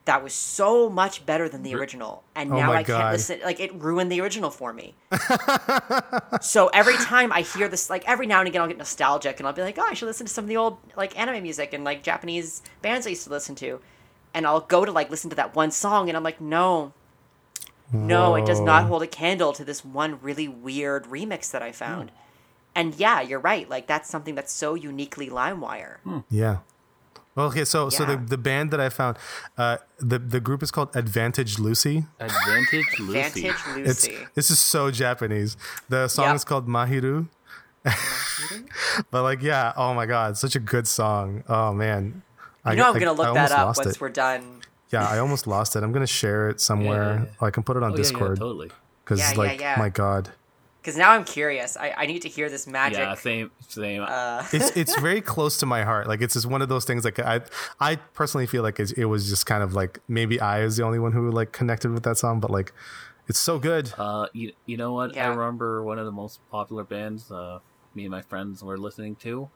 that 0.06 0.22
was 0.22 0.32
so 0.32 0.88
much 0.88 1.26
better 1.26 1.48
than 1.48 1.62
the 1.62 1.74
original, 1.74 2.22
and 2.34 2.52
Oh 2.52 2.56
now 2.56 2.68
my 2.68 2.76
I 2.78 2.82
can't 2.84 3.12
listen. 3.12 3.40
Like 3.44 3.60
it 3.60 3.74
ruined 3.74 4.10
the 4.10 4.20
original 4.20 4.50
for 4.50 4.72
me. 4.72 4.94
so 6.40 6.68
every 6.68 6.96
time 6.96 7.32
I 7.32 7.42
hear 7.42 7.68
this, 7.68 7.90
like 7.90 8.08
every 8.08 8.26
now 8.26 8.38
and 8.38 8.48
again, 8.48 8.62
I'll 8.62 8.68
get 8.68 8.78
nostalgic 8.78 9.38
and 9.38 9.46
I'll 9.46 9.52
be 9.52 9.62
like, 9.62 9.78
oh, 9.78 9.86
I 9.88 9.94
should 9.94 10.06
listen 10.06 10.26
to 10.26 10.32
some 10.32 10.44
of 10.44 10.48
the 10.48 10.56
old 10.56 10.78
like 10.96 11.18
anime 11.18 11.42
music 11.42 11.72
and 11.72 11.84
like 11.84 12.02
Japanese 12.02 12.62
bands 12.82 13.06
I 13.06 13.10
used 13.10 13.24
to 13.24 13.30
listen 13.30 13.54
to, 13.56 13.80
and 14.32 14.46
I'll 14.46 14.60
go 14.60 14.84
to 14.84 14.92
like 14.92 15.10
listen 15.10 15.30
to 15.30 15.36
that 15.36 15.54
one 15.54 15.70
song, 15.70 16.08
and 16.08 16.16
I'm 16.16 16.24
like, 16.24 16.40
no, 16.40 16.92
no, 17.92 18.34
it 18.36 18.46
does 18.46 18.60
not 18.60 18.84
hold 18.84 19.02
a 19.02 19.06
candle 19.06 19.52
to 19.54 19.64
this 19.64 19.84
one 19.84 20.18
really 20.22 20.48
weird 20.48 21.04
remix 21.04 21.50
that 21.50 21.62
I 21.62 21.72
found. 21.72 22.10
And 22.74 22.94
yeah, 22.94 23.22
you're 23.22 23.40
right. 23.40 23.68
Like 23.68 23.86
that's 23.86 24.08
something 24.08 24.34
that's 24.34 24.52
so 24.52 24.74
uniquely 24.74 25.30
LimeWire. 25.30 25.96
Hmm. 26.04 26.18
Yeah. 26.30 26.58
Well, 27.36 27.46
okay, 27.48 27.64
so 27.64 27.90
so 27.90 28.04
the, 28.06 28.16
the 28.16 28.38
band 28.38 28.70
that 28.72 28.80
I 28.80 28.88
found, 28.88 29.18
uh, 29.58 29.76
the 29.98 30.18
the 30.18 30.40
group 30.40 30.62
is 30.62 30.70
called 30.70 30.96
Advantage 30.96 31.58
Lucy. 31.58 32.06
Advantage 32.18 32.98
Lucy. 32.98 33.12
Vantage 33.12 33.54
It's 33.86 34.06
Lucy. 34.08 34.26
this 34.34 34.50
is 34.50 34.58
so 34.58 34.90
Japanese. 34.90 35.56
The 35.88 36.08
song 36.08 36.26
Yep. 36.26 36.36
is 36.36 36.44
called 36.44 36.66
Mahiru. 36.66 37.28
but 39.10 39.22
like, 39.22 39.42
yeah, 39.42 39.72
oh 39.76 39.94
my 39.94 40.06
god, 40.06 40.36
such 40.36 40.56
a 40.56 40.60
good 40.60 40.86
song. 40.88 41.44
Oh 41.48 41.72
man, 41.72 42.22
I, 42.64 42.74
know, 42.74 42.88
I'm 42.90 42.96
I- 42.96 42.98
gonna 42.98 43.12
look 43.12 43.28
almost 43.28 43.50
that 43.50 43.58
up 43.58 43.76
once 43.76 43.94
it. 43.96 44.00
we're 44.00 44.08
done. 44.08 44.62
Yeah, 44.90 45.06
I 45.06 45.18
almost 45.18 45.46
lost 45.46 45.76
it. 45.76 45.82
I'm 45.82 45.92
gonna 45.92 46.06
share 46.06 46.48
it 46.48 46.60
somewhere. 46.60 47.26
yeah. 47.26 47.34
Or 47.40 47.48
I 47.48 47.50
can 47.50 47.62
put 47.62 47.76
it 47.76 47.82
on 47.82 47.90
Oh, 47.92 47.94
yeah, 47.94 47.98
yeah, 47.98 48.02
Discord 48.02 48.38
totally. 48.38 48.70
because 49.04 49.18
Yeah, 49.20 49.32
yeah, 49.32 49.38
like, 49.38 49.60
yeah. 49.60 49.76
my 49.78 49.88
god, 49.88 50.30
Because 50.86 50.96
now 50.96 51.10
I'm 51.10 51.24
curious. 51.24 51.76
I, 51.76 51.92
I 51.96 52.06
need 52.06 52.22
to 52.22 52.28
hear 52.28 52.48
this 52.48 52.64
magic. 52.68 53.00
Yeah, 53.00 53.14
same, 53.14 53.50
same. 53.66 54.04
uh, 54.06 54.46
it's 54.52 54.70
it's 54.76 54.96
very 55.00 55.20
close 55.20 55.58
to 55.58 55.66
my 55.66 55.82
heart. 55.82 56.06
Like 56.06 56.22
it's 56.22 56.34
just 56.34 56.46
one 56.46 56.62
of 56.62 56.68
those 56.68 56.84
things. 56.84 57.04
Like 57.04 57.18
I 57.18 57.40
I 57.80 57.96
personally 57.96 58.46
feel 58.46 58.62
like 58.62 58.78
it, 58.78 58.96
it 58.96 59.06
was 59.06 59.28
just 59.28 59.46
kind 59.46 59.64
of 59.64 59.74
like 59.74 59.98
maybe 60.06 60.40
I 60.40 60.62
was 60.62 60.76
the 60.76 60.84
only 60.84 61.00
one 61.00 61.10
who 61.10 61.28
like 61.32 61.50
connected 61.50 61.90
with 61.90 62.04
that 62.04 62.18
song, 62.18 62.38
but 62.38 62.52
like 62.52 62.72
it's 63.26 63.40
so 63.40 63.58
good. 63.58 63.94
Uh, 63.98 64.28
you, 64.32 64.52
you 64.64 64.76
know 64.76 64.92
what? 64.92 65.18
I 65.18 65.26
remember 65.26 65.82
one 65.82 65.98
of 65.98 66.06
the 66.06 66.12
most 66.12 66.38
popular 66.52 66.84
bands 66.84 67.32
uh, 67.32 67.58
me 67.96 68.04
and 68.04 68.12
my 68.12 68.22
friends 68.22 68.62
were 68.62 68.78
listening 68.78 69.16
to. 69.16 69.50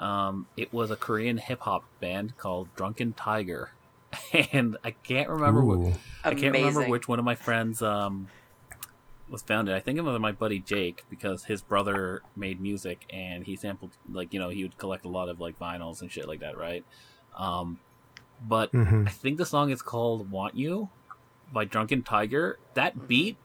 Um, 0.00 0.48
it 0.56 0.72
was 0.72 0.90
a 0.90 0.96
Korean 0.96 1.36
hip 1.36 1.60
hop 1.60 1.84
band 2.00 2.36
called 2.36 2.66
Drunken 2.74 3.12
Tiger, 3.12 3.70
and 4.52 4.76
I 4.82 4.90
can't 4.90 5.28
remember 5.28 5.60
Ooh. 5.60 5.78
what 5.78 5.98
I 6.24 6.34
can't 6.34 6.52
remember 6.52 6.88
which 6.88 7.06
one 7.06 7.20
of 7.20 7.24
my 7.24 7.36
friends 7.36 7.80
um, 7.80 8.26
was 9.28 9.42
founded. 9.42 9.74
I 9.74 9.80
think 9.80 9.98
it 9.98 10.02
was 10.02 10.18
my 10.20 10.32
buddy 10.32 10.60
Jake 10.60 11.04
because 11.10 11.44
his 11.44 11.62
brother 11.62 12.22
made 12.36 12.60
music 12.60 13.06
and 13.12 13.44
he 13.44 13.56
sampled 13.56 13.92
like 14.10 14.32
you 14.34 14.38
know 14.40 14.48
he 14.50 14.62
would 14.62 14.76
collect 14.78 15.04
a 15.04 15.08
lot 15.08 15.28
of 15.28 15.40
like 15.40 15.58
vinyls 15.58 16.00
and 16.02 16.10
shit 16.12 16.28
like 16.28 16.40
that, 16.40 16.56
right? 16.58 16.84
Um, 17.36 17.78
but 18.46 18.70
Mhm. 18.72 19.06
I 19.06 19.10
think 19.10 19.38
the 19.38 19.46
song 19.46 19.70
is 19.70 19.82
called 19.82 20.30
"Want 20.30 20.54
You" 20.54 20.90
by 21.52 21.64
Drunken 21.64 22.02
Tiger. 22.02 22.58
That 22.74 23.08
beat, 23.08 23.36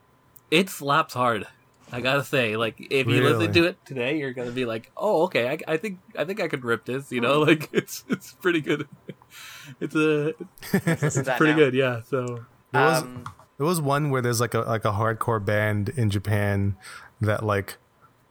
it 0.52 0.70
slaps 0.70 1.14
hard. 1.14 1.48
I 1.92 2.02
gotta 2.02 2.24
say, 2.24 2.56
like 2.56 2.76
if 2.80 3.08
you 3.08 3.14
Really? 3.20 3.34
listen 3.48 3.54
to 3.54 3.64
it 3.70 3.84
today, 3.86 4.20
you're 4.20 4.34
gonna 4.34 4.52
be 4.52 4.66
like, 4.66 4.92
"Oh, 4.96 5.24
okay, 5.24 5.50
I, 5.50 5.58
I 5.74 5.78
think 5.78 6.00
I 6.16 6.24
think 6.26 6.40
I 6.40 6.48
could 6.48 6.64
rip 6.64 6.86
this." 6.86 7.12
You 7.12 7.20
know, 7.22 7.40
like 7.40 7.70
it's 7.74 8.04
it's 8.10 8.34
pretty 8.34 8.62
good. 8.62 8.88
It's 9.80 9.96
a 9.96 10.34
listen 10.74 11.22
it's 11.22 11.38
pretty 11.38 11.54
now. 11.54 11.58
good, 11.58 11.74
yeah. 11.74 12.02
So 12.04 12.46
There 12.72 12.84
was 12.86 13.02
Um, 13.02 13.24
there 13.60 13.68
was 13.68 13.82
one 13.82 14.10
where 14.10 14.22
there's 14.22 14.40
like 14.40 14.54
a 14.54 14.62
like 14.62 14.86
a 14.86 14.92
hardcore 14.92 15.44
band 15.44 15.90
in 15.90 16.10
Japan 16.10 16.78
that 17.20 17.44
like 17.46 17.78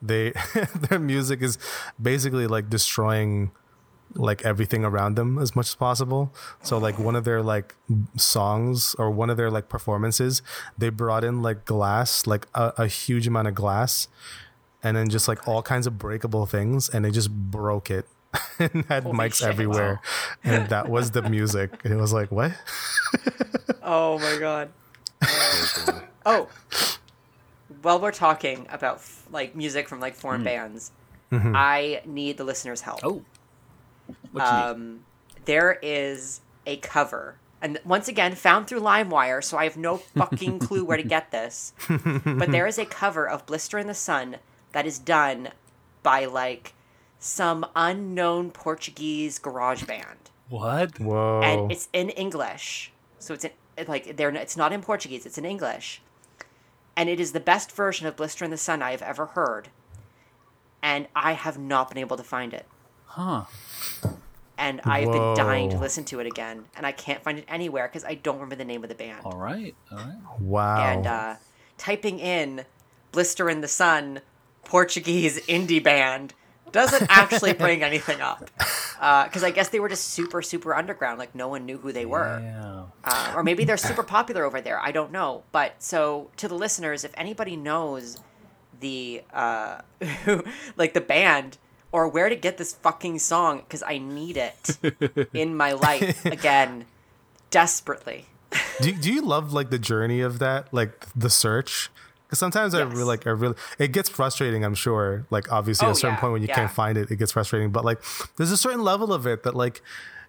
they 0.01 0.33
their 0.89 0.99
music 0.99 1.43
is 1.43 1.59
basically 2.01 2.47
like 2.47 2.70
destroying 2.70 3.53
like 4.14 4.43
everything 4.43 4.87
around 4.87 5.16
them 5.16 5.39
as 5.39 5.55
much 5.55 5.66
as 5.68 5.74
possible. 5.74 6.33
So 6.62 6.79
like 6.79 6.99
one 6.99 7.14
of 7.14 7.24
their 7.24 7.43
like 7.43 7.76
songs 8.16 8.97
or 8.99 9.11
one 9.11 9.29
of 9.29 9.37
their 9.37 9.51
like 9.51 9.68
performances, 9.68 10.41
they 10.79 10.89
brought 10.89 11.24
in 11.24 11.43
like 11.43 11.66
glass, 11.66 12.26
like 12.26 12.47
a, 12.55 12.72
a 12.79 12.87
huge 12.87 13.26
amount 13.26 13.49
of 13.49 13.55
glass, 13.55 14.09
and 14.83 14.97
then 14.97 15.11
just 15.11 15.29
like 15.29 15.47
all 15.47 15.61
kinds 15.62 15.87
of 15.87 15.99
breakable 15.99 16.47
things, 16.47 16.89
and 16.89 17.05
they 17.05 17.11
just 17.11 17.31
broke 17.31 17.91
it 17.91 18.07
and 18.59 18.87
had 18.87 19.03
Holy 19.03 19.18
mics 19.18 19.41
shit. 19.41 19.49
everywhere, 19.49 20.01
and 20.43 20.70
that 20.70 20.89
was 20.89 21.11
the 21.11 21.20
music. 21.20 21.85
And 21.85 21.93
it 21.93 21.97
was 21.97 22.14
like 22.14 22.33
what? 22.33 22.53
oh 23.83 24.18
my 24.20 24.39
god. 24.39 24.70
Uh, 25.22 26.00
oh. 26.26 26.48
While 27.82 28.00
we're 28.00 28.12
talking 28.12 28.66
about 28.70 29.00
like 29.30 29.54
music 29.54 29.88
from 29.88 30.00
like 30.00 30.14
foreign 30.14 30.42
bands, 30.42 30.90
I 31.30 32.00
need 32.06 32.36
the 32.38 32.44
listeners' 32.44 32.80
help. 32.80 33.00
oh, 33.04 33.22
what 34.32 34.44
you 34.44 34.56
need? 34.56 34.64
um, 34.64 35.00
there 35.44 35.78
is 35.82 36.40
a 36.66 36.76
cover, 36.78 37.36
and 37.60 37.78
once 37.84 38.08
again 38.08 38.34
found 38.34 38.66
through 38.66 38.80
LimeWire, 38.80 39.44
so 39.44 39.58
I 39.58 39.64
have 39.64 39.76
no 39.76 39.98
fucking 39.98 40.58
clue 40.66 40.84
where 40.84 40.96
to 40.96 41.02
get 41.02 41.30
this. 41.30 41.72
but 41.88 42.50
there 42.50 42.66
is 42.66 42.78
a 42.78 42.86
cover 42.86 43.28
of 43.28 43.46
"Blister 43.46 43.78
in 43.78 43.86
the 43.86 43.94
Sun" 43.94 44.36
that 44.72 44.86
is 44.86 44.98
done 44.98 45.50
by 46.02 46.24
like 46.24 46.72
some 47.18 47.66
unknown 47.76 48.50
Portuguese 48.50 49.38
garage 49.38 49.84
band, 49.84 50.30
What? 50.48 50.98
Whoa! 50.98 51.40
and 51.44 51.70
it's 51.70 51.88
in 51.92 52.08
English. 52.10 52.92
So 53.18 53.34
it's 53.34 53.44
in, 53.44 53.50
it, 53.50 53.56
like 53.87 54.16
they're 54.16 54.31
it's 54.31 54.57
not 54.57 54.72
in 54.72 54.81
Portuguese; 54.83 55.26
it's 55.26 55.39
in 55.39 55.45
English, 55.45 56.01
and 56.97 57.09
it 57.09 57.20
is 57.20 57.33
the 57.33 57.41
best 57.41 57.72
version 57.72 58.07
of 58.07 58.16
"Blister 58.16 58.45
in 58.45 58.51
the 58.51 58.57
Sun" 58.57 58.83
I 58.83 58.93
have 58.93 59.03
ever 59.03 59.26
heard. 59.26 59.68
And 60.81 61.09
I 61.14 61.33
have 61.33 61.59
not 61.59 61.89
been 61.89 61.99
able 61.99 62.16
to 62.16 62.22
find 62.22 62.55
it. 62.55 62.66
Huh? 63.07 63.45
and 64.59 64.81
I've 64.85 65.11
been 65.11 65.37
dying 65.37 65.70
to 65.70 65.79
listen 65.79 66.05
to 66.07 66.20
it 66.20 66.26
again, 66.26 66.64
and 66.76 66.85
I 66.85 66.93
can't 66.93 67.22
find 67.22 67.39
it 67.39 67.45
anywhere 67.49 67.87
because 67.87 68.05
I 68.05 68.14
don't 68.14 68.35
remember 68.35 68.57
the 68.57 68.64
name 68.64 68.83
of 68.83 68.89
the 68.89 68.95
band. 68.95 69.20
All 69.24 69.39
right, 69.39 69.74
all 69.91 69.99
right. 69.99 70.41
wow. 70.41 70.85
And 70.85 71.07
uh, 71.07 71.35
typing 71.79 72.18
in 72.18 72.64
"Blister 73.12 73.49
in 73.49 73.61
the 73.61 73.68
Sun" 73.68 74.20
Portuguese 74.64 75.39
indie 75.47 75.83
band 75.83 76.35
doesn't 76.72 77.06
actually 77.08 77.52
bring 77.64 77.82
anything 77.82 78.20
up 78.20 78.50
because 79.26 79.44
I 79.44 79.50
guess 79.50 79.68
they 79.68 79.80
were 79.80 79.88
just 79.88 80.04
super 80.04 80.42
super 80.42 80.74
underground, 80.74 81.18
like 81.18 81.34
no 81.34 81.49
one 81.49 81.66
knew 81.66 81.78
who 81.78 81.92
they 81.92 82.07
were. 82.07 82.40
Yeah. 82.40 82.84
Uh, 83.04 83.32
or 83.36 83.42
maybe 83.42 83.64
they're 83.64 83.76
super 83.76 84.03
popular 84.16 84.45
over 84.45 84.61
there. 84.61 84.80
I 84.80 84.92
don't 84.92 85.12
know. 85.12 85.45
But 85.53 85.74
so 85.78 86.30
to 86.36 86.49
the 86.49 86.54
listeners, 86.54 87.04
if 87.04 87.12
anybody 87.16 87.57
knows 87.57 88.18
the 88.80 89.22
uh, 89.32 89.80
like 90.76 90.95
the 90.95 91.00
band 91.00 91.58
or 91.90 92.08
where 92.08 92.28
to 92.28 92.36
get 92.36 92.58
this 92.58 92.74
fucking 92.74 93.18
song, 93.18 93.58
because 93.58 93.82
I 93.82 93.99
need 93.99 94.36
it 94.36 94.78
in 95.32 95.57
my 95.57 95.72
life 95.72 96.24
again, 96.26 96.84
desperately. 97.50 98.26
do, 98.80 98.92
do 98.92 99.12
you 99.12 99.22
love 99.22 99.53
like 99.53 99.70
the 99.70 99.78
journey 99.78 100.20
of 100.20 100.38
that 100.38 100.72
like 100.72 101.07
the 101.14 101.28
search 101.28 101.90
because 102.29 102.38
sometimes 102.38 102.75
i 102.75 102.83
really 102.83 103.03
like 103.05 103.26
i 103.26 103.30
really 103.30 103.55
it 103.79 103.88
gets 103.92 104.09
frustrating 104.09 104.64
i'm 104.64 104.75
sure 104.75 105.26
like 105.30 105.50
obviously 105.50 105.87
Oh, 105.87 105.91
at 105.91 105.96
a 105.96 105.99
certain 105.99 106.14
yeah, 106.17 106.21
point 106.21 106.33
when 106.34 106.42
you 106.42 106.49
yeah. 106.49 106.55
can't 106.55 106.71
find 106.71 106.96
it 106.99 107.11
it 107.11 107.17
gets 107.17 107.33
frustrating 107.33 107.71
but 107.71 107.84
like 107.84 108.03
there's 108.37 108.53
a 108.53 108.57
certain 108.57 108.83
level 108.83 109.13
of 109.13 109.26
it 109.26 109.42
that 109.45 109.55
like 109.55 109.80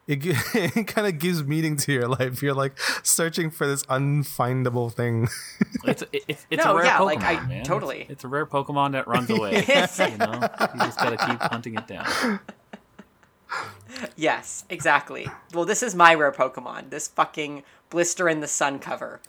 it, 0.07 0.19
it 0.55 0.87
kind 0.87 1.05
of 1.07 1.19
gives 1.19 1.43
meaning 1.43 1.75
to 1.77 1.91
your 1.93 2.07
life 2.07 2.41
you're 2.41 2.55
like 2.55 2.79
searching 3.03 3.51
for 3.51 3.67
this 3.67 3.83
unfindable 3.83 4.91
thing 4.91 5.27
It's 5.85 6.01
it, 6.11 6.23
it's 6.27 6.47
it's 6.49 6.63
No, 6.65 6.71
a 6.73 6.75
rare 6.77 6.85
yeah, 6.85 6.97
Pokemon, 6.97 7.05
like, 7.05 7.23
I- 7.23 7.45
man. 7.47 7.63
totally. 7.63 8.01
It's, 8.01 8.11
it's 8.11 8.23
a 8.23 8.27
rare 8.27 8.45
Pokemon 8.45 8.91
that 8.93 9.07
runs 9.07 9.29
away. 9.29 9.51
you 9.67 10.17
know, 10.17 10.49
you 10.73 10.79
just 10.79 10.97
gotta 10.99 11.15
keep 11.17 11.39
hunting 11.41 11.75
it 11.75 11.87
down. 11.87 12.39
Yes, 14.15 14.65
exactly. 14.69 15.27
Well, 15.53 15.65
this 15.65 15.81
is 15.81 15.95
my 15.95 16.13
rare 16.13 16.31
Pokemon. 16.31 16.89
This 16.89 17.07
fucking 17.07 17.63
Blister 17.89 18.29
in 18.29 18.39
the 18.39 18.47
Sun 18.47 18.79
cover. 18.79 19.19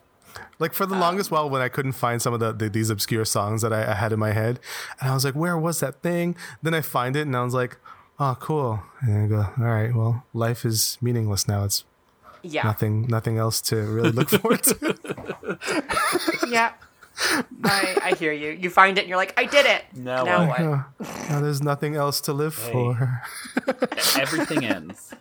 Like 0.58 0.72
for 0.74 0.86
the 0.86 0.94
Um, 0.94 1.00
longest 1.00 1.30
while 1.30 1.48
when 1.50 1.62
i 1.62 1.68
couldn't 1.68 1.92
find 1.92 2.20
some 2.22 2.32
of 2.34 2.40
the, 2.40 2.52
the 2.52 2.68
these 2.68 2.90
obscure 2.90 3.24
songs 3.24 3.62
that 3.62 3.72
I, 3.72 3.90
I 3.92 3.94
had 3.94 4.12
in 4.12 4.18
my 4.18 4.32
head 4.32 4.60
and 5.00 5.10
i 5.10 5.14
was 5.14 5.24
like 5.24 5.34
where 5.34 5.56
was 5.58 5.80
that 5.80 6.02
thing 6.02 6.36
then 6.62 6.74
i 6.74 6.80
find 6.80 7.16
it 7.16 7.22
and 7.22 7.36
i 7.36 7.42
was 7.44 7.54
like 7.54 7.76
oh 8.18 8.36
cool 8.40 8.82
and 9.00 9.24
i 9.24 9.26
go 9.26 9.40
all 9.58 9.64
right 9.64 9.94
well 9.94 10.24
life 10.34 10.64
is 10.64 10.98
meaningless 11.00 11.46
now 11.48 11.64
it's 11.64 11.84
Yeah. 12.42 12.62
nothing 12.64 13.06
nothing 13.08 13.36
else 13.38 13.60
to 13.70 13.76
really 13.76 14.12
look 14.12 14.30
forward 14.30 14.62
to 14.64 14.74
Yeah. 16.48 16.72
I, 17.64 17.96
I 18.02 18.14
hear 18.14 18.32
you. 18.32 18.50
You 18.52 18.70
find 18.70 18.96
it 18.96 19.02
and 19.02 19.08
you're 19.10 19.18
like, 19.18 19.34
I 19.38 19.44
did 19.44 19.66
it. 19.66 19.84
No, 19.94 20.24
now 20.24 20.48
what? 20.48 20.60
what? 20.60 21.06
Uh, 21.06 21.28
now 21.28 21.40
there's 21.40 21.60
nothing 21.60 21.94
else 21.94 22.20
to 22.22 22.32
live 22.32 22.56
Hey. 22.56 22.72
for. 22.72 23.22
Everything 24.18 24.64
ends. 24.64 25.12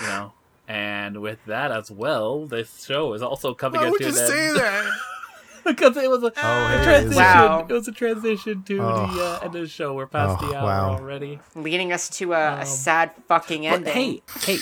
You 0.00 0.06
know. 0.08 0.32
And 0.68 1.22
with 1.22 1.38
that 1.46 1.72
as 1.72 1.90
well, 1.90 2.46
this 2.46 2.84
show 2.84 3.14
is 3.14 3.22
also 3.22 3.54
coming 3.54 3.80
Why 3.80 3.86
into 3.86 3.92
would 3.92 4.00
you 4.02 4.08
an 4.08 4.14
say 4.28 4.48
end. 4.48 4.56
that? 4.58 4.90
because 5.64 5.96
it 5.96 6.10
was 6.10 6.22
a, 6.22 6.26
Oh, 6.26 6.64
a 6.66 6.68
hey, 6.78 6.84
transition. 6.84 7.12
it? 7.12 7.16
Wow. 7.16 7.66
It 7.68 7.72
was 7.72 7.88
a 7.88 7.92
transition 7.92 8.62
to 8.64 8.78
Oh. 8.82 9.14
the 9.16 9.22
uh, 9.24 9.38
end 9.44 9.54
of 9.56 9.62
the 9.62 9.66
show. 9.68 9.94
We're 9.94 10.06
past 10.06 10.42
Oh, 10.42 10.48
the 10.50 10.56
hour 10.56 10.64
wow. 10.64 10.90
already. 10.98 11.40
Leading 11.54 11.90
us 11.92 12.10
to 12.18 12.34
a, 12.34 12.60
a 12.60 12.66
sad 12.66 13.12
fucking 13.28 13.66
Um, 13.66 13.82
But 13.82 13.88
ending. 13.96 14.20
hey, 14.44 14.54
hey, 14.54 14.58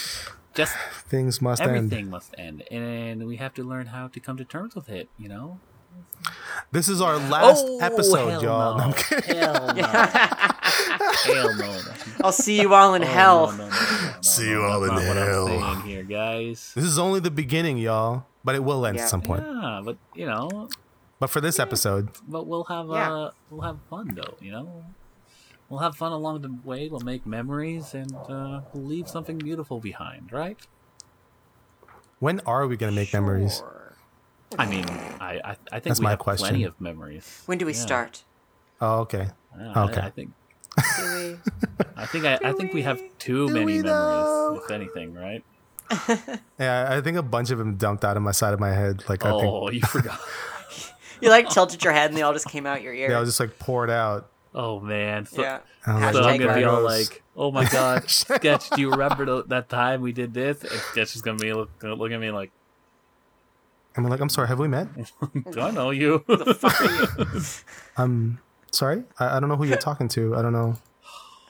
just 0.53 0.75
things 1.07 1.41
must 1.41 1.61
Everything 1.61 1.99
end. 2.05 2.09
must 2.09 2.33
end, 2.37 2.63
and 2.71 3.27
we 3.27 3.35
have 3.35 3.53
to 3.55 3.63
learn 3.63 3.87
how 3.87 4.07
to 4.07 4.19
come 4.19 4.37
to 4.37 4.45
terms 4.45 4.75
with 4.75 4.89
it. 4.89 5.09
You 5.17 5.27
know. 5.29 5.59
This 6.71 6.89
is 6.89 7.01
our 7.01 7.17
last 7.17 7.63
Oh, 7.65 7.79
episode, 7.79 8.29
hell 8.29 8.43
y'all. 8.43 8.77
No, 8.77 8.87
No. 8.87 8.93
I'm 8.93 9.23
hell 9.23 9.75
no. 9.75 9.83
hell 11.23 11.55
no. 11.55 11.79
I'll 12.23 12.31
see 12.31 12.59
you 12.59 12.73
all 12.73 12.93
in 12.95 13.03
Oh, 13.03 13.07
hell. 13.07 13.51
no, 13.51 13.57
no, 13.57 13.63
no, 13.63 13.69
no, 13.69 14.11
no, 14.15 14.21
See 14.21 14.45
no, 14.45 14.51
you 14.51 14.61
all 14.63 14.83
in 14.83 14.89
not 14.89 14.97
what 15.07 15.17
I'm 15.17 15.27
hell. 15.27 15.75
here, 15.81 16.03
guys. 16.03 16.73
This 16.75 16.83
is 16.83 16.99
only 16.99 17.19
the 17.21 17.31
beginning, 17.31 17.77
y'all, 17.77 18.25
but 18.43 18.55
it 18.55 18.63
will 18.63 18.85
end 18.85 18.97
Yeah. 18.97 19.03
at 19.03 19.09
some 19.09 19.21
point. 19.21 19.43
Yeah, 19.45 19.81
but 19.83 19.97
you 20.15 20.25
know, 20.25 20.67
But 21.19 21.27
for 21.31 21.41
this 21.41 21.57
episode, 21.57 22.09
but 22.27 22.45
we'll 22.47 22.65
have 22.65 22.87
Yeah. 22.89 23.13
uh, 23.13 23.31
we'll 23.49 23.61
have 23.61 23.77
fun 23.89 24.13
though. 24.13 24.35
You 24.41 24.51
know, 24.51 24.83
we'll 25.69 25.79
have 25.79 25.95
fun 25.95 26.11
along 26.11 26.41
the 26.41 26.55
way. 26.63 26.89
We'll 26.89 26.99
make 26.99 27.25
memories 27.25 27.93
and 27.93 28.13
uh, 28.27 28.61
we'll 28.73 28.85
leave 28.85 29.07
something 29.07 29.37
beautiful 29.37 29.79
behind, 29.79 30.31
right? 30.33 30.57
when 32.19 32.39
are 32.41 32.65
we 32.67 32.75
gonna 32.75 32.91
make 32.91 33.13
memories? 33.13 33.61
Sure. 34.51 34.61
I 34.61 34.65
mean, 34.65 34.85
I 35.19 35.41
I, 35.43 35.49
I 35.51 35.53
think 35.79 35.83
That's 35.83 35.99
we 35.99 36.03
my 36.05 36.09
have 36.11 36.19
question. 36.19 36.47
plenty 36.47 36.63
of 36.63 36.79
memories. 36.79 37.43
When 37.45 37.57
do 37.57 37.65
we 37.65 37.73
Yeah. 37.73 37.79
start? 37.79 38.23
Oh, 38.79 38.99
okay. 39.01 39.27
Yeah, 39.59 39.83
Okay. 39.85 40.01
I, 40.01 40.09
think 40.11 40.31
Do 40.99 41.03
we? 41.15 41.37
I 41.97 42.05
think 42.05 42.25
I, 42.25 42.37
I 42.43 42.53
think 42.53 42.73
we 42.73 42.83
have 42.83 43.01
too 43.19 43.47
Do 43.47 43.53
many 43.53 43.65
memories, 43.81 43.83
though? 43.83 44.61
if 44.63 44.71
anything, 44.71 45.13
right? 45.13 45.43
Yeah, 46.59 46.87
I 46.89 47.01
think 47.01 47.17
a 47.17 47.23
bunch 47.23 47.49
of 47.51 47.57
them 47.57 47.75
dumped 47.75 48.03
out 48.05 48.17
of 48.17 48.23
my 48.23 48.31
side 48.31 48.53
of 48.53 48.59
my 48.59 48.71
head. 48.73 49.03
Like 49.09 49.25
I 49.25 49.31
think, 49.31 49.43
Oh, 49.43 49.69
you 49.69 49.81
forgot. 49.81 50.19
You 51.19 51.29
like 51.31 51.49
tilted 51.49 51.83
your 51.83 51.93
head 51.93 52.11
and 52.11 52.17
they 52.17 52.21
all 52.21 52.33
just 52.33 52.47
came 52.47 52.67
out 52.67 52.83
your 52.83 52.93
ear. 52.93 53.09
yeah, 53.09 53.17
I 53.17 53.19
was 53.19 53.29
just 53.29 53.39
like 53.39 53.57
poured 53.57 53.89
out. 53.89 54.29
Oh 54.53 54.79
man. 54.79 55.25
So, 55.25 55.41
yeah. 55.41 55.59
I 55.85 55.93
was 56.11 56.15
So 56.15 56.21
like, 56.21 56.33
I'm 56.35 56.39
Hashtag 56.39 56.45
gonna 56.47 56.59
be 56.59 56.63
all 56.65 56.81
like, 56.83 57.23
"Oh 57.35 57.51
my 57.51 57.65
god, 57.69 58.07
Sketch! 58.09 58.69
Do 58.71 58.81
you 58.81 58.91
remember 58.91 59.25
the, 59.25 59.43
that 59.45 59.67
time 59.69 60.01
we 60.01 60.11
did 60.11 60.33
this?" 60.33 60.61
And 60.61 60.71
Sketch 60.91 61.15
is 61.15 61.21
gonna 61.23 61.37
be 61.39 61.51
look, 61.53 61.77
gonna 61.79 61.95
look 61.95 62.11
at 62.11 62.19
me 62.19 62.29
like, 62.29 62.51
I'm 64.05 64.11
like, 64.11 64.19
I'm 64.21 64.29
sorry. 64.29 64.47
Have 64.47 64.59
we 64.59 64.67
met? 64.67 64.87
"Do 65.51 65.61
I 65.61 65.71
know 65.71 65.89
you?" 65.91 66.23
The 66.27 66.53
fuck 66.53 66.81
are 66.81 66.91
you? 66.91 67.41
I'm 67.97 68.03
um, 68.03 68.39
sorry. 68.71 69.03
I, 69.19 69.37
I 69.37 69.39
don't 69.39 69.49
know 69.49 69.55
who 69.55 69.65
you're 69.65 69.77
talking 69.77 70.07
to. 70.09 70.35
I 70.35 70.41
don't 70.41 70.53
know. 70.53 70.75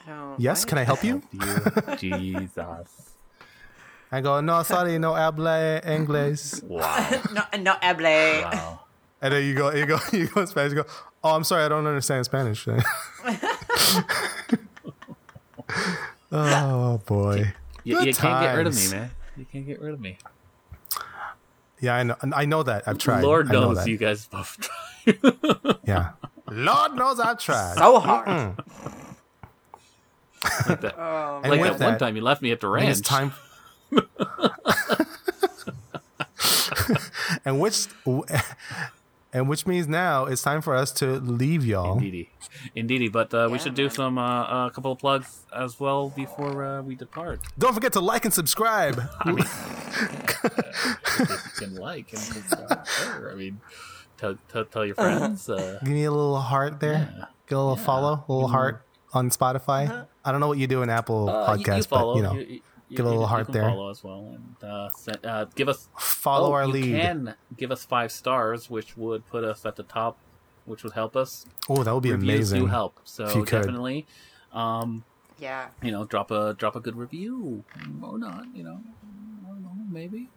I 0.06 0.10
don't- 0.10 0.40
Yes, 0.40 0.65
can 0.65 0.78
I 0.78 0.84
help 0.84 1.03
you? 1.03 1.22
you, 1.32 1.95
Jesus! 1.98 3.11
I 4.11 4.22
go, 4.22 4.40
no, 4.40 4.64
sorry, 4.64 4.98
no 4.99 5.14
habla 5.15 5.82
inglés. 5.84 6.64
Wow, 6.64 7.10
No, 7.34 7.44
no 7.60 7.76
hable. 7.82 8.03
wow. 8.49 8.80
And 9.22 9.34
then 9.34 9.44
you 9.44 9.53
go, 9.53 9.72
you 9.74 9.86
go, 9.86 9.99
you 10.14 10.28
go 10.28 10.41
in 10.41 10.48
Spanish. 10.48 10.72
You 10.72 10.84
go, 10.84 10.90
oh, 11.24 11.36
I'm 11.36 11.44
sorry, 11.44 11.64
I 11.64 11.68
don't 11.68 11.86
understand 11.86 12.24
Spanish. 12.26 12.65
oh 16.32 17.02
boy. 17.06 17.53
You, 17.84 17.95
Good 17.98 18.07
you 18.07 18.14
can't 18.14 18.44
get 18.44 18.56
rid 18.56 18.68
of 18.68 18.76
me, 18.76 18.90
man. 18.91 19.11
You 19.36 19.45
can't 19.52 19.65
get 19.65 19.82
rid 19.82 19.94
of 19.94 19.99
me. 19.99 20.18
Yeah, 21.80 21.95
I 21.95 22.04
know. 22.04 22.16
I 22.36 22.45
know 22.45 22.64
that. 22.64 22.88
I've 22.88 22.98
tried. 22.98 23.24
Lord 23.24 23.49
I 23.49 23.54
knows 23.54 23.78
that. 23.78 23.88
you 23.88 23.98
guys 23.98 24.28
both 24.28 24.58
tried. 25.06 25.78
Yeah. 25.86 26.12
Lord 26.49 26.95
knows 26.95 27.20
I've 27.20 27.40
tried. 27.40 27.76
So 27.78 27.99
hard. 27.99 28.28
Mm. 28.28 28.58
like 30.70 30.82
that, 30.82 30.95
Oh, 30.98 31.41
like 31.44 31.62
that 31.62 31.70
one 31.72 31.80
that, 31.80 31.99
time 31.99 32.16
you 32.16 32.22
left 32.22 32.41
me 32.41 32.52
at 32.52 32.60
the 32.62 32.68
ranch. 32.68 32.90
it's 32.90 33.02
time. 33.02 33.34
and 37.45 37.60
which, 37.60 37.88
and 39.38 39.47
which 39.47 39.65
means 39.68 39.88
now 39.88 40.26
it's 40.26 40.41
time 40.41 40.61
for 40.61 40.73
us 40.76 40.91
to 40.93 41.05
leave 41.19 41.64
y'all. 41.65 41.93
Indeedy, 41.97 42.30
indeedy. 42.76 43.07
But 43.07 43.34
uh, 43.34 43.47
we 43.51 43.57
Yeah, 43.57 43.64
should 43.64 43.76
do 43.76 43.89
some 43.89 44.18
uh, 44.18 44.68
a 44.68 44.72
couple 44.73 44.91
of 44.91 44.99
plugs 44.99 45.45
as 45.55 45.80
well 45.80 46.09
before 46.09 46.64
uh, 46.64 46.81
we 46.81 46.95
depart. 46.95 47.39
Don't 47.57 47.73
forget 47.73 47.93
to 47.93 47.99
like 48.01 48.26
and 48.26 48.34
subscribe. 48.34 48.99
I 49.22 49.31
mean, 49.31 49.45
you 51.19 51.26
can 51.59 51.76
like 51.76 52.11
and 52.14 52.19
subscribe. 52.22 52.88
Sure. 52.88 53.31
I 53.31 53.35
mean, 53.35 53.59
tell, 54.18 54.38
tell, 54.51 54.65
tell 54.65 54.85
your 54.85 54.95
friends. 54.95 55.49
Uh, 55.49 55.80
Give 55.84 55.93
me 55.93 56.03
a 56.05 56.11
little 56.11 56.39
heart 56.39 56.80
there. 56.80 57.14
Yeah. 57.18 57.26
Get 57.47 57.55
a 57.55 57.59
little 57.61 57.76
follow, 57.77 58.26
a 58.27 58.31
little 58.31 58.49
heart 58.49 58.81
on 59.14 59.30
Spotify. 59.30 60.05
I 60.26 60.31
don't 60.31 60.41
know 60.41 60.47
what 60.49 60.57
you 60.57 60.68
do 60.68 60.81
in 60.81 60.89
Apple 60.89 61.30
uh, 61.30 61.55
you- 61.55 61.64
Podcasts, 61.64 61.77
you 61.77 61.84
follow, 61.84 62.14
but 62.14 62.18
you 62.18 62.23
know, 62.23 62.34
you, 62.34 62.59
you, 62.89 62.97
give 62.97 63.05
a 63.05 63.09
little 63.09 63.23
you, 63.23 63.27
heart 63.27 63.41
you 63.41 63.45
can 63.45 63.53
there. 63.53 63.69
Follow 63.69 63.89
as 63.89 64.03
well, 64.03 64.34
and 64.35 64.69
uh, 64.69 64.89
send, 64.97 65.26
uh, 65.26 65.45
give 65.55 65.69
us 65.69 65.89
follow 65.99 66.49
oh, 66.49 66.53
our 66.53 66.65
you 66.68 66.73
lead. 66.73 67.01
can 67.01 67.35
give 67.57 67.72
us 67.72 67.84
five 67.85 68.11
stars, 68.11 68.69
which 68.69 68.95
would 68.97 69.26
put 69.27 69.43
us 69.43 69.65
at 69.65 69.76
the 69.76 69.84
top, 69.84 70.18
which 70.65 70.84
would 70.84 70.93
help 70.93 71.15
us. 71.15 71.45
Oh, 71.69 71.84
that 71.84 71.93
would 71.93 72.03
be 72.03 72.11
Reviews 72.11 72.51
amazing. 72.51 72.61
do 72.61 72.65
help, 72.68 72.99
so 73.03 73.26
if 73.26 73.35
you 73.35 73.43
could. 73.43 73.61
definitely. 73.64 74.05
Um, 74.53 75.03
Yeah. 75.39 75.68
you 75.84 75.91
know, 75.91 76.05
drop 76.05 76.31
a 76.31 76.53
drop 76.57 76.76
a 76.76 76.80
good 76.80 76.95
review 76.95 77.64
or 78.01 78.18
not. 78.18 78.45
You 78.55 78.64
know, 78.64 78.80
I 79.45 79.49
don't 79.49 79.64
know, 79.64 79.72
maybe. 79.91 80.30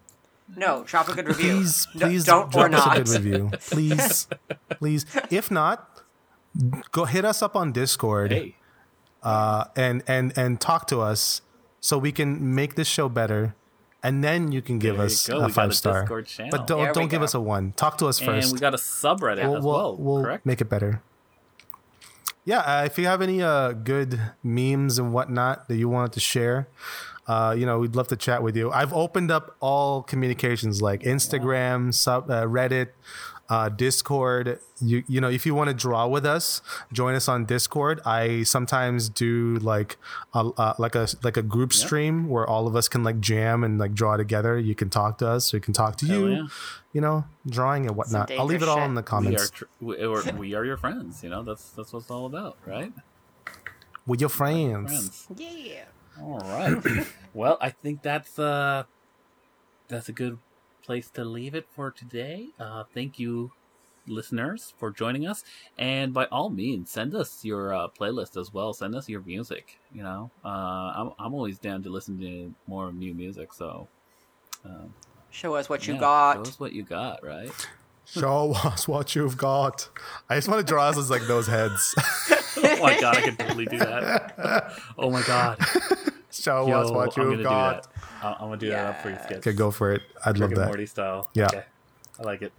No, 0.57 0.83
drop 0.85 1.09
a 1.09 1.15
good 1.15 1.29
review. 1.29 1.59
Please, 1.59 1.87
No, 1.95 2.07
please 2.07 2.25
don't 2.25 2.51
drop 2.51 2.73
or 2.73 2.75
us 2.75 2.87
not. 2.87 2.97
a 2.99 3.03
good 3.05 3.09
review. 3.25 3.51
Please, 3.71 4.27
please. 4.81 5.07
If 5.31 5.49
not, 5.49 6.03
go 6.91 7.05
hit 7.05 7.25
us 7.25 7.41
up 7.41 7.55
on 7.55 7.71
Discord 7.71 8.33
Hey, 8.33 8.57
uh, 9.23 9.67
and 9.77 10.03
and 10.09 10.37
and 10.37 10.61
talk 10.61 10.89
to 10.89 10.99
us 11.01 11.43
so 11.81 11.99
we 11.99 12.13
can 12.13 12.55
make 12.55 12.75
this 12.75 12.89
show 12.89 13.09
better. 13.09 13.55
And 14.03 14.25
then 14.25 14.51
you 14.51 14.63
can 14.63 14.79
give 14.79 14.97
you 14.97 15.03
us 15.03 15.29
go. 15.29 15.41
a 15.41 15.47
We 15.47 15.53
five 15.53 15.71
a 15.71 15.75
star. 15.75 16.01
Discord 16.03 16.27
channel. 16.27 16.51
But 16.51 16.67
don't 16.67 16.85
There 16.85 16.93
don't 16.95 17.09
give 17.09 17.21
go. 17.21 17.25
us 17.25 17.35
a 17.35 17.41
one. 17.41 17.73
Talk 17.73 17.99
to 17.99 18.07
us 18.07 18.19
first. 18.19 18.49
and 18.49 18.53
we 18.55 18.59
got 18.61 18.73
a 18.73 18.79
subreddit 18.79 19.43
we'll, 19.45 19.57
as 19.59 19.65
we'll- 19.65 19.75
well. 19.75 19.97
we'll 19.97 20.23
correct? 20.23 20.47
make 20.47 20.61
it 20.63 20.71
better. 20.71 21.03
Yeah, 22.45 22.61
uh, 22.61 22.85
if 22.85 22.99
you 22.99 23.07
have 23.07 23.21
any 23.21 23.43
uh, 23.43 23.73
good 23.73 24.19
memes 24.43 24.99
and 24.99 25.13
whatnot 25.13 25.69
that 25.69 25.77
you 25.77 25.89
wanted 25.91 26.13
to 26.13 26.21
share, 26.21 26.67
uh, 27.27 27.55
you 27.57 27.67
know, 27.67 27.79
we'd 27.79 27.95
love 27.95 28.09
to 28.09 28.17
chat 28.17 28.43
with 28.43 28.57
you. 28.57 28.71
I've 28.73 28.93
opened 28.95 29.31
up 29.31 29.55
all 29.61 30.03
communications 30.03 30.81
like 30.81 31.03
Instagram, 31.03 31.93
sub, 31.93 32.31
uh, 32.31 32.45
Reddit, 32.47 32.89
uh, 33.51 33.69
Discord. 33.69 34.61
You 34.81 35.03
you 35.07 35.21
know, 35.21 35.29
if 35.29 35.45
you 35.45 35.55
want 35.55 35.69
to 35.69 35.75
draw 35.75 36.07
with 36.07 36.25
us, 36.25 36.63
join 36.93 37.15
us 37.15 37.29
on 37.29 37.45
Discord. 37.45 38.01
I 38.07 38.45
sometimes 38.45 39.09
do 39.11 39.57
like 39.57 39.99
a, 40.33 40.51
uh, 40.57 40.75
like 40.79 40.95
a 40.95 41.09
like 41.23 41.37
a 41.37 41.43
group 41.43 41.73
stream 41.73 42.29
where 42.29 42.49
all 42.49 42.67
of 42.67 42.75
us 42.77 42.89
can 42.89 43.03
like 43.05 43.21
jam 43.21 43.63
and 43.63 43.79
like 43.79 43.93
draw 43.93 44.17
together. 44.17 44.59
You 44.59 44.75
can 44.75 44.89
talk 44.89 45.19
to 45.19 45.29
us. 45.29 45.53
We 45.53 45.61
can 45.61 45.75
talk 45.75 45.97
to 45.97 46.07
Hell 46.07 46.21
you. 46.21 46.29
yeah. 46.29 46.47
You 46.93 47.01
know, 47.01 47.25
drawing 47.47 47.87
and 47.87 47.97
whatnot. 47.97 48.31
I'll 48.33 48.47
leave 48.47 48.63
it 48.63 48.69
all 48.69 48.79
shit. 48.79 48.87
in 48.87 48.95
the 48.95 49.03
we 49.03 49.05
are 49.05 49.09
comments. 49.09 49.51
tr- 49.51 49.65
we, 49.81 50.05
or 50.05 50.23
we 50.33 50.55
are 50.55 50.65
your 50.65 50.77
friends. 50.77 51.23
You 51.23 51.29
know, 51.31 51.43
that's 51.43 51.71
that's 51.71 51.93
what 51.93 52.01
it's 52.01 52.11
all 52.11 52.27
about, 52.27 52.57
right? 52.67 52.93
with 54.07 54.21
your 54.21 54.31
friends. 54.31 54.91
Friends. 54.91 55.27
Yeah. 55.37 55.85
All 56.21 56.41
right. 56.41 57.07
well, 57.35 57.59
I 57.61 57.71
think 57.71 58.03
that's 58.03 58.39
uh 58.39 58.85
that's 59.89 60.09
a 60.09 60.13
good 60.13 60.39
place 60.91 61.09
to 61.09 61.25
leave 61.25 61.55
it 61.55 61.69
for 61.71 61.93
today. 61.93 62.49
Uh, 62.59 62.83
thank 62.93 63.17
you, 63.17 63.53
listeners, 64.09 64.75
for 64.77 64.91
joining 64.91 65.25
us, 65.25 65.45
and 65.79 66.13
by 66.13 66.25
all 66.33 66.51
means, 66.51 66.91
send 66.91 67.15
us 67.15 67.45
your 67.45 67.73
uh, 67.73 67.87
playlist 67.87 68.37
as 68.37 68.53
well. 68.53 68.73
Send 68.73 68.97
us 68.97 69.09
your 69.09 69.21
music. 69.21 69.79
You 69.93 70.03
know, 70.03 70.33
uh, 70.45 70.49
I'm 70.49 71.13
I'm 71.17 71.33
always 71.33 71.61
down 71.61 71.85
to 71.85 71.91
listen 71.91 72.19
to 72.19 72.53
more 72.67 72.93
new 72.93 73.15
music. 73.15 73.53
So. 73.53 73.87
Um, 74.65 74.93
Show 75.31 75.55
us 75.55 75.69
what 75.69 75.87
you 75.87 75.95
yeah, 75.95 76.01
got. 76.01 76.35
Show 76.35 76.43
us 76.51 76.59
what 76.59 76.73
you 76.73 76.83
got, 76.83 77.25
right? 77.25 77.53
Show 78.05 78.55
us 78.65 78.89
what 78.89 79.15
you've 79.15 79.37
got. 79.37 79.89
I 80.29 80.35
just 80.35 80.49
want 80.49 80.67
to 80.67 80.69
draw 80.69 80.89
us 80.89 80.99
as 80.99 81.09
like 81.09 81.23
those 81.29 81.47
heads. 81.47 81.95
oh 82.57 82.83
my 82.83 83.01
god, 83.01 83.17
I 83.17 83.21
could 83.23 83.39
totally 83.39 83.67
do 83.67 83.79
that. 83.79 84.75
Oh 84.99 85.09
my 85.09 85.23
god. 85.23 85.57
Show 86.33 86.67
Yo, 86.69 86.81
us 86.81 86.91
what 86.91 87.17
I'm 87.19 87.23
you've 87.25 87.33
gonna 87.33 87.43
got. 87.43 87.83
do 87.83 87.89
that. 87.95 88.25
I- 88.25 88.33
I'm 88.35 88.39
gonna 88.49 88.57
do 88.57 88.69
that 88.71 88.87
up 88.87 89.03
for 89.03 89.11
you, 89.11 89.17
sketch. 89.25 89.39
Okay, 89.39 89.53
go 89.53 89.71
for 89.71 89.93
it. 89.93 90.03
I'd 90.25 90.33
Rick 90.39 90.41
love 90.41 90.51
and 90.53 90.61
that. 90.61 90.67
Morty 90.67 90.87
style. 90.87 91.29
Yeah. 91.35 91.47
Okay. 91.47 91.65
I 92.19 92.23
like 92.23 92.43
it. 92.43 92.53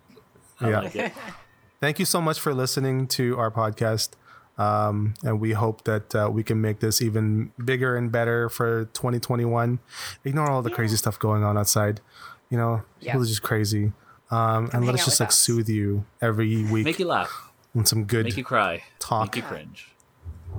I 0.60 0.69
Yeah. 0.69 0.80
like 0.81 0.95
it. 0.95 1.14
Thank 1.80 1.98
you 1.99 2.06
so 2.06 2.22
much 2.22 2.39
for 2.39 2.53
listening 2.53 3.07
to 3.07 3.38
our 3.39 3.49
podcast. 3.52 4.11
Um, 4.57 5.15
and 5.23 5.39
we 5.39 5.53
hope 5.53 5.85
that 5.85 6.14
uh, 6.14 6.30
we 6.31 6.43
can 6.43 6.61
make 6.61 6.80
this 6.81 7.02
even 7.02 7.52
bigger 7.64 7.95
and 7.95 8.11
better 8.11 8.49
for 8.49 8.85
2021. 8.93 9.80
Ignore 10.23 10.49
all 10.52 10.61
the 10.61 10.69
crazy 10.69 10.95
stuff 10.98 11.18
going 11.18 11.43
on 11.43 11.57
outside. 11.57 12.02
You 12.49 12.57
know, 12.57 12.84
Yeah. 12.99 13.14
people 13.14 13.23
are 13.23 13.27
just 13.27 13.41
crazy. 13.41 13.93
Um, 14.30 14.69
and 14.73 14.85
let 14.85 14.93
us 14.95 15.06
just 15.06 15.19
like 15.19 15.30
us. 15.30 15.35
soothe 15.39 15.68
you 15.69 16.06
every 16.22 16.64
week 16.65 16.85
Make 16.85 16.99
you 16.99 17.07
laugh. 17.07 17.49
And 17.73 17.88
some 17.88 18.03
good 18.06 18.26
Make 18.26 18.38
you 18.38 18.43
cry. 18.43 18.84
talk. 18.99 19.27
Make 19.27 19.38
you 19.38 19.41
cringe. 19.43 19.90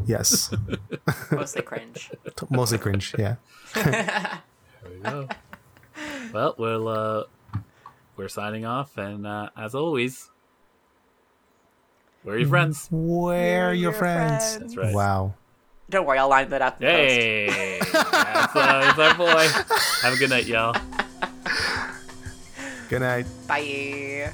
Yes, 0.06 0.54
Mostly 1.32 1.62
cringe. 1.62 2.10
Mostly 2.50 2.78
cringe. 2.78 3.14
Yeah. 3.18 3.36
There 3.74 4.40
we 4.90 4.98
go. 5.02 5.28
well, 6.32 6.54
we'll 6.58 6.88
uh 6.88 7.24
we're 8.16 8.28
signing 8.28 8.64
off 8.64 8.96
and 8.98 9.26
uh 9.26 9.48
as 9.56 9.74
always 9.74 10.30
we're 12.24 12.38
your 12.38 12.48
friends. 12.48 12.88
Where 12.90 13.68
are 13.70 13.74
your 13.74 13.90
your 13.90 13.92
friends? 13.92 14.56
friends. 14.56 14.58
That's 14.58 14.76
right. 14.76 14.94
Wow. 14.94 15.34
Don't 15.90 16.06
worry, 16.06 16.18
I'll 16.18 16.28
line 16.28 16.48
that 16.50 16.62
up. 16.62 16.80
in. 16.80 16.88
Hey, 16.88 17.78
that's, 17.92 17.94
uh, 18.56 18.94
that's 18.94 18.98
our 18.98 19.14
boy. 19.14 19.46
Have 20.02 20.14
a 20.14 20.16
good 20.16 20.30
night, 20.30 20.46
y'all. 20.46 20.74
Good 22.88 23.00
night. 23.00 23.26
Bye. 23.46 24.32